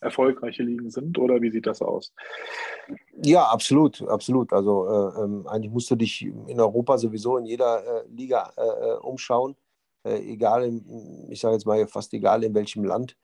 erfolgreiche 0.00 0.62
Ligen 0.62 0.90
sind, 0.90 1.18
oder 1.18 1.40
wie 1.40 1.50
sieht 1.50 1.66
das 1.66 1.80
aus? 1.80 2.12
Ja, 3.22 3.44
absolut, 3.44 4.02
absolut. 4.02 4.52
Also 4.52 4.86
äh, 4.86 5.22
ähm, 5.22 5.46
eigentlich 5.46 5.72
musst 5.72 5.90
du 5.90 5.96
dich 5.96 6.22
in 6.22 6.60
Europa 6.60 6.98
sowieso 6.98 7.38
in 7.38 7.46
jeder 7.46 8.02
äh, 8.04 8.08
Liga 8.08 8.52
äh, 8.56 8.62
äh 8.62 8.96
umschauen, 8.98 9.56
äh, 10.04 10.18
egal, 10.18 10.64
in, 10.64 11.30
ich 11.30 11.40
sage 11.40 11.54
jetzt 11.54 11.64
mal 11.64 11.86
fast 11.86 12.12
egal 12.12 12.44
in 12.44 12.54
welchem 12.54 12.84
Land. 12.84 13.16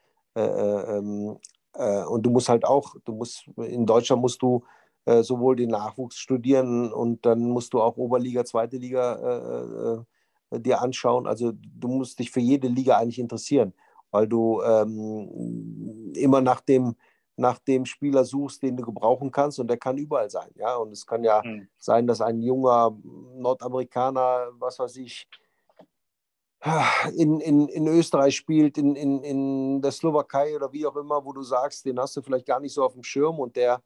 Äh, 1.77 2.01
äh, 2.01 2.05
und 2.05 2.23
du 2.23 2.31
musst 2.31 2.49
halt 2.49 2.65
auch, 2.65 2.95
du 3.05 3.13
musst, 3.13 3.49
in 3.57 3.87
Deutschland 3.87 4.23
musst 4.23 4.43
du 4.43 4.65
äh, 5.05 5.23
sowohl 5.23 5.57
den 5.57 5.71
Nachwuchs 5.71 6.17
studieren 6.17 6.93
und 6.93 7.25
dann 7.25 7.41
musst 7.51 7.73
du 7.73 7.81
auch 7.81 7.97
Oberliga, 7.97 8.45
zweite 8.45 8.77
Liga 8.77 10.05
äh, 10.51 10.57
äh, 10.57 10.61
dir 10.61 10.81
anschauen. 10.81 11.27
Also 11.27 11.53
du 11.55 11.89
musst 11.89 12.19
dich 12.19 12.31
für 12.31 12.41
jede 12.41 12.69
Liga 12.69 12.99
eigentlich 12.99 13.19
interessieren, 13.19 13.73
weil 14.11 14.29
du 14.29 14.61
ähm, 14.63 16.13
immer 16.15 16.41
nach 16.41 16.61
dem, 16.61 16.97
nach 17.37 17.59
dem 17.59 17.87
Spieler 17.87 18.25
suchst, 18.25 18.63
den 18.63 18.77
du 18.77 18.85
gebrauchen 18.85 19.31
kannst 19.31 19.59
und 19.59 19.69
der 19.69 19.79
kann 19.79 19.97
überall 19.97 20.29
sein. 20.29 20.51
Ja? 20.57 20.77
Und 20.77 20.93
es 20.93 21.07
kann 21.07 21.25
ja 21.25 21.41
mhm. 21.45 21.69
sein, 21.79 22.07
dass 22.07 22.21
ein 22.21 22.43
junger 22.43 22.97
Nordamerikaner, 23.37 24.49
was 24.59 24.79
weiß 24.79 24.97
ich, 24.97 25.27
in, 27.17 27.41
in, 27.41 27.69
in 27.69 27.87
Österreich 27.89 28.37
spielt, 28.37 28.77
in, 28.77 28.95
in, 28.95 29.23
in 29.23 29.83
der 29.83 29.93
Slowakei 29.93 30.55
oder 30.55 30.73
wie 30.73 30.87
auch 30.87 30.97
immer, 30.97 31.25
wo 31.25 31.33
du 31.33 31.43
sagst, 31.43 31.87
den 31.87 31.99
hast 31.99 32.17
du 32.17 32.23
vielleicht 32.23 32.47
gar 32.47 32.61
nicht 32.61 32.75
so 32.75 32.85
auf 32.85 32.93
dem 32.93 33.03
Schirm 33.03 33.39
und 33.39 33.57
der 33.57 33.83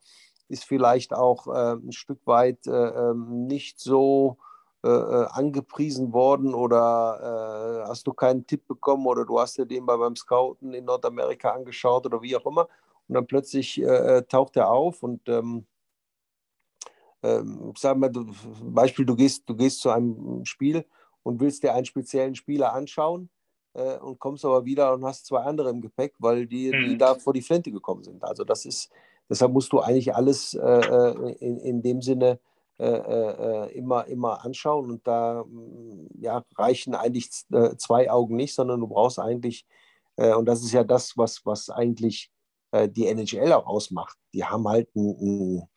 ist 0.49 0.65
vielleicht 0.65 1.13
auch 1.15 1.47
äh, 1.47 1.75
ein 1.75 1.93
Stück 1.93 2.21
weit 2.27 2.67
äh, 2.67 2.71
ähm, 2.71 3.47
nicht 3.47 3.79
so 3.79 4.39
äh, 4.85 4.89
äh, 4.89 5.27
angepriesen 5.31 6.13
worden 6.13 6.53
oder 6.53 7.85
äh, 7.85 7.89
hast 7.89 8.07
du 8.07 8.13
keinen 8.13 8.47
Tipp 8.47 8.67
bekommen 8.67 9.07
oder 9.07 9.25
du 9.25 9.39
hast 9.39 9.57
dir 9.57 9.67
den 9.67 9.87
bei 9.87 9.97
beim 9.97 10.17
Scouten 10.17 10.75
in 10.75 10.85
Nordamerika 10.85 11.53
angeschaut 11.53 12.05
oder 12.07 12.21
wie 12.21 12.37
auch 12.37 12.45
immer 12.45 12.69
und 13.09 13.15
dann 13.15 13.27
plötzlich 13.27 13.81
äh, 13.81 14.23
taucht 14.29 14.57
er 14.57 14.71
auf 14.71 15.03
und 15.03 15.27
ähm, 15.29 15.67
ähm, 17.23 17.73
sag 17.79 17.97
mal, 17.97 18.11
du, 18.11 18.27
Beispiel, 18.63 19.07
du 19.07 19.17
gehst, 19.17 19.49
du 19.49 19.57
gehst 19.57 19.81
zu 19.81 19.91
einem 19.91 20.45
Spiel 20.45 20.85
und 21.25 21.41
willst 21.41 21.65
dir 21.65 21.75
einen 21.75 21.87
speziellen 21.87 22.37
Spieler 22.37 22.73
anschauen 22.73 23.29
äh, 23.73 23.99
und 23.99 24.21
kommst 24.21 24.45
aber 24.45 24.65
wieder 24.65 24.95
und 24.95 25.05
hast 25.05 25.27
zwei 25.27 25.41
andere 25.41 25.71
im 25.71 25.81
Gepäck, 25.81 26.15
weil 26.19 26.47
die, 26.47 26.69
mhm. 26.69 26.91
die 26.91 26.99
da 26.99 27.17
vor 27.17 27.33
die 27.33 27.43
Flinte 27.43 27.73
gekommen 27.73 28.05
sind. 28.05 28.23
Also 28.23 28.45
das 28.45 28.65
ist, 28.65 28.91
deshalb 29.29 29.53
musst 29.53 29.73
du 29.73 29.81
eigentlich 29.81 30.15
alles 30.15 30.55
äh, 30.55 30.61
äh 30.61 31.33
in, 31.41 31.59
in 31.59 31.83
dem 31.83 32.01
Sinne 32.01 32.39
äh, 32.79 32.87
äh, 32.87 33.73
immer, 33.77 34.07
immer 34.07 34.45
anschauen 34.45 34.91
und 34.91 35.07
da 35.07 35.45
ja, 36.21 36.45
reichen 36.57 36.95
eigentlich 36.95 37.31
zwei 37.79 38.11
Augen 38.11 38.37
nicht, 38.37 38.55
sondern 38.55 38.81
du 38.81 38.89
brauchst 38.89 39.19
eigentlich, 39.19 39.67
und 40.17 40.47
das 40.47 40.63
ist 40.63 40.73
ja 40.73 40.85
das, 40.85 41.17
was, 41.17 41.45
was 41.45 41.71
eigentlich 41.71 42.31
die 42.73 43.07
NHL 43.07 43.53
auch 43.53 43.67
ausmacht. 43.67 44.17
Die 44.33 44.45
haben 44.45 44.67
halt 44.69 44.95
ein, 44.95 45.17
ein, 45.21 45.69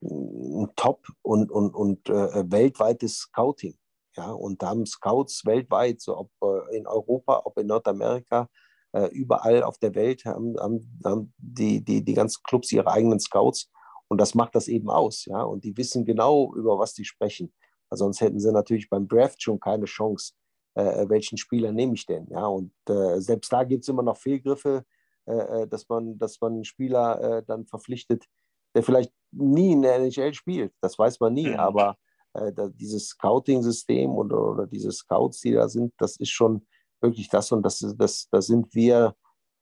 ein 0.00 0.72
Top- 0.76 1.08
und, 1.22 1.50
und, 1.50 1.74
und 1.74 2.08
weltweites 2.08 3.18
Scouting. 3.18 3.76
Ja, 4.16 4.30
und 4.32 4.62
da 4.62 4.68
haben 4.68 4.86
Scouts 4.86 5.46
weltweit, 5.46 6.00
so 6.00 6.18
ob 6.18 6.30
äh, 6.42 6.76
in 6.76 6.86
Europa, 6.86 7.42
ob 7.44 7.58
in 7.58 7.66
Nordamerika, 7.66 8.48
äh, 8.92 9.06
überall 9.06 9.62
auf 9.62 9.78
der 9.78 9.94
Welt 9.94 10.24
haben, 10.24 10.54
haben, 10.58 11.00
haben 11.04 11.32
die, 11.38 11.82
die, 11.82 12.04
die 12.04 12.14
ganzen 12.14 12.42
Clubs 12.44 12.70
ihre 12.72 12.90
eigenen 12.90 13.20
Scouts. 13.20 13.70
Und 14.08 14.20
das 14.20 14.34
macht 14.34 14.54
das 14.54 14.68
eben 14.68 14.90
aus. 14.90 15.24
Ja? 15.24 15.42
Und 15.42 15.64
die 15.64 15.76
wissen 15.76 16.04
genau, 16.04 16.54
über 16.54 16.78
was 16.78 16.92
die 16.92 17.04
sprechen. 17.04 17.52
Weil 17.88 17.96
sonst 17.96 18.20
hätten 18.20 18.38
sie 18.38 18.52
natürlich 18.52 18.90
beim 18.90 19.08
Draft 19.08 19.42
schon 19.42 19.58
keine 19.58 19.86
Chance, 19.86 20.34
äh, 20.74 21.08
welchen 21.08 21.38
Spieler 21.38 21.72
nehme 21.72 21.94
ich 21.94 22.04
denn. 22.04 22.26
Ja? 22.28 22.46
Und 22.46 22.72
äh, 22.88 23.20
selbst 23.20 23.50
da 23.50 23.64
gibt 23.64 23.84
es 23.84 23.88
immer 23.88 24.02
noch 24.02 24.18
Fehlgriffe, 24.18 24.84
äh, 25.24 25.62
äh, 25.62 25.66
dass, 25.66 25.88
man, 25.88 26.18
dass 26.18 26.38
man 26.40 26.52
einen 26.52 26.64
Spieler 26.64 27.42
dann 27.46 27.64
verpflichtet, 27.64 28.26
der 28.74 28.82
vielleicht 28.82 29.12
nie 29.30 29.72
in 29.72 29.82
der 29.82 29.96
NHL 29.96 30.34
spielt. 30.34 30.74
Das 30.82 30.98
weiß 30.98 31.20
man 31.20 31.32
nie. 31.32 31.48
Mhm. 31.48 31.56
Aber 31.56 31.96
äh, 32.34 32.52
da, 32.52 32.68
dieses 32.68 33.08
Scouting-System 33.08 34.10
oder, 34.10 34.40
oder 34.40 34.66
diese 34.66 34.90
Scouts, 34.90 35.40
die 35.40 35.52
da 35.52 35.68
sind, 35.68 35.92
das 35.98 36.16
ist 36.16 36.30
schon 36.30 36.66
wirklich 37.00 37.28
das 37.28 37.52
und 37.52 37.62
das, 37.62 37.78
das, 37.96 38.28
da 38.30 38.40
sind 38.40 38.74
wir, 38.74 39.14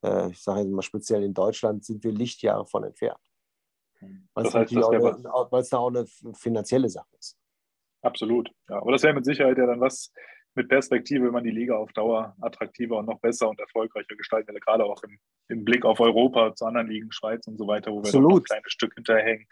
äh, 0.04 0.30
ich 0.30 0.42
sage 0.42 0.68
mal 0.68 0.82
speziell 0.82 1.24
in 1.24 1.34
Deutschland, 1.34 1.84
sind 1.84 2.04
wir 2.04 2.12
Lichtjahre 2.12 2.66
von 2.66 2.84
entfernt. 2.84 3.20
Weil 4.34 4.46
es 4.46 5.68
da 5.68 5.78
auch 5.78 5.88
eine 5.88 6.06
finanzielle 6.34 6.88
Sache 6.88 7.08
ist. 7.18 7.36
Absolut, 8.02 8.50
ja. 8.68 8.76
Aber 8.76 8.92
das 8.92 9.02
wäre 9.02 9.14
mit 9.14 9.26
Sicherheit 9.26 9.58
ja 9.58 9.66
dann 9.66 9.80
was 9.80 10.10
mit 10.54 10.68
Perspektive, 10.68 11.26
wenn 11.26 11.32
man 11.32 11.44
die 11.44 11.50
Liga 11.50 11.76
auf 11.76 11.92
Dauer 11.92 12.34
attraktiver 12.40 12.98
und 12.98 13.06
noch 13.06 13.20
besser 13.20 13.48
und 13.48 13.60
erfolgreicher 13.60 14.16
gestalten 14.16 14.52
will, 14.52 14.60
gerade 14.60 14.84
auch 14.84 15.02
im, 15.04 15.18
im 15.48 15.64
Blick 15.64 15.84
auf 15.84 16.00
Europa, 16.00 16.54
zu 16.54 16.64
anderen 16.64 16.88
Ligen, 16.88 17.12
Schweiz 17.12 17.46
und 17.46 17.56
so 17.56 17.66
weiter, 17.66 17.92
wo 17.92 18.02
wir 18.02 18.20
noch 18.20 18.36
ein 18.36 18.42
kleines 18.42 18.72
Stück 18.72 18.94
hinterhängen 18.94 19.46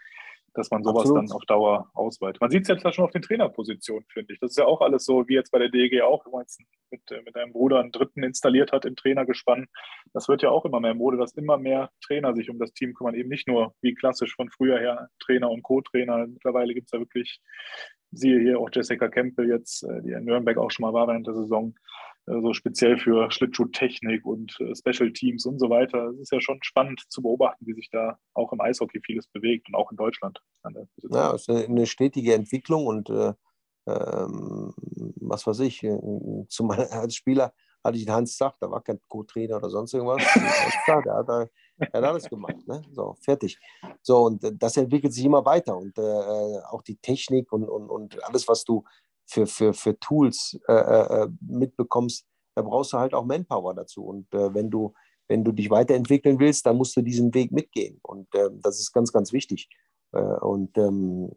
dass 0.59 0.69
man 0.69 0.83
sowas 0.83 1.03
Absolut. 1.03 1.29
dann 1.29 1.31
auf 1.35 1.45
Dauer 1.45 1.89
ausweitet. 1.93 2.41
Man 2.41 2.51
sieht 2.51 2.63
es 2.63 2.67
jetzt 2.67 2.95
schon 2.95 3.05
auf 3.05 3.11
den 3.11 3.21
Trainerpositionen, 3.21 4.05
finde 4.09 4.33
ich. 4.33 4.39
Das 4.39 4.51
ist 4.51 4.57
ja 4.57 4.65
auch 4.65 4.81
alles 4.81 5.05
so, 5.05 5.27
wie 5.27 5.33
jetzt 5.33 5.51
bei 5.51 5.59
der 5.59 5.69
DEG 5.69 6.01
auch, 6.01 6.25
wenn 6.25 6.31
man 6.31 6.41
jetzt 6.41 6.61
mit, 6.91 7.01
äh, 7.11 7.21
mit 7.23 7.35
deinem 7.35 7.53
Bruder 7.53 7.79
einen 7.79 7.91
dritten 7.91 8.23
installiert 8.23 8.71
hat 8.71 8.85
im 8.85 8.95
Trainergespann. 8.95 9.67
Das 10.13 10.27
wird 10.27 10.43
ja 10.43 10.49
auch 10.49 10.65
immer 10.65 10.79
mehr 10.79 10.93
Mode, 10.93 11.17
dass 11.17 11.33
immer 11.33 11.57
mehr 11.57 11.89
Trainer 12.05 12.35
sich 12.35 12.49
um 12.49 12.59
das 12.59 12.73
Team 12.73 12.93
kümmern. 12.93 13.15
Eben 13.15 13.29
nicht 13.29 13.47
nur 13.47 13.73
wie 13.81 13.95
klassisch 13.95 14.35
von 14.35 14.49
früher 14.49 14.79
her 14.79 15.09
Trainer 15.19 15.49
und 15.49 15.63
Co-Trainer. 15.63 16.27
Mittlerweile 16.27 16.73
gibt 16.73 16.87
es 16.87 16.91
ja 16.91 16.99
wirklich, 16.99 17.41
siehe 18.11 18.39
hier 18.39 18.59
auch 18.59 18.69
Jessica 18.71 19.07
Kempel 19.07 19.47
jetzt, 19.49 19.83
äh, 19.83 20.01
die 20.01 20.11
in 20.11 20.25
Nürnberg 20.25 20.57
auch 20.57 20.71
schon 20.71 20.83
mal 20.83 20.93
war 20.93 21.07
während 21.07 21.27
der 21.27 21.35
Saison, 21.35 21.75
äh, 22.27 22.41
so 22.41 22.53
speziell 22.53 22.97
für 22.97 23.31
Schlittschuhtechnik 23.31 24.25
und 24.25 24.57
äh, 24.59 24.73
Special 24.75 25.11
Teams 25.11 25.45
und 25.45 25.59
so 25.59 25.69
weiter. 25.69 26.09
Es 26.09 26.19
ist 26.19 26.31
ja 26.31 26.41
schon 26.41 26.59
spannend 26.61 27.03
zu 27.09 27.21
beobachten, 27.21 27.65
wie 27.65 27.73
sich 27.73 27.89
da 27.91 28.17
auch 28.33 28.51
im 28.53 28.61
Eishockey 28.61 28.99
vieles 29.03 29.27
bewegt 29.27 29.67
und 29.67 29.75
auch 29.75 29.91
in 29.91 29.97
Deutschland. 29.97 30.39
ja, 31.09 31.33
es 31.33 31.47
ist 31.47 31.69
eine 31.69 31.85
stetige 31.85 32.33
Entwicklung 32.33 32.85
und 32.85 33.09
äh, 33.09 33.33
ähm, 33.87 34.73
was 35.21 35.47
weiß 35.47 35.59
ich, 35.61 35.83
äh, 35.83 35.97
zum, 36.47 36.71
als 36.71 37.15
Spieler 37.15 37.53
hatte 37.83 37.97
ich 37.97 38.05
den 38.05 38.13
Hans 38.13 38.37
Sach, 38.37 38.55
da 38.59 38.69
war 38.69 38.81
kein 38.81 38.99
Co-Trainer 39.07 39.57
oder 39.57 39.69
sonst 39.69 39.93
irgendwas. 39.93 40.21
der, 40.87 41.01
der, 41.01 41.13
hat, 41.15 41.27
der 41.27 41.49
hat 41.93 42.03
alles 42.03 42.29
gemacht. 42.29 42.67
Ne? 42.67 42.81
So, 42.91 43.15
fertig. 43.21 43.57
So, 44.01 44.25
und 44.25 44.43
das 44.61 44.77
entwickelt 44.77 45.13
sich 45.13 45.25
immer 45.25 45.45
weiter. 45.45 45.77
Und 45.77 45.97
äh, 45.97 46.61
auch 46.69 46.81
die 46.81 46.97
Technik 46.97 47.51
und, 47.51 47.67
und, 47.67 47.89
und 47.89 48.23
alles, 48.23 48.47
was 48.47 48.63
du 48.63 48.83
für, 49.25 49.47
für, 49.47 49.73
für 49.73 49.99
Tools 49.99 50.59
äh, 50.67 50.73
äh, 50.73 51.27
mitbekommst, 51.41 52.25
da 52.55 52.61
brauchst 52.61 52.93
du 52.93 52.97
halt 52.97 53.13
auch 53.13 53.25
Manpower 53.25 53.73
dazu. 53.73 54.03
Und 54.03 54.33
äh, 54.33 54.53
wenn, 54.53 54.69
du, 54.69 54.93
wenn 55.27 55.43
du 55.43 55.51
dich 55.51 55.69
weiterentwickeln 55.69 56.39
willst, 56.39 56.65
dann 56.65 56.77
musst 56.77 56.95
du 56.97 57.01
diesen 57.01 57.33
Weg 57.33 57.51
mitgehen. 57.51 57.99
Und 58.01 58.33
äh, 58.35 58.49
das 58.61 58.79
ist 58.79 58.91
ganz, 58.91 59.13
ganz 59.13 59.31
wichtig. 59.31 59.69
Äh, 60.11 60.19
und 60.19 60.77
ähm, 60.77 61.31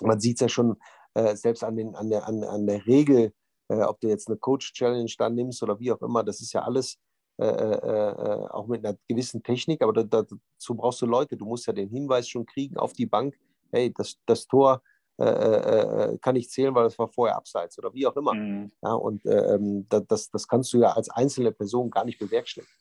man 0.00 0.20
sieht 0.20 0.36
es 0.36 0.40
ja 0.40 0.48
schon 0.48 0.76
äh, 1.14 1.36
selbst 1.36 1.64
an, 1.64 1.76
den, 1.76 1.94
an, 1.94 2.10
der, 2.10 2.26
an, 2.26 2.44
an 2.44 2.66
der 2.66 2.86
Regel, 2.86 3.32
ob 3.70 4.00
du 4.00 4.08
jetzt 4.08 4.28
eine 4.28 4.36
Coach-Challenge 4.36 5.12
dann 5.18 5.34
nimmst 5.34 5.62
oder 5.62 5.78
wie 5.78 5.92
auch 5.92 6.02
immer, 6.02 6.24
das 6.24 6.40
ist 6.40 6.52
ja 6.52 6.62
alles 6.62 6.98
auch 7.38 8.66
mit 8.66 8.84
einer 8.84 8.98
gewissen 9.08 9.42
Technik, 9.42 9.80
aber 9.82 9.94
da, 9.94 10.02
dazu 10.02 10.74
brauchst 10.74 11.00
du 11.00 11.06
Leute. 11.06 11.38
Du 11.38 11.46
musst 11.46 11.66
ja 11.66 11.72
den 11.72 11.88
Hinweis 11.88 12.28
schon 12.28 12.44
kriegen 12.44 12.76
auf 12.76 12.92
die 12.92 13.06
Bank, 13.06 13.34
hey, 13.72 13.90
das, 13.96 14.18
das 14.26 14.46
Tor 14.46 14.82
äh, 15.20 15.24
äh, 15.24 16.14
äh, 16.14 16.18
kann 16.18 16.34
ich 16.36 16.48
zählen, 16.48 16.74
weil 16.74 16.86
es 16.86 16.98
war 16.98 17.06
vorher 17.06 17.36
abseits 17.36 17.78
oder 17.78 17.92
wie 17.92 18.06
auch 18.06 18.16
immer. 18.16 18.32
Mhm. 18.32 18.72
Ja, 18.82 18.94
und 18.94 19.20
ähm, 19.26 19.86
das, 19.90 20.30
das 20.30 20.48
kannst 20.48 20.72
du 20.72 20.78
ja 20.78 20.92
als 20.92 21.10
einzelne 21.10 21.52
Person 21.52 21.90
gar 21.90 22.06
nicht 22.06 22.18
bewerkstelligen. 22.18 22.72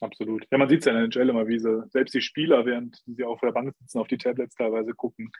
Absolut. 0.00 0.44
Ja, 0.50 0.58
man 0.58 0.68
sieht 0.68 0.80
es 0.80 0.84
ja 0.84 0.92
in 0.92 0.98
der 0.98 1.04
NHL 1.04 1.30
immer, 1.30 1.48
wie 1.48 1.58
sie, 1.58 1.82
selbst 1.88 2.12
die 2.12 2.20
Spieler, 2.20 2.66
während 2.66 3.02
sie 3.06 3.24
auf 3.24 3.40
der 3.40 3.52
Bank 3.52 3.74
sitzen, 3.78 4.00
auf 4.00 4.08
die 4.08 4.18
Tablets 4.18 4.54
teilweise 4.54 4.92
gucken, 4.92 5.32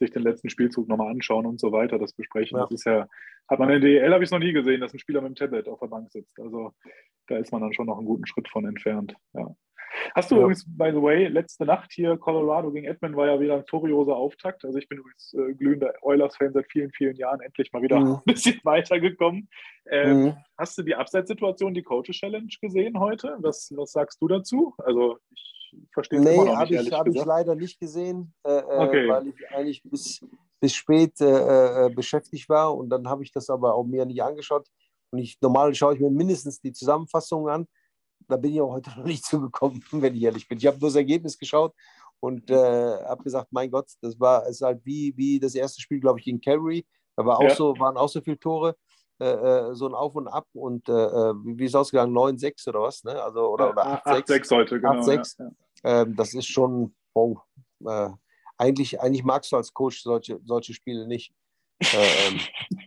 sich 0.00 0.10
den 0.10 0.22
letzten 0.22 0.50
Spielzug 0.50 0.88
nochmal 0.88 1.10
anschauen 1.10 1.46
und 1.46 1.60
so 1.60 1.70
weiter, 1.70 1.98
das 1.98 2.12
besprechen. 2.12 2.58
Ja. 2.58 2.64
Das 2.64 2.72
ist 2.72 2.84
ja, 2.84 3.06
hat 3.48 3.58
man 3.58 3.70
in 3.70 3.80
der 3.80 3.90
DL 3.90 4.12
habe 4.12 4.24
ich 4.24 4.28
es 4.28 4.32
noch 4.32 4.40
nie 4.40 4.52
gesehen, 4.52 4.80
dass 4.80 4.92
ein 4.92 4.98
Spieler 4.98 5.20
mit 5.20 5.30
dem 5.30 5.34
Tablet 5.36 5.68
auf 5.68 5.78
der 5.78 5.86
Bank 5.86 6.10
sitzt. 6.10 6.38
Also 6.40 6.72
da 7.28 7.36
ist 7.36 7.52
man 7.52 7.62
dann 7.62 7.72
schon 7.72 7.86
noch 7.86 7.98
einen 7.98 8.06
guten 8.06 8.26
Schritt 8.26 8.48
von 8.48 8.66
entfernt. 8.66 9.14
Ja. 9.34 9.54
Hast 10.14 10.30
du 10.30 10.36
ja. 10.36 10.42
übrigens, 10.42 10.64
by 10.66 10.90
the 10.92 11.02
way, 11.02 11.26
letzte 11.26 11.64
Nacht 11.64 11.92
hier 11.92 12.16
Colorado 12.16 12.70
gegen 12.70 12.86
Edmund 12.86 13.16
war 13.16 13.26
ja 13.26 13.40
wieder 13.40 13.56
ein 13.56 13.66
furioser 13.66 14.16
Auftakt. 14.16 14.64
Also 14.64 14.78
ich 14.78 14.88
bin 14.88 14.98
übrigens 14.98 15.34
äh, 15.34 15.52
glühender 15.54 15.92
Oilers-Fan 16.02 16.52
seit 16.52 16.70
vielen, 16.70 16.92
vielen 16.92 17.16
Jahren, 17.16 17.40
endlich 17.40 17.72
mal 17.72 17.82
wieder 17.82 17.98
mhm. 17.98 18.14
ein 18.14 18.22
bisschen 18.24 18.60
weitergekommen. 18.64 19.48
Ähm, 19.90 20.22
mhm. 20.22 20.36
Hast 20.56 20.78
du 20.78 20.82
die 20.82 20.94
Abseitssituation, 20.94 21.74
die 21.74 21.82
Coaches-Challenge 21.82 22.52
gesehen 22.60 22.98
heute? 22.98 23.36
Was, 23.40 23.72
was 23.76 23.92
sagst 23.92 24.22
du 24.22 24.28
dazu? 24.28 24.74
Also 24.78 25.18
ich 25.34 25.59
verstehe 25.92 26.18
es 26.18 26.24
nee, 26.24 26.34
immer 26.34 26.44
noch 26.44 26.60
nicht, 26.60 26.72
ich, 26.72 26.92
habe 26.92 27.10
ich 27.10 27.24
leider 27.24 27.54
nicht 27.54 27.78
gesehen, 27.78 28.32
äh, 28.44 28.58
äh, 28.58 28.62
okay. 28.62 29.08
weil 29.08 29.28
ich 29.28 29.34
eigentlich 29.50 29.82
bis, 29.84 30.24
bis 30.60 30.74
spät 30.74 31.20
äh, 31.20 31.86
äh, 31.86 31.90
beschäftigt 31.90 32.48
war 32.48 32.76
und 32.76 32.90
dann 32.90 33.08
habe 33.08 33.22
ich 33.22 33.32
das 33.32 33.50
aber 33.50 33.74
auch 33.74 33.84
mir 33.84 34.04
nicht 34.06 34.22
angeschaut. 34.22 34.66
Und 35.12 35.18
ich 35.18 35.40
normal 35.40 35.74
schaue 35.74 35.94
ich 35.94 36.00
mir 36.00 36.10
mindestens 36.10 36.60
die 36.60 36.72
Zusammenfassung 36.72 37.48
an 37.48 37.66
da 38.30 38.36
bin 38.36 38.54
ich 38.54 38.60
auch 38.60 38.72
heute 38.72 38.90
noch 38.96 39.04
nicht 39.04 39.24
zugekommen, 39.24 39.82
wenn 39.92 40.14
ich 40.14 40.22
ehrlich 40.22 40.48
bin. 40.48 40.58
Ich 40.58 40.66
habe 40.66 40.78
nur 40.78 40.88
das 40.88 40.96
Ergebnis 40.96 41.38
geschaut 41.38 41.74
und 42.20 42.50
äh, 42.50 42.54
habe 43.04 43.22
gesagt, 43.22 43.48
mein 43.50 43.70
Gott, 43.70 43.90
das 44.00 44.18
war 44.18 44.46
es 44.46 44.60
halt 44.60 44.84
wie, 44.84 45.14
wie 45.16 45.40
das 45.40 45.54
erste 45.54 45.80
Spiel, 45.80 46.00
glaube 46.00 46.18
ich, 46.18 46.24
gegen 46.24 46.40
Kerry. 46.40 46.86
Da 47.16 47.24
war 47.24 47.38
auch 47.38 47.42
ja. 47.42 47.54
so, 47.54 47.78
waren 47.78 47.96
auch 47.96 48.08
so 48.08 48.20
viele 48.20 48.38
Tore, 48.38 48.76
äh, 49.20 49.24
äh 49.24 49.74
so 49.74 49.86
ein 49.86 49.94
Auf 49.94 50.14
und 50.16 50.28
Ab 50.28 50.46
und 50.52 50.88
äh, 50.88 50.92
äh 50.92 51.34
wie 51.44 51.64
ist 51.64 51.70
es 51.70 51.74
ausgegangen? 51.74 52.12
9-6 52.14 52.68
oder 52.68 52.82
was? 52.82 53.04
Ne? 53.04 53.22
Also, 53.22 53.48
oder, 53.48 53.70
oder 53.70 54.04
8-6 54.06 54.56
heute, 54.56 54.80
genau. 54.80 55.00
8-6. 55.00 55.38
Ja, 55.38 55.44
ja. 55.84 56.02
ähm, 56.02 56.16
das 56.16 56.34
ist 56.34 56.46
schon, 56.46 56.94
wow, 57.14 57.38
äh, 57.86 58.10
eigentlich, 58.58 59.00
eigentlich 59.00 59.24
magst 59.24 59.52
du 59.52 59.56
als 59.56 59.72
Coach 59.72 60.02
solche, 60.02 60.38
solche 60.44 60.74
Spiele 60.74 61.06
nicht. 61.06 61.32
ähm, 61.80 62.40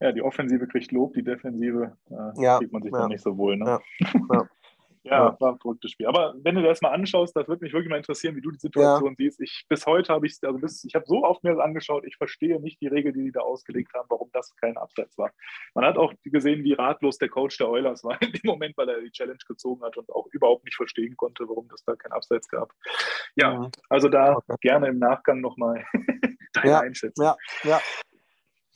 ja, 0.00 0.12
die 0.12 0.22
Offensive 0.22 0.66
kriegt 0.66 0.92
Lob, 0.92 1.14
die 1.14 1.24
Defensive 1.24 1.96
äh, 2.10 2.42
ja, 2.42 2.58
kriegt 2.58 2.72
man 2.72 2.82
sich 2.82 2.92
ja. 2.92 2.98
dann 2.98 3.08
nicht 3.08 3.22
so 3.22 3.36
wohl. 3.36 3.56
Ne? 3.56 3.80
Ja, 4.32 4.48
ja. 5.06 5.26
ja, 5.26 5.36
war 5.40 5.52
ein 5.52 5.58
verrücktes 5.58 5.92
Spiel. 5.92 6.06
Aber 6.06 6.34
wenn 6.42 6.54
du 6.54 6.62
das 6.62 6.80
mal 6.80 6.90
anschaust, 6.90 7.36
das 7.36 7.48
würde 7.48 7.64
mich 7.64 7.72
wirklich 7.72 7.90
mal 7.90 7.96
interessieren, 7.96 8.36
wie 8.36 8.40
du 8.40 8.50
die 8.50 8.58
Situation 8.58 9.14
siehst. 9.16 9.40
Ich, 9.40 9.64
bis 9.68 9.86
heute 9.86 10.12
habe 10.12 10.26
ich 10.26 10.32
es, 10.32 10.42
also 10.42 10.58
bis, 10.58 10.84
ich 10.84 10.94
habe 10.94 11.06
so 11.06 11.24
oft 11.24 11.44
mir 11.44 11.54
das 11.54 11.60
angeschaut, 11.60 12.04
ich 12.06 12.16
verstehe 12.16 12.60
nicht 12.60 12.80
die 12.80 12.88
Regel, 12.88 13.12
die 13.12 13.24
die 13.24 13.32
da 13.32 13.40
ausgelegt 13.40 13.92
haben, 13.94 14.06
warum 14.08 14.30
das 14.32 14.54
kein 14.56 14.76
Abseits 14.76 15.16
war. 15.18 15.30
Man 15.74 15.84
hat 15.84 15.96
auch 15.96 16.12
gesehen, 16.24 16.64
wie 16.64 16.72
ratlos 16.72 17.18
der 17.18 17.28
Coach 17.28 17.56
der 17.58 17.68
Oilers 17.68 18.04
war 18.04 18.20
in 18.22 18.32
dem 18.32 18.42
Moment, 18.44 18.76
weil 18.76 18.88
er 18.88 19.00
die 19.00 19.10
Challenge 19.10 19.38
gezogen 19.46 19.82
hat 19.84 19.96
und 19.96 20.10
auch 20.10 20.26
überhaupt 20.32 20.64
nicht 20.64 20.76
verstehen 20.76 21.16
konnte, 21.16 21.48
warum 21.48 21.68
das 21.68 21.84
da 21.84 21.94
kein 21.96 22.12
Abseits 22.12 22.48
gab. 22.48 22.72
Ja, 23.34 23.70
also 23.88 24.08
da 24.08 24.36
okay. 24.36 24.56
gerne 24.60 24.88
im 24.88 24.98
Nachgang 24.98 25.40
nochmal 25.40 25.84
deine 26.52 26.70
ja, 26.70 26.80
Einschätzung. 26.80 27.24
Ja, 27.24 27.36
ja. 27.64 27.80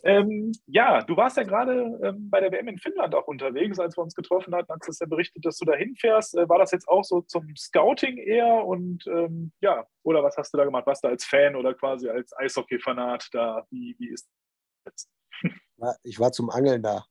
Ähm, 0.04 0.52
ja, 0.66 1.02
du 1.02 1.16
warst 1.16 1.36
ja 1.36 1.42
gerade 1.42 1.98
ähm, 2.02 2.30
bei 2.30 2.40
der 2.40 2.52
WM 2.52 2.68
in 2.68 2.78
Finnland 2.78 3.14
auch 3.14 3.26
unterwegs, 3.26 3.78
als 3.78 3.96
wir 3.96 4.02
uns 4.02 4.14
getroffen 4.14 4.54
hatten, 4.54 4.70
als 4.70 4.86
du 4.86 5.04
ja 5.04 5.08
berichtet, 5.08 5.44
dass 5.44 5.58
du 5.58 5.64
da 5.64 5.74
hinfährst. 5.74 6.36
Äh, 6.36 6.48
war 6.48 6.58
das 6.58 6.72
jetzt 6.72 6.88
auch 6.88 7.04
so 7.04 7.20
zum 7.22 7.54
Scouting 7.56 8.18
eher 8.18 8.64
und 8.64 9.06
ähm, 9.06 9.52
ja, 9.60 9.86
oder 10.02 10.22
was 10.22 10.36
hast 10.36 10.52
du 10.52 10.58
da 10.58 10.64
gemacht? 10.64 10.86
Warst 10.86 11.04
du 11.04 11.08
als 11.08 11.24
Fan 11.24 11.56
oder 11.56 11.74
quasi 11.74 12.08
als 12.08 12.36
Eishockey-Fanat 12.36 13.28
da? 13.32 13.66
Wie, 13.70 13.96
wie 13.98 14.10
ist 14.10 14.28
das 14.84 14.92
jetzt? 14.92 15.10
Ich 16.02 16.20
war 16.20 16.32
zum 16.32 16.50
Angeln 16.50 16.82
da. 16.82 17.04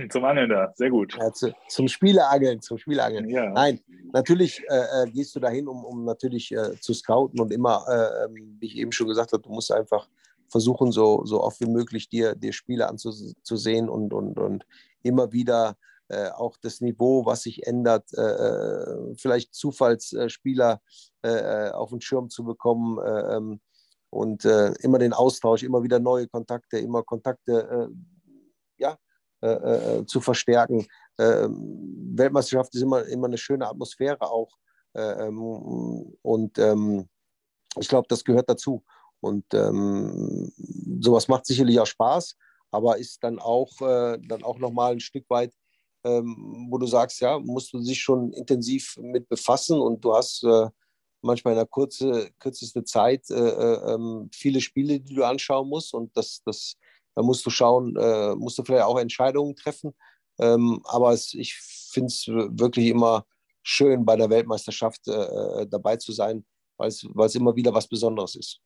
Zum 0.10 0.24
Angeln 0.24 0.48
da, 0.48 0.72
sehr 0.76 0.90
gut. 0.90 1.16
Ja, 1.18 1.32
zu, 1.32 1.52
zum 1.68 1.88
Spieleangeln, 1.88 2.60
zum 2.60 2.78
Spieleangeln. 2.78 3.28
Ja. 3.28 3.50
Nein, 3.50 3.80
natürlich 4.12 4.62
äh, 4.68 5.02
äh, 5.02 5.10
gehst 5.10 5.34
du 5.34 5.40
dahin, 5.40 5.68
um, 5.68 5.84
um 5.84 6.04
natürlich 6.04 6.52
äh, 6.52 6.78
zu 6.80 6.94
scouten 6.94 7.40
und 7.40 7.52
immer, 7.52 7.84
äh, 7.88 8.24
ähm, 8.24 8.56
wie 8.60 8.66
ich 8.66 8.76
eben 8.76 8.92
schon 8.92 9.08
gesagt 9.08 9.32
habe, 9.32 9.42
du 9.42 9.50
musst 9.50 9.72
einfach 9.72 10.08
versuchen, 10.50 10.92
so, 10.92 11.24
so 11.24 11.42
oft 11.42 11.60
wie 11.60 11.70
möglich 11.70 12.08
dir, 12.08 12.34
dir 12.34 12.52
Spiele 12.52 12.88
anzusehen 12.88 13.88
und, 13.88 14.12
und, 14.12 14.38
und 14.38 14.66
immer 15.02 15.32
wieder 15.32 15.76
äh, 16.10 16.30
auch 16.30 16.56
das 16.60 16.80
Niveau, 16.80 17.24
was 17.24 17.42
sich 17.42 17.68
ändert, 17.68 18.12
äh, 18.14 18.20
äh 18.20 19.14
vielleicht 19.16 19.54
Zufallsspieler 19.54 20.80
äh, 21.22 21.70
auf 21.70 21.90
den 21.90 22.00
Schirm 22.00 22.28
zu 22.30 22.42
bekommen 22.42 22.98
ähm, 23.06 23.60
und 24.10 24.44
immer 24.44 24.98
den 24.98 25.12
Austausch, 25.12 25.62
immer 25.62 25.84
wieder 25.84 26.00
neue 26.00 26.26
Kontakte, 26.26 26.80
immer 26.80 27.04
Kontakte 27.04 27.88
ja, 28.76 28.98
zu 30.04 30.20
verstärken. 30.20 30.88
Ähm, 31.16 32.16
Weltmeisterschaft 32.16 32.74
ist 32.74 32.82
immer, 32.82 33.04
immer 33.04 33.28
eine 33.28 33.38
schöne 33.38 33.68
Atmosphäre 33.68 34.22
auch. 34.22 34.50
Ähm, 34.96 35.38
und 36.22 36.58
ich 37.78 37.88
glaube, 37.88 38.08
das 38.08 38.24
gehört 38.24 38.50
dazu. 38.50 38.82
Und 39.20 39.44
ähm, 39.52 40.52
sowas 41.00 41.28
macht 41.28 41.46
sicherlich 41.46 41.78
auch 41.78 41.86
Spaß, 41.86 42.36
aber 42.70 42.98
ist 42.98 43.22
dann 43.22 43.38
auch, 43.38 43.80
äh, 43.80 44.18
auch 44.42 44.58
nochmal 44.58 44.92
ein 44.92 45.00
Stück 45.00 45.28
weit, 45.28 45.52
ähm, 46.04 46.66
wo 46.70 46.78
du 46.78 46.86
sagst, 46.86 47.20
ja, 47.20 47.38
musst 47.38 47.72
du 47.72 47.80
dich 47.80 48.00
schon 48.00 48.32
intensiv 48.32 48.96
mit 49.00 49.28
befassen 49.28 49.78
und 49.78 50.04
du 50.04 50.14
hast 50.14 50.42
äh, 50.44 50.68
manchmal 51.22 51.52
in 51.52 51.58
einer 51.58 51.66
kurze, 51.66 52.30
kürzeste 52.38 52.84
Zeit 52.84 53.28
äh, 53.30 53.34
äh 53.34 53.94
ähm, 53.94 54.30
viele 54.32 54.60
Spiele, 54.60 55.00
die 55.00 55.14
du 55.14 55.24
anschauen 55.24 55.68
musst 55.68 55.92
und 55.92 56.16
das, 56.16 56.40
das, 56.44 56.76
da 57.14 57.22
musst 57.22 57.44
du 57.44 57.50
schauen, 57.50 57.96
äh, 57.96 58.34
musst 58.34 58.58
du 58.58 58.64
vielleicht 58.64 58.84
auch 58.84 58.98
Entscheidungen 58.98 59.54
treffen. 59.56 59.94
Ähm, 60.38 60.80
aber 60.84 61.12
es, 61.12 61.34
ich 61.34 61.54
finde 61.54 62.06
es 62.06 62.26
wirklich 62.26 62.86
immer 62.86 63.26
schön, 63.62 64.06
bei 64.06 64.16
der 64.16 64.30
Weltmeisterschaft 64.30 65.06
äh, 65.06 65.66
dabei 65.68 65.96
zu 65.96 66.12
sein, 66.12 66.46
weil 66.78 66.88
es 66.88 67.34
immer 67.34 67.54
wieder 67.54 67.74
was 67.74 67.86
Besonderes 67.86 68.36
ist. 68.36 68.62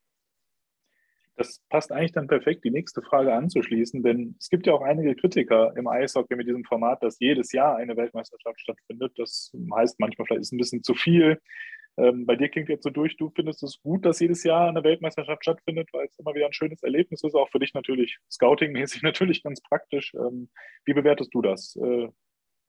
Das 1.37 1.61
passt 1.69 1.91
eigentlich 1.91 2.13
dann 2.13 2.29
perfekt, 2.29 2.65
die 2.65 2.71
nächste 2.71 3.03
Frage 3.03 3.35
anzuschließen, 3.35 4.03
denn 4.03 4.37
es 4.39 4.49
gibt 4.49 4.67
ja 4.67 4.73
auch 4.73 4.83
einige 4.83 5.17
Kritiker 5.17 5.77
im 5.77 5.89
Eishockey 5.89 6.37
mit 6.37 6.47
diesem 6.47 6.65
Format, 6.65 7.03
dass 7.03 7.19
jedes 7.19 7.51
Jahr 7.51 7.77
eine 7.77 7.97
Weltmeisterschaft 7.97 8.61
stattfindet. 8.61 9.13
Das 9.17 9.53
heißt 9.75 9.99
manchmal 9.99 10.27
vielleicht 10.27 10.43
ist 10.43 10.53
ein 10.53 10.59
bisschen 10.59 10.85
zu 10.85 10.95
viel. 10.95 11.41
Ähm, 11.97 12.27
bei 12.27 12.35
dir 12.37 12.49
klingt 12.49 12.69
jetzt 12.69 12.83
so 12.83 12.91
durch, 12.91 13.17
du 13.17 13.31
findest 13.31 13.63
es 13.63 13.81
gut, 13.81 14.05
dass 14.05 14.21
jedes 14.21 14.43
Jahr 14.43 14.69
eine 14.69 14.83
Weltmeisterschaft 14.83 15.43
stattfindet, 15.43 15.89
weil 15.93 16.07
es 16.07 16.19
immer 16.19 16.35
wieder 16.35 16.47
ein 16.47 16.53
schönes 16.53 16.83
Erlebnis 16.83 17.23
ist, 17.23 17.35
auch 17.35 17.49
für 17.51 17.61
dich 17.61 17.75
natürlich 17.75 18.19
scoutingmäßig 18.31 19.03
natürlich 19.03 19.43
ganz 19.43 19.61
praktisch. 19.61 20.13
Ähm, 20.15 20.51
wie 20.85 20.95
bewertest 20.95 21.33
du 21.35 21.43
das? 21.43 21.77
Äh, 21.77 22.09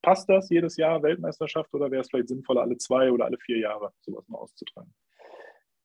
passt 0.01 0.30
das 0.30 0.49
jedes 0.49 0.78
Jahr 0.78 1.01
Weltmeisterschaft 1.01 1.74
oder 1.74 1.89
wäre 1.89 2.01
es 2.01 2.09
vielleicht 2.09 2.30
sinnvoller, 2.30 2.61
alle 2.61 2.78
zwei 2.78 3.11
oder 3.11 3.26
alle 3.26 3.38
vier 3.39 3.57
Jahre 3.57 3.91
sowas 4.01 4.28
mal 4.28 4.38
auszutragen? 4.38 4.93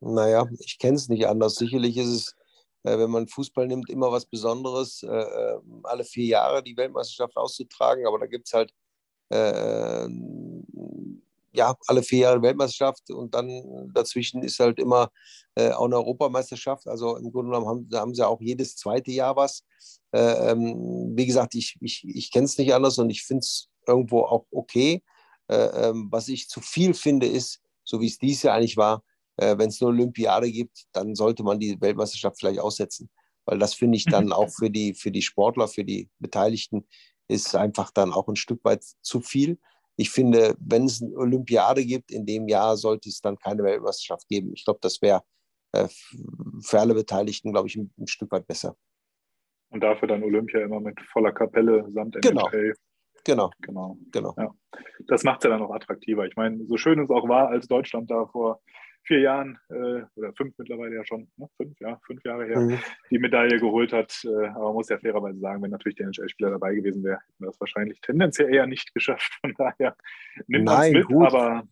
Naja, 0.00 0.46
ich 0.58 0.78
kenne 0.78 0.96
es 0.96 1.08
nicht 1.08 1.26
anders. 1.26 1.54
Sicherlich 1.54 1.96
ist 1.96 2.08
es 2.08 2.36
wenn 2.82 3.10
man 3.10 3.28
Fußball 3.28 3.66
nimmt, 3.66 3.90
immer 3.90 4.10
was 4.10 4.26
Besonderes, 4.26 5.02
äh, 5.02 5.08
äh, 5.08 5.58
alle 5.82 6.04
vier 6.04 6.26
Jahre 6.26 6.62
die 6.62 6.76
Weltmeisterschaft 6.76 7.36
auszutragen. 7.36 8.06
Aber 8.06 8.18
da 8.18 8.26
gibt 8.26 8.46
es 8.46 8.54
halt 8.54 8.72
ja, 11.52 11.76
alle 11.86 12.02
vier 12.02 12.20
Jahre 12.20 12.42
Weltmeisterschaft 12.42 13.10
und 13.10 13.34
dann 13.34 13.90
dazwischen 13.92 14.42
ist 14.42 14.60
halt 14.60 14.78
immer 14.78 15.10
äh, 15.54 15.70
auch 15.70 15.84
eine 15.84 15.96
Europameisterschaft. 15.96 16.86
Also 16.86 17.16
im 17.16 17.32
Grunde 17.32 17.50
genommen 17.50 17.66
haben, 17.66 17.88
haben 17.92 18.14
sie 18.14 18.26
auch 18.26 18.40
jedes 18.40 18.76
zweite 18.76 19.10
Jahr 19.10 19.36
was. 19.36 19.64
Äh, 20.12 20.50
ähm, 20.50 21.12
wie 21.16 21.26
gesagt, 21.26 21.54
ich, 21.54 21.76
ich, 21.80 22.04
ich 22.06 22.30
kenne 22.30 22.46
es 22.46 22.58
nicht 22.58 22.72
anders 22.74 22.98
und 22.98 23.10
ich 23.10 23.24
finde 23.24 23.40
es 23.40 23.68
irgendwo 23.86 24.22
auch 24.22 24.46
okay. 24.50 25.02
Äh, 25.48 25.88
ähm, 25.88 26.08
was 26.10 26.28
ich 26.28 26.48
zu 26.48 26.60
viel 26.60 26.94
finde, 26.94 27.26
ist, 27.26 27.60
so 27.84 28.00
wie 28.00 28.06
es 28.06 28.18
dieses 28.18 28.44
Jahr 28.44 28.56
eigentlich 28.56 28.76
war, 28.76 29.02
äh, 29.41 29.57
wenn 29.57 29.70
es 29.70 29.80
eine 29.80 29.88
Olympiade 29.88 30.51
gibt, 30.51 30.84
dann 30.93 31.14
sollte 31.14 31.43
man 31.43 31.59
die 31.59 31.80
Weltmeisterschaft 31.80 32.38
vielleicht 32.38 32.61
aussetzen. 32.61 33.09
Weil 33.47 33.59
das 33.59 33.74
finde 33.74 33.97
ich 33.97 34.05
dann 34.05 34.32
auch 34.32 34.51
für 34.51 34.70
die, 34.70 34.95
für 34.95 35.11
die 35.11 35.22
Sportler, 35.22 35.66
für 35.66 35.84
die 35.84 36.11
Beteiligten, 36.18 36.86
ist 37.26 37.57
einfach 37.57 37.91
dann 37.91 38.12
auch 38.12 38.28
ein 38.28 38.36
Stück 38.36 38.62
weit 38.64 38.84
zu 39.01 39.20
viel. 39.20 39.59
Ich 39.97 40.11
finde, 40.11 40.57
wenn 40.61 40.84
es 40.84 41.03
eine 41.03 41.16
Olympiade 41.16 41.84
gibt, 41.84 42.11
in 42.11 42.26
dem 42.26 42.49
Jahr 42.49 42.76
sollte 42.76 43.09
es 43.09 43.20
dann 43.20 43.38
keine 43.38 43.62
Weltmeisterschaft 43.62 44.28
geben. 44.28 44.53
Ich 44.55 44.64
glaube, 44.64 44.80
das 44.82 45.01
wäre 45.01 45.22
äh, 45.72 45.88
für 46.62 46.80
alle 46.80 46.95
Beteiligten, 46.95 47.53
glaube 47.53 47.68
ich, 47.68 47.76
ein, 47.76 47.93
ein, 47.99 48.07
Stück 48.07 48.30
weit 48.32 48.47
besser. 48.47 48.76
Und 49.70 49.80
dafür 49.80 50.09
dann 50.09 50.22
Olympia 50.22 50.61
immer 50.61 50.80
mit 50.80 51.01
voller 51.12 51.32
Kapelle 51.32 51.86
samt 51.93 52.20
genau. 52.20 52.49
Genau. 53.24 53.51
Genau. 53.61 53.97
genau. 54.11 54.34
Ja. 54.36 54.55
Das 55.07 55.22
macht 55.24 55.41
es 55.41 55.45
ja 55.45 55.51
dann 55.51 55.61
noch 55.61 55.70
attraktiver. 55.70 56.26
Ich 56.26 56.36
meine, 56.36 56.64
so 56.66 56.76
schön 56.76 56.99
es 56.99 57.11
auch 57.11 57.28
war, 57.28 57.49
als 57.49 57.68
Deutschland 57.68 58.11
da 58.11 58.26
vor 58.26 58.61
vier 59.05 59.20
Jahren 59.20 59.59
äh, 59.68 60.03
oder 60.14 60.32
fünf 60.36 60.57
mittlerweile 60.59 60.96
ja 60.96 61.05
schon, 61.05 61.28
ne? 61.36 61.48
fünf, 61.57 61.80
ja, 61.80 61.98
fünf 62.07 62.24
Jahre 62.24 62.46
her, 62.46 62.61
mhm. 62.61 62.78
die 63.11 63.18
Medaille 63.18 63.59
geholt 63.59 63.92
hat. 63.92 64.12
Äh, 64.24 64.46
aber 64.48 64.66
man 64.66 64.74
muss 64.74 64.88
ja 64.88 64.98
fairerweise 64.98 65.40
sagen, 65.40 65.62
wenn 65.62 65.70
natürlich 65.70 65.96
der 65.96 66.07
NHL-Spieler 66.07 66.51
dabei 66.51 66.74
gewesen 66.74 67.03
wäre, 67.03 67.18
hätten 67.18 67.44
wir 67.44 67.46
das 67.48 67.61
wahrscheinlich 67.61 68.01
tendenziell 68.01 68.55
eher 68.55 68.66
nicht 68.66 68.94
geschafft. 68.94 69.32
Von 69.40 69.55
daher 69.57 69.96
nimmt 70.46 70.66
man 70.66 70.82
es 70.82 70.92
mit, 70.92 71.07
gut. 71.07 71.26
aber. 71.26 71.64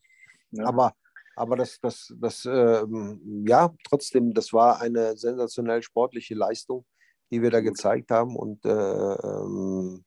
Ja. 0.51 0.65
Aber 0.65 0.95
aber 1.37 1.55
das, 1.55 1.79
das, 1.81 2.13
das 2.19 2.45
ähm, 2.47 3.45
ja, 3.47 3.73
trotzdem, 3.89 4.35
das 4.35 4.53
war 4.53 4.81
eine 4.81 5.17
sensationell 5.17 5.83
sportliche 5.85 6.35
Leistung, 6.35 6.85
die 7.31 7.41
wir 7.41 7.51
da 7.51 7.61
gezeigt 7.61 8.11
haben. 8.11 8.35
Und 8.35 8.65
äh, 8.65 8.71
ähm, 8.71 10.05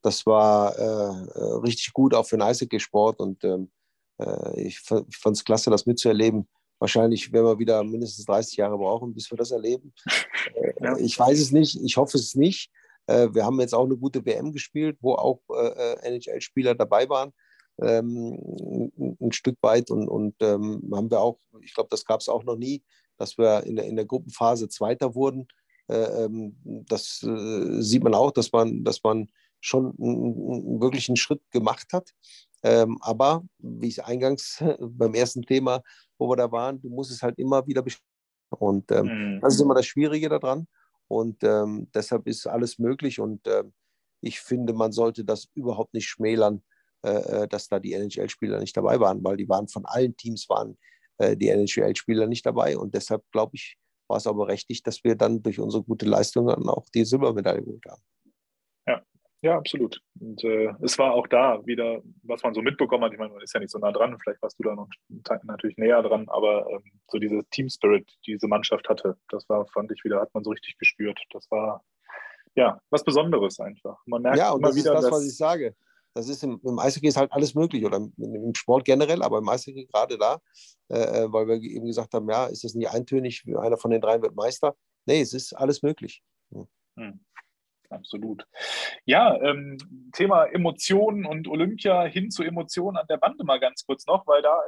das 0.00 0.24
war 0.24 0.74
äh, 0.78 1.38
äh 1.38 1.58
richtig 1.62 1.92
gut 1.92 2.14
auch 2.14 2.26
für 2.26 2.38
den 2.38 2.42
Eishockey-Sport. 2.42 3.20
Und 3.20 3.44
ähm, 3.44 3.70
äh, 4.18 4.62
ich 4.62 4.80
fand 4.80 5.36
es 5.36 5.44
klasse, 5.44 5.68
das 5.68 5.84
mitzuerleben 5.84 6.48
wahrscheinlich 6.80 7.32
werden 7.32 7.46
wir 7.46 7.58
wieder 7.58 7.84
mindestens 7.84 8.24
30 8.24 8.56
Jahre 8.56 8.76
brauchen, 8.76 9.14
bis 9.14 9.30
wir 9.30 9.38
das 9.38 9.52
erleben. 9.52 9.92
Äh, 10.54 10.72
ja. 10.82 10.96
Ich 10.96 11.18
weiß 11.18 11.38
es 11.38 11.52
nicht, 11.52 11.78
ich 11.84 11.98
hoffe 11.98 12.16
es 12.16 12.34
nicht. 12.34 12.72
Äh, 13.06 13.28
wir 13.34 13.44
haben 13.44 13.60
jetzt 13.60 13.74
auch 13.74 13.84
eine 13.84 13.96
gute 13.96 14.24
WM 14.24 14.52
gespielt, 14.52 14.96
wo 15.02 15.14
auch 15.14 15.42
äh, 15.50 15.96
NHL-Spieler 16.02 16.74
dabei 16.74 17.08
waren, 17.10 17.32
ähm, 17.82 18.90
ein 19.20 19.32
Stück 19.32 19.56
weit. 19.60 19.90
Und, 19.90 20.08
und 20.08 20.34
ähm, 20.40 20.90
haben 20.94 21.10
wir 21.10 21.20
auch, 21.20 21.38
ich 21.60 21.74
glaube, 21.74 21.90
das 21.90 22.06
gab 22.06 22.20
es 22.20 22.28
auch 22.30 22.42
noch 22.42 22.56
nie, 22.56 22.82
dass 23.18 23.36
wir 23.36 23.64
in 23.64 23.76
der, 23.76 23.84
in 23.84 23.96
der 23.96 24.06
Gruppenphase 24.06 24.68
Zweiter 24.70 25.14
wurden. 25.14 25.46
Ähm, 25.90 26.56
das 26.88 27.18
sieht 27.18 28.02
man 28.02 28.14
auch, 28.14 28.30
dass 28.30 28.50
man, 28.50 28.82
dass 28.82 29.02
man 29.02 29.28
schon 29.60 29.92
wirklich 30.80 31.10
einen 31.10 31.16
Schritt 31.16 31.42
gemacht 31.50 31.92
hat. 31.92 32.10
aber 32.62 33.44
wie 33.58 33.88
ich 33.88 34.02
eingangs 34.02 34.64
beim 34.80 35.12
ersten 35.14 35.42
Thema 35.42 35.82
wo 36.20 36.28
wir 36.28 36.36
da 36.36 36.52
waren. 36.52 36.80
Du 36.80 36.90
musst 36.90 37.10
es 37.10 37.22
halt 37.22 37.38
immer 37.38 37.66
wieder 37.66 37.82
bestimmen. 37.82 38.06
Und 38.50 38.90
ähm, 38.92 39.06
mhm. 39.06 39.40
das 39.40 39.54
ist 39.54 39.60
immer 39.60 39.74
das 39.74 39.86
Schwierige 39.86 40.28
daran. 40.28 40.68
Und 41.08 41.42
ähm, 41.42 41.88
deshalb 41.94 42.26
ist 42.26 42.46
alles 42.46 42.78
möglich. 42.78 43.18
Und 43.18 43.46
äh, 43.46 43.64
ich 44.20 44.40
finde, 44.40 44.72
man 44.72 44.92
sollte 44.92 45.24
das 45.24 45.48
überhaupt 45.54 45.94
nicht 45.94 46.06
schmälern, 46.06 46.62
äh, 47.02 47.42
äh 47.42 47.48
dass 47.48 47.68
da 47.68 47.80
die 47.80 47.94
NHL-Spieler 47.94 48.60
nicht 48.60 48.76
dabei 48.76 49.00
waren, 49.00 49.24
weil 49.24 49.36
die 49.36 49.48
waren 49.48 49.66
von 49.66 49.86
allen 49.86 50.16
Teams 50.16 50.48
waren 50.48 50.78
äh, 51.18 51.36
die 51.36 51.48
NHL-Spieler 51.48 52.26
nicht 52.26 52.44
dabei. 52.44 52.76
Und 52.76 52.94
deshalb 52.94 53.24
glaube 53.32 53.52
ich, 53.54 53.76
war 54.08 54.18
es 54.18 54.26
aber 54.26 54.46
berechtigt, 54.46 54.86
dass 54.86 55.02
wir 55.04 55.16
dann 55.16 55.42
durch 55.42 55.58
unsere 55.58 55.82
gute 55.82 56.06
Leistung 56.06 56.48
dann 56.48 56.68
auch 56.68 56.86
die 56.94 57.04
Silbermedaille 57.04 57.62
geholt 57.62 57.84
haben. 57.88 58.02
Ja, 59.42 59.56
absolut. 59.56 60.02
Und 60.20 60.44
äh, 60.44 60.74
es 60.82 60.98
war 60.98 61.14
auch 61.14 61.26
da 61.26 61.64
wieder, 61.64 62.02
was 62.22 62.42
man 62.42 62.52
so 62.52 62.60
mitbekommen 62.60 63.04
hat. 63.04 63.12
Ich 63.12 63.18
meine, 63.18 63.32
man 63.32 63.40
ist 63.42 63.54
ja 63.54 63.60
nicht 63.60 63.70
so 63.70 63.78
nah 63.78 63.90
dran, 63.90 64.18
vielleicht 64.22 64.42
warst 64.42 64.58
du 64.58 64.62
da 64.62 64.74
noch 64.74 64.88
natürlich 65.44 65.78
näher 65.78 66.02
dran, 66.02 66.28
aber 66.28 66.68
ähm, 66.70 66.82
so 67.08 67.18
diese 67.18 67.42
Team 67.50 67.70
Spirit, 67.70 68.06
die 68.26 68.32
diese 68.32 68.48
Mannschaft 68.48 68.88
hatte, 68.90 69.16
das 69.30 69.48
war, 69.48 69.66
fand 69.68 69.90
ich 69.92 70.04
wieder, 70.04 70.20
hat 70.20 70.34
man 70.34 70.44
so 70.44 70.50
richtig 70.50 70.76
gespürt. 70.76 71.18
Das 71.32 71.50
war 71.50 71.82
ja 72.54 72.80
was 72.90 73.02
Besonderes 73.02 73.58
einfach. 73.60 73.98
Man 74.04 74.22
merkt 74.22 74.36
ja, 74.36 74.50
und 74.50 74.58
immer 74.58 74.68
das 74.68 74.76
wieder, 74.76 74.94
ist 74.94 75.04
das, 75.04 75.10
was 75.10 75.26
ich 75.26 75.36
sage. 75.36 75.74
Das 76.12 76.28
ist 76.28 76.42
im, 76.42 76.60
im 76.62 76.78
Eishockey 76.78 77.06
ist 77.06 77.16
halt 77.16 77.32
alles 77.32 77.54
möglich 77.54 77.84
oder 77.84 77.96
im, 77.96 78.12
im 78.18 78.54
Sport 78.54 78.84
generell, 78.84 79.22
aber 79.22 79.38
im 79.38 79.48
Eishockey 79.48 79.86
gerade 79.86 80.18
da, 80.18 80.38
äh, 80.90 80.98
äh 80.98 81.32
weil 81.32 81.46
wir 81.46 81.62
eben 81.62 81.86
gesagt 81.86 82.12
haben, 82.12 82.28
ja, 82.28 82.46
ist 82.46 82.64
das 82.64 82.74
nicht 82.74 82.90
eintönig, 82.90 83.42
einer 83.58 83.78
von 83.78 83.90
den 83.90 84.02
dreien 84.02 84.20
wird 84.20 84.34
Meister? 84.34 84.76
Nee, 85.06 85.22
es 85.22 85.32
ist 85.32 85.54
alles 85.54 85.82
möglich. 85.82 86.22
Hm. 86.52 86.68
Hm 86.96 87.20
absolut. 87.90 88.46
Ja, 89.04 89.36
ähm, 89.42 89.78
Thema 90.12 90.46
Emotionen 90.46 91.26
und 91.26 91.48
Olympia 91.48 92.04
hin 92.04 92.30
zu 92.30 92.42
Emotionen 92.42 92.96
an 92.96 93.06
der 93.08 93.18
Bande 93.18 93.44
mal 93.44 93.60
ganz 93.60 93.84
kurz 93.84 94.06
noch, 94.06 94.26
weil 94.26 94.42
da 94.42 94.58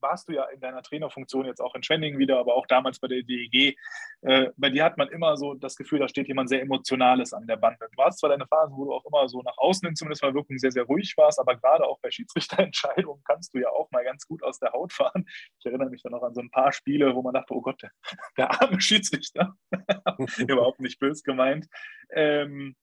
warst 0.00 0.28
du 0.28 0.32
ja 0.32 0.44
in 0.44 0.60
deiner 0.60 0.82
Trainerfunktion 0.82 1.46
jetzt 1.46 1.60
auch 1.60 1.74
in 1.74 1.82
Schwenningen 1.82 2.18
wieder, 2.18 2.38
aber 2.38 2.54
auch 2.54 2.66
damals 2.66 2.98
bei 2.98 3.08
der 3.08 3.22
DEG. 3.22 3.76
Äh, 4.22 4.50
bei 4.56 4.70
dir 4.70 4.84
hat 4.84 4.96
man 4.98 5.08
immer 5.08 5.36
so 5.36 5.54
das 5.54 5.76
Gefühl, 5.76 5.98
da 5.98 6.08
steht 6.08 6.28
jemand 6.28 6.48
sehr 6.48 6.62
Emotionales 6.62 7.32
an 7.32 7.46
der 7.46 7.56
Bande. 7.56 7.88
Du 7.96 8.02
hast 8.02 8.18
zwar 8.18 8.30
deine 8.30 8.46
Phase, 8.46 8.72
wo 8.74 8.84
du 8.84 8.92
auch 8.92 9.04
immer 9.04 9.28
so 9.28 9.42
nach 9.42 9.56
außen 9.56 9.86
hin 9.86 9.96
zumindest 9.96 10.22
mal 10.22 10.34
Wirkung 10.34 10.58
sehr, 10.58 10.72
sehr 10.72 10.84
ruhig 10.84 11.14
warst, 11.16 11.38
aber 11.40 11.56
gerade 11.56 11.84
auch 11.84 11.98
bei 12.00 12.10
Schiedsrichterentscheidungen 12.10 13.22
kannst 13.24 13.54
du 13.54 13.58
ja 13.58 13.68
auch 13.70 13.90
mal 13.90 14.04
ganz 14.04 14.26
gut 14.26 14.42
aus 14.42 14.58
der 14.58 14.72
Haut 14.72 14.92
fahren. 14.92 15.24
Ich 15.58 15.66
erinnere 15.66 15.90
mich 15.90 16.02
dann 16.02 16.12
noch 16.12 16.22
an 16.22 16.34
so 16.34 16.40
ein 16.40 16.50
paar 16.50 16.72
Spiele, 16.72 17.14
wo 17.14 17.22
man 17.22 17.34
dachte, 17.34 17.54
oh 17.54 17.60
Gott, 17.60 17.82
der, 17.82 17.90
der 18.36 18.62
arme 18.62 18.80
Schiedsrichter, 18.80 19.54
überhaupt 20.38 20.80
nicht 20.80 20.98
böse 20.98 21.22
gemeint. 21.22 21.66
Ähm, 22.10 22.76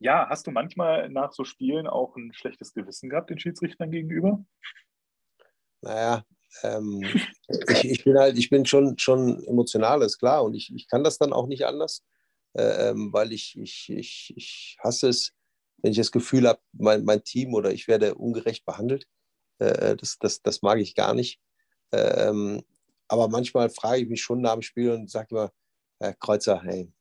ja, 0.00 0.28
hast 0.28 0.46
du 0.46 0.50
manchmal 0.50 1.08
nach 1.08 1.32
so 1.32 1.44
Spielen 1.44 1.86
auch 1.86 2.16
ein 2.16 2.32
schlechtes 2.32 2.72
Gewissen 2.72 3.10
gehabt 3.10 3.30
den 3.30 3.38
Schiedsrichtern 3.38 3.90
gegenüber? 3.90 4.44
Naja, 5.80 6.24
ähm, 6.62 7.02
ich, 7.68 7.84
ich, 7.84 8.04
bin 8.04 8.18
halt, 8.18 8.38
ich 8.38 8.50
bin 8.50 8.66
schon, 8.66 8.98
schon 8.98 9.42
emotional, 9.44 10.02
ist 10.02 10.18
klar. 10.18 10.44
Und 10.44 10.54
ich, 10.54 10.72
ich 10.74 10.88
kann 10.88 11.04
das 11.04 11.18
dann 11.18 11.32
auch 11.32 11.46
nicht 11.46 11.66
anders, 11.66 12.04
äh, 12.54 12.90
ähm, 12.90 13.12
weil 13.12 13.32
ich, 13.32 13.56
ich, 13.58 13.88
ich, 13.90 14.32
ich 14.36 14.76
hasse 14.82 15.08
es, 15.08 15.32
wenn 15.78 15.92
ich 15.92 15.98
das 15.98 16.12
Gefühl 16.12 16.48
habe, 16.48 16.60
mein, 16.72 17.04
mein 17.04 17.22
Team 17.22 17.54
oder 17.54 17.72
ich 17.72 17.88
werde 17.88 18.14
ungerecht 18.14 18.64
behandelt. 18.64 19.06
Äh, 19.58 19.96
das, 19.96 20.18
das, 20.18 20.42
das 20.42 20.62
mag 20.62 20.78
ich 20.78 20.94
gar 20.94 21.14
nicht. 21.14 21.40
Ähm, 21.92 22.62
aber 23.08 23.28
manchmal 23.28 23.70
frage 23.70 24.02
ich 24.02 24.08
mich 24.08 24.22
schon 24.22 24.40
nach 24.42 24.52
dem 24.54 24.62
Spiel 24.62 24.90
und 24.90 25.10
sage 25.10 25.28
immer, 25.30 25.52
Herr 26.00 26.14
Kreuzer, 26.14 26.62
hey, 26.62 26.92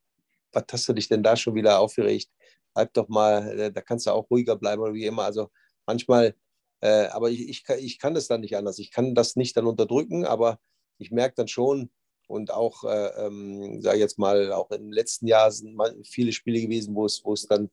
was 0.52 0.64
hast 0.72 0.90
du 0.90 0.94
dich 0.94 1.08
denn 1.08 1.24
da 1.24 1.36
schon 1.36 1.56
wieder 1.56 1.80
aufgeregt? 1.80 2.30
Bleib 2.74 2.94
doch 2.94 3.08
mal, 3.10 3.60
äh, 3.60 3.72
da 3.72 3.82
kannst 3.82 4.08
du 4.08 4.12
auch 4.12 4.30
ruhiger 4.30 4.56
bleiben 4.56 4.82
oder 4.82 4.94
wie 4.94 5.06
immer. 5.06 5.24
Also 5.24 5.50
manchmal, 5.86 6.36
äh, 6.82 7.08
aber 7.08 7.30
ich, 7.30 7.48
ich, 7.50 7.64
ich 7.80 8.00
kann 8.00 8.14
das 8.14 8.28
dann 8.28 8.42
nicht 8.42 8.56
anders. 8.56 8.80
Ich 8.80 8.92
kann 8.92 9.16
das 9.16 9.36
nicht 9.36 9.58
dann 9.58 9.68
unterdrücken, 9.68 10.26
aber 10.26 10.60
ich 10.98 11.12
merke 11.12 11.36
dann 11.36 11.48
schon, 11.48 11.90
und 12.28 12.52
auch, 12.52 12.84
äh, 12.84 13.26
ähm, 13.26 13.82
sage 13.82 13.98
ich 13.98 14.02
jetzt 14.02 14.20
mal, 14.20 14.52
auch 14.52 14.70
im 14.72 14.92
letzten 14.92 15.28
Jahr 15.28 15.50
sind 15.52 15.78
viele 16.06 16.34
Spiele 16.34 16.62
gewesen, 16.62 16.94
wo 16.94 17.06
es, 17.06 17.24
wo 17.24 17.34
es 17.34 17.48
dann, 17.48 17.70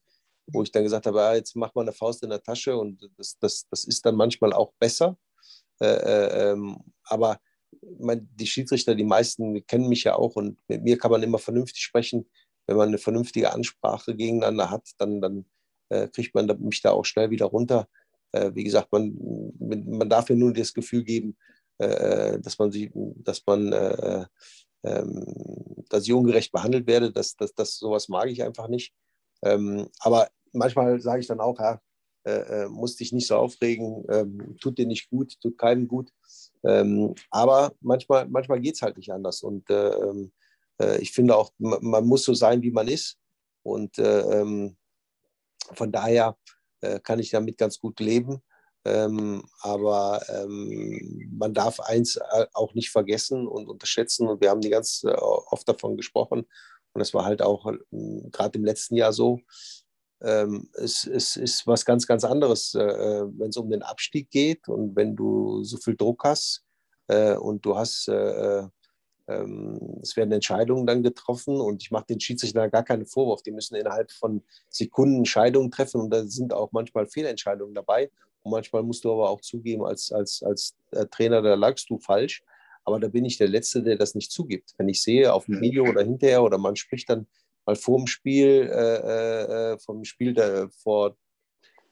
wo 0.46 0.62
ich 0.62 0.70
dann 0.70 0.84
gesagt 0.84 1.06
habe, 1.06 1.18
ja, 1.18 1.34
jetzt 1.34 1.56
mach 1.56 1.74
mal 1.74 1.82
eine 1.82 1.92
Faust 1.92 2.22
in 2.22 2.30
der 2.30 2.42
Tasche 2.42 2.76
und 2.76 3.10
das, 3.16 3.36
das, 3.38 3.66
das 3.68 3.84
ist 3.84 4.06
dann 4.06 4.14
manchmal 4.14 4.52
auch 4.52 4.72
besser. 4.78 5.18
Äh, 5.80 5.86
äh, 5.86 6.52
ähm, 6.52 6.78
aber 7.04 7.40
mein, 7.98 8.28
die 8.34 8.46
Schiedsrichter, 8.46 8.94
die 8.94 9.04
meisten 9.04 9.66
kennen 9.66 9.88
mich 9.88 10.04
ja 10.04 10.14
auch 10.14 10.36
und 10.36 10.58
mit 10.68 10.82
mir 10.84 10.98
kann 10.98 11.10
man 11.10 11.22
immer 11.22 11.38
vernünftig 11.38 11.82
sprechen. 11.82 12.30
Wenn 12.66 12.76
man 12.76 12.88
eine 12.88 12.98
vernünftige 12.98 13.52
Ansprache 13.52 14.14
gegeneinander 14.14 14.70
hat, 14.70 14.88
dann, 14.98 15.20
dann 15.20 15.46
äh, 15.88 16.08
kriegt 16.08 16.34
man 16.34 16.46
mich 16.60 16.80
da 16.80 16.92
auch 16.92 17.04
schnell 17.04 17.30
wieder 17.30 17.46
runter. 17.46 17.88
Äh, 18.34 18.54
wie 18.54 18.64
gesagt, 18.64 18.90
man, 18.90 19.16
man 19.58 20.08
darf 20.08 20.28
mir 20.28 20.36
nur 20.36 20.52
das 20.52 20.74
Gefühl 20.74 21.04
geben, 21.04 21.36
äh, 21.78 22.40
dass 22.40 22.58
man 22.58 22.72
sie, 22.72 22.90
dass 22.94 23.42
man, 23.46 23.72
äh, 23.72 24.26
ähm, 24.82 25.84
dass 25.88 26.04
ich 26.04 26.12
ungerecht 26.12 26.50
behandelt 26.50 26.86
werde. 26.88 27.12
Das, 27.12 27.36
das, 27.36 27.54
das, 27.54 27.76
sowas 27.76 28.08
mag 28.08 28.28
ich 28.28 28.42
einfach 28.42 28.66
nicht. 28.66 28.92
Ähm, 29.42 29.88
aber 30.00 30.28
manchmal 30.52 31.00
sage 31.00 31.20
ich 31.20 31.28
dann 31.28 31.40
auch, 31.40 31.60
ja, 31.60 31.80
äh, 32.24 32.64
äh, 32.64 32.68
musst 32.68 32.98
dich 32.98 33.12
nicht 33.12 33.28
so 33.28 33.36
aufregen, 33.36 34.04
ähm, 34.08 34.56
tut 34.60 34.78
dir 34.78 34.86
nicht 34.86 35.10
gut, 35.10 35.38
tut 35.40 35.56
keinem 35.56 35.86
gut. 35.86 36.10
Ähm, 36.64 37.14
aber 37.30 37.72
manchmal, 37.80 38.26
manchmal 38.26 38.60
geht 38.60 38.74
es 38.74 38.82
halt 38.82 38.96
nicht 38.96 39.12
anders. 39.12 39.42
Und 39.42 39.70
äh, 39.70 39.90
ähm, 39.90 40.32
äh, 40.80 41.00
ich 41.00 41.12
finde 41.12 41.36
auch, 41.36 41.52
man, 41.58 42.04
muss 42.04 42.24
so 42.24 42.34
sein, 42.34 42.62
wie 42.62 42.72
man 42.72 42.88
ist. 42.88 43.16
Und 43.62 43.96
äh, 43.98 44.72
von 45.72 45.92
daher 45.92 46.36
äh, 46.84 47.00
kann 47.00 47.18
ich 47.18 47.30
damit 47.30 47.58
ganz 47.58 47.78
gut 47.78 48.00
leben. 48.00 48.42
Ähm, 48.86 49.42
aber 49.60 50.22
ähm, 50.28 51.30
man 51.38 51.54
darf 51.54 51.80
eins 51.80 52.18
auch 52.52 52.74
nicht 52.74 52.90
vergessen 52.90 53.46
und 53.46 53.68
unterschätzen. 53.68 54.28
Und 54.28 54.42
wir 54.42 54.50
haben 54.50 54.60
die 54.60 54.70
ganz 54.70 55.04
oft 55.04 55.66
davon 55.68 55.96
gesprochen. 55.96 56.40
Und 56.92 56.98
das 56.98 57.14
war 57.14 57.24
halt 57.24 57.40
auch 57.42 57.72
gerade 57.90 58.58
im 58.58 58.64
letzten 58.64 58.96
Jahr 58.96 59.12
so 59.12 59.40
ähm, 60.24 60.68
es, 60.74 61.06
es, 61.06 61.36
ist 61.36 61.66
was 61.66 61.84
ganz, 61.84 62.06
ganz 62.06 62.24
anderes, 62.24 62.74
äh, 62.74 62.82
äh 62.82 63.26
wenn 63.38 63.50
es 63.50 63.56
um 63.56 63.70
den 63.70 63.82
Abstieg 63.82 64.30
geht 64.30 64.68
und 64.68 64.96
wenn 64.96 65.14
du 65.14 65.62
so 65.62 65.76
viel 65.76 65.96
Druck 65.96 66.24
hast 66.24 66.64
äh, 67.08 67.34
und 67.34 67.64
du 67.64 67.76
hast, 67.76 68.08
äh, 68.08 68.14
äh 68.14 68.68
es 69.26 70.16
werden 70.16 70.32
Entscheidungen 70.32 70.86
dann 70.86 71.02
getroffen 71.02 71.58
und 71.60 71.82
ich 71.82 71.90
mache 71.90 72.06
den 72.10 72.20
Schiedsrichter 72.20 72.68
gar 72.68 72.84
keinen 72.84 73.06
Vorwurf. 73.06 73.42
Die 73.42 73.52
müssen 73.52 73.74
innerhalb 73.74 74.12
von 74.12 74.42
Sekunden 74.68 75.18
Entscheidungen 75.18 75.70
treffen 75.70 76.00
und 76.02 76.10
da 76.10 76.24
sind 76.24 76.52
auch 76.52 76.72
manchmal 76.72 77.06
Fehlentscheidungen 77.06 77.74
dabei. 77.74 78.10
Und 78.42 78.52
manchmal 78.52 78.82
musst 78.82 79.04
du 79.04 79.12
aber 79.12 79.30
auch 79.30 79.40
zugeben, 79.40 79.84
als, 79.84 80.12
als, 80.12 80.42
als 80.42 80.76
äh, 80.90 81.06
Trainer, 81.06 81.40
da 81.40 81.54
lagst 81.54 81.88
du 81.88 81.98
falsch. 81.98 82.42
Aber 82.84 83.00
da 83.00 83.08
bin 83.08 83.24
ich 83.24 83.38
der 83.38 83.48
Letzte, 83.48 83.82
der 83.82 83.96
das 83.96 84.14
nicht 84.14 84.30
zugibt. 84.30 84.74
Wenn 84.76 84.90
ich 84.90 85.00
sehe 85.00 85.32
auf 85.32 85.46
dem 85.46 85.60
Video 85.62 85.84
oder 85.84 86.02
hinterher 86.02 86.42
oder 86.42 86.58
man 86.58 86.76
spricht 86.76 87.08
dann 87.08 87.26
mal 87.64 87.76
vor 87.76 87.98
dem 87.98 88.06
Spiel, 88.06 88.70
äh, 88.70 88.96
äh, 88.96 89.72
äh, 89.72 89.78
vom 89.78 90.04
Spiel 90.04 90.34
der, 90.34 90.68
vor 90.70 91.16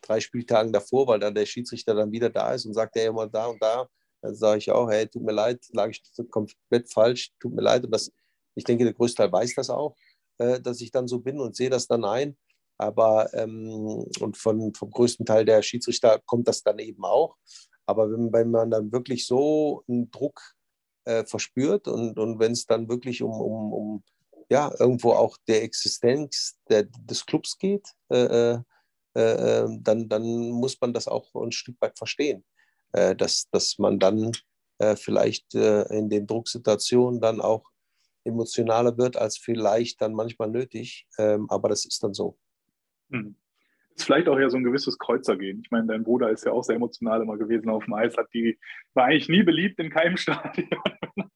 drei 0.02 0.20
Spieltagen 0.20 0.72
davor, 0.72 1.06
weil 1.06 1.20
dann 1.20 1.34
der 1.34 1.46
Schiedsrichter 1.46 1.94
dann 1.94 2.12
wieder 2.12 2.28
da 2.28 2.52
ist 2.52 2.66
und 2.66 2.74
sagt, 2.74 2.96
er 2.96 3.06
immer 3.06 3.26
da 3.26 3.46
und 3.46 3.62
da, 3.62 3.88
dann 4.22 4.34
sage 4.34 4.58
ich 4.58 4.70
auch, 4.70 4.88
hey, 4.88 5.06
tut 5.08 5.22
mir 5.22 5.32
leid, 5.32 5.60
lag 5.72 5.90
ich 5.90 6.02
komplett 6.30 6.90
falsch, 6.90 7.32
tut 7.40 7.52
mir 7.52 7.62
leid. 7.62 7.84
Und 7.84 7.90
das, 7.90 8.12
ich 8.54 8.64
denke, 8.64 8.84
der 8.84 8.94
größte 8.94 9.22
Teil 9.22 9.32
weiß 9.32 9.54
das 9.56 9.68
auch, 9.68 9.96
äh, 10.38 10.60
dass 10.60 10.80
ich 10.80 10.90
dann 10.92 11.08
so 11.08 11.18
bin 11.18 11.40
und 11.40 11.56
sehe 11.56 11.70
das 11.70 11.86
dann 11.86 12.04
ein. 12.04 12.36
Aber 12.78 13.32
ähm, 13.34 14.06
und 14.20 14.36
von, 14.36 14.72
vom 14.74 14.90
größten 14.90 15.26
Teil 15.26 15.44
der 15.44 15.62
Schiedsrichter 15.62 16.20
kommt 16.24 16.48
das 16.48 16.62
dann 16.62 16.78
eben 16.78 17.04
auch. 17.04 17.36
Aber 17.84 18.10
wenn, 18.10 18.32
wenn 18.32 18.50
man 18.50 18.70
dann 18.70 18.92
wirklich 18.92 19.26
so 19.26 19.84
einen 19.88 20.10
Druck 20.10 20.40
äh, 21.04 21.24
verspürt 21.24 21.88
und, 21.88 22.18
und 22.18 22.38
wenn 22.38 22.52
es 22.52 22.66
dann 22.66 22.88
wirklich 22.88 23.22
um, 23.22 23.32
um, 23.32 23.72
um 23.72 24.04
ja, 24.48 24.72
irgendwo 24.78 25.12
auch 25.12 25.36
der 25.48 25.62
Existenz 25.62 26.58
der, 26.68 26.84
des 26.84 27.26
Clubs 27.26 27.58
geht, 27.58 27.88
äh, 28.10 28.54
äh, 28.54 28.60
äh, 29.14 29.66
dann, 29.80 30.08
dann 30.08 30.50
muss 30.50 30.80
man 30.80 30.92
das 30.92 31.08
auch 31.08 31.34
ein 31.34 31.52
Stück 31.52 31.76
weit 31.80 31.98
verstehen, 31.98 32.40
äh, 32.40 32.51
dass, 32.92 33.48
dass 33.50 33.78
man 33.78 33.98
dann 33.98 34.32
äh, 34.78 34.96
vielleicht 34.96 35.54
äh, 35.54 35.82
in 35.96 36.08
den 36.08 36.26
Drucksituationen 36.26 37.20
dann 37.20 37.40
auch 37.40 37.64
emotionaler 38.24 38.98
wird 38.98 39.16
als 39.16 39.38
vielleicht 39.38 40.00
dann 40.00 40.14
manchmal 40.14 40.48
nötig. 40.50 41.06
Ähm, 41.18 41.46
aber 41.48 41.68
das 41.68 41.84
ist 41.84 42.02
dann 42.02 42.14
so. 42.14 42.38
Mhm 43.08 43.36
ist 43.96 44.04
vielleicht 44.04 44.28
auch 44.28 44.38
ja 44.38 44.48
so 44.48 44.56
ein 44.56 44.64
gewisses 44.64 44.98
Kreuzergehen. 44.98 45.60
Ich 45.64 45.70
meine, 45.70 45.86
dein 45.86 46.04
Bruder 46.04 46.30
ist 46.30 46.44
ja 46.44 46.52
auch 46.52 46.62
sehr 46.62 46.76
emotional 46.76 47.22
immer 47.22 47.36
gewesen 47.36 47.68
auf 47.68 47.84
dem 47.84 47.94
Eis, 47.94 48.16
hat 48.16 48.28
die, 48.32 48.58
war 48.94 49.06
eigentlich 49.06 49.28
nie 49.28 49.42
beliebt 49.42 49.78
in 49.78 49.90
keinem 49.90 50.16
Stadion. 50.18 50.68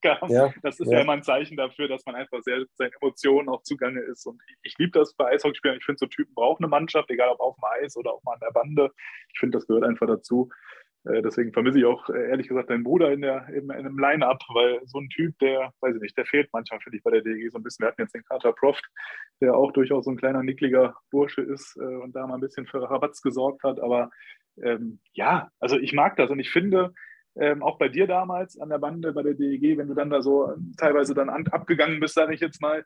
ja, 0.03 0.53
das 0.63 0.81
ist 0.81 0.91
ja. 0.91 0.99
ja. 0.99 1.03
immer 1.03 1.13
ein 1.13 1.23
Zeichen 1.23 1.57
dafür, 1.57 1.89
dass 1.89 2.05
man 2.07 2.15
einfach 2.15 2.41
sehr 2.43 2.65
seinen 2.75 2.93
Emotionen 3.01 3.49
auch 3.49 3.63
zugange 3.63 4.01
ist. 4.01 4.27
Und 4.27 4.41
ich, 4.49 4.57
ich 4.63 4.79
liebe 4.79 4.93
das 4.93 5.15
bei 5.15 5.27
Eishockeyspielern. 5.27 5.79
Ich 5.79 5.85
finde, 5.85 5.99
so 5.99 6.07
Typen 6.07 6.35
brauchen 6.35 6.65
eine 6.65 6.71
Mannschaft, 6.71 7.11
egal 7.11 7.31
ob 7.31 7.41
auf 7.41 7.57
dem 7.57 7.65
Eis 7.83 7.97
oder 7.97 8.13
auch 8.13 8.23
mal 8.25 8.35
an 8.35 8.41
der 8.41 8.53
Bande. 8.53 8.91
Ich 9.33 9.39
finde, 9.39 9.59
das 9.59 9.67
gehört 9.67 9.85
einfach 9.85 10.07
dazu. 10.07 10.51
Äh, 11.07 11.23
deswegen 11.23 11.53
vermisse 11.53 11.79
ich 11.79 11.85
auch 11.85 12.09
äh, 12.09 12.31
ehrlich 12.31 12.49
gesagt 12.49 12.71
deinen 12.71 12.85
Bruder 12.85 13.13
in, 13.13 13.23
der, 13.23 13.49
in, 13.49 13.65
in 13.65 13.71
einem 13.71 13.99
Line-Up, 13.99 14.43
weil 14.53 14.81
so 14.87 14.99
ein 14.99 15.09
Typ, 15.09 15.39
der, 15.39 15.73
weiß 15.81 15.95
ich 15.95 16.03
nicht, 16.03 16.17
der 16.17 16.27
fehlt 16.27 16.49
manchmal, 16.53 16.81
finde 16.81 16.99
ich, 16.99 17.05
bei 17.05 17.11
der 17.11 17.23
DG 17.23 17.49
so 17.49 17.59
ein 17.59 17.63
bisschen. 17.63 17.85
Wir 17.85 17.89
hatten 17.89 18.03
jetzt 18.03 18.15
den 18.15 18.25
Carter 18.25 18.53
Proft, 18.53 18.85
der 19.41 19.57
auch 19.57 19.73
durchaus 19.73 20.05
so 20.05 20.11
ein 20.11 20.17
kleiner, 20.17 20.43
nickliger 20.43 20.95
Bursche 21.11 21.43
ist 21.43 21.77
äh, 21.77 21.85
und 21.85 22.15
da 22.17 22.27
mal 22.27 22.35
ein 22.35 22.41
bisschen 22.41 22.67
für 22.67 22.83
Rabatz 22.83 23.23
gesorgt 23.23 23.63
hat. 23.63 23.81
Aber 23.81 24.11
ähm, 24.63 25.01
ja, 25.13 25.51
also 25.61 25.79
ich 25.79 25.93
mag 25.93 26.17
das 26.17 26.31
und 26.31 26.41
ich 26.41 26.51
finde, 26.51 26.93
ähm, 27.39 27.63
auch 27.63 27.79
bei 27.79 27.89
dir 27.89 28.07
damals 28.07 28.59
an 28.59 28.71
der 28.71 28.79
Bande 28.79 29.13
bei 29.13 29.23
der 29.23 29.35
DEG, 29.35 29.77
wenn 29.77 29.89
du 29.89 29.95
dann 29.95 30.11
da 30.11 30.23
so 30.23 30.55
teilweise 30.79 31.15
dann 31.15 31.29
an, 31.29 31.47
abgegangen 31.49 32.01
bist, 32.01 32.15
sage 32.15 32.35
ich 32.35 32.41
jetzt 32.41 32.63
mal, 32.63 32.85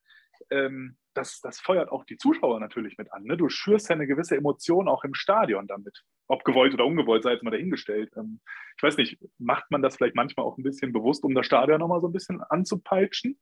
ähm, 0.50 0.96
das, 1.14 1.40
das 1.40 1.60
feuert 1.60 1.90
auch 1.90 2.04
die 2.04 2.16
Zuschauer 2.16 2.60
natürlich 2.60 2.96
mit 2.96 3.12
an. 3.12 3.24
Ne? 3.24 3.36
Du 3.36 3.48
schürst 3.48 3.88
ja 3.88 3.94
eine 3.94 4.06
gewisse 4.06 4.36
Emotion 4.36 4.88
auch 4.88 5.04
im 5.04 5.14
Stadion 5.14 5.66
damit. 5.66 6.04
Ob 6.28 6.44
gewollt 6.44 6.74
oder 6.74 6.86
ungewollt, 6.86 7.24
sei 7.24 7.32
jetzt 7.32 7.42
mal 7.42 7.50
dahingestellt. 7.50 8.12
Ähm, 8.16 8.40
ich 8.76 8.82
weiß 8.82 8.96
nicht, 8.96 9.18
macht 9.38 9.70
man 9.70 9.82
das 9.82 9.96
vielleicht 9.96 10.14
manchmal 10.14 10.46
auch 10.46 10.56
ein 10.56 10.62
bisschen 10.62 10.92
bewusst, 10.92 11.24
um 11.24 11.34
das 11.34 11.46
Stadion 11.46 11.80
nochmal 11.80 12.00
so 12.00 12.08
ein 12.08 12.12
bisschen 12.12 12.40
anzupeitschen? 12.42 13.38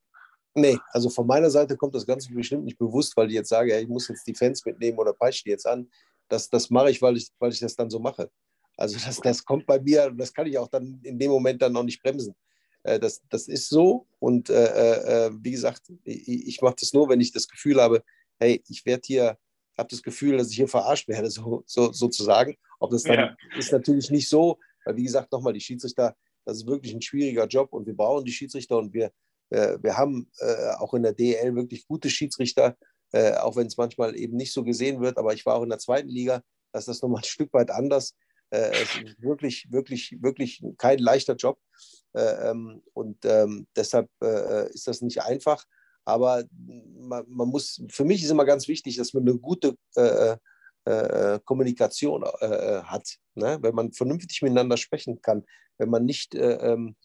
Nee, 0.54 0.78
also 0.90 1.10
von 1.10 1.26
meiner 1.26 1.50
Seite 1.50 1.76
kommt 1.76 1.94
das 1.94 2.06
Ganze 2.06 2.32
bestimmt 2.32 2.64
nicht 2.64 2.78
bewusst, 2.78 3.16
weil 3.16 3.28
ich 3.28 3.34
jetzt 3.34 3.50
sage, 3.50 3.70
ja, 3.70 3.78
ich 3.78 3.88
muss 3.88 4.08
jetzt 4.08 4.26
die 4.26 4.34
Fans 4.34 4.64
mitnehmen 4.64 4.98
oder 4.98 5.12
peitsche 5.12 5.44
die 5.44 5.50
jetzt 5.50 5.66
an. 5.66 5.88
Das, 6.28 6.48
das 6.48 6.70
mache 6.70 6.90
ich 6.90 7.00
weil, 7.00 7.16
ich, 7.16 7.28
weil 7.38 7.52
ich 7.52 7.60
das 7.60 7.76
dann 7.76 7.90
so 7.90 7.98
mache. 7.98 8.30
Also 8.76 8.98
das, 9.04 9.20
das 9.20 9.44
kommt 9.44 9.66
bei 9.66 9.80
mir, 9.80 10.10
das 10.10 10.32
kann 10.32 10.46
ich 10.46 10.58
auch 10.58 10.68
dann 10.68 11.00
in 11.02 11.18
dem 11.18 11.30
Moment 11.30 11.60
dann 11.60 11.72
noch 11.72 11.82
nicht 11.82 12.02
bremsen. 12.02 12.34
Äh, 12.88 13.00
das, 13.00 13.22
das 13.28 13.48
ist 13.48 13.68
so. 13.68 14.06
Und 14.18 14.50
äh, 14.50 15.26
äh, 15.26 15.30
wie 15.40 15.50
gesagt, 15.50 15.82
ich, 16.04 16.46
ich 16.48 16.62
mache 16.62 16.76
das 16.80 16.92
nur, 16.92 17.08
wenn 17.08 17.20
ich 17.20 17.32
das 17.32 17.48
Gefühl 17.48 17.80
habe, 17.80 18.02
hey, 18.38 18.62
ich 18.68 18.86
werde 18.86 19.02
hier, 19.04 19.38
habe 19.76 19.88
das 19.90 20.02
Gefühl, 20.02 20.38
dass 20.38 20.50
ich 20.50 20.56
hier 20.56 20.68
verarscht 20.68 21.08
werde, 21.08 21.30
so, 21.30 21.62
so, 21.66 21.92
sozusagen. 21.92 22.56
Ob 22.80 22.90
das 22.90 23.02
dann 23.02 23.18
ja. 23.18 23.36
ist 23.58 23.72
natürlich 23.72 24.10
nicht 24.10 24.28
so, 24.28 24.58
weil 24.84 24.96
wie 24.96 25.04
gesagt, 25.04 25.32
nochmal, 25.32 25.52
die 25.52 25.60
Schiedsrichter, 25.60 26.16
das 26.44 26.58
ist 26.58 26.66
wirklich 26.66 26.94
ein 26.94 27.02
schwieriger 27.02 27.46
Job 27.46 27.72
und 27.72 27.86
wir 27.86 27.96
brauchen 27.96 28.24
die 28.24 28.32
Schiedsrichter 28.32 28.78
und 28.78 28.94
wir, 28.94 29.12
äh, 29.50 29.76
wir 29.82 29.96
haben 29.96 30.30
äh, 30.38 30.70
auch 30.78 30.94
in 30.94 31.02
der 31.02 31.12
DL 31.12 31.54
wirklich 31.54 31.86
gute 31.86 32.08
Schiedsrichter, 32.08 32.76
äh, 33.12 33.34
auch 33.34 33.56
wenn 33.56 33.66
es 33.66 33.76
manchmal 33.76 34.16
eben 34.16 34.36
nicht 34.36 34.52
so 34.52 34.64
gesehen 34.64 35.00
wird. 35.00 35.18
Aber 35.18 35.34
ich 35.34 35.44
war 35.44 35.56
auch 35.56 35.62
in 35.62 35.68
der 35.68 35.78
zweiten 35.78 36.08
Liga, 36.08 36.42
da 36.72 36.78
ist 36.78 36.88
das 36.88 37.02
nochmal 37.02 37.20
ein 37.20 37.24
Stück 37.24 37.52
weit 37.52 37.70
anders. 37.70 38.14
Es 38.50 38.94
ist 38.94 39.20
wirklich, 39.20 39.70
wirklich, 39.70 40.16
wirklich 40.22 40.64
kein 40.78 40.98
leichter 41.00 41.34
Job. 41.34 41.58
Äh, 42.14 42.50
ähm, 42.50 42.82
und 42.94 43.24
ähm, 43.24 43.66
deshalb 43.76 44.08
äh, 44.22 44.70
ist 44.72 44.86
das 44.86 45.02
nicht 45.02 45.22
einfach. 45.22 45.64
Aber 46.04 46.44
man, 46.54 47.24
man, 47.28 47.48
muss, 47.48 47.82
für 47.90 48.04
mich 48.04 48.22
ist 48.22 48.30
immer 48.30 48.46
ganz 48.46 48.66
wichtig, 48.66 48.96
dass 48.96 49.12
man 49.12 49.28
eine 49.28 49.38
gute 49.38 49.76
äh, 49.94 50.36
äh, 50.84 51.38
Kommunikation 51.44 52.24
äh, 52.40 52.82
hat. 52.82 53.16
Ne? 53.34 53.58
Wenn 53.60 53.74
man 53.74 53.92
vernünftig 53.92 54.40
miteinander 54.42 54.76
sprechen 54.76 55.20
kann, 55.20 55.44
wenn 55.76 55.90
man 55.90 56.04
nicht 56.04 56.34
ähm, 56.34 56.96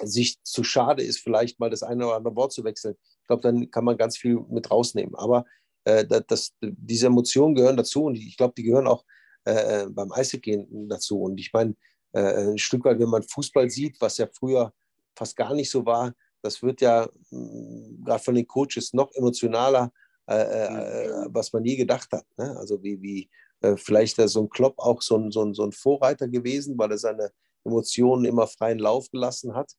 sich 0.00 0.42
zu 0.42 0.64
schade 0.64 1.02
ist, 1.02 1.20
vielleicht 1.20 1.60
mal 1.60 1.70
das 1.70 1.82
eine 1.82 2.06
oder 2.06 2.16
andere 2.16 2.36
Wort 2.36 2.52
zu 2.52 2.64
wechseln. 2.64 2.96
Ich 3.20 3.26
glaube, 3.26 3.42
dann 3.42 3.70
kann 3.70 3.84
man 3.84 3.96
ganz 3.96 4.16
viel 4.16 4.40
mit 4.48 4.70
rausnehmen. 4.70 5.14
Aber 5.14 5.44
äh, 5.84 6.04
das, 6.06 6.54
diese 6.60 7.06
Emotionen 7.06 7.54
gehören 7.54 7.76
dazu 7.76 8.04
und 8.04 8.16
ich 8.16 8.36
glaube, 8.36 8.54
die 8.56 8.62
gehören 8.62 8.86
auch 8.86 9.04
äh, 9.44 9.86
beim 9.88 10.12
Eishockey 10.12 10.66
dazu. 10.88 11.20
Und 11.20 11.38
ich 11.40 11.52
meine, 11.52 11.74
äh, 12.12 12.50
ein 12.50 12.58
Stück 12.58 12.84
weit, 12.84 12.98
wenn 12.98 13.08
man 13.08 13.22
Fußball 13.22 13.70
sieht, 13.70 14.00
was 14.00 14.18
ja 14.18 14.26
früher 14.32 14.72
fast 15.16 15.36
gar 15.36 15.54
nicht 15.54 15.70
so 15.70 15.84
war, 15.84 16.14
das 16.42 16.62
wird 16.62 16.80
ja 16.80 17.08
mm, 17.30 18.04
gerade 18.04 18.22
von 18.22 18.34
den 18.34 18.46
Coaches 18.46 18.92
noch 18.92 19.12
emotionaler, 19.14 19.92
äh, 20.28 20.34
äh, 20.34 21.26
was 21.28 21.52
man 21.52 21.62
nie 21.62 21.76
gedacht 21.76 22.10
hat. 22.12 22.26
Ne? 22.36 22.56
Also 22.58 22.82
wie, 22.82 23.00
wie 23.00 23.30
äh, 23.60 23.76
vielleicht 23.76 24.16
so 24.16 24.42
ein 24.42 24.48
Klopp 24.48 24.78
auch 24.78 25.02
so 25.02 25.16
ein, 25.16 25.30
so, 25.30 25.44
ein, 25.44 25.54
so 25.54 25.64
ein 25.64 25.72
Vorreiter 25.72 26.28
gewesen, 26.28 26.76
weil 26.78 26.90
er 26.90 26.98
seine 26.98 27.30
Emotionen 27.64 28.24
immer 28.24 28.46
freien 28.46 28.78
Lauf 28.78 29.10
gelassen 29.10 29.54
hat. 29.54 29.72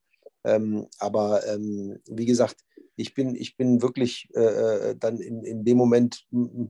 Ähm, 0.45 0.87
aber 0.99 1.45
ähm, 1.47 1.99
wie 2.07 2.25
gesagt, 2.25 2.57
ich 2.95 3.13
bin, 3.13 3.35
ich 3.35 3.57
bin 3.57 3.81
wirklich 3.81 4.29
äh, 4.35 4.89
äh 4.91 4.95
dann 4.97 5.19
in, 5.19 5.43
in 5.43 5.65
dem 5.65 5.77
Moment, 5.77 6.25
äh, 6.31 6.67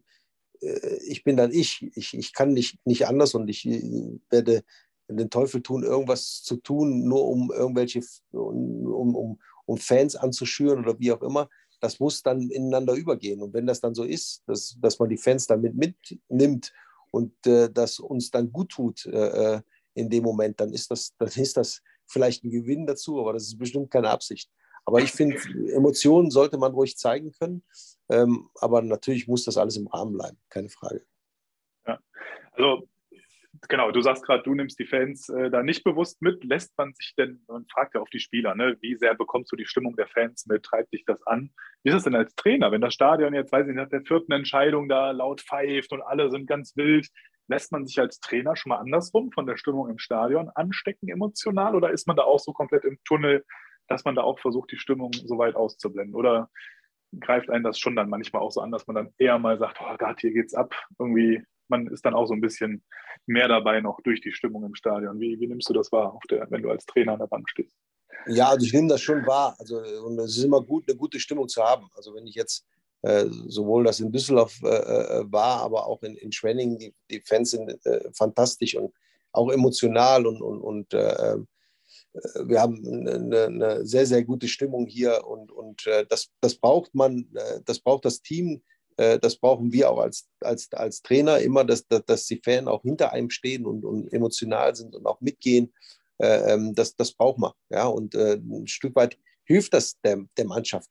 ich 1.06 1.24
bin 1.24 1.38
dann 1.38 1.52
ich. 1.52 1.90
ich. 1.96 2.14
Ich 2.14 2.34
kann 2.34 2.54
nicht, 2.54 2.78
nicht 2.86 3.08
anders 3.08 3.36
und 3.36 3.48
ich 3.48 3.66
werde 3.66 4.64
den 5.08 5.30
Teufel 5.30 5.62
tun, 5.62 5.84
irgendwas 5.84 6.44
zu 6.44 6.58
tun, 6.58 7.08
nur 7.08 7.28
um 7.28 7.52
irgendwelche, 7.52 8.02
um, 8.32 9.16
um, 9.16 9.40
um 9.66 9.78
Fans 9.78 10.16
anzuschüren 10.16 10.80
oder 10.80 11.00
wie 11.00 11.12
auch 11.12 11.22
immer. 11.22 11.50
Das 11.80 12.00
muss 12.00 12.24
dann 12.24 12.50
ineinander 12.50 12.94
übergehen. 12.94 13.42
Und 13.42 13.54
wenn 13.54 13.68
das 13.68 13.82
dann 13.82 13.94
so 13.94 14.04
ist, 14.04 14.44
dass, 14.48 14.78
dass 14.80 15.00
man 15.00 15.10
die 15.10 15.18
Fans 15.18 15.48
damit 15.48 15.76
mitnimmt 15.76 16.72
und 17.12 17.34
äh, 17.46 17.70
das 17.70 18.00
uns 18.00 18.32
dann 18.32 18.52
gut 18.52 18.70
tut 18.70 19.06
äh, 19.06 19.56
äh 19.56 19.62
in 19.96 20.10
dem 20.10 20.24
Moment, 20.24 20.60
dann 20.60 20.74
ist, 20.74 20.90
das, 20.90 21.14
dann 21.20 21.30
ist 21.36 21.56
das 21.56 21.84
vielleicht 22.08 22.44
ein 22.44 22.50
Gewinn 22.50 22.88
dazu, 22.88 23.20
aber 23.20 23.34
das 23.34 23.44
ist 23.44 23.60
bestimmt 23.60 23.92
keine 23.92 24.10
Absicht. 24.10 24.50
Aber 24.86 25.00
ich 25.00 25.12
finde, 25.12 25.38
Emotionen 25.74 26.30
sollte 26.30 26.58
man 26.58 26.74
ruhig 26.74 26.98
zeigen 26.98 27.32
können. 27.32 27.64
Ähm, 28.10 28.50
aber 28.60 28.82
natürlich 28.82 29.28
muss 29.28 29.46
das 29.46 29.58
alles 29.58 29.78
im 29.78 29.88
Rahmen 29.88 30.14
bleiben, 30.14 30.38
keine 30.50 30.70
Frage. 30.70 31.06
Ja, 31.88 32.00
also 32.52 32.88
genau, 33.70 33.92
du 33.92 34.02
sagst 34.02 34.26
gerade, 34.26 34.44
du 34.44 34.54
nimmst 34.54 34.80
die 34.80 34.86
Fans 34.86 35.30
äh, 35.30 35.50
da 35.50 35.64
nicht 35.64 35.84
bewusst 35.84 36.22
mit. 36.22 36.44
Lässt 36.44 36.78
man 36.78 36.94
sich 36.94 37.14
denn, 37.18 37.44
man 37.48 37.66
fragt 37.68 37.96
ja 37.96 38.02
auf 38.02 38.10
die 38.10 38.20
Spieler, 38.20 38.56
ne, 38.56 38.78
wie 38.82 38.96
sehr 38.96 39.16
bekommst 39.16 39.52
du 39.52 39.56
die 39.56 39.66
Stimmung 39.66 39.96
der 39.96 40.08
Fans 40.08 40.46
mit? 40.48 40.64
Treibt 40.64 40.94
dich 40.94 41.06
das 41.06 41.26
an? 41.26 41.52
Wie 41.84 41.90
ist 41.90 41.96
es 41.96 42.04
denn 42.04 42.16
als 42.16 42.36
Trainer, 42.36 42.72
wenn 42.72 42.82
das 42.82 42.94
Stadion 42.94 43.34
jetzt, 43.34 43.52
weiß 43.52 43.68
ich 43.68 43.74
nicht, 43.74 43.78
nach 43.78 43.90
der 43.90 44.02
vierten 44.02 44.32
Entscheidung 44.32 44.90
da 44.90 45.12
laut 45.12 45.42
pfeift 45.42 45.92
und 45.92 46.02
alle 46.02 46.30
sind 46.30 46.48
ganz 46.48 46.76
wild? 46.76 47.08
Lässt 47.48 47.72
man 47.72 47.86
sich 47.86 48.00
als 48.00 48.20
Trainer 48.20 48.56
schon 48.56 48.70
mal 48.70 48.78
andersrum 48.78 49.32
von 49.32 49.46
der 49.46 49.58
Stimmung 49.58 49.90
im 49.90 49.98
Stadion 49.98 50.50
anstecken 50.50 51.10
emotional 51.10 51.76
oder 51.76 51.92
ist 51.92 52.08
man 52.08 52.16
da 52.16 52.24
auch 52.24 52.40
so 52.40 52.54
komplett 52.54 52.86
im 52.86 52.98
Tunnel, 53.04 53.44
dass 53.88 54.06
man 54.06 54.16
da 54.16 54.24
auch 54.24 54.40
versucht, 54.40 54.72
die 54.72 54.78
Stimmung 54.78 55.12
so 55.14 55.38
weit 55.38 55.56
auszublenden? 55.56 56.16
Oder 56.16 56.50
greift 57.20 57.50
einen 57.50 57.64
das 57.64 57.80
schon 57.80 57.96
dann 57.96 58.10
manchmal 58.10 58.42
auch 58.42 58.52
so 58.52 58.62
an, 58.62 58.72
dass 58.72 58.88
man 58.88 58.96
dann 58.96 59.14
eher 59.18 59.38
mal 59.40 59.58
sagt, 59.58 59.80
oh 59.82 59.96
Gott, 59.98 60.20
hier 60.22 60.32
geht's 60.32 60.54
ab. 60.54 60.74
Irgendwie 60.98 61.44
man 61.74 61.88
ist 61.88 62.06
dann 62.06 62.14
auch 62.14 62.28
so 62.28 62.34
ein 62.34 62.42
bisschen 62.42 62.84
mehr 63.26 63.48
dabei 63.48 63.82
noch 63.82 64.00
durch 64.02 64.22
die 64.22 64.32
Stimmung 64.32 64.64
im 64.64 64.76
Stadion. 64.76 65.20
Wie, 65.20 65.40
wie 65.40 65.48
nimmst 65.48 65.70
du 65.70 65.74
das 65.74 65.92
wahr, 65.92 66.18
der, 66.30 66.50
wenn 66.52 66.62
du 66.62 66.70
als 66.70 66.86
Trainer 66.86 67.14
an 67.14 67.20
der 67.20 67.28
Bank 67.28 67.50
stehst? 67.50 67.76
Ja, 68.28 68.50
also 68.50 68.66
ich 68.66 68.74
nehme 68.74 68.88
das 68.88 69.02
schon 69.02 69.26
wahr. 69.26 69.56
Also, 69.60 69.78
und 70.06 70.20
es 70.20 70.38
ist 70.38 70.44
immer 70.44 70.62
gut, 70.62 70.86
eine 70.88 70.98
gute 70.98 71.20
Stimmung 71.20 71.48
zu 71.48 71.64
haben. 71.64 71.88
Also 71.96 72.14
wenn 72.14 72.28
ich 72.28 72.36
jetzt 72.36 72.66
äh, 73.02 73.26
sowohl 73.48 73.84
das 73.84 74.00
in 74.00 74.12
Düsseldorf 74.12 74.62
äh, 74.64 74.68
äh 74.68 75.24
war, 75.32 75.62
aber 75.62 75.88
auch 75.88 76.04
in, 76.04 76.16
in 76.16 76.32
Schwenning, 76.32 76.78
die, 76.78 76.94
die 77.10 77.22
Fans 77.22 77.52
sind 77.52 77.70
äh, 77.86 78.10
fantastisch 78.14 78.76
und 78.76 78.94
auch 79.32 79.52
emotional 79.52 80.28
und, 80.28 80.42
und, 80.42 80.62
und 80.62 80.94
äh, 80.94 81.38
wir 82.46 82.62
haben 82.62 82.86
eine, 82.86 83.46
eine, 83.46 83.86
sehr, 83.86 84.06
sehr 84.06 84.24
gute 84.24 84.48
Stimmung 84.48 84.86
hier 84.86 85.26
und, 85.26 85.52
und 85.52 85.88
das, 86.10 86.30
das 86.42 86.56
braucht 86.56 86.94
man, 86.94 87.28
das 87.66 87.80
braucht 87.80 88.06
das 88.06 88.22
Team 88.22 88.62
äh, 88.98 89.20
das 89.20 89.38
brauchen 89.38 89.72
wir 89.72 89.90
auch 89.90 90.00
als, 90.00 90.28
als, 90.40 90.72
als 90.74 91.02
Trainer 91.02 91.40
immer, 91.40 91.64
dass, 91.64 91.88
dass, 91.88 92.06
dass 92.06 92.26
die 92.26 92.42
Fans 92.44 92.68
auch 92.68 92.84
hinter 92.84 93.12
einem 93.12 93.30
stehen 93.30 93.66
und, 93.66 93.86
und 93.86 94.12
emotional 94.14 94.76
sind 94.76 94.96
und 94.96 95.06
auch 95.06 95.22
mitgehen. 95.22 95.74
Äh, 96.18 96.54
ähm, 96.54 96.76
das, 96.76 96.96
das 96.96 97.14
braucht 97.14 97.40
man. 97.40 97.52
Ja? 97.70 97.88
Und 97.88 98.16
äh, 98.16 98.36
ein 98.36 98.68
Stück 98.68 98.96
weit 98.96 99.18
hilft 99.46 99.74
das 99.74 100.00
der, 100.02 100.24
der 100.38 100.46
Mannschaft 100.46 100.90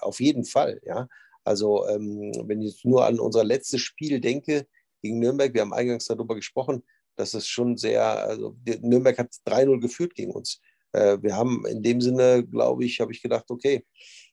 auf 0.00 0.18
jeden 0.18 0.44
Fall. 0.44 0.80
Ja? 0.84 1.06
Also, 1.44 1.86
ähm, 1.86 2.32
wenn 2.44 2.60
ich 2.60 2.84
nur 2.84 3.06
an 3.06 3.20
unser 3.20 3.44
letztes 3.44 3.80
Spiel 3.80 4.20
denke 4.20 4.66
gegen 5.00 5.20
Nürnberg, 5.20 5.54
wir 5.54 5.60
haben 5.60 5.72
eingangs 5.72 6.06
darüber 6.06 6.34
gesprochen, 6.34 6.82
dass 7.16 7.34
es 7.34 7.46
schon 7.46 7.76
sehr, 7.76 8.02
also 8.02 8.56
Nürnberg 8.80 9.18
hat 9.18 9.30
3-0 9.46 9.80
geführt 9.80 10.14
gegen 10.14 10.32
uns. 10.32 10.60
wir 10.92 11.36
haben 11.36 11.64
in 11.66 11.82
dem 11.82 12.00
Sinne, 12.00 12.44
glaube 12.44 12.84
ich, 12.84 13.00
habe 13.00 13.12
ich 13.12 13.22
gedacht, 13.22 13.50
okay, 13.50 13.84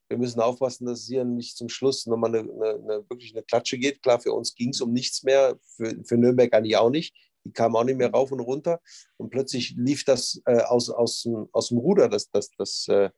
wir 0.10 0.18
müssen 0.18 0.42
aufpassen, 0.42 0.88
dass 0.88 1.02
es 1.02 1.08
hier 1.08 1.24
nicht 1.24 1.56
zum 1.56 1.70
Schluss 1.70 2.08
nochmal 2.08 2.36
eine, 2.36 2.40
eine, 2.40 2.70
eine 2.70 3.10
wirklich 3.10 3.34
eine 3.34 3.44
Klatsche 3.44 3.78
geht. 3.78 4.02
Klar, 4.02 4.20
für 4.20 4.34
uns 4.34 4.56
ging 4.56 4.70
es 4.70 4.82
um 4.82 4.92
nichts 4.92 5.24
mehr, 5.24 5.58
für, 5.76 5.96
für 6.04 6.18
Nürnberg 6.18 6.52
eigentlich 6.54 6.78
auch 6.78 6.90
nicht. 6.90 7.16
Die 7.46 7.52
kamen 7.52 7.76
auch 7.76 7.84
nicht 7.84 7.98
mehr 7.98 8.12
rauf 8.12 8.32
und 8.32 8.40
runter. 8.40 8.82
Und 9.18 9.30
plötzlich 9.30 9.76
lief 9.78 10.04
das 10.04 10.42
äh, 10.46 10.62
aus, 10.62 10.90
aus, 10.90 11.28
aus 11.52 11.70
dem 11.70 11.78
Ruder, 11.78 12.10
das, 12.10 12.30
das, 12.32 12.50
das 12.58 12.88
äh, 12.88 13.12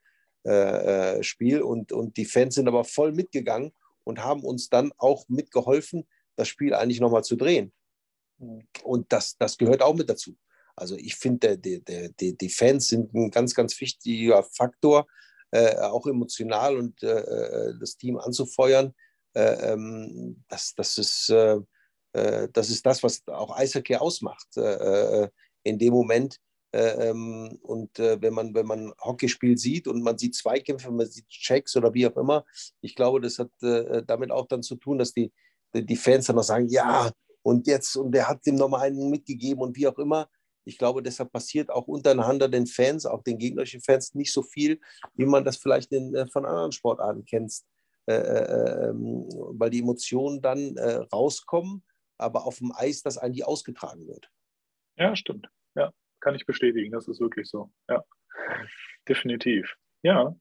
äh, 0.44 1.24
Spiel. 1.24 1.62
Und, 1.62 1.94
und 1.94 2.18
die 2.18 2.26
Fans 2.26 2.56
sind 2.56 2.68
aber 2.68 2.84
voll 2.84 3.14
mitgegangen 3.14 3.72
und 4.04 4.24
haben 4.24 4.44
uns 4.44 4.70
dann 4.70 4.92
auch 4.98 5.28
mitgeholfen, 5.30 6.08
das 6.36 6.50
Spiel 6.50 6.74
eigentlich 6.74 7.00
nochmal 7.00 7.24
zu 7.24 7.38
drehen. 7.38 7.72
Und 8.84 9.12
das, 9.12 9.38
das 9.38 9.58
gehört 9.58 9.82
auch 9.82 9.96
mit 9.96 10.10
dazu. 10.10 10.36
Also 10.76 10.96
ich 10.96 11.16
finde, 11.16 11.58
die, 11.58 12.50
Fans 12.50 12.88
sind 12.88 13.14
ein 13.14 13.30
ganz, 13.30 13.54
ganz 13.54 13.80
wichtiger 13.80 14.44
Faktor 14.44 15.08
äh, 15.52 15.78
auch 15.78 16.08
emotional 16.08 16.78
und 16.78 17.04
äh, 17.04 17.20
äh, 17.20 17.74
das 17.80 17.98
Team 17.98 18.18
anzufeuern, 18.18 18.94
äh, 19.34 19.74
ähm, 19.74 20.44
das, 20.48 20.74
das, 20.76 20.98
ist, 20.98 21.30
äh, 21.30 21.58
äh, 22.14 22.48
das 22.52 22.70
ist 22.70 22.86
das, 22.86 23.04
was 23.04 23.22
auch 23.28 23.56
Eishockey 23.58 23.96
ausmacht 23.96 24.48
in 25.64 25.78
dem 25.78 25.94
Moment. 25.94 26.38
Ähm, 26.74 27.60
und 27.64 28.00
wenn, 28.00 28.34
man, 28.34 28.56
wenn 28.56 28.66
man 28.66 28.94
Hockeyspiel 29.02 29.58
sieht 29.58 29.88
und 29.88 30.02
man 30.02 30.18
sieht 30.18 30.36
Zweikämpfe, 30.36 30.90
man 30.90 31.06
sieht 31.06 31.28
Checks 31.28 31.76
oder 31.76 31.94
wie 31.94 32.08
auch 32.08 32.16
immer, 32.16 32.46
ich 32.80 32.96
glaube, 32.96 33.20
das 33.20 33.40
hat 33.40 33.52
damit 34.08 34.32
auch 34.32 34.48
dann 34.48 34.64
zu 34.64 34.76
tun, 34.76 34.98
dass 34.98 35.14
die, 35.14 35.34
die 35.74 35.98
Fans 35.98 36.28
dann 36.28 36.38
noch 36.38 36.44
sagen, 36.44 36.70
ja, 36.70 37.12
und 37.44 37.68
jetzt, 37.68 37.96
und 37.96 38.12
der 38.12 38.28
hat 38.28 38.46
dem 38.46 38.56
nochmal 38.56 38.82
einen 38.82 39.10
mitgegeben 39.10 39.62
und 39.62 39.76
wie 39.76 39.88
auch 39.88 39.98
immer. 39.98 40.30
Ich 40.64 40.78
glaube, 40.78 41.02
deshalb 41.02 41.32
passiert 41.32 41.70
auch 41.72 41.88
untereinander 41.88 42.48
den 42.48 42.68
Fans, 42.68 43.06
auch 43.06 43.24
den 43.24 43.40
gegnerischen 43.40 43.82
Fans, 43.82 44.14
nicht 44.14 44.32
so 44.32 44.44
viel, 44.44 44.80
wie 45.16 45.26
man 45.26 45.44
das 45.44 45.58
vielleicht 45.58 45.92
in, 45.92 46.14
äh, 46.14 46.28
von 46.28 46.46
anderen 46.46 46.72
Sportarten 46.72 47.26
kennt, 47.26 47.54
äh, 48.08 48.14
äh, 48.14 48.90
ähm, 48.90 49.28
weil 49.54 49.72
die 49.72 49.80
Emotionen 49.80 50.42
dann 50.42 50.78
äh, 50.78 50.98
rauskommen, 51.12 51.84
aber 52.18 52.46
auf 52.46 52.60
dem 52.60 52.72
Eis 52.76 53.02
das 53.02 53.18
eigentlich 53.18 53.46
ausgetragen 53.46 54.08
wird. 54.08 54.30
Ja, 54.98 55.16
stimmt. 55.16 55.50
Ja, 55.76 55.92
kann 56.20 56.36
ich 56.36 56.46
bestätigen. 56.46 56.92
Das 56.92 57.08
ist 57.08 57.20
wirklich 57.20 57.50
so. 57.50 57.72
Ja, 57.90 58.04
definitiv. 59.08 59.76
Ja. 60.04 60.36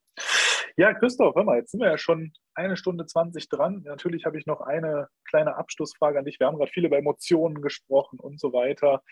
Ja, 0.80 0.94
Christoph, 0.94 1.34
hör 1.34 1.44
mal, 1.44 1.58
jetzt 1.58 1.72
sind 1.72 1.80
wir 1.80 1.90
ja 1.90 1.98
schon 1.98 2.32
eine 2.54 2.74
Stunde 2.74 3.04
20 3.04 3.50
dran. 3.50 3.82
Natürlich 3.84 4.24
habe 4.24 4.38
ich 4.38 4.46
noch 4.46 4.62
eine 4.62 5.08
kleine 5.28 5.56
Abschlussfrage 5.56 6.18
an 6.18 6.24
dich. 6.24 6.40
Wir 6.40 6.46
haben 6.46 6.56
gerade 6.56 6.70
viel 6.70 6.86
über 6.86 6.96
Emotionen 6.96 7.60
gesprochen 7.60 8.18
und 8.18 8.40
so 8.40 8.54
weiter. 8.54 9.02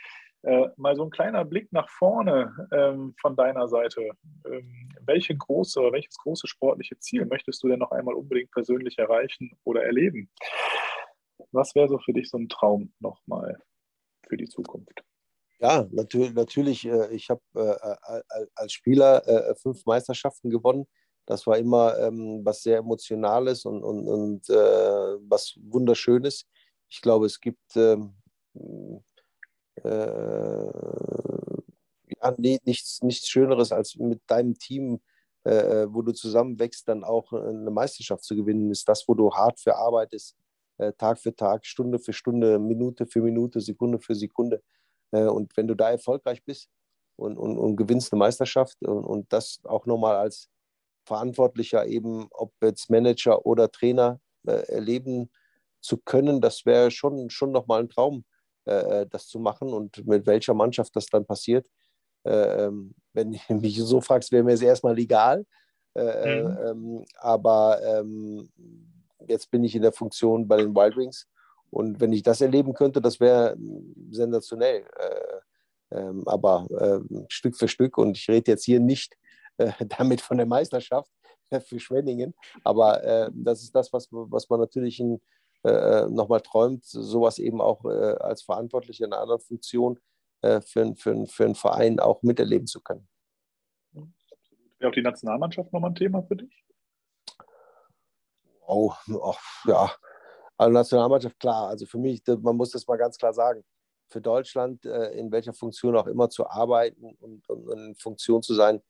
Äh, 0.44 0.68
mal 0.78 0.96
so 0.96 1.04
ein 1.04 1.10
kleiner 1.10 1.44
Blick 1.44 1.70
nach 1.70 1.90
vorne 1.90 2.54
ähm, 2.72 3.14
von 3.20 3.36
deiner 3.36 3.68
Seite. 3.68 4.00
Ähm, 4.46 4.88
welche 5.02 5.36
große, 5.36 5.82
welches 5.92 6.16
große 6.16 6.46
sportliche 6.46 6.98
Ziel 7.00 7.26
möchtest 7.26 7.62
du 7.62 7.68
denn 7.68 7.80
noch 7.80 7.90
einmal 7.90 8.14
unbedingt 8.14 8.50
persönlich 8.50 8.96
erreichen 8.96 9.50
oder 9.64 9.84
erleben? 9.84 10.30
Was 11.52 11.74
wäre 11.74 11.88
so 11.88 11.98
für 11.98 12.14
dich 12.14 12.30
so 12.30 12.38
ein 12.38 12.48
Traum 12.48 12.94
nochmal 12.98 13.60
für 14.26 14.38
die 14.38 14.48
Zukunft? 14.48 15.04
Ja, 15.58 15.86
natürlich. 15.90 16.32
natürlich 16.32 16.86
äh, 16.86 17.14
ich 17.14 17.28
habe 17.28 17.42
äh, 17.54 18.40
als 18.54 18.72
Spieler 18.72 19.28
äh, 19.28 19.54
fünf 19.56 19.84
Meisterschaften 19.84 20.48
gewonnen. 20.48 20.86
Das 21.28 21.46
war 21.46 21.58
immer 21.58 21.98
ähm, 21.98 22.40
was 22.42 22.62
sehr 22.62 22.78
Emotionales 22.78 23.66
und, 23.66 23.84
und, 23.84 24.08
und 24.08 24.48
äh, 24.48 24.54
was 25.28 25.58
Wunderschönes. 25.60 26.46
Ich 26.88 27.02
glaube, 27.02 27.26
es 27.26 27.38
gibt 27.38 27.76
ähm, 27.76 28.14
äh, 29.84 30.64
ja, 32.16 32.34
nee, 32.38 32.58
nichts, 32.64 33.02
nichts 33.02 33.28
Schöneres, 33.28 33.72
als 33.72 33.96
mit 33.96 34.22
deinem 34.26 34.54
Team, 34.58 35.02
äh, 35.44 35.86
wo 35.90 36.00
du 36.00 36.12
zusammenwächst, 36.12 36.88
dann 36.88 37.04
auch 37.04 37.30
eine 37.34 37.70
Meisterschaft 37.70 38.24
zu 38.24 38.34
gewinnen, 38.34 38.70
ist 38.70 38.88
das, 38.88 39.06
wo 39.06 39.12
du 39.12 39.30
hart 39.30 39.60
für 39.60 39.76
arbeitest, 39.76 40.34
äh, 40.78 40.94
Tag 40.94 41.18
für 41.18 41.36
Tag, 41.36 41.66
Stunde 41.66 41.98
für 41.98 42.14
Stunde, 42.14 42.58
Minute 42.58 43.04
für 43.04 43.20
Minute, 43.20 43.60
Sekunde 43.60 43.98
für 43.98 44.14
Sekunde. 44.14 44.62
Äh, 45.10 45.24
und 45.24 45.54
wenn 45.58 45.68
du 45.68 45.74
da 45.74 45.90
erfolgreich 45.90 46.42
bist 46.42 46.70
und, 47.16 47.36
und, 47.36 47.58
und 47.58 47.76
gewinnst 47.76 48.14
eine 48.14 48.20
Meisterschaft 48.20 48.82
und, 48.82 49.04
und 49.04 49.30
das 49.30 49.60
auch 49.64 49.84
nochmal 49.84 50.16
als 50.16 50.48
Verantwortlicher 51.08 51.86
eben, 51.86 52.28
ob 52.30 52.52
jetzt 52.62 52.90
Manager 52.90 53.44
oder 53.44 53.70
Trainer 53.70 54.20
äh, 54.46 54.62
erleben 54.68 55.30
zu 55.80 55.96
können, 55.96 56.40
das 56.40 56.66
wäre 56.66 56.90
schon, 56.90 57.30
schon 57.30 57.50
nochmal 57.50 57.80
ein 57.80 57.88
Traum 57.88 58.24
äh, 58.64 59.06
das 59.10 59.26
zu 59.26 59.40
machen 59.40 59.72
und 59.72 60.06
mit 60.06 60.26
welcher 60.26 60.54
Mannschaft 60.54 60.94
das 60.94 61.06
dann 61.06 61.24
passiert. 61.24 61.66
Äh, 62.24 62.66
ähm, 62.66 62.94
wenn 63.12 63.32
du 63.32 63.38
mich 63.54 63.78
so 63.78 64.00
fragst, 64.00 64.30
wäre 64.30 64.44
mir 64.44 64.52
es 64.52 64.62
erstmal 64.62 64.94
legal. 64.94 65.44
Äh, 65.94 66.42
mhm. 66.42 66.58
ähm, 66.64 67.04
aber 67.16 67.80
ähm, 67.82 68.50
jetzt 69.26 69.50
bin 69.50 69.64
ich 69.64 69.74
in 69.74 69.82
der 69.82 69.92
Funktion 69.92 70.46
bei 70.46 70.58
den 70.58 70.74
Wild 70.74 70.96
Wings. 70.96 71.26
Und 71.70 72.00
wenn 72.00 72.12
ich 72.12 72.22
das 72.22 72.40
erleben 72.40 72.72
könnte, 72.72 73.00
das 73.00 73.20
wäre 73.20 73.56
sensationell. 74.10 74.84
Äh, 74.98 75.98
ähm, 75.98 76.26
aber 76.26 76.66
äh, 76.70 77.24
Stück 77.28 77.56
für 77.56 77.68
Stück. 77.68 77.98
Und 77.98 78.16
ich 78.16 78.28
rede 78.28 78.52
jetzt 78.52 78.64
hier 78.64 78.80
nicht 78.80 79.16
äh, 79.58 79.72
damit 79.98 80.20
von 80.20 80.38
der 80.38 80.46
Meisterschaft 80.46 81.10
für 81.66 81.78
Schwenningen. 81.78 82.34
Aber 82.64 83.02
äh, 83.04 83.30
das 83.34 83.62
ist 83.62 83.74
das, 83.74 83.92
was, 83.92 84.08
was 84.10 84.48
man 84.48 84.60
natürlich 84.60 84.98
in, 85.00 85.20
äh, 85.64 86.06
nochmal 86.06 86.40
träumt, 86.40 86.84
sowas 86.84 87.38
eben 87.38 87.60
auch 87.60 87.84
äh, 87.84 88.14
als 88.20 88.42
Verantwortlicher 88.42 89.04
in 89.04 89.12
einer 89.12 89.22
anderen 89.22 89.40
Funktion 89.40 89.98
äh, 90.42 90.60
für, 90.60 90.94
für, 90.96 91.26
für 91.26 91.44
einen 91.44 91.54
Verein 91.54 92.00
auch 92.00 92.22
miterleben 92.22 92.66
zu 92.66 92.80
können. 92.80 93.08
Wäre 94.78 94.90
auch 94.90 94.94
die 94.94 95.02
Nationalmannschaft 95.02 95.72
nochmal 95.72 95.90
ein 95.90 95.96
Thema 95.96 96.22
für 96.22 96.36
dich? 96.36 96.64
Oh, 98.66 98.92
oh 99.12 99.34
ja. 99.64 99.90
Also 100.56 100.72
Nationalmannschaft, 100.72 101.40
klar. 101.40 101.68
Also 101.68 101.86
für 101.86 101.98
mich, 101.98 102.22
man 102.26 102.56
muss 102.56 102.70
das 102.70 102.86
mal 102.86 102.96
ganz 102.96 103.16
klar 103.16 103.32
sagen. 103.32 103.64
Für 104.10 104.20
Deutschland, 104.20 104.84
äh, 104.84 105.10
in 105.12 105.32
welcher 105.32 105.52
Funktion 105.52 105.96
auch 105.96 106.06
immer 106.06 106.30
zu 106.30 106.48
arbeiten 106.48 107.16
und, 107.20 107.48
und 107.48 107.70
in 107.70 107.94
Funktion 107.96 108.42
zu 108.42 108.54
sein, 108.54 108.80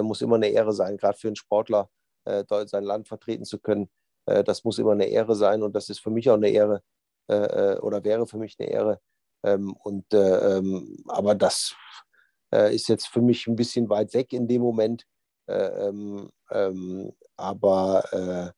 muss 0.00 0.22
immer 0.22 0.36
eine 0.36 0.48
Ehre 0.48 0.72
sein, 0.72 0.96
gerade 0.96 1.18
für 1.18 1.28
einen 1.28 1.36
Sportler, 1.36 1.90
äh, 2.24 2.44
sein 2.66 2.84
Land 2.84 3.08
vertreten 3.08 3.44
zu 3.44 3.58
können. 3.58 3.90
das 4.24 4.62
muss 4.62 4.78
immer 4.78 4.92
eine 4.92 5.06
Ehre 5.06 5.34
sein 5.34 5.64
und 5.64 5.74
das 5.74 5.88
ist 5.88 5.98
für 5.98 6.10
mich 6.10 6.30
auch 6.30 6.36
eine 6.36 6.48
Ehre 6.48 6.80
oder 7.28 8.04
wäre 8.04 8.26
für 8.26 8.38
mich 8.38 8.56
eine 8.58 8.70
Ehre. 8.70 9.00
Ähm, 9.44 9.72
und, 9.82 10.06
ähm, 10.12 10.96
aber 11.08 11.34
das 11.34 11.74
ist 12.70 12.88
jetzt 12.88 13.08
für 13.08 13.22
mich 13.22 13.46
ein 13.46 13.56
bisschen 13.56 13.88
weit 13.88 14.12
weg 14.14 14.32
in 14.32 14.46
dem 14.46 14.60
Moment. 14.62 15.06
Ähm, 15.48 16.30
aber 17.36 18.52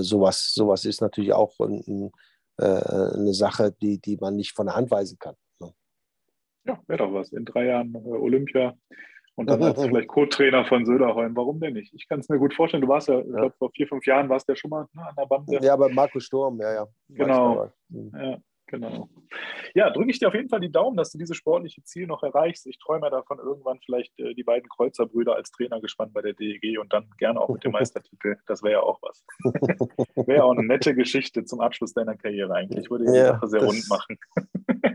sowas, 0.00 0.52
sowas 0.52 0.84
ist 0.84 1.00
natürlich 1.00 1.32
auch 1.32 1.58
ein, 1.60 2.10
eine 2.56 3.32
Sache, 3.32 3.72
die, 3.80 3.98
die 4.00 4.16
man 4.16 4.34
nicht 4.34 4.56
von 4.56 4.66
der 4.66 4.74
Hand 4.74 4.90
weisen 4.90 5.18
kann. 5.18 5.36
Ne? 5.60 5.72
Ja, 6.64 6.82
wäre 6.88 6.98
doch 6.98 7.12
was. 7.12 7.32
In 7.32 7.44
drei 7.44 7.66
Jahren 7.66 7.94
Olympia 7.94 8.76
und 9.38 9.48
dann 9.48 9.62
als 9.62 9.80
vielleicht 9.84 10.08
Co-Trainer 10.08 10.64
von 10.64 10.84
Söderholm. 10.84 11.36
Warum 11.36 11.60
denn 11.60 11.74
nicht? 11.74 11.94
Ich 11.94 12.08
kann 12.08 12.18
es 12.18 12.28
mir 12.28 12.38
gut 12.38 12.54
vorstellen. 12.54 12.80
Du 12.80 12.88
warst 12.88 13.06
ja, 13.06 13.20
ich 13.20 13.26
glaube, 13.26 13.54
vor 13.56 13.70
vier, 13.70 13.86
fünf 13.86 14.04
Jahren 14.04 14.28
warst 14.28 14.48
du 14.48 14.52
ja 14.52 14.56
schon 14.56 14.70
mal 14.70 14.86
ne, 14.92 15.02
an 15.08 15.14
der 15.16 15.26
Bande. 15.26 15.60
Ja, 15.62 15.76
bei 15.76 15.88
Markus 15.88 16.24
Sturm, 16.24 16.60
ja, 16.60 16.74
ja. 16.74 16.86
Genau. 17.08 17.70
Mhm. 17.88 18.10
Ja, 18.20 18.38
genau. 18.66 19.08
Ja, 19.74 19.90
drücke 19.90 20.10
ich 20.10 20.18
dir 20.18 20.26
auf 20.26 20.34
jeden 20.34 20.48
Fall 20.48 20.58
die 20.58 20.72
Daumen, 20.72 20.96
dass 20.96 21.12
du 21.12 21.18
dieses 21.18 21.36
sportliche 21.36 21.84
Ziel 21.84 22.08
noch 22.08 22.24
erreichst. 22.24 22.66
Ich 22.66 22.80
träume 22.80 23.10
davon, 23.10 23.38
irgendwann 23.38 23.78
vielleicht 23.84 24.18
äh, 24.18 24.34
die 24.34 24.42
beiden 24.42 24.68
Kreuzerbrüder 24.68 25.36
als 25.36 25.52
Trainer 25.52 25.80
gespannt 25.80 26.14
bei 26.14 26.22
der 26.22 26.32
DEG 26.32 26.80
und 26.80 26.92
dann 26.92 27.08
gerne 27.16 27.40
auch 27.40 27.48
mit 27.48 27.62
dem 27.62 27.70
Meistertitel. 27.72 28.38
Das 28.48 28.64
wäre 28.64 28.72
ja 28.72 28.80
auch 28.80 28.98
was. 29.02 29.24
wäre 30.26 30.42
auch 30.42 30.50
eine 30.50 30.66
nette 30.66 30.96
Geschichte 30.96 31.44
zum 31.44 31.60
Abschluss 31.60 31.92
deiner 31.92 32.16
Karriere 32.16 32.54
eigentlich. 32.54 32.86
Ich 32.86 32.90
würde 32.90 33.04
die 33.04 33.16
ja, 33.16 33.34
Sache 33.34 33.46
sehr 33.46 33.60
das, 33.60 33.68
rund 33.68 33.88
machen. 33.88 34.18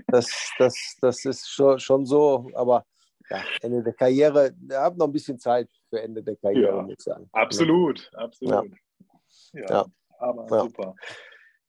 das, 0.08 0.52
das, 0.58 0.98
das 1.00 1.24
ist 1.24 1.50
schon, 1.50 1.80
schon 1.80 2.06
so, 2.06 2.50
aber 2.56 2.84
ja, 3.30 3.44
Ende 3.62 3.84
der 3.84 3.94
Karriere, 3.94 4.54
ihr 4.70 4.80
habt 4.80 4.98
noch 4.98 5.08
ein 5.08 5.12
bisschen 5.12 5.40
Zeit 5.40 5.70
für 5.90 6.02
Ende 6.02 6.24
der 6.24 6.36
Karriere, 6.36 6.78
ja, 6.78 6.82
muss 6.82 6.94
ich 6.98 7.04
sagen. 7.04 7.30
Absolut, 7.32 8.12
absolut. 8.16 8.72
Ja, 9.54 9.66
ja. 9.70 9.86
aber 10.20 10.62
super. 10.62 10.96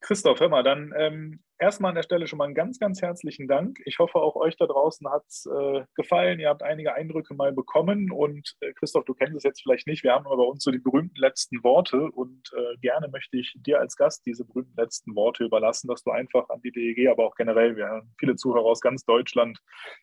Christoph, 0.00 0.40
hör 0.40 0.48
mal, 0.48 0.62
dann 0.62 0.92
ähm, 0.96 1.43
erstmal 1.58 1.90
an 1.90 1.94
der 1.94 2.02
Stelle 2.02 2.26
schon 2.26 2.38
mal 2.38 2.46
einen 2.46 2.54
ganz, 2.54 2.78
ganz 2.78 3.00
herzlichen 3.02 3.48
Dank. 3.48 3.78
Ich 3.84 3.98
hoffe, 3.98 4.18
auch 4.18 4.36
euch 4.36 4.56
da 4.56 4.66
draußen 4.66 5.08
hat 5.10 5.24
es 5.28 5.46
äh, 5.46 5.84
gefallen. 5.94 6.40
Ihr 6.40 6.48
habt 6.48 6.62
einige 6.62 6.94
Eindrücke 6.94 7.34
mal 7.34 7.52
bekommen. 7.52 8.10
Und 8.10 8.56
äh, 8.60 8.72
Christoph, 8.74 9.04
du 9.04 9.14
kennst 9.14 9.36
es 9.36 9.42
jetzt 9.42 9.62
vielleicht 9.62 9.86
nicht. 9.86 10.02
Wir 10.04 10.12
haben 10.12 10.26
aber 10.26 10.36
bei 10.36 10.44
uns 10.44 10.64
so 10.64 10.70
die 10.70 10.78
berühmten 10.78 11.18
letzten 11.18 11.62
Worte. 11.62 12.10
Und 12.10 12.50
äh, 12.56 12.76
gerne 12.78 13.08
möchte 13.08 13.38
ich 13.38 13.54
dir 13.56 13.80
als 13.80 13.96
Gast 13.96 14.26
diese 14.26 14.44
berühmten 14.44 14.76
letzten 14.76 15.14
Worte 15.14 15.44
überlassen, 15.44 15.88
dass 15.88 16.02
du 16.02 16.10
einfach 16.10 16.48
an 16.50 16.60
die 16.62 16.72
DEG, 16.72 17.08
aber 17.08 17.26
auch 17.26 17.34
generell, 17.34 17.76
wir 17.76 17.88
haben 17.88 18.14
viele 18.18 18.36
Zuhörer 18.36 18.66
aus 18.66 18.80
ganz 18.80 19.04
Deutschland, 19.04 19.58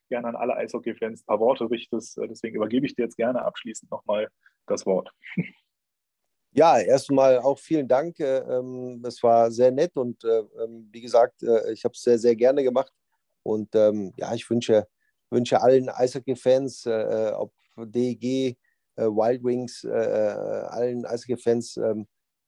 gerne 0.09 0.27
an 0.27 0.35
alle 0.35 0.55
Eishockey-Fans 0.55 1.21
ein 1.21 1.25
paar 1.25 1.39
Worte 1.39 1.69
richtest. 1.69 2.17
Äh, 2.17 2.27
deswegen 2.27 2.55
übergebe 2.55 2.85
ich 2.85 2.95
dir 2.95 3.03
jetzt 3.03 3.17
gerne 3.17 3.43
abschließend 3.43 3.91
nochmal 3.91 4.29
das 4.67 4.85
Wort. 4.85 5.11
Ja, 6.53 6.79
erstmal 6.79 7.39
auch 7.39 7.59
vielen 7.59 7.87
Dank. 7.87 8.19
Äh, 8.19 8.39
ähm, 8.39 9.01
es 9.05 9.23
war 9.23 9.51
sehr 9.51 9.71
nett 9.71 9.95
und 9.95 10.21
äh, 10.25 10.39
ähm, 10.61 10.89
wie 10.91 10.99
gesagt, 10.99 11.43
äh, 11.43 11.71
ich 11.71 11.85
habe 11.85 11.93
es 11.93 12.01
sehr, 12.01 12.19
sehr 12.19 12.35
gerne 12.35 12.61
gemacht. 12.63 12.91
Und 13.43 13.73
ähm, 13.73 14.13
ja, 14.17 14.33
ich 14.33 14.49
wünsche, 14.49 14.85
wünsche 15.29 15.61
allen 15.61 15.89
Eishockey-Fans, 15.89 16.85
ob 16.87 17.53
DEG, 17.77 18.57
Wild 18.97 19.43
Wings, 19.43 19.85
allen 19.85 21.05
Eishockey-Fans 21.05 21.79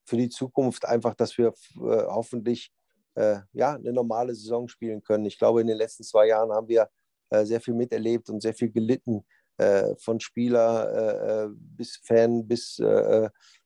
für 0.06 0.18
die 0.18 0.30
Zukunft 0.30 0.86
einfach, 0.86 1.16
dass 1.16 1.36
wir 1.38 1.54
hoffentlich 1.80 2.72
ja, 3.16 3.74
eine 3.74 3.94
normale 3.94 4.36
Saison 4.36 4.68
spielen 4.68 5.02
können. 5.02 5.26
Ich 5.26 5.40
glaube, 5.40 5.62
in 5.62 5.68
den 5.68 5.78
letzten 5.78 6.04
zwei 6.04 6.28
Jahren 6.28 6.52
haben 6.52 6.68
wir 6.68 6.90
sehr 7.32 7.62
viel 7.62 7.74
miterlebt 7.74 8.30
und 8.30 8.42
sehr 8.42 8.54
viel 8.54 8.70
gelitten, 8.70 9.26
von 9.98 10.20
Spieler 10.20 11.50
bis 11.56 12.02
Fan 12.04 12.48
bis 12.48 12.80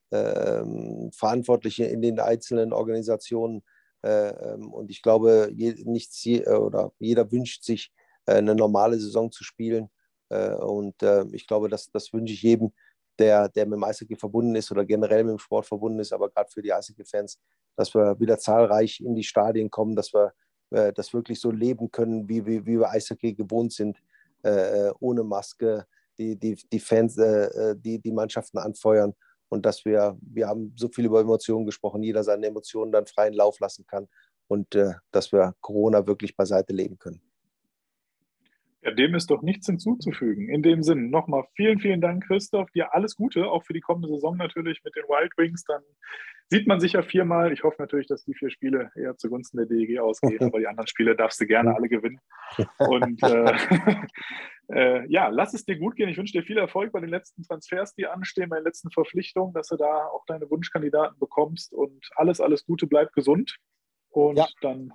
Verantwortliche 0.10 1.86
in 1.86 2.02
den 2.02 2.20
einzelnen 2.20 2.74
Organisationen. 2.74 3.64
Äh, 4.04 4.30
ähm, 4.30 4.72
und 4.72 4.90
ich 4.90 5.02
glaube, 5.02 5.52
nichts 5.54 6.24
je, 6.24 6.48
oder 6.48 6.94
jeder 7.00 7.32
wünscht 7.32 7.64
sich, 7.64 7.92
äh, 8.28 8.36
eine 8.36 8.56
normale 8.56 9.00
Saison 9.00 9.32
zu 9.32 9.44
spielen. 9.44 9.90
Äh, 10.30 10.54
und 10.54 11.02
äh, 11.02 11.26
ich 11.32 11.48
glaube, 11.48 11.70
das, 11.70 11.90
das 11.92 12.14
wünsche 12.14 12.34
ich 12.34 12.42
jedem, 12.44 12.74
der, 13.20 13.50
der 13.50 13.66
mit 13.66 13.78
dem 13.78 13.84
Eishockey 13.84 14.16
verbunden 14.16 14.56
ist 14.56 14.72
oder 14.72 14.86
generell 14.86 15.24
mit 15.24 15.32
dem 15.32 15.40
Sport 15.40 15.66
verbunden 15.66 16.00
ist, 16.00 16.14
aber 16.14 16.30
gerade 16.30 16.52
für 16.52 16.62
die 16.62 16.74
Eishockey-Fans, 16.74 17.40
dass 17.76 17.96
wir 17.96 18.20
wieder 18.20 18.38
zahlreich 18.38 19.00
in 19.00 19.16
die 19.16 19.24
Stadien 19.24 19.72
kommen, 19.72 19.96
dass 19.96 20.14
wir 20.14 20.34
äh, 20.70 20.94
das 20.94 21.14
wirklich 21.14 21.40
so 21.40 21.50
leben 21.50 21.90
können, 21.90 22.30
wie, 22.30 22.46
wie, 22.46 22.66
wie 22.66 22.80
wir 22.80 22.90
Eishockey 22.90 23.34
gewohnt 23.34 23.74
sind, 23.74 23.98
äh, 24.44 24.92
ohne 25.00 25.24
Maske, 25.24 25.88
die, 26.20 26.36
die, 26.36 26.56
die 26.72 26.80
Fans, 26.80 27.16
die, 27.16 28.00
die 28.00 28.12
Mannschaften 28.12 28.58
anfeuern 28.58 29.14
und 29.50 29.66
dass 29.66 29.86
wir, 29.86 30.18
wir 30.22 30.48
haben 30.48 30.74
so 30.76 30.90
viel 30.90 31.06
über 31.06 31.22
Emotionen 31.22 31.66
gesprochen, 31.66 32.04
jeder 32.04 32.24
seine 32.24 32.48
Emotionen 32.48 32.92
dann 32.92 33.06
freien 33.08 33.34
Lauf 33.34 33.60
lassen 33.60 33.86
kann 33.88 34.08
und 34.48 34.76
äh, 34.76 34.94
dass 35.12 35.32
wir 35.32 35.56
Corona 35.62 36.08
wirklich 36.08 36.36
beiseite 36.36 36.74
legen 36.74 36.98
können. 36.98 37.22
Ja, 38.88 38.92
dem 38.94 39.16
ist 39.16 39.30
doch 39.30 39.42
nichts 39.42 39.66
hinzuzufügen. 39.66 40.50
In 40.50 40.62
dem 40.62 40.84
Sinn 40.84 41.10
nochmal 41.10 41.44
vielen, 41.56 41.80
vielen 41.80 42.00
Dank, 42.00 42.26
Christoph. 42.26 42.72
Dir 42.72 42.94
alles 42.94 43.16
Gute, 43.16 43.48
auch 43.48 43.66
für 43.66 43.74
die 43.74 43.82
kommende 43.82 44.08
Saison 44.08 44.38
natürlich 44.38 44.82
mit 44.84 44.96
den 44.96 45.04
Wild 45.04 45.32
Wings. 45.36 45.64
Dann 45.66 45.82
sieht 46.50 46.68
man 46.68 46.80
sich 46.80 46.94
ja 46.94 47.02
viermal. 47.02 47.52
Ich 47.52 47.64
hoffe 47.64 47.78
natürlich, 47.80 48.08
dass 48.08 48.24
die 48.24 48.34
vier 48.34 48.50
Spiele 48.50 48.92
eher 48.96 49.18
zugunsten 49.18 49.58
der 49.58 49.66
DEG 49.66 50.00
ausgehen, 50.00 50.40
aber 50.42 50.60
die 50.60 50.68
anderen 50.68 50.88
Spiele 50.88 51.16
darfst 51.16 51.42
du 51.42 51.46
gerne 51.46 51.76
alle 51.76 51.90
gewinnen. 51.90 52.20
Und 52.78 53.22
äh, 53.24 53.56
äh, 54.70 55.08
ja, 55.08 55.30
lass 55.30 55.54
es 55.54 55.66
dir 55.66 55.78
gut 55.78 55.96
gehen. 55.96 56.10
Ich 56.10 56.18
wünsche 56.18 56.34
dir 56.34 56.44
viel 56.44 56.58
Erfolg 56.58 56.92
bei 56.92 57.00
den 57.00 57.10
letzten 57.10 57.44
Transfers, 57.44 57.94
die 57.96 58.06
anstehen, 58.06 58.50
bei 58.50 58.58
den 58.58 58.66
letzten 58.66 58.92
Verpflichtungen, 58.92 59.54
dass 59.54 59.68
du 59.68 59.78
da 59.78 60.08
auch 60.08 60.26
deine 60.26 60.50
Wunschkandidaten 60.50 61.18
bekommst 61.20 61.74
und 61.74 62.10
alles, 62.16 62.42
alles 62.42 62.66
Gute, 62.66 62.88
bleib 62.88 63.14
gesund. 63.14 63.58
Und 64.10 64.38
ja. 64.38 64.48
dann 64.62 64.92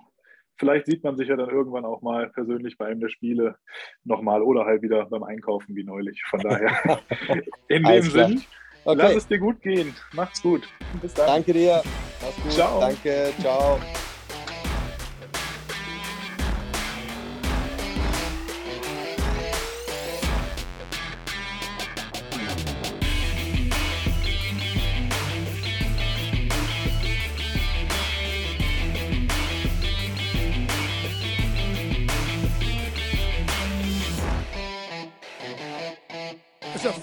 vielleicht 0.56 0.86
sieht 0.86 1.02
man 1.02 1.16
sich 1.16 1.28
ja 1.28 1.36
dann 1.36 1.48
irgendwann 1.48 1.84
auch 1.84 2.02
mal 2.02 2.30
persönlich 2.30 2.76
bei 2.76 2.86
einem 2.86 3.00
der 3.00 3.08
Spiele 3.08 3.56
nochmal 4.04 4.42
oder 4.42 4.64
halt 4.64 4.82
wieder 4.82 5.06
beim 5.06 5.22
Einkaufen 5.22 5.74
wie 5.74 5.84
neulich. 5.84 6.22
Von 6.28 6.40
daher, 6.40 7.00
in 7.68 7.82
dem 7.82 8.02
Sinn, 8.02 8.42
okay. 8.84 8.98
lass 8.98 9.16
es 9.16 9.26
dir 9.26 9.38
gut 9.38 9.60
gehen. 9.62 9.94
Macht's 10.12 10.42
gut. 10.42 10.68
Bis 11.00 11.14
dann. 11.14 11.26
Danke 11.26 11.52
dir. 11.52 11.82
Mach's 12.20 12.42
gut. 12.42 12.52
Ciao. 12.52 12.80
Danke. 12.80 13.32
Ciao. 13.40 13.80